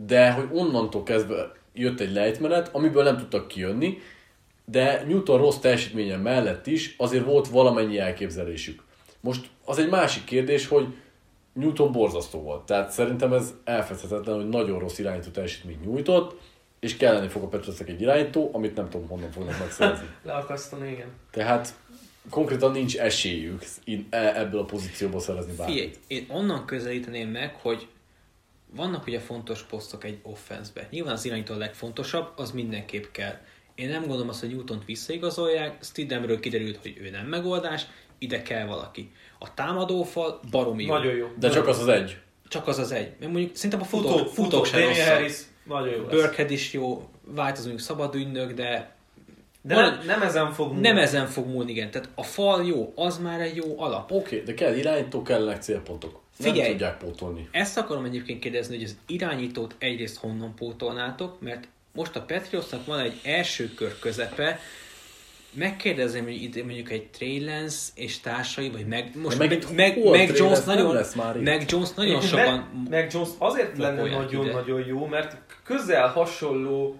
de 0.08 0.32
hogy 0.32 0.48
onnantól 0.52 1.04
kezdve 1.04 1.52
jött 1.74 2.00
egy 2.00 2.12
lejtmenet, 2.14 2.70
amiből 2.74 3.04
nem 3.04 3.18
tudtak 3.18 3.48
kijönni, 3.48 3.98
de 4.66 5.04
Newton 5.08 5.38
rossz 5.38 5.58
teljesítménye 5.58 6.18
mellett 6.18 6.68
is 6.68 6.96
azért 6.98 7.26
volt 7.26 7.48
valamennyi 7.48 7.98
elképzelésük. 8.00 8.84
Most 9.20 9.50
az 9.66 9.78
egy 9.80 9.90
másik 9.90 10.24
kérdés, 10.24 10.68
hogy 10.68 10.88
Newton 11.54 11.92
borzasztó 11.92 12.40
volt. 12.42 12.66
Tehát 12.66 12.92
szerintem 12.92 13.34
ez 13.34 13.54
elfedhetetlen, 13.64 14.36
hogy 14.36 14.50
nagyon 14.50 14.80
rossz 14.80 15.00
irányító 15.00 15.30
teljesítményt 15.30 15.86
nyújtott, 15.86 16.40
és 16.80 16.98
kelleni 16.98 17.28
fog 17.28 17.44
a 17.44 17.48
Petrosnak 17.48 17.90
egy 17.90 18.02
irányító, 18.02 18.50
amit 18.54 18.76
nem 18.76 18.90
tudom 18.90 19.08
honnan 19.08 19.32
fognak 19.32 19.60
megszerezni. 19.60 20.06
Leakasztani, 20.24 20.92
igen. 20.92 21.08
Tehát 21.32 21.74
konkrétan 22.30 22.72
nincs 22.72 22.98
esélyük 22.98 23.64
e- 24.10 24.40
ebből 24.40 24.60
a 24.60 24.66
pozícióból 24.66 25.20
szerezni 25.20 25.52
Figyelj, 25.52 25.68
bármit. 25.78 26.00
én 26.08 26.26
onnan 26.30 26.66
közelíteném 26.66 27.30
meg, 27.30 27.56
hogy 27.62 27.88
vannak 28.76 29.08
ugye 29.08 29.20
fontos 29.20 29.64
posztok 29.64 30.04
egy 30.04 30.20
offenszbe. 30.24 30.88
Nyilván 30.92 31.14
az 31.14 31.26
irányító 31.26 31.54
a 31.54 31.58
legfontosabb, 31.58 32.32
az 32.36 32.52
mindenképp 32.52 33.04
kell. 33.12 33.38
Én 33.76 33.90
nem 33.90 34.02
gondolom 34.02 34.30
azt, 34.30 34.40
hogy 34.40 34.50
Newton-t 34.50 34.86
visszaigazolják, 34.86 35.84
Stidhamről 35.84 36.40
kiderült, 36.40 36.78
hogy 36.82 36.98
ő 37.02 37.10
nem 37.10 37.26
megoldás, 37.26 37.86
ide 38.18 38.42
kell 38.42 38.66
valaki. 38.66 39.12
A 39.40 39.54
támadófal 39.54 40.40
baromi 40.52 40.84
jó. 40.84 40.94
Nagyon 40.94 41.16
jó. 41.16 41.28
De 41.40 41.50
csak 41.50 41.68
az 41.68 41.80
az 41.80 41.88
egy. 41.88 42.18
Csak 42.48 42.68
az 42.68 42.78
az 42.80 42.92
egy. 42.92 43.12
Mert 43.20 43.32
mondjuk 43.32 43.56
szerintem 43.56 43.82
a 43.82 43.84
Futó, 43.84 44.08
futók, 44.08 44.28
futó, 44.28 44.44
futók 44.44 44.66
sem 44.66 44.80
Damien 44.80 44.98
rosszak. 44.98 45.14
Harris 45.14 45.38
nagyon 45.64 45.96
jó. 45.96 46.04
Burkhead 46.04 46.52
is 46.52 46.74
jó, 46.74 47.10
White 47.28 47.52
az 47.52 47.60
mondjuk 47.60 47.80
szabad 47.80 48.16
ügynök, 48.16 48.52
de 48.52 48.96
De 49.62 49.76
Van- 49.76 49.84
nem, 49.94 50.06
nem 50.06 50.22
ezen 50.22 50.54
fog 50.54 50.68
múlni. 50.68 50.88
nem 50.88 50.98
ezen 50.98 51.28
fog 51.28 51.48
múlni, 51.48 51.72
igen. 51.72 51.92
Tehát 51.92 52.10
a 52.16 52.24
fal 52.24 52.66
jó, 52.66 52.94
az 52.96 53.18
már 53.18 53.42
egy 53.42 53.56
jó 53.56 53.80
alap. 53.80 54.12
Oké, 54.12 54.36
okay, 54.36 54.46
de 54.46 54.54
kell 54.54 54.76
irányító, 54.76 55.22
kellenek 55.22 55.62
célpontok. 55.62 56.21
Nem 56.38 56.52
Figyelj. 56.52 56.70
tudják 56.70 56.98
pótolni. 56.98 57.50
Ezt 57.52 57.78
akarom 57.78 58.06
egyébként 58.06 58.40
kérdezni, 58.40 58.76
hogy 58.76 58.84
az 58.84 58.96
irányítót 59.08 59.76
egyrészt 59.78 60.18
honnan 60.18 60.56
pótolnátok, 60.56 61.42
mert 61.42 61.68
most 61.94 62.16
a 62.16 62.22
Patriotsnak 62.22 62.86
van 62.86 63.00
egy 63.00 63.20
első 63.24 63.74
kör 63.74 64.00
közepe, 64.00 64.60
megkérdezném, 65.54 66.24
hogy 66.24 66.44
ide 66.44 66.64
mondjuk 66.64 66.92
egy 66.92 67.08
Trey 67.08 67.46
Lance 67.46 67.92
és 67.96 68.20
társai, 68.20 68.70
vagy 68.70 68.88
meg, 68.88 69.12
most 69.16 69.38
meg, 69.38 69.66
meg, 69.76 69.94
hol 69.94 70.18
meg 70.18 70.28
Trey 70.28 70.38
Jones? 70.38 70.64
Nem 70.64 70.76
nagyon, 70.76 70.94
lesz 70.94 71.16
már 71.16 71.36
itt. 71.36 71.44
meg 71.44 71.64
Jones 71.68 71.94
nagyon 71.94 72.16
Egyébként 72.16 72.42
sokan 72.42 72.70
Mac, 72.74 72.90
Mac 72.90 73.14
Jones 73.14 73.30
azért 73.38 73.78
lenne 73.78 74.02
nagyon-nagyon 74.02 74.86
jó, 74.86 75.06
mert 75.06 75.38
közel 75.64 76.08
hasonló, 76.08 76.96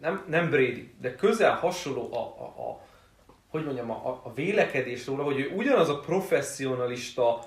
nem, 0.00 0.24
nem 0.28 0.50
Brady, 0.50 0.90
de 1.00 1.14
közel 1.14 1.54
hasonló 1.54 2.12
a, 2.12 2.18
a, 2.18 2.44
a 2.44 2.86
hogy 3.48 3.64
mondjam, 3.64 3.90
a, 3.90 4.20
a 4.24 4.32
vélekedés 4.34 5.06
róla, 5.06 5.22
hogy 5.22 5.38
ő 5.38 5.52
ugyanaz 5.56 5.88
a 5.88 5.98
professzionalista, 5.98 7.46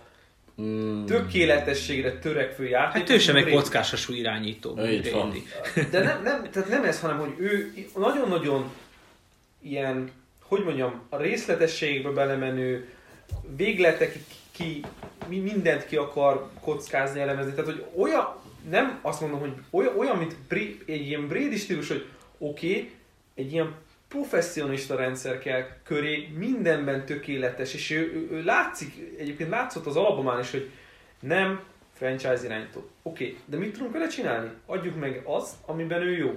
Mm, 0.62 1.06
tökéletességre 1.06 2.20
törekvő 2.20 2.68
játékos. 2.68 3.10
Hát 3.10 3.10
ő 3.10 3.20
sem 3.20 3.36
egy 3.36 3.50
kockásasú 3.50 4.14
irányító. 4.14 4.80
Így 4.80 5.12
van. 5.12 5.34
De 5.92 6.04
nem, 6.04 6.24
nem, 6.24 6.50
tehát 6.52 6.70
nem 6.70 6.84
ez, 6.84 7.00
hanem 7.00 7.18
hogy 7.18 7.34
ő 7.38 7.74
nagyon-nagyon 7.96 8.72
ilyen, 9.62 10.12
hogy 10.44 10.64
mondjam, 10.64 11.02
a 11.10 11.18
részletességbe 11.18 12.10
belemenő, 12.10 12.90
végletekig 13.56 14.22
ki, 14.52 14.82
mi 15.28 15.38
mindent 15.38 15.86
ki 15.86 15.96
akar 15.96 16.50
kockázni, 16.62 17.20
elemezni. 17.20 17.52
Tehát, 17.52 17.66
hogy 17.66 17.86
olyan, 17.98 18.36
nem 18.70 19.00
azt 19.02 19.22
mondom, 19.22 19.40
hogy 19.40 19.54
olyan, 19.70 19.98
olyan 19.98 20.18
mint 20.18 20.36
Bri, 20.48 20.80
egy 20.86 21.08
ilyen 21.08 21.28
Brady 21.28 21.58
stílus, 21.58 21.88
hogy 21.88 22.06
oké, 22.38 22.70
okay, 22.70 22.92
egy 23.36 23.52
ilyen 23.52 23.74
professzionista 24.12 24.96
rendszer 24.96 25.40
kell 25.40 25.64
köré, 25.84 26.28
mindenben 26.38 27.06
tökéletes, 27.06 27.74
és 27.74 27.92
ő, 27.92 27.98
ő, 27.98 28.28
ő 28.36 28.44
látszik, 28.44 28.94
egyébként 29.20 29.50
látszott 29.50 29.86
az 29.86 29.96
alapomán 29.96 30.40
is, 30.40 30.52
hogy 30.52 30.70
nem 31.20 31.60
franchise 31.94 32.40
irányító. 32.46 32.90
Oké, 33.02 33.24
okay, 33.24 33.38
de 33.46 33.58
mit 33.58 33.74
tudunk 33.74 33.92
vele 33.94 34.08
csinálni? 34.08 34.50
Adjuk 34.66 35.00
meg 35.00 35.22
az, 35.26 35.50
amiben 35.66 36.02
ő 36.02 36.18
jó. 36.18 36.32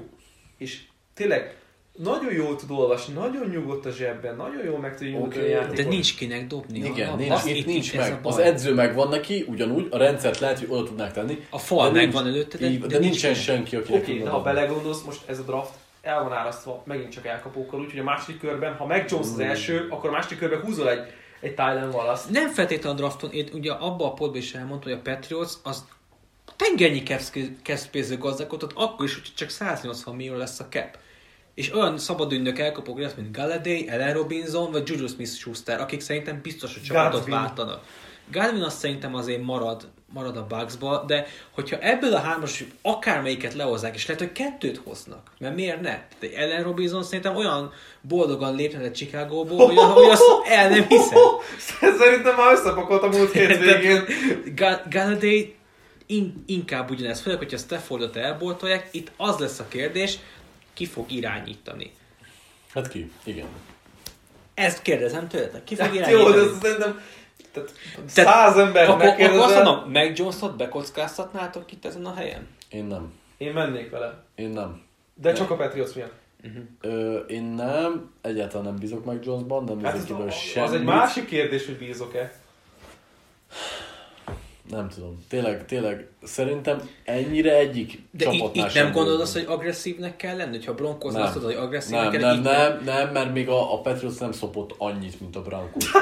És 0.59 0.81
tényleg 1.15 1.57
nagyon 2.03 2.33
jól 2.33 2.57
tud 2.57 2.71
olvasni, 2.71 3.15
nagyon 3.15 3.49
nyugodt 3.49 3.87
a 3.87 3.91
zsebben, 3.91 4.37
nagyon 4.37 4.65
jól 4.65 4.79
meg 4.79 4.97
tudja 4.97 5.13
nyugodni 5.13 5.39
a 5.39 5.43
de 5.43 5.49
játékot. 5.49 5.77
De 5.77 5.89
nincs 5.89 6.17
kinek 6.17 6.47
dobni. 6.47 6.79
Igen, 6.79 7.09
Ha- 7.09 7.17
nincs, 7.17 7.31
az- 7.33 7.47
itt, 7.47 7.67
nincs 7.67 7.95
a 7.95 7.97
meg. 7.97 8.19
Az 8.23 8.39
edző 8.39 8.75
megvan 8.75 9.09
neki, 9.09 9.45
ugyanúgy, 9.49 9.87
a 9.91 9.97
rendszert 9.97 10.39
lehet, 10.39 10.59
hogy 10.59 10.69
oda 10.71 10.85
tudnák 10.85 11.13
tenni. 11.13 11.47
A 11.51 11.59
fal 11.59 11.91
megvan 11.93 12.23
nincs- 12.23 12.37
előtte, 12.37 12.59
de- 12.59 12.69
de 12.69 12.87
de 12.87 12.99
nincs 12.99 13.01
nincsen 13.01 13.31
meg. 13.31 13.41
senki, 13.41 13.77
aki 13.77 13.93
Oké, 13.93 14.01
okay, 14.03 14.23
de 14.23 14.29
ha 14.31 14.43
belegondolsz, 14.43 15.03
most 15.03 15.29
ez 15.29 15.39
a 15.39 15.43
draft 15.43 15.75
el 16.05 16.23
van 16.23 16.33
árasztva 16.33 16.83
megint 16.87 17.13
csak 17.13 17.27
elkapókkal, 17.27 17.81
úgyhogy 17.81 17.99
a 17.99 18.03
második 18.03 18.41
körben, 18.41 18.77
ha 18.77 18.87
meg 18.87 19.07
Jones 19.11 19.27
az 19.27 19.39
első, 19.39 19.87
akkor 19.91 20.11
a 20.11 20.13
második 20.13 20.39
körben 20.39 20.61
húzol 20.61 20.91
egy, 20.91 21.13
egy 21.41 21.55
Tylen 21.55 21.89
wallace 21.93 22.31
Nem 22.31 22.51
feltétlenül 22.51 22.99
a 22.99 23.01
drafton, 23.01 23.31
én 23.31 23.49
ugye 23.53 23.73
abban 23.73 24.11
a 24.11 24.13
podban 24.13 24.37
is 24.37 24.55
elmondtam, 24.55 24.91
hogy 24.91 25.01
a 25.01 25.11
Patriots 25.11 25.53
az 25.63 25.85
tengernyi 26.57 27.03
capspace 27.63 28.15
gazdálkodott, 28.15 28.73
akkor 28.75 29.05
is, 29.05 29.15
hogy 29.15 29.33
csak 29.37 29.49
180 29.49 30.15
millió 30.15 30.35
lesz 30.37 30.61
a 30.61 30.67
cap. 30.69 30.99
És 31.55 31.75
olyan 31.75 31.99
szabadügynök 31.99 32.59
elkapok 32.59 32.99
lesz, 32.99 33.15
mint 33.15 33.37
Galladay, 33.37 33.89
Ellen 33.89 34.13
Robinson 34.13 34.71
vagy 34.71 34.89
Juju 34.89 35.07
Smith-Schuster, 35.07 35.81
akik 35.81 36.01
szerintem 36.01 36.41
biztos, 36.43 36.75
hogy 36.75 36.83
csapatot 36.83 37.29
váltanak. 37.29 37.85
Godwin 38.33 38.63
azt 38.63 38.79
szerintem 38.79 39.15
azért 39.15 39.43
marad, 39.43 39.89
marad 40.15 40.37
a 40.37 40.47
Bucksba, 40.47 41.05
de 41.07 41.27
hogyha 41.51 41.79
ebből 41.79 42.15
a 42.15 42.19
hármas 42.19 42.65
akármelyiket 42.83 43.55
lehozzák, 43.55 43.95
és 43.95 44.07
lehet, 44.07 44.23
hogy 44.23 44.33
kettőt 44.33 44.81
hoznak, 44.85 45.31
mert 45.39 45.55
miért 45.55 45.81
ne? 45.81 45.99
De 46.21 46.29
Ellen 46.37 46.63
Robinson 46.63 47.03
szerintem 47.03 47.37
olyan 47.37 47.73
boldogan 48.01 48.55
lépne 48.55 48.81
le 48.81 48.91
Chicagóból, 48.91 49.67
hogy, 49.67 49.77
hogy 49.77 50.11
azt 50.11 50.23
el 50.49 50.69
nem 50.69 50.87
hiszem. 50.89 51.19
Szerintem 51.99 52.37
már 52.37 52.53
összepakolt 52.53 53.03
a 53.03 53.09
múlt 53.09 53.33
hét 53.33 53.59
végén. 53.59 54.05
Ga- 54.55 54.83
Galladay 54.91 55.55
in, 56.07 56.45
inkább 56.47 56.91
ugyanez, 56.91 57.21
főleg, 57.21 57.39
hogyha 57.39 57.57
Staffordot 57.57 58.17
elboltolják, 58.17 58.89
itt 58.91 59.11
az 59.17 59.39
lesz 59.39 59.59
a 59.59 59.69
kérdés, 59.69 60.19
ki 60.75 60.87
fog 60.87 61.11
irányítani. 61.13 61.93
Hát 62.75 62.89
ki? 62.89 63.11
Igen. 63.25 63.47
Ezt 64.55 64.83
kérdezem 64.83 65.29
tőletek, 65.29 65.65
ki 65.65 65.75
fog 65.75 65.87
Hát 65.87 65.95
jó, 65.95 66.01
irányítani? 66.01 66.35
de 66.35 66.41
ez 66.51 66.59
szerintem 66.63 67.01
tehát 67.55 67.73
Tehát 68.15 68.35
száz 68.35 68.59
ember 68.59 68.89
akkor, 68.89 68.95
akkor 69.03 69.09
azt 69.09 69.19
megkérdezel. 69.19 69.63
mondom, 69.65 69.91
meg 69.91 70.19
Jones-ot 70.19 70.57
bekockáztatnátok 70.57 71.73
itt 71.73 71.85
ezen 71.85 72.07
a 72.07 72.15
helyen? 72.15 72.49
Én 72.69 72.85
nem. 72.85 73.13
Én 73.37 73.53
mennék 73.53 73.91
vele. 73.91 74.23
Én 74.35 74.49
nem. 74.49 74.83
De 75.15 75.33
csak 75.33 75.51
a 75.51 75.57
Patriots 75.57 75.95
miatt. 75.95 76.13
Ö, 76.81 77.17
én 77.17 77.43
nem, 77.43 78.11
egyáltalán 78.23 78.65
nem 78.67 78.77
bízok 78.77 79.05
meg 79.05 79.25
Jonesban, 79.25 79.65
nem 79.65 79.85
Hát 79.85 79.95
ez, 79.95 80.05
kiből 80.05 80.27
az 80.27 80.35
semmit. 80.35 80.73
egy 80.73 80.85
másik 80.85 81.27
kérdés, 81.27 81.67
hogy 81.67 81.77
bízok-e. 81.79 82.33
Nem 84.71 84.89
tudom. 84.89 85.25
Tényleg, 85.29 85.67
tényleg, 85.67 86.09
szerintem 86.23 86.91
ennyire 87.05 87.57
egyik 87.57 88.03
De 88.11 88.31
itt, 88.31 88.55
itt 88.57 88.75
nem 88.75 88.93
gondolod 88.93 89.21
azt, 89.21 89.33
hogy 89.33 89.45
agresszívnek 89.49 90.17
kell 90.17 90.37
lenni? 90.37 90.57
Hogyha 90.57 90.71
a 90.71 90.75
Broncos 90.75 91.13
Nem. 91.13 91.23
azt 91.23 91.35
mondod, 91.35 91.55
hogy 91.55 91.63
agresszívnek 91.63 92.03
Nem, 92.03 92.13
kell 92.13 92.21
nem, 92.21 92.37
itt 92.39 92.45
nem, 92.45 92.81
nem, 92.85 93.13
mert 93.13 93.33
még 93.33 93.49
a, 93.49 93.73
a 93.75 93.81
Patriots 93.81 94.19
nem 94.19 94.33
szopott 94.33 94.75
annyit, 94.79 95.21
mint 95.21 95.37
a 95.37 95.43
Broncos. 95.43 95.91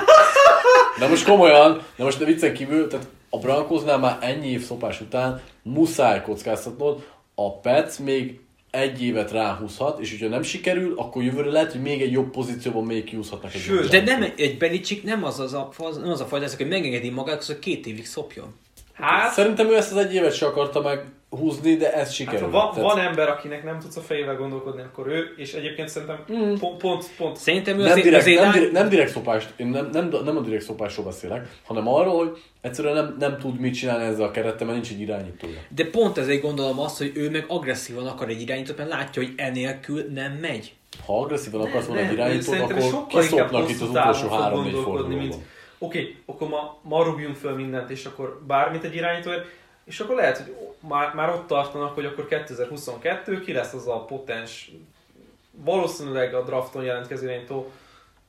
De 0.98 1.08
most 1.08 1.24
komolyan, 1.24 1.82
de 1.96 2.04
most 2.04 2.24
viccen 2.24 2.52
kívül, 2.52 2.88
tehát 2.88 3.06
a 3.30 3.38
Broncosnál 3.38 3.98
már 3.98 4.18
ennyi 4.20 4.48
év 4.48 4.64
szopás 4.64 5.00
után 5.00 5.40
muszáj 5.62 6.22
kockáztatnod, 6.22 7.06
a 7.34 7.58
Pets 7.60 7.98
még 7.98 8.40
egy 8.70 9.02
évet 9.02 9.30
ráhúzhat, 9.30 10.00
és 10.00 10.10
hogyha 10.10 10.28
nem 10.28 10.42
sikerül, 10.42 10.94
akkor 10.96 11.22
jövőre 11.22 11.50
lehet, 11.50 11.72
hogy 11.72 11.82
még 11.82 12.02
egy 12.02 12.12
jobb 12.12 12.30
pozícióban 12.30 12.84
még 12.84 13.04
kiúszhatnak 13.04 13.54
egy 13.54 13.60
Sőt, 13.60 13.90
De 13.90 14.02
nem 14.02 14.32
egy 14.36 14.58
Belicik 14.58 15.04
nem 15.04 15.24
az, 15.24 15.40
az 15.40 15.52
a, 15.52 15.70
nem 15.78 16.10
az 16.10 16.20
a 16.20 16.24
fajta, 16.24 16.56
hogy 16.56 16.68
megengedi 16.68 17.10
magának, 17.10 17.44
hogy 17.44 17.58
két 17.58 17.86
évig 17.86 18.06
szopjon. 18.06 18.54
Hát, 18.92 19.32
Szerintem 19.32 19.68
ő 19.68 19.76
ezt 19.76 19.92
az 19.92 19.96
egy 19.96 20.14
évet 20.14 20.34
se 20.34 20.46
akarta 20.46 20.82
meghúzni, 21.32 21.76
de 21.76 21.92
ez 21.92 22.04
hát 22.04 22.12
sikerült. 22.12 22.42
ha 22.42 22.50
van, 22.50 22.70
Tehát 22.74 22.94
van 22.94 22.98
ember, 22.98 23.28
akinek 23.28 23.64
nem 23.64 23.78
tudsz 23.78 23.96
a 23.96 24.00
fejével 24.00 24.36
gondolkodni, 24.36 24.82
akkor 24.82 25.06
ő, 25.06 25.34
és 25.36 25.52
egyébként 25.52 25.88
szerintem 25.88 26.24
Mm. 26.32 26.54
pont, 26.54 26.76
pont, 26.76 27.10
pont 27.16 27.36
Szerintem 27.36 27.78
ő 27.78 27.82
nem, 27.82 27.90
azért, 27.90 28.02
direkt, 28.04 28.22
azért 28.22 28.40
nem, 28.40 28.52
direkt, 28.52 28.72
nem 28.72 28.88
direkt 28.88 29.10
szopást, 29.10 29.52
én 29.56 29.66
nem, 29.66 29.88
nem, 29.92 30.08
nem 30.24 30.36
a 30.36 30.40
direkt 30.40 30.62
szopásról 30.62 31.04
beszélek, 31.06 31.48
hanem 31.64 31.88
arról, 31.88 32.16
hogy 32.16 32.42
egyszerűen 32.60 32.94
nem, 32.94 33.16
nem 33.18 33.38
tud 33.38 33.58
mit 33.60 33.74
csinálni 33.74 34.04
ezzel 34.04 34.24
a 34.24 34.30
kerettel, 34.30 34.66
mert 34.66 34.78
nincs 34.80 34.92
egy 34.92 35.00
irányítója. 35.00 35.58
De 35.68 35.84
pont 35.86 36.18
ezért 36.18 36.42
gondolom 36.42 36.78
azt, 36.78 36.98
hogy 36.98 37.12
ő 37.14 37.30
meg 37.30 37.44
agresszívan 37.48 38.06
akar 38.06 38.28
egy 38.28 38.40
irányítót, 38.40 38.76
mert 38.76 38.90
látja, 38.90 39.22
hogy 39.22 39.32
enélkül 39.36 40.04
nem 40.14 40.32
megy. 40.32 40.72
Ha 41.06 41.20
agresszívan 41.20 41.60
akarsz 41.60 41.86
volna 41.86 42.02
egy 42.02 42.12
irányítót, 42.12 42.58
akkor 42.60 43.06
kiszopnak 43.06 43.68
itt 43.70 43.80
az 43.80 43.88
utolsó 43.88 44.28
három-négy 44.28 44.78
fordulóban. 44.84 45.42
Oké, 45.78 46.16
akkor 46.26 46.48
ma, 46.48 46.78
ma 46.82 47.04
rúgjunk 47.04 47.36
föl 47.36 47.54
mindent, 47.54 47.90
és 47.90 48.04
akkor 48.04 48.40
bármit 48.46 48.84
egy 48.84 48.94
irányítóért, 48.94 49.44
és 49.84 50.00
akkor 50.00 50.16
lehet, 50.16 50.36
hogy 50.38 50.56
már, 50.80 51.14
már 51.14 51.28
ott 51.28 51.46
tartanak, 51.46 51.94
hogy 51.94 52.04
akkor 52.04 52.26
2022 52.26 53.40
ki 53.40 53.52
lesz 53.52 53.72
az 53.72 53.88
a 53.88 54.04
potens, 54.04 54.70
valószínűleg 55.50 56.34
a 56.34 56.42
drafton 56.42 56.84
jelentkező 56.84 57.26
irányító, 57.26 57.70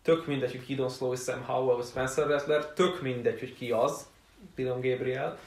tök 0.02 0.28
mindegy, 0.28 0.52
hogy 0.52 0.66
Kidon 0.66 0.90
Slow, 0.90 1.16
Sam 1.16 1.44
Howell, 1.46 1.76
vagy 1.76 1.86
Spencer 1.86 2.28
Rattler, 2.28 2.66
tök 2.66 3.02
mindegy, 3.02 3.40
hogy 3.40 3.56
ki 3.56 3.72
az, 3.72 4.06
Dylan 4.56 4.82
Gabriel, 4.82 5.38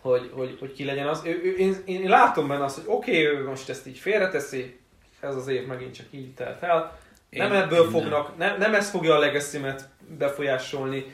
hogy, 0.00 0.30
hogy, 0.34 0.56
hogy 0.60 0.72
ki 0.72 0.84
legyen 0.84 1.06
az. 1.06 1.22
Ő, 1.24 1.40
ő, 1.44 1.56
én, 1.56 1.76
én, 1.84 2.08
látom 2.08 2.48
benne 2.48 2.64
azt, 2.64 2.74
hogy 2.76 2.84
oké, 2.86 3.26
okay, 3.26 3.38
ő 3.38 3.48
most 3.48 3.68
ezt 3.68 3.86
így 3.86 3.98
félreteszi, 3.98 4.78
ez 5.20 5.36
az 5.36 5.48
év 5.48 5.66
megint 5.66 5.94
csak 5.94 6.06
így 6.10 6.34
telt 6.34 6.62
el, 6.62 6.98
nem 7.30 7.52
Én- 7.52 7.60
ebből 7.60 7.90
fognak, 7.90 8.36
nem, 8.36 8.58
nem 8.58 8.74
ez 8.74 8.90
fogja 8.90 9.14
a 9.14 9.18
legacy 9.18 9.58
befolyásolni. 10.18 11.04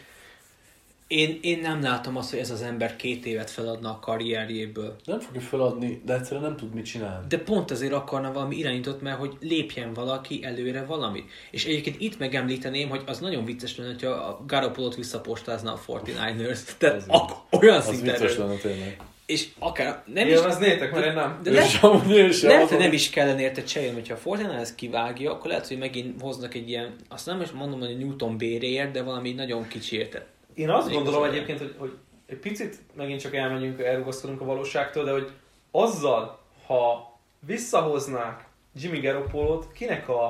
Én, 1.13 1.39
én 1.43 1.59
nem 1.59 1.83
látom 1.83 2.17
azt, 2.17 2.31
hogy 2.31 2.39
ez 2.39 2.51
az 2.51 2.63
ember 2.63 2.97
két 2.97 3.27
évet 3.27 3.51
feladna 3.51 3.91
a 3.91 3.99
karrierjéből. 3.99 4.97
Nem 5.05 5.21
fogja 5.21 5.41
feladni, 5.41 6.03
de 6.05 6.15
egyszerűen 6.15 6.43
nem 6.43 6.57
tud 6.57 6.75
mit 6.75 6.85
csinálni. 6.85 7.27
De 7.29 7.39
pont 7.39 7.71
ezért 7.71 7.93
akarna 7.93 8.33
valami 8.33 8.57
irányítót, 8.57 9.01
mert 9.01 9.19
hogy 9.19 9.37
lépjen 9.41 9.93
valaki 9.93 10.41
előre 10.45 10.85
valamit. 10.85 11.25
És 11.51 11.65
egyébként 11.65 12.01
itt 12.01 12.19
megemlíteném, 12.19 12.89
hogy 12.89 13.03
az 13.07 13.19
nagyon 13.19 13.45
vicces 13.45 13.77
lenne, 13.77 13.91
hogyha 13.91 14.11
a 14.11 14.45
Garoppolot 14.47 14.95
visszapostázna 14.95 15.73
a 15.73 15.81
49ers. 15.87 16.59
Tehát 16.79 16.97
Az 16.97 17.05
ak- 17.09 17.63
olyan 17.63 17.77
Az 17.77 17.85
szinten. 17.85 18.05
vicces 18.15 18.33
erről. 18.33 18.47
lenne 18.47 18.59
tényleg. 18.59 19.01
És 19.27 19.49
akár 19.59 20.03
nem 20.15 20.27
is, 20.27 20.33
Élveznétek, 20.33 20.93
mert 20.93 21.07
én 21.07 21.13
nem. 21.13 21.41
de 21.43 21.51
Ő 21.51 21.55
le, 21.55 21.65
sem, 21.67 22.11
én 22.11 22.33
sem 22.33 22.49
lehet, 22.51 22.69
hogy 22.69 22.79
nem 22.79 22.93
is 22.93 23.11
kellene 23.11 23.41
érte 23.41 23.63
cserélni, 23.63 23.95
hogyha 23.95 24.15
a 24.15 24.19
Fortinez 24.19 24.75
kivágja, 24.75 25.33
akkor 25.33 25.47
lehet, 25.51 25.69
hogy 25.69 25.79
megint 25.79 26.21
hoznak 26.21 26.55
egy 26.55 26.69
ilyen, 26.69 26.95
azt 27.09 27.27
nem 27.27 27.41
is 27.41 27.51
mondom, 27.51 27.81
hogy 27.81 27.99
Newton 27.99 28.37
béréért, 28.37 28.91
de 28.91 29.03
valami 29.03 29.33
nagyon 29.33 29.69
kicsi 29.69 29.97
érte. 29.97 30.27
Én 30.55 30.71
azt 30.71 30.91
gondolom 30.91 31.23
az 31.23 31.29
egyébként, 31.29 31.59
hogy, 31.59 31.75
hogy 31.79 31.99
egy 32.27 32.39
picit 32.39 32.79
megint 32.95 33.21
csak 33.21 33.35
elmenjünk, 33.35 33.81
elrugaszkodunk 33.81 34.41
a 34.41 34.45
valóságtól, 34.45 35.05
de 35.05 35.13
hogy 35.13 35.31
azzal, 35.71 36.39
ha 36.67 37.11
visszahoznák 37.47 38.49
Jimmy 38.75 39.01
Garoppolót, 39.01 39.73
kinek 39.73 40.09
a, 40.09 40.25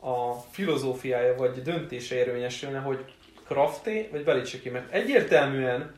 a 0.00 0.32
filozófiája 0.50 1.34
vagy 1.36 1.62
döntése 1.62 2.14
érvényesülne, 2.14 2.78
hogy 2.78 3.04
Krafté 3.44 4.08
vagy 4.12 4.24
Belicseki, 4.24 4.68
mert 4.68 4.92
egyértelműen 4.92 5.94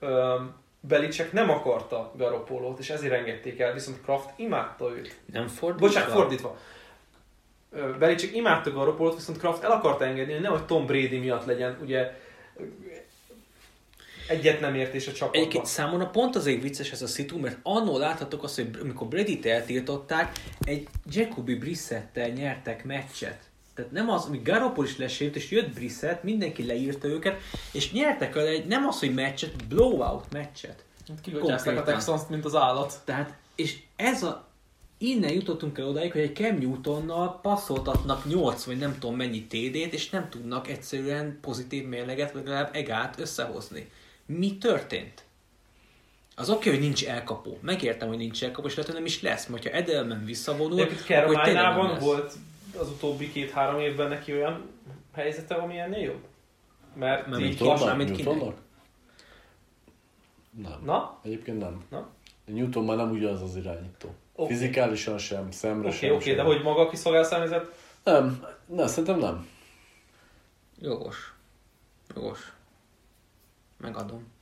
öm, 0.00 0.54
Belicek 0.80 1.32
nem 1.32 1.50
akarta 1.50 2.12
Garoppolót, 2.16 2.78
és 2.78 2.90
ezért 2.90 3.12
engedték 3.12 3.60
el, 3.60 3.72
viszont 3.72 4.02
Kraft 4.02 4.32
imádta 4.36 4.96
őt. 4.96 5.20
Nem 5.32 5.46
fordítva? 5.46 5.86
Bocsánat, 5.86 6.10
fordítva. 6.10 6.58
Ö, 7.70 7.96
Belichick 7.98 8.36
imádta 8.36 8.72
Garoppolót, 8.72 9.14
viszont 9.14 9.38
Kraft 9.38 9.62
el 9.62 9.70
akarta 9.70 10.04
engedni, 10.04 10.32
hogy 10.32 10.42
nehogy 10.42 10.64
Tom 10.64 10.86
Brady 10.86 11.18
miatt 11.18 11.44
legyen, 11.44 11.78
ugye 11.82 12.14
egyet 14.28 14.60
nem 14.60 14.74
értés 14.74 15.06
a 15.06 15.12
csapatban. 15.12 15.40
Egyébként 15.40 15.66
számomra 15.66 16.06
pont 16.06 16.36
azért 16.36 16.62
vicces 16.62 16.90
ez 16.90 17.02
a 17.02 17.06
szitu, 17.06 17.38
mert 17.38 17.58
annól 17.62 17.98
láthatok 17.98 18.42
azt, 18.42 18.54
hogy 18.54 18.70
amikor 18.80 19.06
Brady-t 19.06 19.46
eltiltották, 19.46 20.38
egy 20.60 20.88
Jacoby 21.10 21.54
Brissettel 21.54 22.28
nyertek 22.28 22.84
meccset. 22.84 23.38
Tehát 23.74 23.90
nem 23.90 24.10
az, 24.10 24.24
hogy 24.24 24.42
Garoppol 24.42 24.84
is 24.84 24.96
lesért, 24.96 25.36
és 25.36 25.50
jött 25.50 25.74
Brissett, 25.74 26.22
mindenki 26.22 26.66
leírta 26.66 27.08
őket, 27.08 27.40
és 27.72 27.92
nyertek 27.92 28.36
el 28.36 28.46
egy, 28.46 28.66
nem 28.66 28.86
az, 28.86 28.98
hogy 28.98 29.14
meccset, 29.14 29.66
blowout 29.66 30.32
meccset. 30.32 30.84
Kigatyázták 31.22 31.72
a 31.72 31.74
Konkrétan. 31.74 31.84
texans 31.84 32.22
mint 32.28 32.44
az 32.44 32.54
állat. 32.54 33.00
Tehát, 33.04 33.34
és 33.54 33.78
ez 33.96 34.22
a, 34.22 34.48
innen 34.98 35.32
jutottunk 35.32 35.78
el 35.78 35.86
odáig, 35.86 36.12
hogy 36.12 36.20
egy 36.20 36.34
Cam 36.36 36.58
Newtonnal 36.58 37.40
passzoltatnak 37.40 38.24
8 38.24 38.64
vagy 38.64 38.78
nem 38.78 38.98
tudom 38.98 39.16
mennyi 39.16 39.42
TD-t, 39.42 39.92
és 39.92 40.10
nem 40.10 40.28
tudnak 40.28 40.68
egyszerűen 40.68 41.38
pozitív 41.40 41.86
mérleget, 41.86 42.32
vagy 42.32 42.44
legalább 42.44 42.74
egát 42.74 43.20
összehozni. 43.20 43.90
Mi 44.26 44.58
történt? 44.58 45.24
Az 46.36 46.50
oké, 46.50 46.70
hogy 46.70 46.80
nincs 46.80 47.06
elkapó. 47.06 47.58
Megértem, 47.62 48.08
hogy 48.08 48.16
nincs 48.16 48.44
elkapó, 48.44 48.66
és 48.66 48.74
lehet, 48.74 48.90
hogy 48.90 49.00
nem 49.00 49.08
is 49.08 49.22
lesz. 49.22 49.46
Mert 49.46 49.62
ha 49.62 49.70
Edelman 49.70 50.24
visszavonul, 50.24 50.76
nem 50.76 50.88
Caroline-ában 51.06 51.90
lesz. 51.90 52.02
volt 52.02 52.32
az 52.78 52.88
utóbbi 52.88 53.32
két-három 53.32 53.80
évben 53.80 54.08
neki 54.08 54.32
olyan 54.32 54.62
helyzete, 55.12 55.54
ami 55.54 55.78
ennél 55.78 56.02
jobb? 56.02 56.24
Mert 56.94 57.26
Mert 57.26 57.42
így 57.42 57.60
lassan, 57.60 57.96
mint 57.96 58.16
kinek? 58.16 58.54
Nem. 60.50 60.80
Na? 60.84 61.20
Egyébként 61.22 61.58
nem. 61.58 61.84
Na? 61.90 62.08
Newton 62.44 62.84
már 62.84 62.96
nem 62.96 63.10
ugyanaz 63.10 63.42
az 63.42 63.56
irányító. 63.56 64.14
Oké. 64.36 64.52
Fizikálisan 64.52 65.18
sem, 65.18 65.50
szemre 65.50 65.88
Oké, 65.88 65.96
sem. 65.96 66.14
oké, 66.14 66.24
sem. 66.28 66.36
de 66.36 66.42
hogy 66.42 66.62
maga 66.62 66.80
a 66.80 66.88
kiszolgálszámizet? 66.90 67.66
Nem, 68.04 68.44
nem, 68.66 68.86
szerintem 68.86 69.18
nem. 69.18 69.46
Jogos. 70.80 71.32
Jogos. 72.14 72.38
Megadom. 73.80 74.34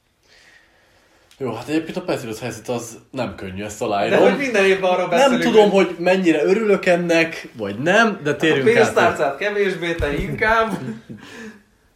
Jó, 1.39 1.53
hát 1.53 1.69
egyébként 1.69 1.97
a 1.97 2.03
Patriots 2.03 2.39
helyzet 2.39 2.69
az 2.69 2.99
nem 3.11 3.35
könnyű, 3.35 3.63
ezt 3.63 3.79
De 3.79 3.85
aláírom. 3.85 4.21
hogy 4.21 4.37
minden 4.39 4.65
évben 4.65 4.91
arról 4.91 5.09
nem 5.09 5.19
beszélünk, 5.19 5.43
tudom, 5.43 5.71
hogy 5.71 5.97
mennyire 5.99 6.45
örülök 6.45 6.87
ennek, 6.87 7.49
vagy 7.57 7.79
nem, 7.79 8.21
de 8.23 8.31
a 8.31 8.37
térjünk 8.37 8.69
át. 8.69 8.75
pénztárcát 8.75 9.37
kevésbé, 9.37 9.95
te 9.95 10.15
inkább. 10.17 10.73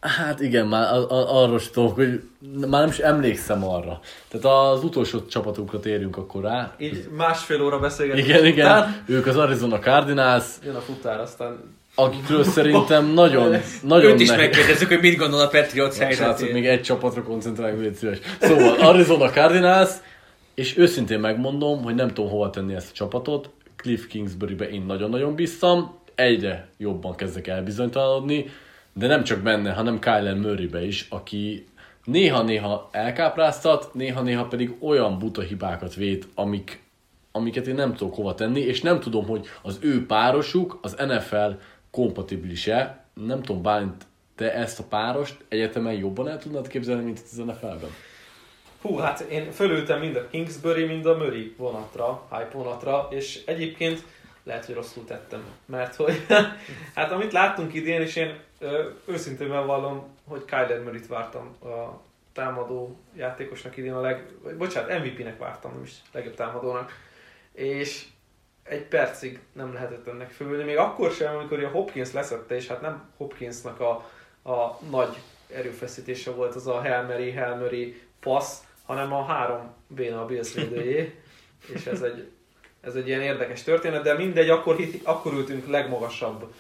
Hát 0.01 0.41
igen, 0.41 0.67
már 0.67 0.95
arról 1.09 1.57
is 1.57 1.71
tudok, 1.71 1.95
hogy 1.95 2.23
már 2.69 2.81
nem 2.81 2.89
is 2.89 2.99
emlékszem 2.99 3.65
arra. 3.65 4.01
Tehát 4.29 4.47
az 4.73 4.85
utolsó 4.85 5.27
csapatunkra 5.27 5.81
térjünk 5.81 6.17
akkor 6.17 6.43
rá. 6.43 6.75
Így 6.79 7.09
másfél 7.17 7.63
óra 7.63 7.79
beszélgetünk. 7.79 8.27
Igen, 8.27 8.45
igen. 8.45 8.67
Után 8.67 9.03
Ők 9.07 9.27
az 9.27 9.37
Arizona 9.37 9.79
Cardinals, 9.79 10.45
jön 10.65 10.75
a 10.75 10.81
futár, 10.81 11.21
aztán 11.21 11.77
akikről 11.95 12.45
szerintem 12.45 13.07
nagyon, 13.07 13.57
nagyon 13.83 14.11
Őt 14.13 14.21
is 14.21 14.29
nehéz- 14.29 14.43
megkérdezzük, 14.45 14.89
hogy 14.89 15.01
mit 15.01 15.17
gondol 15.17 15.41
a 15.41 15.49
Patriots 15.49 15.97
helyzetéről. 15.97 16.53
még 16.53 16.67
egy 16.67 16.83
csapatra 16.83 17.23
koncentráljunk, 17.23 17.83
légy 17.83 17.95
szíves. 17.95 18.19
Szóval 18.41 18.75
Arizona 18.81 19.31
Cardinals, 19.31 19.91
és 20.55 20.77
őszintén 20.77 21.21
megmondom, 21.21 21.83
hogy 21.83 21.95
nem 21.95 22.09
tudom 22.09 22.31
hova 22.31 22.51
tenni 22.51 22.75
ezt 22.75 22.91
a 22.91 22.95
csapatot. 22.95 23.51
Cliff 23.77 24.07
Kingsbury-be 24.07 24.69
én 24.71 24.83
nagyon-nagyon 24.87 25.35
bíztam, 25.35 25.97
egyre 26.15 26.69
jobban 26.79 27.15
kezdek 27.17 27.47
elbizonytalanodni, 27.47 28.51
de 28.99 29.07
nem 29.07 29.25
csak 29.25 29.41
benne, 29.41 29.73
hanem 29.73 29.99
Kyler 29.99 30.35
Murray-be 30.35 30.85
is, 30.85 31.07
aki 31.11 31.67
néha-néha 32.05 32.89
elkápráztat, 32.93 33.95
néha-néha 33.95 34.45
pedig 34.45 34.75
olyan 34.81 35.19
buta 35.19 35.41
hibákat 35.41 35.95
vét, 35.95 36.29
amik, 36.35 36.83
amiket 37.33 37.67
én 37.67 37.75
nem 37.75 37.95
tudok 37.95 38.15
hova 38.15 38.35
tenni, 38.35 38.61
és 38.61 38.81
nem 38.81 39.01
tudom, 39.01 39.27
hogy 39.27 39.47
az 39.63 39.79
ő 39.83 40.07
párosuk 40.07 40.79
az 40.83 40.97
NFL 40.99 41.51
kompatibilis-e. 41.91 43.05
Nem 43.15 43.43
tudom, 43.43 43.63
Bálint, 43.63 44.07
te 44.35 44.55
ezt 44.55 44.79
a 44.79 44.85
párost 44.85 45.37
egyetemen 45.49 45.93
jobban 45.93 46.29
el 46.29 46.39
tudnád 46.39 46.69
képzelni, 46.69 47.03
mint 47.03 47.21
az 47.31 47.37
NFL-ben? 47.37 47.91
Hú, 48.83 48.97
hát 48.97 49.21
én 49.21 49.51
fölültem 49.51 50.01
mind 50.01 50.17
a 50.17 50.29
Kingsbury, 50.29 50.85
mind 50.85 51.07
a 51.07 51.17
Murray 51.17 51.55
vonatra, 51.57 52.27
hype 52.31 52.51
vonatra, 52.53 53.09
és 53.11 53.43
egyébként 53.47 54.03
lehet, 54.45 54.65
hogy 54.65 54.75
rosszul 54.75 55.05
tettem, 55.05 55.43
mert 55.67 55.95
hogy 55.95 56.27
hát 56.95 57.13
amit 57.13 57.33
láttunk 57.33 57.75
idén, 57.75 58.01
és 58.01 58.17
én 58.17 58.35
őszintén 59.05 59.49
bevallom, 59.49 60.17
hogy 60.25 60.45
Kyler 60.45 60.83
Murray-t 60.83 61.07
vártam 61.07 61.57
a 61.63 62.01
támadó 62.33 62.97
játékosnak 63.17 63.77
idén 63.77 63.93
a 63.93 64.01
leg... 64.01 64.25
Vagy, 64.43 64.57
bocsánat, 64.57 64.99
MVP-nek 64.99 65.39
vártam, 65.39 65.73
nem 65.73 65.83
is 65.83 65.93
legjobb 66.13 66.35
támadónak. 66.35 66.93
És 67.53 68.07
egy 68.63 68.83
percig 68.83 69.41
nem 69.53 69.73
lehetett 69.73 70.07
ennek 70.07 70.31
fölülni, 70.31 70.65
még 70.65 70.77
akkor 70.77 71.11
sem, 71.11 71.37
amikor 71.37 71.65
a 71.65 71.69
Hopkins 71.69 72.13
leszette, 72.13 72.55
és 72.55 72.67
hát 72.67 72.81
nem 72.81 73.11
Hopkinsnak 73.17 73.81
a, 73.81 73.91
a 74.51 74.79
nagy 74.91 75.19
erőfeszítése 75.55 76.31
volt 76.31 76.55
az 76.55 76.67
a 76.67 76.81
Hail 76.81 77.57
Mary 77.61 78.03
passz, 78.21 78.59
hanem 78.87 79.13
a 79.13 79.25
három 79.25 79.75
béna 79.87 80.23
a 80.23 80.27
Bills 80.27 80.55
védőjé, 80.55 81.21
és 81.75 81.87
ez 81.87 82.03
egy, 82.03 82.31
ez 82.81 82.95
egy 82.95 83.07
ilyen 83.07 83.21
érdekes 83.21 83.63
történet, 83.63 84.03
de 84.03 84.15
mindegy, 84.15 84.51
akkor, 84.51 84.77
hit, 84.77 85.07
akkor 85.07 85.33
ültünk 85.33 85.67
legmagasabb 85.67 86.55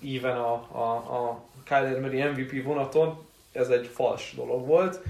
íven 0.00 0.36
a, 0.36 0.52
a, 0.52 0.94
a 0.94 1.44
Kyler 1.64 2.00
Murray 2.00 2.22
MVP 2.22 2.64
vonaton, 2.64 3.26
ez 3.52 3.68
egy 3.68 3.86
fals 3.86 4.32
dolog 4.36 4.66
volt. 4.66 5.00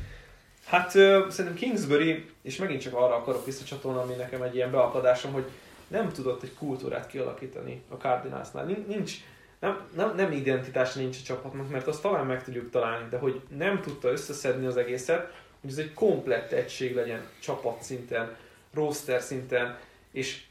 Hát 0.64 0.94
ö, 0.94 1.26
szerintem 1.30 1.60
Kingsbury, 1.60 2.30
és 2.42 2.56
megint 2.56 2.80
csak 2.80 2.94
arra 2.94 3.14
akarok 3.14 3.44
visszacsatolni, 3.44 3.98
ami 3.98 4.14
nekem 4.14 4.42
egy 4.42 4.54
ilyen 4.54 4.70
beakadásom, 4.70 5.32
hogy 5.32 5.44
nem 5.88 6.12
tudott 6.12 6.42
egy 6.42 6.54
kultúrát 6.54 7.06
kialakítani 7.06 7.82
a 7.88 7.94
Cardinalsnál. 7.94 8.64
Nin- 8.64 8.86
Nincs, 8.88 9.12
nem, 9.58 9.88
nem, 9.96 10.14
nem 10.14 10.32
identitás 10.32 10.94
nincs 10.94 11.16
a 11.20 11.24
csapatnak, 11.24 11.70
mert 11.70 11.86
azt 11.86 12.02
talán 12.02 12.26
meg 12.26 12.44
tudjuk 12.44 12.70
találni, 12.70 13.08
de 13.08 13.18
hogy 13.18 13.40
nem 13.56 13.80
tudta 13.80 14.08
összeszedni 14.08 14.66
az 14.66 14.76
egészet, 14.76 15.32
hogy 15.60 15.70
ez 15.70 15.78
egy 15.78 15.94
komplett 15.94 16.52
egység 16.52 16.94
legyen 16.94 17.26
csapat 17.40 17.82
szinten, 17.82 18.36
roster 18.74 19.20
szinten, 19.20 19.78
és 20.10 20.44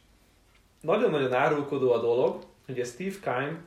nagyon-nagyon 0.81 1.33
árulkodó 1.33 1.91
a 1.91 1.99
dolog, 2.01 2.43
hogy 2.65 2.79
a 2.79 2.85
Steve 2.85 3.15
Kime 3.21 3.59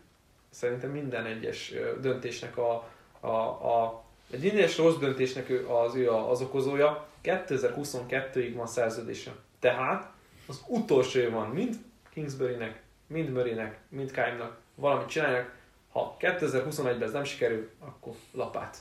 szerintem 0.50 0.90
minden 0.90 1.26
egyes 1.26 1.72
döntésnek 2.00 2.56
a, 2.56 2.88
a, 3.20 3.28
a 3.46 4.04
egy 4.30 4.46
egyes 4.46 4.76
rossz 4.76 4.96
döntésnek 4.96 5.50
ő 5.50 5.68
az 5.68 5.94
ő 5.94 6.10
az 6.10 6.40
okozója, 6.40 7.06
2022-ig 7.22 8.52
van 8.54 8.66
szerződése. 8.66 9.34
Tehát 9.60 10.10
az 10.46 10.62
utolsó 10.66 11.18
év 11.20 11.30
van 11.30 11.48
mind 11.48 11.76
Kingsbury-nek, 12.12 12.82
mind 13.06 13.28
Murray-nek, 13.30 13.78
mind 13.88 14.10
Kime-nak, 14.10 14.56
valamit 14.74 15.08
csinálják, 15.08 15.56
ha 15.92 16.16
2021-ben 16.20 17.02
ez 17.02 17.12
nem 17.12 17.24
sikerül, 17.24 17.70
akkor 17.78 18.12
lapát. 18.32 18.76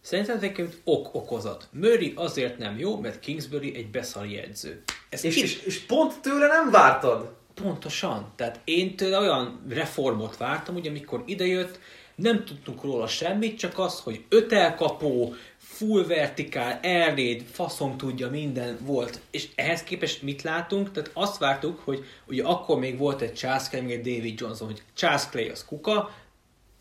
Szerintem 0.00 0.36
egyébként 0.36 0.80
ok-okozat. 0.84 1.68
Murray 1.72 2.12
azért 2.16 2.58
nem 2.58 2.78
jó, 2.78 3.00
mert 3.00 3.20
Kingsbury 3.20 3.76
egy 3.76 3.90
beszari 3.90 4.38
edző. 4.38 4.82
Ez 5.08 5.24
És, 5.24 5.36
és, 5.36 5.62
és 5.62 5.80
pont 5.80 6.20
tőle 6.20 6.46
nem 6.46 6.70
vártad? 6.70 7.34
Pontosan. 7.54 8.32
Tehát 8.36 8.60
én 8.64 8.96
tőle 8.96 9.18
olyan 9.18 9.60
reformot 9.68 10.36
vártam, 10.36 10.74
hogy 10.74 10.86
amikor 10.86 11.22
idejött, 11.26 11.78
nem 12.14 12.44
tudtunk 12.44 12.82
róla 12.82 13.06
semmit, 13.06 13.58
csak 13.58 13.78
az, 13.78 14.00
hogy 14.00 14.24
öt 14.28 14.52
elkapó, 14.52 15.34
full 15.58 16.06
vertikál, 16.06 16.78
erléd, 16.82 17.44
faszom 17.52 17.96
tudja, 17.96 18.30
minden 18.30 18.78
volt. 18.80 19.20
És 19.30 19.48
ehhez 19.54 19.82
képest 19.82 20.22
mit 20.22 20.42
látunk? 20.42 20.90
Tehát 20.90 21.10
azt 21.14 21.38
vártuk, 21.38 21.80
hogy 21.84 22.04
ugye 22.26 22.44
akkor 22.44 22.78
még 22.78 22.98
volt 22.98 23.20
egy 23.20 23.34
Charles 23.34 23.68
Clay, 23.68 23.92
egy 23.92 24.14
David 24.14 24.40
Johnson, 24.40 24.66
hogy 24.66 24.82
Charles 24.94 25.28
Clay 25.28 25.48
az 25.48 25.64
kuka, 25.64 26.14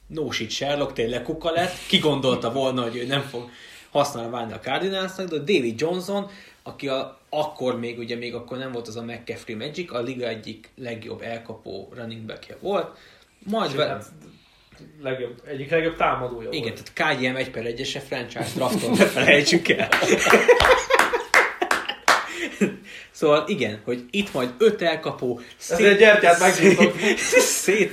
no 0.08 0.32
shit 0.32 0.50
Sherlock 0.50 0.94
tényleg 0.94 1.24
kuka 1.24 1.52
lett, 1.52 1.74
ki 1.88 1.98
gondolta 1.98 2.52
volna, 2.52 2.82
hogy 2.82 2.96
ő 2.96 3.06
nem 3.06 3.22
fog 3.22 3.50
használni 3.92 4.32
válni 4.32 4.54
a 4.54 4.60
Cardinalsnak, 4.60 5.28
de 5.28 5.38
David 5.38 5.80
Johnson, 5.80 6.30
aki 6.64 6.88
a, 6.88 7.20
akkor 7.30 7.80
még, 7.80 7.98
ugye 7.98 8.16
még 8.16 8.34
akkor 8.34 8.58
nem 8.58 8.72
volt 8.72 8.88
az 8.88 8.96
a 8.96 9.04
McCaffrey 9.04 9.56
Magic, 9.56 9.94
a 9.94 10.00
liga 10.02 10.28
egyik 10.28 10.70
legjobb 10.76 11.22
elkapó 11.22 11.94
running 11.96 12.22
backje 12.22 12.58
volt, 12.60 12.98
majd 13.40 13.76
ve- 13.76 13.88
Hát, 13.88 14.06
legjobb, 15.02 15.42
egyik 15.48 15.70
legjobb 15.70 15.96
támadója 15.96 16.50
igen, 16.52 16.74
volt. 16.74 16.92
tehát 16.94 17.18
KGM 17.18 17.36
1 17.36 17.50
per 17.52 17.66
1 17.66 18.02
franchise 18.08 18.50
drafton, 18.56 18.90
ne 18.92 19.06
felejtsük 19.06 19.70
el. 19.70 19.90
szóval 23.12 23.44
igen, 23.48 23.82
hogy 23.84 24.06
itt 24.12 24.34
majd 24.34 24.54
öt 24.58 24.82
elkapó, 24.82 25.40
Ezért 25.70 25.98
gyertyát 26.00 26.40
megnyitott. 26.40 26.96
szét, 27.64 27.92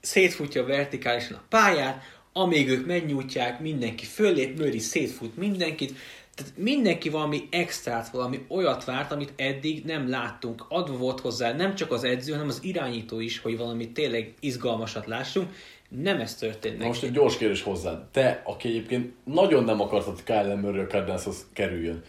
szétfutja 0.00 0.64
vertikálisan 0.64 1.36
a 1.36 1.42
pályát, 1.48 2.02
amíg 2.32 2.68
ők 2.68 2.86
megnyújtják, 2.86 3.60
mindenki 3.60 4.04
föllép, 4.04 4.58
Murray 4.58 4.78
szétfut 4.78 5.36
mindenkit, 5.36 5.92
tehát 6.34 6.52
mindenki 6.56 7.08
valami 7.08 7.48
extrát, 7.50 8.08
valami 8.08 8.44
olyat 8.48 8.84
várt, 8.84 9.12
amit 9.12 9.32
eddig 9.36 9.84
nem 9.84 10.08
láttunk. 10.08 10.64
Adva 10.68 10.96
volt 10.96 11.20
hozzá 11.20 11.52
nem 11.52 11.74
csak 11.74 11.92
az 11.92 12.04
edző, 12.04 12.32
hanem 12.32 12.48
az 12.48 12.58
irányító 12.62 13.20
is, 13.20 13.38
hogy 13.38 13.56
valami 13.56 13.92
tényleg 13.92 14.34
izgalmasat 14.40 15.06
lássunk. 15.06 15.54
Nem 15.88 16.20
ez 16.20 16.34
történt 16.34 16.78
Na 16.78 16.86
most 16.86 17.02
egy 17.02 17.12
gyors 17.12 17.36
kérdés 17.36 17.62
hozzád. 17.62 18.04
Te, 18.04 18.42
aki 18.44 18.68
egyébként 18.68 19.12
nagyon 19.24 19.64
nem 19.64 19.80
akartad, 19.80 20.24
Kyle 20.24 20.54
Murray 20.54 20.80
a 20.80 20.86
Cardinalshoz 20.86 21.46
kerüljön, 21.52 22.02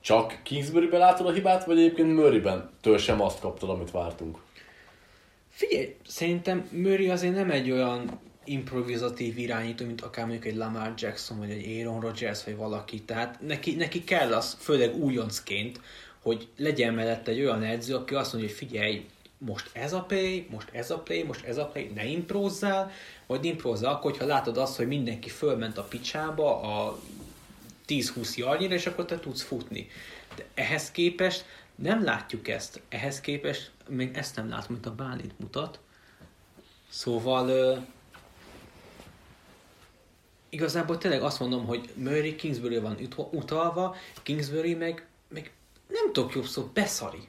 csak 0.00 0.40
Kingsbury-ben 0.42 1.00
látod 1.00 1.26
a 1.26 1.32
hibát, 1.32 1.64
vagy 1.64 1.78
egyébként 1.78 2.14
Murray-ben 2.14 2.70
től 2.80 2.98
sem 2.98 3.20
azt 3.20 3.40
kaptad, 3.40 3.70
amit 3.70 3.90
vártunk? 3.90 4.38
Figyelj, 5.50 5.96
szerintem 6.06 6.68
Murray 6.70 7.08
azért 7.08 7.34
nem 7.34 7.50
egy 7.50 7.70
olyan 7.70 8.20
improvizatív 8.44 9.38
irányító, 9.38 9.86
mint 9.86 10.00
akár 10.00 10.26
mondjuk 10.26 10.46
egy 10.46 10.56
Lamar 10.56 10.92
Jackson, 10.96 11.38
vagy 11.38 11.50
egy 11.50 11.78
Aaron 11.78 12.00
Rodgers, 12.00 12.44
vagy 12.44 12.56
valaki. 12.56 13.00
Tehát 13.02 13.40
neki, 13.40 13.74
neki 13.74 14.04
kell 14.04 14.34
az, 14.34 14.56
főleg 14.58 14.94
újoncként, 14.94 15.80
hogy 16.22 16.48
legyen 16.56 16.94
mellett 16.94 17.28
egy 17.28 17.40
olyan 17.40 17.62
edző, 17.62 17.94
aki 17.94 18.14
azt 18.14 18.32
mondja, 18.32 18.50
hogy 18.50 18.58
figyelj, 18.58 19.06
most 19.38 19.70
ez 19.72 19.92
a 19.92 20.02
play, 20.02 20.46
most 20.50 20.68
ez 20.72 20.90
a 20.90 20.98
play, 20.98 21.22
most 21.22 21.44
ez 21.44 21.56
a 21.56 21.66
play, 21.66 21.90
ne 21.94 22.04
improzzál, 22.04 22.90
vagy 23.26 23.44
improzzál 23.44 23.92
akkor, 23.92 24.10
hogyha 24.10 24.26
látod 24.26 24.56
azt, 24.56 24.76
hogy 24.76 24.86
mindenki 24.86 25.28
fölment 25.28 25.78
a 25.78 25.82
picsába 25.82 26.60
a 26.60 26.98
10-20 27.88 28.36
yardnyira, 28.36 28.74
és 28.74 28.86
akkor 28.86 29.04
te 29.04 29.20
tudsz 29.20 29.42
futni. 29.42 29.88
De 30.36 30.44
ehhez 30.54 30.90
képest 30.90 31.44
nem 31.74 32.04
látjuk 32.04 32.48
ezt. 32.48 32.80
Ehhez 32.88 33.20
képest 33.20 33.70
még 33.88 34.16
ezt 34.16 34.36
nem 34.36 34.48
látom, 34.48 34.72
mint 34.72 34.86
a 34.86 34.94
Bálint 34.94 35.38
mutat. 35.38 35.78
Szóval 36.88 37.86
igazából 40.50 40.98
tényleg 40.98 41.22
azt 41.22 41.40
mondom, 41.40 41.66
hogy 41.66 41.88
Murray 41.94 42.34
Kingsbury 42.34 42.78
van 42.78 42.96
ut- 43.00 43.26
utalva, 43.30 43.96
Kingsbury 44.22 44.74
meg, 44.74 45.06
meg 45.28 45.52
nem 45.88 46.12
tudok 46.12 46.34
jobb 46.34 46.44
szó, 46.44 46.70
beszari. 46.74 47.28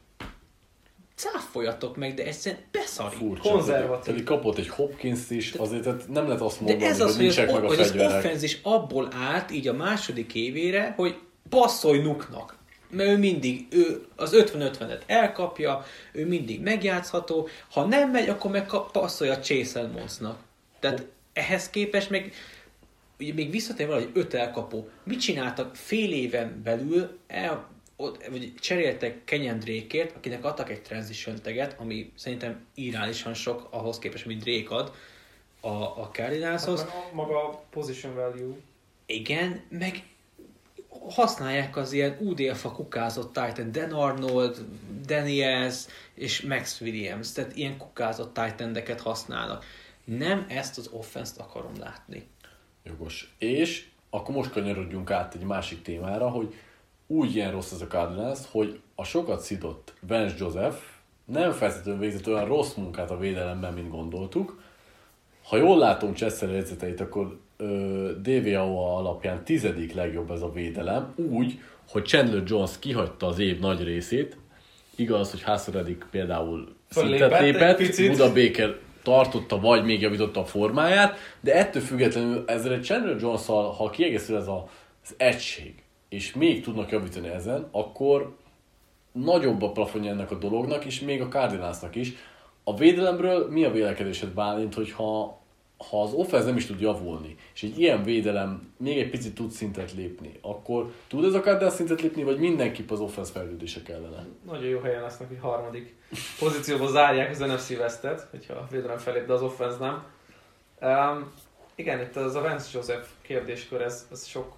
Cáfoljatok 1.16 1.96
meg, 1.96 2.14
de 2.14 2.26
egyszerűen 2.26 2.62
beszari. 2.72 3.16
Furcsa. 3.16 3.50
Konzervatív. 3.50 4.14
Pedig 4.14 4.24
kapott 4.24 4.58
egy 4.58 4.70
hopkins 4.70 5.30
is, 5.30 5.54
azért 5.54 5.84
tehát 5.84 6.08
nem 6.08 6.26
lehet 6.26 6.42
azt 6.42 6.58
De 6.58 6.66
mondani, 6.66 6.92
ez 6.92 7.02
az, 7.02 7.16
hogy 7.16 7.26
hogy 7.26 7.28
az, 7.28 7.36
meg 7.38 7.50
a 7.50 7.68
hogy 7.68 7.80
az 7.80 7.96
offenz 7.96 8.44
is 8.44 8.60
abból 8.64 9.08
állt 9.14 9.52
így 9.52 9.68
a 9.68 9.74
második 9.74 10.36
évére, 10.36 10.94
hogy 10.96 11.16
passzolj 11.50 12.02
Nuknak. 12.02 12.60
Mert 12.90 13.10
ő 13.10 13.18
mindig, 13.18 13.68
ő 13.70 14.06
az 14.16 14.32
50-50-et 14.34 15.02
elkapja, 15.06 15.86
ő 16.12 16.28
mindig 16.28 16.62
megjátszható, 16.62 17.48
ha 17.72 17.86
nem 17.86 18.12
megy, 18.12 18.30
akkor 18.30 18.52
meg 18.52 18.70
passzolja 18.92 19.40
Chase 19.40 19.80
Edmondsnak. 19.80 20.40
Tehát 20.80 21.06
ehhez 21.34 21.70
képest 21.70 22.10
meg 22.10 22.34
ugye 23.22 23.34
még 23.34 23.52
visszatér 23.52 23.88
valahogy 23.88 24.12
öt 24.14 24.34
elkapó. 24.34 24.90
Mit 25.04 25.20
csináltak 25.22 25.76
fél 25.76 26.14
éven 26.14 26.62
belül, 26.64 27.18
el, 27.28 27.70
ott, 27.96 28.28
vagy 28.28 28.54
cseréltek 28.60 29.24
Kenyan 29.24 29.60
Drake-ért, 29.60 30.16
akinek 30.16 30.46
adtak 30.46 30.70
egy 30.70 30.82
transition 30.82 31.36
taget, 31.42 31.76
ami 31.80 32.12
szerintem 32.16 32.66
irálisan 32.76 33.34
sok 33.34 33.68
ahhoz 33.72 34.00
képest, 34.00 34.26
amit 34.26 34.44
Drake 34.44 34.76
ad 34.76 34.92
a, 35.60 35.68
a 36.02 36.10
Cardinalshoz. 36.14 36.80
Hát 36.80 36.90
a- 36.90 37.16
maga 37.16 37.50
a 37.50 37.64
position 37.70 38.14
value. 38.16 38.56
Igen, 39.06 39.62
meg 39.70 40.04
használják 41.10 41.78
az 41.78 41.92
ilyen 41.92 42.18
UDFA 42.20 42.72
kukázott 42.72 43.34
Titan, 43.34 43.72
Dan 43.72 43.92
Arnold, 43.92 44.66
Daniels 45.06 45.86
és 46.14 46.42
Max 46.42 46.82
Williams, 46.82 47.32
tehát 47.32 47.56
ilyen 47.56 47.78
kukázott 47.78 48.34
Titan-deket 48.34 49.02
használnak. 49.02 49.66
Nem 50.04 50.46
ezt 50.50 50.78
az 50.78 50.88
offense-t 50.88 51.38
akarom 51.38 51.72
látni. 51.80 52.28
Jogos. 52.84 53.36
És 53.38 53.86
akkor 54.10 54.36
most 54.36 54.52
kanyarodjunk 54.52 55.12
át 55.12 55.36
egy 55.36 55.44
másik 55.44 55.82
témára, 55.82 56.30
hogy 56.30 56.54
úgy 57.08 57.36
ilyen 57.36 57.52
rossz 57.52 57.72
ez 57.72 57.82
a 57.82 57.88
Cardinals, 57.88 58.40
hogy 58.52 58.80
a 58.96 59.04
sokat 59.04 59.42
szidott 59.42 59.94
Vance 60.08 60.36
Joseph 60.38 60.78
nem 61.26 61.52
feltétlenül 61.52 62.00
végzett 62.00 62.28
olyan 62.28 62.46
rossz 62.46 62.74
munkát 62.74 63.12
a 63.12 63.18
védelemben, 63.18 63.74
mint 63.74 63.90
gondoltuk. 63.90 64.62
Ha 65.44 65.58
jól 65.58 65.78
látom 65.78 66.14
Chester 66.14 66.50
jegyzeteit, 66.50 67.00
akkor 67.00 67.40
ö, 67.58 68.12
DVAO 68.22 68.78
alapján 68.78 69.44
tizedik 69.44 69.94
legjobb 69.94 70.32
ez 70.32 70.42
a 70.42 70.52
védelem, 70.52 71.14
úgy, 71.16 71.60
hogy 71.90 72.06
Chandler 72.06 72.44
Jones 72.46 72.80
kihagyta 72.80 73.28
az 73.28 73.40
év 73.40 73.60
nagy 73.60 73.84
részét, 73.84 74.38
igaz, 74.96 75.32
hogy 75.32 75.44
Hasredik 75.44 76.06
például 76.12 76.76
egy 76.96 77.06
lépett. 77.40 77.96
Buda 78.08 78.34
Baker 78.34 78.78
tartotta, 79.04 79.60
vagy 79.60 79.84
még 79.84 80.02
javította 80.02 80.40
a 80.40 80.46
formáját, 80.46 81.18
de 81.40 81.54
ettől 81.54 81.82
függetlenül 81.82 82.44
ezzel 82.48 82.74
egy 82.74 82.84
Chandler 82.84 83.20
jones 83.20 83.46
ha 83.46 83.90
kiegészül 83.92 84.38
ez 84.38 84.48
a, 84.48 84.70
az 85.04 85.14
egység, 85.18 85.84
és 86.10 86.34
még 86.34 86.64
tudnak 86.64 86.92
javítani 86.92 87.28
ezen, 87.28 87.68
akkor 87.72 88.36
nagyobb 89.12 89.62
a 89.62 89.72
plafonja 89.72 90.12
ennek 90.12 90.32
a 90.32 90.38
dolognak, 90.38 90.86
és 90.86 91.00
még 91.00 91.22
a 91.22 91.28
Cardinalsnak 91.28 91.96
is. 91.96 92.14
A 92.64 92.76
védelemről 92.76 93.50
mi 93.50 93.64
a 93.64 93.72
vélekedésed 93.72 94.30
Bálint, 94.30 94.74
hogyha 94.74 95.41
ha 95.90 96.02
az 96.02 96.14
offense 96.14 96.46
nem 96.46 96.58
is 96.58 96.66
tud 96.66 96.82
javulni, 96.82 97.36
és 97.54 97.64
egy 97.64 97.80
ilyen 97.80 98.04
védelem 98.04 98.74
még 98.78 99.00
egy 99.00 99.10
picit 99.10 99.36
tud 99.36 99.52
szintet 99.52 99.94
lépni, 99.94 100.40
akkor 100.42 100.92
tud 101.08 101.26
ez 101.26 101.34
a 101.34 101.40
Cardinals 101.40 101.74
szintet 101.74 102.02
lépni, 102.02 102.24
vagy 102.24 102.40
mindenképp 102.40 102.92
az 102.92 103.00
offense 103.00 103.32
fejlődése 103.32 103.82
kellene? 103.82 104.26
Nagyon 104.46 104.66
jó 104.66 104.80
helyen 104.80 105.02
lesznek, 105.02 105.28
hogy 105.28 105.38
harmadik 105.42 105.96
pozícióba 106.40 106.88
zárják 106.88 107.30
az 107.30 107.40
NFC 107.40 107.70
Westet, 107.70 108.28
hogyha 108.32 108.54
a 108.54 108.68
védelem 108.72 108.98
felép, 108.98 109.26
de 109.26 109.34
az 109.34 109.42
offense 109.42 109.78
nem. 109.78 110.04
Um, 110.82 111.32
igen, 111.76 112.02
itt 112.02 112.16
az 112.16 112.36
a 112.36 112.42
Vance 112.42 112.70
Joseph 112.74 113.08
kérdéskör, 113.22 113.82
ez, 113.82 114.08
ez 114.12 114.26
sok 114.26 114.54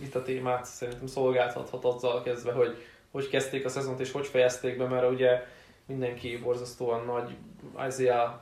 vita 0.00 0.22
témát 0.22 0.64
szerintem 0.64 1.06
szolgáltathat 1.06 1.84
azzal 1.84 2.22
kezdve, 2.22 2.52
hogy 2.52 2.76
hogy 3.10 3.28
kezdték 3.28 3.64
a 3.64 3.68
szezont 3.68 4.00
és 4.00 4.12
hogy 4.12 4.26
fejezték 4.26 4.76
be, 4.78 4.86
mert 4.86 5.10
ugye 5.10 5.46
mindenki 5.86 6.38
borzasztóan 6.38 7.04
nagy 7.04 7.36
Isaiah 7.88 8.40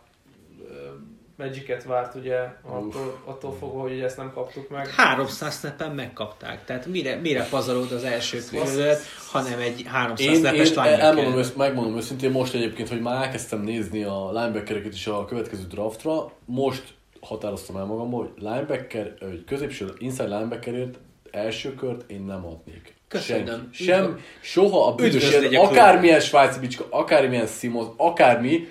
Magic-et 1.38 1.84
várt 1.84 2.14
ugye, 2.14 2.36
attól, 2.62 3.20
attól 3.24 3.56
fogva, 3.58 3.80
hogy 3.80 4.00
ezt 4.00 4.16
nem 4.16 4.32
kaptuk 4.34 4.68
meg. 4.68 4.88
300 4.88 5.58
snappen 5.58 5.90
megkapták. 5.90 6.64
Tehát 6.64 6.86
mire, 6.86 7.16
mire 7.16 7.46
pazarod 7.50 7.92
az 7.92 8.04
első 8.04 8.42
körülött, 8.50 9.00
hanem 9.30 9.58
egy 9.58 9.82
300 9.86 10.26
Én, 10.26 10.34
snappes 10.34 10.70
én 10.70 11.00
elmondom, 11.00 11.38
ősz, 11.38 11.52
megmondom 11.52 11.96
őszintén 11.96 12.30
most 12.30 12.54
egyébként, 12.54 12.88
hogy 12.88 13.00
már 13.00 13.22
elkezdtem 13.22 13.60
nézni 13.60 14.02
a 14.02 14.30
linebackereket 14.32 14.92
is 14.92 15.06
a 15.06 15.24
következő 15.24 15.62
draftra. 15.62 16.32
Most 16.44 16.82
határoztam 17.20 17.76
el 17.76 17.84
magamból, 17.84 18.22
hogy 18.22 18.42
linebacker, 18.42 19.14
hogy 19.20 19.44
középső 19.44 19.92
inside 19.98 20.28
linebackerért 20.28 20.98
első 21.30 21.74
kört 21.74 22.10
én 22.10 22.22
nem 22.22 22.46
adnék. 22.46 22.94
Köszönöm. 23.08 23.46
Senki. 23.46 23.82
Sem, 23.84 24.20
soha 24.40 24.86
a 24.86 24.94
büdös, 24.94 25.34
akármilyen 25.54 26.20
svájci 26.20 26.60
bicska, 26.60 26.86
akármilyen 26.90 27.46
Simons, 27.46 27.86
akármi, 27.96 28.68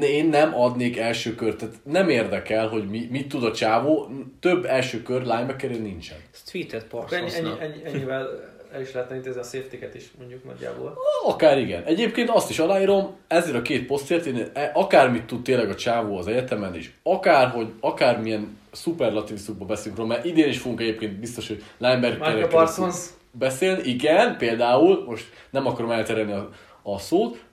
én 0.00 0.28
nem 0.28 0.54
adnék 0.54 0.96
első 0.98 1.34
kört. 1.34 1.58
Tehát 1.58 1.74
nem 1.82 2.08
érdekel, 2.08 2.68
hogy 2.68 2.88
mi, 2.88 3.08
mit 3.10 3.28
tud 3.28 3.44
a 3.44 3.52
csávó, 3.52 4.10
több 4.40 4.64
első 4.64 5.02
kör 5.02 5.20
linebacker 5.20 5.70
nincsen. 5.70 6.18
Ezt 6.32 6.50
tweetet 6.50 6.86
Akkor 6.92 7.12
Ennyi, 7.12 7.30
ennyi, 7.60 7.82
ennyivel 7.84 8.50
el 8.72 8.80
is 8.80 8.92
lehetne 8.92 9.16
intézni 9.16 9.40
a 9.40 9.44
safety 9.44 9.96
is 9.96 10.10
mondjuk 10.18 10.44
nagyjából. 10.44 10.98
Akár 11.24 11.58
igen. 11.58 11.84
Egyébként 11.84 12.30
azt 12.30 12.50
is 12.50 12.58
aláírom, 12.58 13.16
ezért 13.26 13.56
a 13.56 13.62
két 13.62 13.86
posztért 13.86 14.26
én 14.26 14.50
e- 14.52 14.70
akármit 14.74 15.24
tud 15.24 15.42
tényleg 15.42 15.68
a 15.68 15.74
csávó 15.74 16.16
az 16.16 16.26
egyetemen 16.26 16.74
is, 16.74 16.92
akár, 17.02 17.48
hogy 17.48 17.72
akármilyen 17.80 18.58
szuperlatíviszukba 18.72 19.64
beszélünk 19.64 19.96
róla, 19.96 20.08
mert 20.08 20.24
idén 20.24 20.48
is 20.48 20.58
fogunk 20.58 20.80
egyébként 20.80 21.18
biztos, 21.18 21.48
hogy 21.48 21.64
linebackerekről 21.78 22.48
Parsons, 22.48 22.96
beszélni. 23.30 23.88
Igen, 23.88 24.36
például, 24.36 25.04
most 25.06 25.24
nem 25.50 25.66
akarom 25.66 25.90
elterelni 25.90 26.32
a, 26.32 26.50
a 26.82 26.98
szót, 26.98 27.44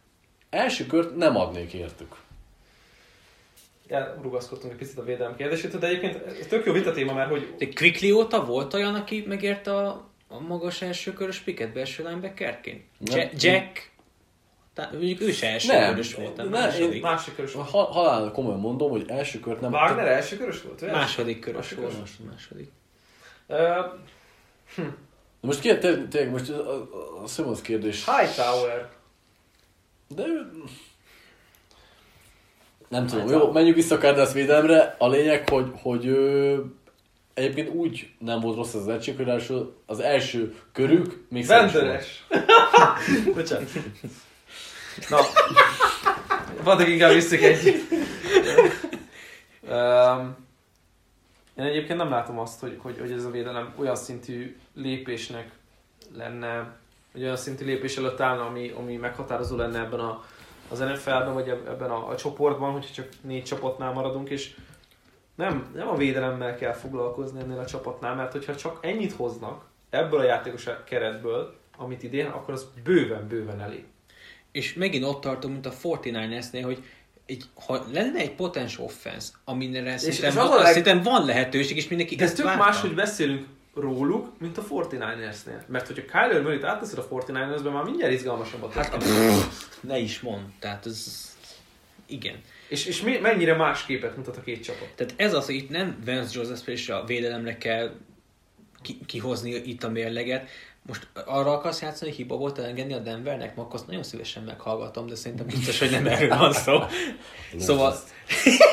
első 0.49 0.85
kört 0.85 1.15
nem 1.15 1.37
adnék 1.37 1.73
értük. 1.73 2.15
Elrugaszkodtunk 3.87 4.71
egy 4.73 4.79
picit 4.79 4.97
a 4.97 5.03
védelem 5.03 5.35
kérdését, 5.35 5.77
de 5.77 5.87
egyébként 5.87 6.47
tök 6.47 6.65
jó 6.65 6.73
vita 6.73 6.91
téma, 6.91 7.13
mert 7.13 7.29
hogy 7.29 7.53
De 7.57 7.65
Quickly 7.75 8.11
óta 8.11 8.45
volt 8.45 8.73
olyan, 8.73 8.95
aki 8.95 9.23
megérte 9.27 9.75
a, 9.75 10.09
a 10.27 10.39
magas 10.39 10.81
első 10.81 11.13
körös 11.13 11.39
piket 11.39 11.73
belső 11.73 12.03
linebackerként? 12.03 12.83
Nem. 12.97 13.17
Ja- 13.17 13.41
Jack, 13.43 13.91
tá, 14.73 14.89
mondjuk 14.91 15.21
ő 15.21 15.31
se 15.31 15.47
első 15.47 15.71
Nem. 15.71 15.89
körös 15.89 16.13
volt, 16.13 16.35
nem 16.35 16.49
Nem, 16.49 16.61
második. 16.61 16.93
én- 16.93 17.01
másik 17.01 17.35
körös 17.35 17.53
Ha, 17.53 17.67
volt. 17.71 17.89
halál 17.91 18.31
komolyan 18.31 18.59
mondom, 18.59 18.89
hogy 18.89 19.05
első 19.07 19.39
kört 19.39 19.61
nem 19.61 19.71
Wagner 19.71 20.07
első 20.07 20.37
körös 20.37 20.61
volt? 20.61 20.79
vagy? 20.79 20.91
Második 20.91 21.39
körös 21.39 21.57
Második 21.59 21.81
volt. 21.81 21.93
körös. 21.93 22.17
Második. 22.31 22.71
Ö, 23.47 23.55
De 25.41 25.47
most 25.47 25.59
kérdez, 25.59 25.81
tényleg, 25.91 26.07
tényleg 26.07 26.31
most 26.31 26.49
a, 26.49 26.71
a, 26.71 27.21
a 27.23 27.27
Simmons 27.27 27.61
kérdés. 27.61 28.05
Hightower. 28.05 28.89
De 30.07 30.23
ő... 30.25 30.51
Nem 32.87 33.05
tudom, 33.07 33.21
Hát, 33.27 33.29
jó, 33.35 33.47
a- 33.47 33.51
menjünk 33.51 33.75
vissza 33.75 33.95
a 33.95 33.97
Cardinals 33.97 34.33
védelemre. 34.33 34.95
A 34.97 35.07
lényeg, 35.07 35.49
hogy, 35.49 35.71
hogy 35.81 36.05
ő, 36.05 36.63
egyébként 37.33 37.69
úgy 37.69 38.09
nem 38.19 38.39
volt 38.39 38.55
rossz 38.55 38.73
az 38.73 38.87
egység, 38.87 39.15
hogy 39.15 39.25
ráadásul 39.25 39.75
az 39.85 39.99
első 39.99 40.55
körük 40.71 41.23
még. 41.29 41.45
Venderes. 41.45 42.25
Bocsánat. 43.35 43.69
Na, 45.09 45.17
Vadok 46.63 46.87
inkább 46.87 47.13
visszük 47.13 47.41
egy. 47.41 47.75
um, 49.69 50.35
én 51.57 51.63
egyébként 51.65 51.99
nem 51.99 52.09
látom 52.09 52.39
azt, 52.39 52.59
hogy, 52.59 52.77
hogy, 52.81 52.99
hogy 52.99 53.11
ez 53.11 53.25
a 53.25 53.29
védelem 53.31 53.73
olyan 53.79 53.95
szintű 53.95 54.57
lépésnek 54.75 55.49
lenne, 56.17 56.75
hogy 57.11 57.21
olyan 57.21 57.35
szintű 57.37 57.65
lépés 57.65 57.97
előtt 57.97 58.19
állna, 58.19 58.45
ami, 58.45 58.73
ami 58.77 58.95
meghatározó 58.95 59.55
lenne 59.55 59.79
ebben 59.79 59.99
a, 59.99 60.23
az 60.69 60.79
NFL-ben, 60.79 61.33
vagy 61.33 61.49
eb- 61.49 61.67
ebben 61.67 61.89
a, 61.89 62.09
a 62.09 62.15
csoportban, 62.15 62.71
hogyha 62.71 62.93
csak 62.93 63.07
négy 63.21 63.43
csapatnál 63.43 63.91
maradunk, 63.93 64.29
és 64.29 64.55
nem, 65.35 65.71
nem 65.75 65.87
a 65.87 65.95
védelemmel 65.95 66.55
kell 66.55 66.73
foglalkozni 66.73 67.39
ennél 67.39 67.59
a 67.59 67.65
csapatnál, 67.65 68.15
mert 68.15 68.31
hogyha 68.31 68.55
csak 68.55 68.77
ennyit 68.81 69.13
hoznak 69.13 69.65
ebből 69.89 70.19
a 70.19 70.23
játékos 70.23 70.67
keretből, 70.85 71.55
amit 71.77 72.03
idén, 72.03 72.25
akkor 72.25 72.53
az 72.53 72.65
bőven-bőven 72.83 73.61
elég. 73.61 73.85
És 74.51 74.73
megint 74.73 75.03
ott 75.03 75.21
tartunk, 75.21 75.53
mint 75.53 75.65
a 75.65 75.71
49ersnél, 75.71 76.61
hogy 76.63 76.83
egy, 77.25 77.43
ha 77.65 77.83
lenne 77.91 78.19
egy 78.19 78.35
potens 78.35 78.79
offense, 78.79 79.31
amire 79.45 79.93
és, 79.93 80.01
szerintem, 80.01 80.29
és 80.31 80.37
az 80.37 80.49
leg- 80.49 80.65
szerintem 80.65 81.01
van 81.01 81.25
lehetőség, 81.25 81.77
és 81.77 81.87
mindenki 81.87 82.15
De 82.15 82.23
ez 82.23 82.29
ezt 82.29 82.37
tök 82.37 82.47
várta. 82.47 82.63
más, 82.63 82.81
hogy 82.81 82.93
beszélünk 82.93 83.45
róluk, 83.79 84.39
mint 84.39 84.57
a 84.57 84.63
49ersnél. 84.63 85.65
Mert 85.67 85.87
hogyha 85.87 86.05
Kyler 86.05 86.41
Murray-t 86.41 86.63
átteszed 86.63 86.97
a 86.97 87.07
49ersbe, 87.07 87.71
már 87.71 87.83
mindjárt 87.83 88.13
izgalmasabbat 88.13 88.73
Hát, 88.73 88.85
hát, 88.85 89.03
ne 89.81 89.97
is 89.97 90.19
mond. 90.19 90.43
Tehát 90.59 90.85
ez... 90.85 91.25
Igen. 92.05 92.41
És, 92.67 92.85
és 92.85 93.01
mi, 93.01 93.17
mennyire 93.17 93.55
más 93.55 93.85
képet 93.85 94.17
mutat 94.17 94.37
a 94.37 94.41
két 94.41 94.63
csapat. 94.63 94.87
Tehát 94.95 95.13
ez 95.17 95.33
az, 95.33 95.45
hogy 95.45 95.55
itt 95.55 95.69
nem 95.69 95.97
Vance 96.05 96.39
Joseph 96.39 96.69
és 96.69 96.89
a 96.89 97.03
védelemre 97.05 97.57
kell 97.57 97.91
ki, 98.81 98.99
kihozni 99.05 99.51
itt 99.51 99.83
a 99.83 99.89
mérleget. 99.89 100.49
Most 100.81 101.07
arra 101.25 101.51
akarsz 101.51 101.81
játszani, 101.81 102.09
hogy 102.09 102.19
hiba 102.19 102.35
volt 102.35 102.57
elengedni 102.57 102.93
a 102.93 102.99
Denvernek? 102.99 103.55
Ma 103.55 103.67
azt 103.71 103.87
nagyon 103.87 104.03
szívesen 104.03 104.43
meghallgatom, 104.43 105.07
de 105.07 105.15
szerintem 105.15 105.45
biztos, 105.45 105.79
hogy 105.79 105.91
nem 105.91 106.07
erről 106.07 106.37
van 106.37 106.53
szó. 106.53 106.79
Szóval, 107.57 107.95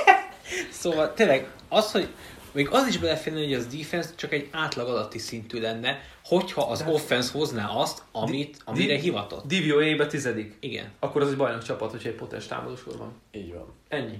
szóval 0.81 1.13
tényleg 1.13 1.51
az, 1.69 1.93
hogy 1.93 2.09
még 2.55 2.69
az 2.71 2.87
is 2.87 2.99
beleférne, 2.99 3.39
hogy 3.39 3.55
az 3.55 3.67
defense 3.67 4.11
csak 4.15 4.33
egy 4.33 4.49
átlag 4.51 4.89
alatti 4.89 5.19
szintű 5.19 5.61
lenne, 5.61 6.01
hogyha 6.25 6.63
az 6.63 6.85
offense 6.89 7.33
hozná 7.33 7.69
azt, 7.69 8.03
amit, 8.13 8.57
amire 8.65 8.95
Di- 8.95 9.01
hivatott. 9.01 9.47
DVOA-be 9.47 10.07
tizedik. 10.07 10.57
Igen. 10.61 10.91
Akkor 10.99 11.23
az 11.23 11.31
egy 11.31 11.37
bajnok 11.37 11.63
csapat, 11.63 11.91
hogyha 11.91 12.09
egy 12.09 12.15
potens 12.15 12.47
támadósor 12.47 12.97
van. 12.97 13.13
Így 13.33 13.53
van. 13.53 13.73
Ennyi. 13.89 14.19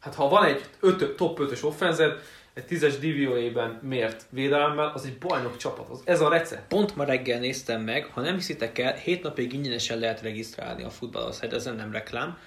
Hát 0.00 0.14
ha 0.14 0.28
van 0.28 0.44
egy 0.44 0.64
ötö, 0.80 1.14
top 1.14 1.38
5-ös 1.42 1.64
offenzed, 1.64 2.20
egy 2.54 2.64
10-es 2.68 2.94
DVOA-ben 3.00 3.78
mért 3.82 4.26
védelemmel, 4.30 4.92
az 4.94 5.04
egy 5.04 5.18
bajnok 5.18 5.56
csapat. 5.56 5.88
Az, 5.88 6.00
ez 6.04 6.20
a 6.20 6.28
recept. 6.28 6.68
Pont 6.68 6.96
ma 6.96 7.04
reggel 7.04 7.38
néztem 7.38 7.82
meg, 7.82 8.04
ha 8.04 8.20
nem 8.20 8.34
hiszitek 8.34 8.78
el, 8.78 8.94
7 8.94 9.22
napig 9.22 9.52
ingyenesen 9.52 9.98
lehet 9.98 10.22
regisztrálni 10.22 10.82
a 10.82 10.90
futballhoz, 10.90 11.40
hát 11.40 11.52
ezen 11.52 11.74
nem 11.74 11.92
reklám. 11.92 12.38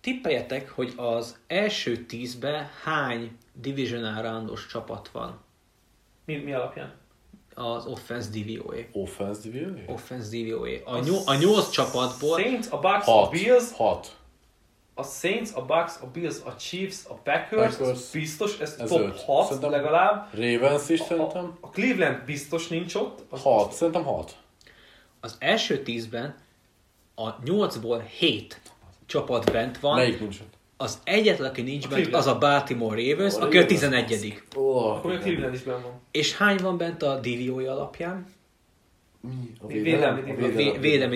Tippeljetek, 0.00 0.70
hogy 0.70 0.92
az 0.96 1.36
első 1.46 1.96
tízbe 2.06 2.70
hány 2.84 3.36
divisional 3.52 4.22
roundos 4.22 4.66
csapat 4.66 5.08
van 5.08 5.40
Mi, 6.24 6.36
mi 6.36 6.52
alapján? 6.52 6.92
az 7.54 7.86
offense 7.86 8.28
DVOA. 8.30 8.76
Offensive 8.92 9.58
view? 9.58 9.74
Offense 9.86 10.36
DVOA. 10.36 10.68
A, 10.84 10.98
nyol, 11.00 11.20
a 11.26 11.34
nyolc 11.34 11.70
csapatból 11.70 12.38
Saints, 12.40 12.66
a 12.70 12.78
Bucks, 12.78 13.06
a 13.06 13.10
Hat. 13.10 13.30
Bills, 13.30 13.72
Hat. 13.72 14.16
a 14.94 15.02
Saints, 15.02 15.50
a 15.54 15.64
Bucks, 15.64 15.96
a 16.02 16.06
Bills, 16.06 16.36
a 16.44 16.56
Chiefs, 16.56 17.04
a 17.08 17.14
Packers, 17.14 17.76
Packers. 17.76 17.90
ez 17.98 18.10
biztos, 18.12 18.58
ez, 18.58 18.76
Ez 18.78 18.88
top 18.88 19.00
öt. 19.00 19.20
6 19.22 19.44
Szerintem- 19.46 19.70
legalább. 19.70 20.28
Ravens 20.34 20.88
is 20.88 21.00
A, 21.00 21.04
szerintem. 21.04 21.56
a 21.60 21.68
Cleveland 21.70 22.24
biztos 22.24 22.68
nincs 22.68 22.94
ott. 22.94 23.24
Az 23.30 23.42
Hat. 23.42 23.72
Szerintem 23.72 24.04
hat. 24.04 24.36
az 25.20 25.36
első 25.38 25.82
tízben 25.82 26.36
a 27.14 27.28
nyolcból 27.44 27.98
hét 27.98 28.60
csapat 29.08 29.52
bent 29.52 29.78
van. 29.80 29.94
Melyik 29.96 30.20
nincs 30.20 30.40
ott? 30.40 30.56
Az 30.76 30.98
egyetlen, 31.04 31.48
aki 31.50 31.62
nincs 31.62 31.88
bent, 31.88 31.94
Cleveland. 32.02 32.26
az 32.26 32.34
a 32.34 32.38
Baltimore 32.38 33.10
Ravens, 33.10 33.34
A 33.34 33.42
aki 33.42 33.56
a 33.56 33.60
Ravens. 33.60 33.80
11 33.80 34.42
Oh, 34.56 34.96
Akkor 34.96 35.12
a 35.12 35.18
Cleveland 35.18 35.54
is 35.54 35.62
benn 35.62 35.82
van. 35.82 36.00
És 36.10 36.36
hány 36.36 36.56
van 36.62 36.76
bent 36.78 37.02
a 37.02 37.20
DVOA 37.20 37.70
alapján? 37.72 38.26
Mi? 39.20 39.52
A 39.60 39.66
Védelmi. 39.66 40.30
A 40.30 40.34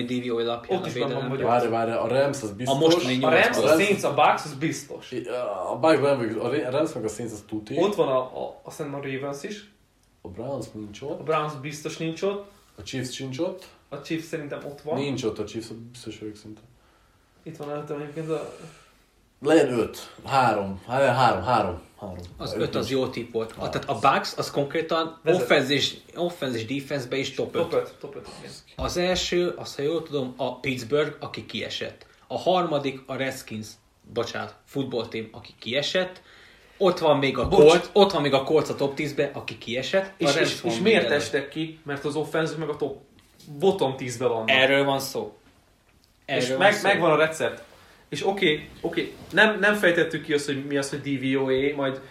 DVOA 0.01 0.41
alapján 0.41 0.77
Ott 0.79 0.83
a 0.83 0.87
is 0.87 0.93
van, 0.93 1.07
védelemben. 1.07 1.29
vagy- 1.29 1.41
Várj, 1.45 1.67
várj, 1.67 1.91
a 1.91 2.07
Rams 2.07 2.41
az 2.41 2.51
biztos. 2.51 2.77
mostani 2.79 3.23
A 3.23 3.29
Rams, 3.29 3.57
a 3.57 3.67
Saints, 3.67 4.03
a 4.03 4.13
Bucks, 4.13 4.43
az 4.45 4.53
biztos. 4.53 5.11
A 5.71 5.77
Bucks 5.79 5.99
nem 5.99 6.17
vagyok, 6.17 6.43
a 6.43 6.69
Rams 6.69 6.93
meg 6.93 7.03
a 7.03 7.07
Saints 7.07 7.33
az 7.33 7.43
tuti. 7.47 7.77
Ott 7.77 7.95
van 7.95 8.07
a, 8.07 8.17
a, 8.19 8.61
hiszem 8.65 8.93
a 8.93 8.97
Ravens 9.01 9.43
is. 9.43 9.71
A 10.21 10.27
Browns 10.27 10.65
nincs 10.73 11.01
A 11.01 11.05
ott. 11.05 11.23
Browns 11.23 11.53
biztos 11.61 11.97
nincs 11.97 12.21
ott. 12.21 12.51
A 12.75 12.83
Chiefs 12.83 13.13
sincs 13.13 13.39
ott. 13.39 13.67
A 13.89 14.01
Chiefs 14.01 14.25
szerintem 14.25 14.59
ott 14.65 14.81
van. 14.81 14.99
Nincs 14.99 15.23
ott 15.23 15.39
a 15.39 15.43
Chiefs, 15.43 15.67
biztos 15.91 16.19
vagyok 16.19 16.35
szinte. 16.35 16.61
Itt 17.43 17.57
van 17.57 17.71
előttem 17.71 18.01
egyébként 18.01 18.29
a... 18.29 18.55
Legyen 19.41 19.79
öt. 19.79 20.13
Három. 20.25 20.81
Három, 20.87 21.15
három. 21.15 21.43
három. 21.43 21.79
Az 22.37 22.53
öt 22.53 22.75
az 22.75 22.89
jó 22.89 23.07
tipp 23.07 23.33
volt. 23.33 23.53
A, 23.57 23.69
tehát 23.69 23.89
a 23.89 23.99
Bucks 23.99 24.33
az 24.37 24.51
konkrétan 24.51 25.19
offense 25.25 25.73
és, 25.73 25.95
offense 26.15 26.57
és 26.57 26.65
defense 26.65 27.17
is 27.17 27.33
top 27.33 27.55
5. 27.55 27.61
Top 27.61 27.73
5. 27.73 27.95
Top 27.99 28.15
5. 28.15 28.27
Igen. 28.39 28.51
Az 28.75 28.97
első, 28.97 29.53
azt 29.57 29.75
ha 29.75 29.81
jól 29.81 30.03
tudom, 30.03 30.33
a 30.37 30.59
Pittsburgh, 30.59 31.15
aki 31.19 31.45
kiesett. 31.45 32.05
A 32.27 32.37
harmadik 32.37 33.03
a 33.05 33.15
Redskins, 33.15 33.67
bocsánat, 34.13 34.55
football 34.65 35.07
team, 35.07 35.27
aki 35.31 35.53
kiesett. 35.59 36.21
Ott 36.77 36.99
van 36.99 37.17
még 37.17 37.37
a. 37.37 37.47
Colts, 37.47 37.89
ott 37.93 38.11
van 38.11 38.21
még 38.21 38.33
a 38.33 38.43
Colts 38.43 38.69
a 38.69 38.75
top 38.75 38.93
10-be, 38.97 39.31
aki 39.33 39.57
kiesett. 39.57 40.05
A 40.05 40.13
És, 40.17 40.35
és, 40.35 40.61
van 40.61 40.71
és 40.71 40.79
miért 40.79 41.11
estek 41.11 41.49
ki? 41.49 41.79
Mert 41.83 42.05
az 42.05 42.15
offense 42.15 42.57
meg 42.57 42.69
a 42.69 42.75
top 42.75 42.97
bottom 43.59 43.95
10-be 43.97 44.27
vannak. 44.27 44.49
Erről 44.49 44.83
van 44.83 44.99
szó. 44.99 45.37
És 46.25 46.53
meg, 46.57 46.79
megvan 46.83 47.11
a 47.11 47.15
recept. 47.15 47.63
És 48.09 48.27
oké, 48.27 48.53
okay, 48.53 48.69
oké, 48.81 49.01
okay. 49.01 49.13
nem, 49.31 49.59
nem 49.59 49.75
fejtettük 49.75 50.23
ki 50.23 50.33
azt, 50.33 50.45
hogy 50.45 50.65
mi 50.65 50.77
az, 50.77 50.89
hogy 50.89 51.01
DVOA, 51.01 51.75
majd 51.75 52.01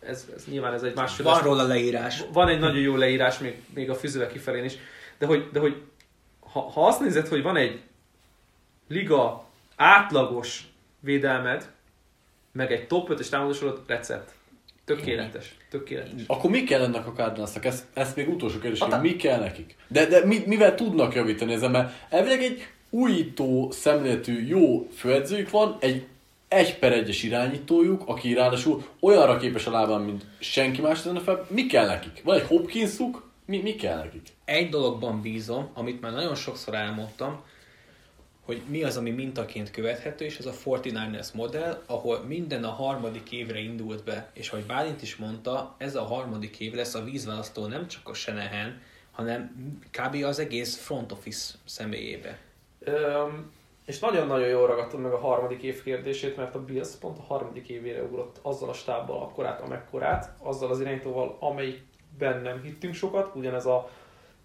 ez, 0.00 0.26
ez 0.36 0.44
nyilván 0.50 0.72
ez 0.72 0.82
egy 0.82 0.94
másfél. 0.94 1.24
Van 1.24 1.42
róla 1.42 1.62
leírás. 1.62 2.22
Van 2.32 2.48
egy 2.48 2.58
nagyon 2.58 2.80
jó 2.80 2.96
leírás 2.96 3.38
még, 3.38 3.54
még 3.74 3.90
a 3.90 3.94
füzővel 3.94 4.28
kifelén 4.28 4.64
is, 4.64 4.76
de 5.18 5.26
hogy, 5.26 5.48
de 5.52 5.60
hogy 5.60 5.82
ha, 6.52 6.60
ha 6.60 6.86
azt 6.86 7.00
nézed, 7.00 7.28
hogy 7.28 7.42
van 7.42 7.56
egy 7.56 7.80
liga 8.88 9.46
átlagos 9.76 10.68
védelmed, 11.00 11.70
meg 12.52 12.72
egy 12.72 12.86
top 12.86 13.08
5-ös 13.12 13.28
támadósorod 13.28 13.82
recept. 13.86 14.32
Tökéletes. 14.84 15.56
Tökéletes. 15.70 16.22
Akkor 16.26 16.50
mi 16.50 16.64
kell 16.64 16.82
ennek 16.82 17.06
a 17.06 17.12
Cardinalsnak? 17.12 17.64
Ezt, 17.64 17.84
ezt 17.94 18.16
még 18.16 18.28
utolsó 18.28 18.58
kérdés, 18.58 18.84
mi 19.00 19.16
kell 19.16 19.38
nekik? 19.38 19.76
De, 19.88 20.06
de 20.06 20.24
mi, 20.24 20.42
mivel 20.46 20.74
tudnak 20.74 21.14
javítani 21.14 21.52
ezen? 21.52 21.70
Mert 21.70 21.92
elvileg 22.08 22.42
egy 22.42 22.68
újító 22.90 23.70
szemléletű 23.70 24.46
jó 24.46 24.88
főedzőjük 24.90 25.50
van, 25.50 25.76
egy 25.80 26.06
egy 26.48 26.78
per 26.78 26.92
egyes 26.92 27.22
irányítójuk, 27.22 28.02
aki 28.06 28.34
ráadásul 28.34 28.84
olyanra 29.00 29.36
képes 29.36 29.66
a 29.66 29.70
lábán, 29.70 30.00
mint 30.00 30.24
senki 30.38 30.80
más 30.80 31.06
a 31.06 31.20
fel. 31.20 31.46
Mi 31.50 31.66
kell 31.66 31.86
nekik? 31.86 32.22
Van 32.24 32.36
egy 32.36 32.46
Hopkinsuk? 32.46 33.30
Mi, 33.44 33.60
mi 33.60 33.74
kell 33.74 33.96
nekik? 33.96 34.28
Egy 34.44 34.68
dologban 34.68 35.20
bízom, 35.20 35.70
amit 35.74 36.00
már 36.00 36.12
nagyon 36.12 36.34
sokszor 36.34 36.74
elmondtam, 36.74 37.40
hogy 38.44 38.62
mi 38.66 38.82
az, 38.82 38.96
ami 38.96 39.10
mintaként 39.10 39.70
követhető, 39.70 40.24
és 40.24 40.38
ez 40.38 40.46
a 40.46 40.52
49ers 40.64 41.32
modell, 41.34 41.82
ahol 41.86 42.18
minden 42.18 42.64
a 42.64 42.70
harmadik 42.70 43.32
évre 43.32 43.58
indult 43.58 44.04
be, 44.04 44.30
és 44.34 44.50
ahogy 44.50 44.64
Bálint 44.64 45.02
is 45.02 45.16
mondta, 45.16 45.74
ez 45.78 45.96
a 45.96 46.02
harmadik 46.02 46.60
év 46.60 46.74
lesz 46.74 46.94
a 46.94 47.04
vízválasztó 47.04 47.66
nem 47.66 47.88
csak 47.88 48.08
a 48.08 48.14
Shanahan, 48.14 48.80
hanem 49.10 49.50
kb. 49.90 50.24
az 50.24 50.38
egész 50.38 50.76
front 50.76 51.12
office 51.12 51.54
személyébe. 51.64 52.38
Öm, 52.88 53.52
és 53.86 53.98
nagyon-nagyon 53.98 54.48
jól 54.48 54.66
ragadtad 54.66 55.00
meg 55.00 55.12
a 55.12 55.18
harmadik 55.18 55.62
év 55.62 55.82
kérdését, 55.82 56.36
mert 56.36 56.54
a 56.54 56.64
Bills 56.64 56.94
pont 57.00 57.18
a 57.18 57.22
harmadik 57.22 57.68
évére 57.68 58.02
ugrott 58.02 58.38
azzal 58.42 58.68
a 58.68 58.72
stábbal 58.72 59.22
akkorát, 59.22 59.60
amekkorát, 59.60 60.34
azzal 60.42 60.70
az 60.70 60.80
irányítóval, 60.80 61.36
amelyikben 61.40 62.42
nem 62.42 62.62
hittünk 62.62 62.94
sokat, 62.94 63.34
ugyanez 63.34 63.66
a 63.66 63.90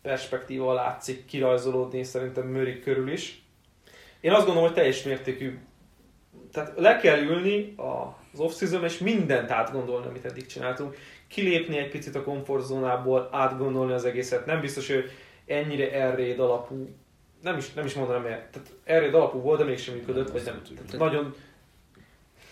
perspektíva 0.02 0.74
látszik 0.74 1.26
kirajzolódni 1.26 2.04
szerintem 2.04 2.48
Murray 2.48 2.80
körül 2.80 3.12
is. 3.12 3.44
Én 4.22 4.32
azt 4.32 4.46
gondolom, 4.46 4.68
hogy 4.68 4.78
teljes 4.78 5.04
mértékű, 5.04 5.60
tehát 6.52 6.74
le 6.76 6.98
kell 6.98 7.22
ülni 7.22 7.76
az 8.32 8.40
off 8.40 8.62
és 8.62 8.98
mindent 8.98 9.52
átgondolni, 9.52 10.08
amit 10.08 10.26
eddig 10.26 10.46
csináltunk. 10.46 10.96
Kilépni 11.28 11.78
egy 11.78 11.90
picit 11.90 12.16
a 12.16 12.24
komfortzónából, 12.24 13.30
átgondolni 13.32 13.94
az 13.94 14.06
egészet. 14.06 14.46
Nem 14.46 14.62
biztos, 14.62 14.88
hogy 14.88 15.12
ennyire 15.46 15.92
erréd 15.92 16.40
alapú 16.40 16.90
nem 17.44 17.58
is, 17.58 17.74
nem 17.74 17.86
is 17.86 17.94
mondanám 17.94 18.26
el. 18.26 18.48
Tehát 18.52 18.70
erre 18.84 19.18
alapú 19.18 19.40
volt, 19.40 19.60
de 19.60 19.66
mégsem 19.66 19.96
működött, 19.96 20.30
vagy 20.30 20.44
nem. 20.46 20.62
Tehát 20.62 20.98
nagyon 20.98 21.36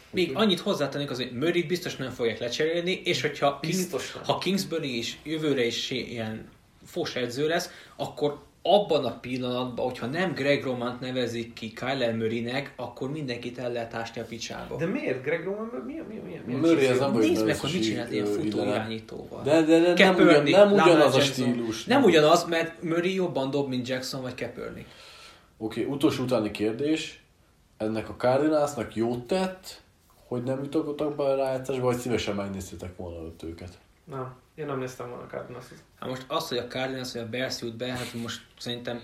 Még 0.10 0.32
annyit 0.36 0.60
hozzátennék 0.60 1.10
az, 1.10 1.18
hogy 1.18 1.32
Murray 1.32 1.64
biztos 1.64 1.96
nem 1.96 2.12
fogják 2.12 2.40
lecserélni, 2.40 3.02
és 3.04 3.22
hogyha 3.22 3.60
King, 3.60 4.02
ha 4.26 4.38
Kingsbury 4.38 4.98
is 4.98 5.18
jövőre 5.24 5.66
is 5.66 5.90
ilyen 5.90 6.50
fos 6.86 7.16
edző 7.16 7.48
lesz, 7.48 7.70
akkor 7.96 8.44
abban 8.62 9.06
a 9.06 9.20
pillanatban, 9.20 9.86
hogyha 9.86 10.06
nem 10.06 10.34
Greg 10.34 10.64
Romant 10.64 11.00
nevezik 11.00 11.54
ki 11.54 11.74
Kyler 11.74 12.16
Murraynek, 12.16 12.74
akkor 12.76 13.12
mindenkit 13.12 13.58
el 13.58 13.72
lehet 13.72 13.94
ásni 13.94 14.22
a 14.22 14.26
picsába. 14.26 14.76
De 14.76 14.86
miért? 14.86 15.24
Greg 15.24 15.44
Roman, 15.44 15.84
mi, 15.86 15.94
mi, 15.94 16.22
mi, 16.26 16.42
mi, 16.46 16.54
mi 16.54 16.68
Murray 16.68 16.86
az 16.86 17.00
nem 17.00 17.14
vagy 17.14 17.28
Nézd 17.28 17.46
meg, 17.46 17.60
hogy 17.60 17.72
mit 17.74 17.84
csinált 17.84 18.12
ilyen 18.12 18.26
ö, 18.26 18.30
futó 18.30 18.46
ide- 18.46 18.66
irányítóval. 18.66 19.44
De, 19.44 19.62
de, 19.62 19.80
de 19.80 19.94
nem, 19.94 20.16
ugyan, 20.16 20.44
nem 20.44 20.72
ugyanaz 20.72 21.16
a 21.16 21.22
stílus. 21.22 21.86
Nem 21.86 22.04
ugyanaz, 22.04 22.46
mert 22.46 22.84
Murray 22.84 23.14
jobban 23.14 23.50
dob, 23.50 23.70
mint 23.70 23.88
Jackson 23.88 24.22
vagy 24.22 24.36
Kaepernick. 24.36 24.88
Oké, 25.58 25.82
okay, 25.82 25.94
utolsó 25.94 26.24
utáni 26.24 26.52
kérdés. 26.52 27.24
Ennek 27.78 28.10
a 28.10 28.16
Cardinalsnak 28.18 28.96
jót 28.96 29.28
tett, 29.28 29.82
hogy 30.28 30.44
nem 30.44 30.64
jutottak 30.64 31.16
be 31.16 31.24
a 31.24 31.36
rájátszásba, 31.36 31.84
vagy 31.84 31.98
szívesen 31.98 32.36
megnéztétek 32.36 32.98
volna 32.98 33.20
ott 33.20 33.44
őket? 33.44 33.78
Nem, 34.12 34.36
én 34.56 34.66
nem 34.66 34.80
néztem 34.80 35.10
volna 35.10 35.24
a 35.24 35.28
cardinals 35.28 35.66
Hát 36.00 36.10
most 36.10 36.24
az, 36.28 36.48
hogy 36.48 36.58
a 36.58 36.68
Cardinals 36.68 37.14
vagy 37.14 37.22
a 37.22 37.30
Bears 37.30 37.62
jut 37.62 37.76
be, 37.76 37.86
hát 37.86 38.14
most 38.14 38.42
szerintem 38.58 39.02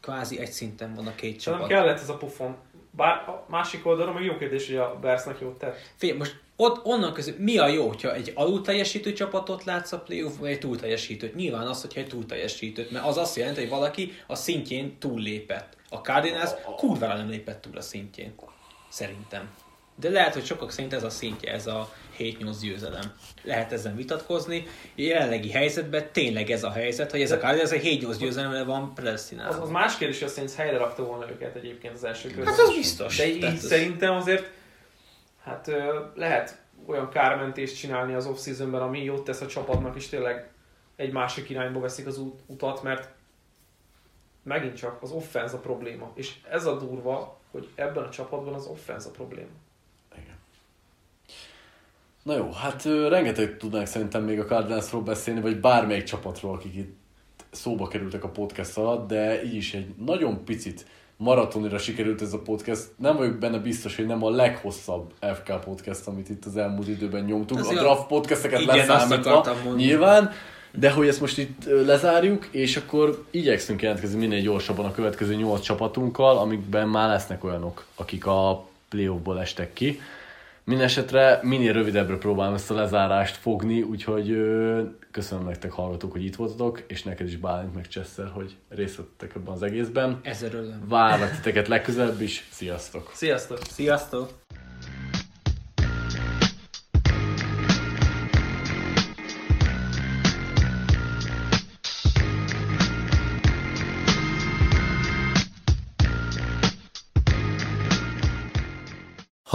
kvázi 0.00 0.38
egy 0.38 0.50
szinten 0.50 0.94
van 0.94 1.06
a 1.06 1.14
két 1.14 1.40
csapat. 1.40 1.68
kellett 1.68 2.00
ez 2.00 2.08
a 2.08 2.16
pufon. 2.16 2.56
Bár 2.90 3.28
a 3.28 3.46
másik 3.48 3.86
oldalon 3.86 4.14
meg 4.14 4.24
jó 4.24 4.36
kérdés, 4.36 4.66
hogy 4.66 4.76
a 4.76 4.98
Bearsnak 5.00 5.40
jót 5.40 5.58
tett. 5.58 5.76
Figyelj, 5.96 6.18
most 6.18 6.40
ott, 6.56 6.84
onnan 6.84 7.12
közül 7.12 7.34
mi 7.38 7.58
a 7.58 7.66
jó, 7.66 7.88
hogyha 7.88 8.14
egy 8.14 8.32
alul 8.34 8.62
teljesítő 8.62 9.12
csapatot 9.12 9.64
látsz 9.64 9.92
a 9.92 9.98
playoff, 10.00 10.36
vagy 10.36 10.50
egy 10.50 10.58
túl 10.58 10.76
teljesítőt? 10.76 11.34
Nyilván 11.34 11.66
az, 11.66 11.80
hogyha 11.80 12.00
egy 12.00 12.08
túl 12.08 12.26
teljesítőt, 12.26 12.90
mert 12.90 13.06
az 13.06 13.16
azt 13.16 13.36
jelenti, 13.36 13.60
hogy 13.60 13.68
valaki 13.68 14.12
a 14.26 14.34
szintjén 14.34 14.98
túl 14.98 15.20
lépett. 15.20 15.76
A 15.88 15.96
Cardinals 15.96 16.50
kurvára 16.76 17.16
nem 17.16 17.28
lépett 17.28 17.60
túl 17.60 17.76
a 17.76 17.80
szintjén. 17.80 18.34
Szerintem. 18.88 19.50
De 20.00 20.08
lehet, 20.10 20.32
hogy 20.34 20.44
sokak 20.44 20.70
szerint 20.70 20.92
ez 20.92 21.02
a 21.02 21.10
szintje, 21.10 21.52
ez 21.52 21.66
a 21.66 21.92
7-8 22.18 22.56
győzelem. 22.62 23.12
Lehet 23.42 23.72
ezen 23.72 23.96
vitatkozni. 23.96 24.66
Jelenlegi 24.94 25.50
helyzetben 25.50 26.08
tényleg 26.12 26.50
ez 26.50 26.64
a 26.64 26.70
helyzet, 26.70 27.10
hogy 27.10 27.20
ez 27.20 27.30
a 27.32 27.38
Cardinals 27.38 27.70
egy 27.70 28.02
7-8 28.04 28.16
győzelemre 28.18 28.64
van 28.64 28.82
Az, 28.82 28.88
predestinálva. 28.94 29.62
az 29.62 29.68
más 29.68 29.96
kérdés, 29.96 30.18
hogy 30.18 30.28
a 30.28 30.30
Saints 30.30 30.52
helyre 30.52 30.76
rakta 30.78 31.04
volna 31.04 31.30
őket 31.30 31.54
egyébként 31.56 31.94
az 31.94 32.04
első 32.04 32.28
körben. 32.28 32.46
Hát 32.46 32.58
az 32.58 32.74
biztos. 32.74 33.16
De 33.16 33.26
így 33.26 33.40
Tehát 33.40 33.54
ez- 33.56 33.66
szerintem 33.66 34.14
azért 34.14 34.50
hát 35.44 35.70
lehet 36.14 36.58
olyan 36.86 37.10
kármentést 37.10 37.76
csinálni 37.78 38.14
az 38.14 38.26
off-seasonben, 38.26 38.80
ami 38.82 39.04
jót 39.04 39.24
tesz 39.24 39.40
a 39.40 39.46
csapatnak, 39.46 39.96
és 39.96 40.08
tényleg 40.08 40.48
egy 40.96 41.12
másik 41.12 41.50
irányba 41.50 41.80
veszik 41.80 42.06
az 42.06 42.18
út, 42.18 42.40
utat, 42.46 42.82
mert 42.82 43.08
megint 44.42 44.76
csak 44.76 45.02
az 45.02 45.10
offense 45.10 45.56
a 45.56 45.60
probléma. 45.60 46.10
És 46.14 46.34
ez 46.50 46.66
a 46.66 46.76
durva, 46.78 47.38
hogy 47.50 47.68
ebben 47.74 48.04
a 48.04 48.10
csapatban 48.10 48.54
az 48.54 48.66
offense 48.66 49.08
a 49.08 49.10
probléma. 49.10 49.48
Na 52.26 52.36
jó, 52.36 52.50
hát 52.52 52.84
rengeteg 53.08 53.56
tudnánk 53.56 53.86
szerintem 53.86 54.22
még 54.22 54.40
a 54.40 54.44
Cardinalsról 54.44 55.02
beszélni, 55.02 55.40
vagy 55.40 55.60
bármelyik 55.60 56.02
csapatról, 56.02 56.54
akik 56.54 56.74
itt 56.74 56.96
szóba 57.50 57.88
kerültek 57.88 58.24
a 58.24 58.28
podcast 58.28 58.78
alatt, 58.78 59.08
de 59.08 59.44
így 59.44 59.54
is 59.54 59.74
egy 59.74 59.86
nagyon 60.04 60.44
picit 60.44 60.86
maratonira 61.16 61.78
sikerült 61.78 62.22
ez 62.22 62.32
a 62.32 62.38
podcast. 62.38 62.82
Nem 62.96 63.16
vagyok 63.16 63.38
benne 63.38 63.58
biztos, 63.58 63.96
hogy 63.96 64.06
nem 64.06 64.24
a 64.24 64.30
leghosszabb 64.30 65.12
FK 65.20 65.60
podcast, 65.60 66.06
amit 66.06 66.28
itt 66.28 66.44
az 66.44 66.56
elmúlt 66.56 66.88
időben 66.88 67.24
nyomtunk. 67.24 67.60
Azért 67.60 67.78
a 67.78 67.82
draft 67.82 68.06
podcasteket 68.06 68.60
igen, 68.60 68.76
leszámítva, 68.76 69.56
nyilván, 69.76 70.30
de 70.72 70.90
hogy 70.90 71.08
ezt 71.08 71.20
most 71.20 71.38
itt 71.38 71.64
lezárjuk, 71.84 72.48
és 72.50 72.76
akkor 72.76 73.24
igyekszünk 73.30 73.82
jelentkezni 73.82 74.18
minél 74.18 74.40
gyorsabban 74.40 74.84
a 74.84 74.92
következő 74.92 75.34
nyolc 75.34 75.60
csapatunkkal, 75.60 76.38
amikben 76.38 76.88
már 76.88 77.08
lesznek 77.08 77.44
olyanok, 77.44 77.84
akik 77.94 78.26
a 78.26 78.66
playoffból 78.88 79.40
estek 79.40 79.72
ki. 79.72 80.00
Mindenesetre 80.66 81.40
minél 81.42 81.72
rövidebbre 81.72 82.16
próbálom 82.16 82.54
ezt 82.54 82.70
a 82.70 82.74
lezárást 82.74 83.36
fogni, 83.36 83.82
úgyhogy 83.82 84.30
ö, 84.30 84.82
köszönöm 85.10 85.44
nektek 85.44 85.72
hallgatók, 85.72 86.12
hogy 86.12 86.24
itt 86.24 86.36
voltatok, 86.36 86.82
és 86.86 87.02
neked 87.02 87.26
is 87.26 87.36
Bálint 87.36 87.74
meg 87.74 87.88
Csesszer, 87.88 88.30
hogy 88.34 88.56
részt 88.68 88.96
vettetek 88.96 89.36
ebben 89.36 89.52
az 89.52 89.62
egészben. 89.62 90.20
Ezzel 90.22 90.52
örülöm. 90.52 90.84
Várlak 90.88 91.30
titeket 91.30 91.68
legközelebb 91.68 92.20
is, 92.20 92.48
sziasztok! 92.50 93.10
Sziasztok! 93.14 93.58
Sziasztok! 93.62 94.28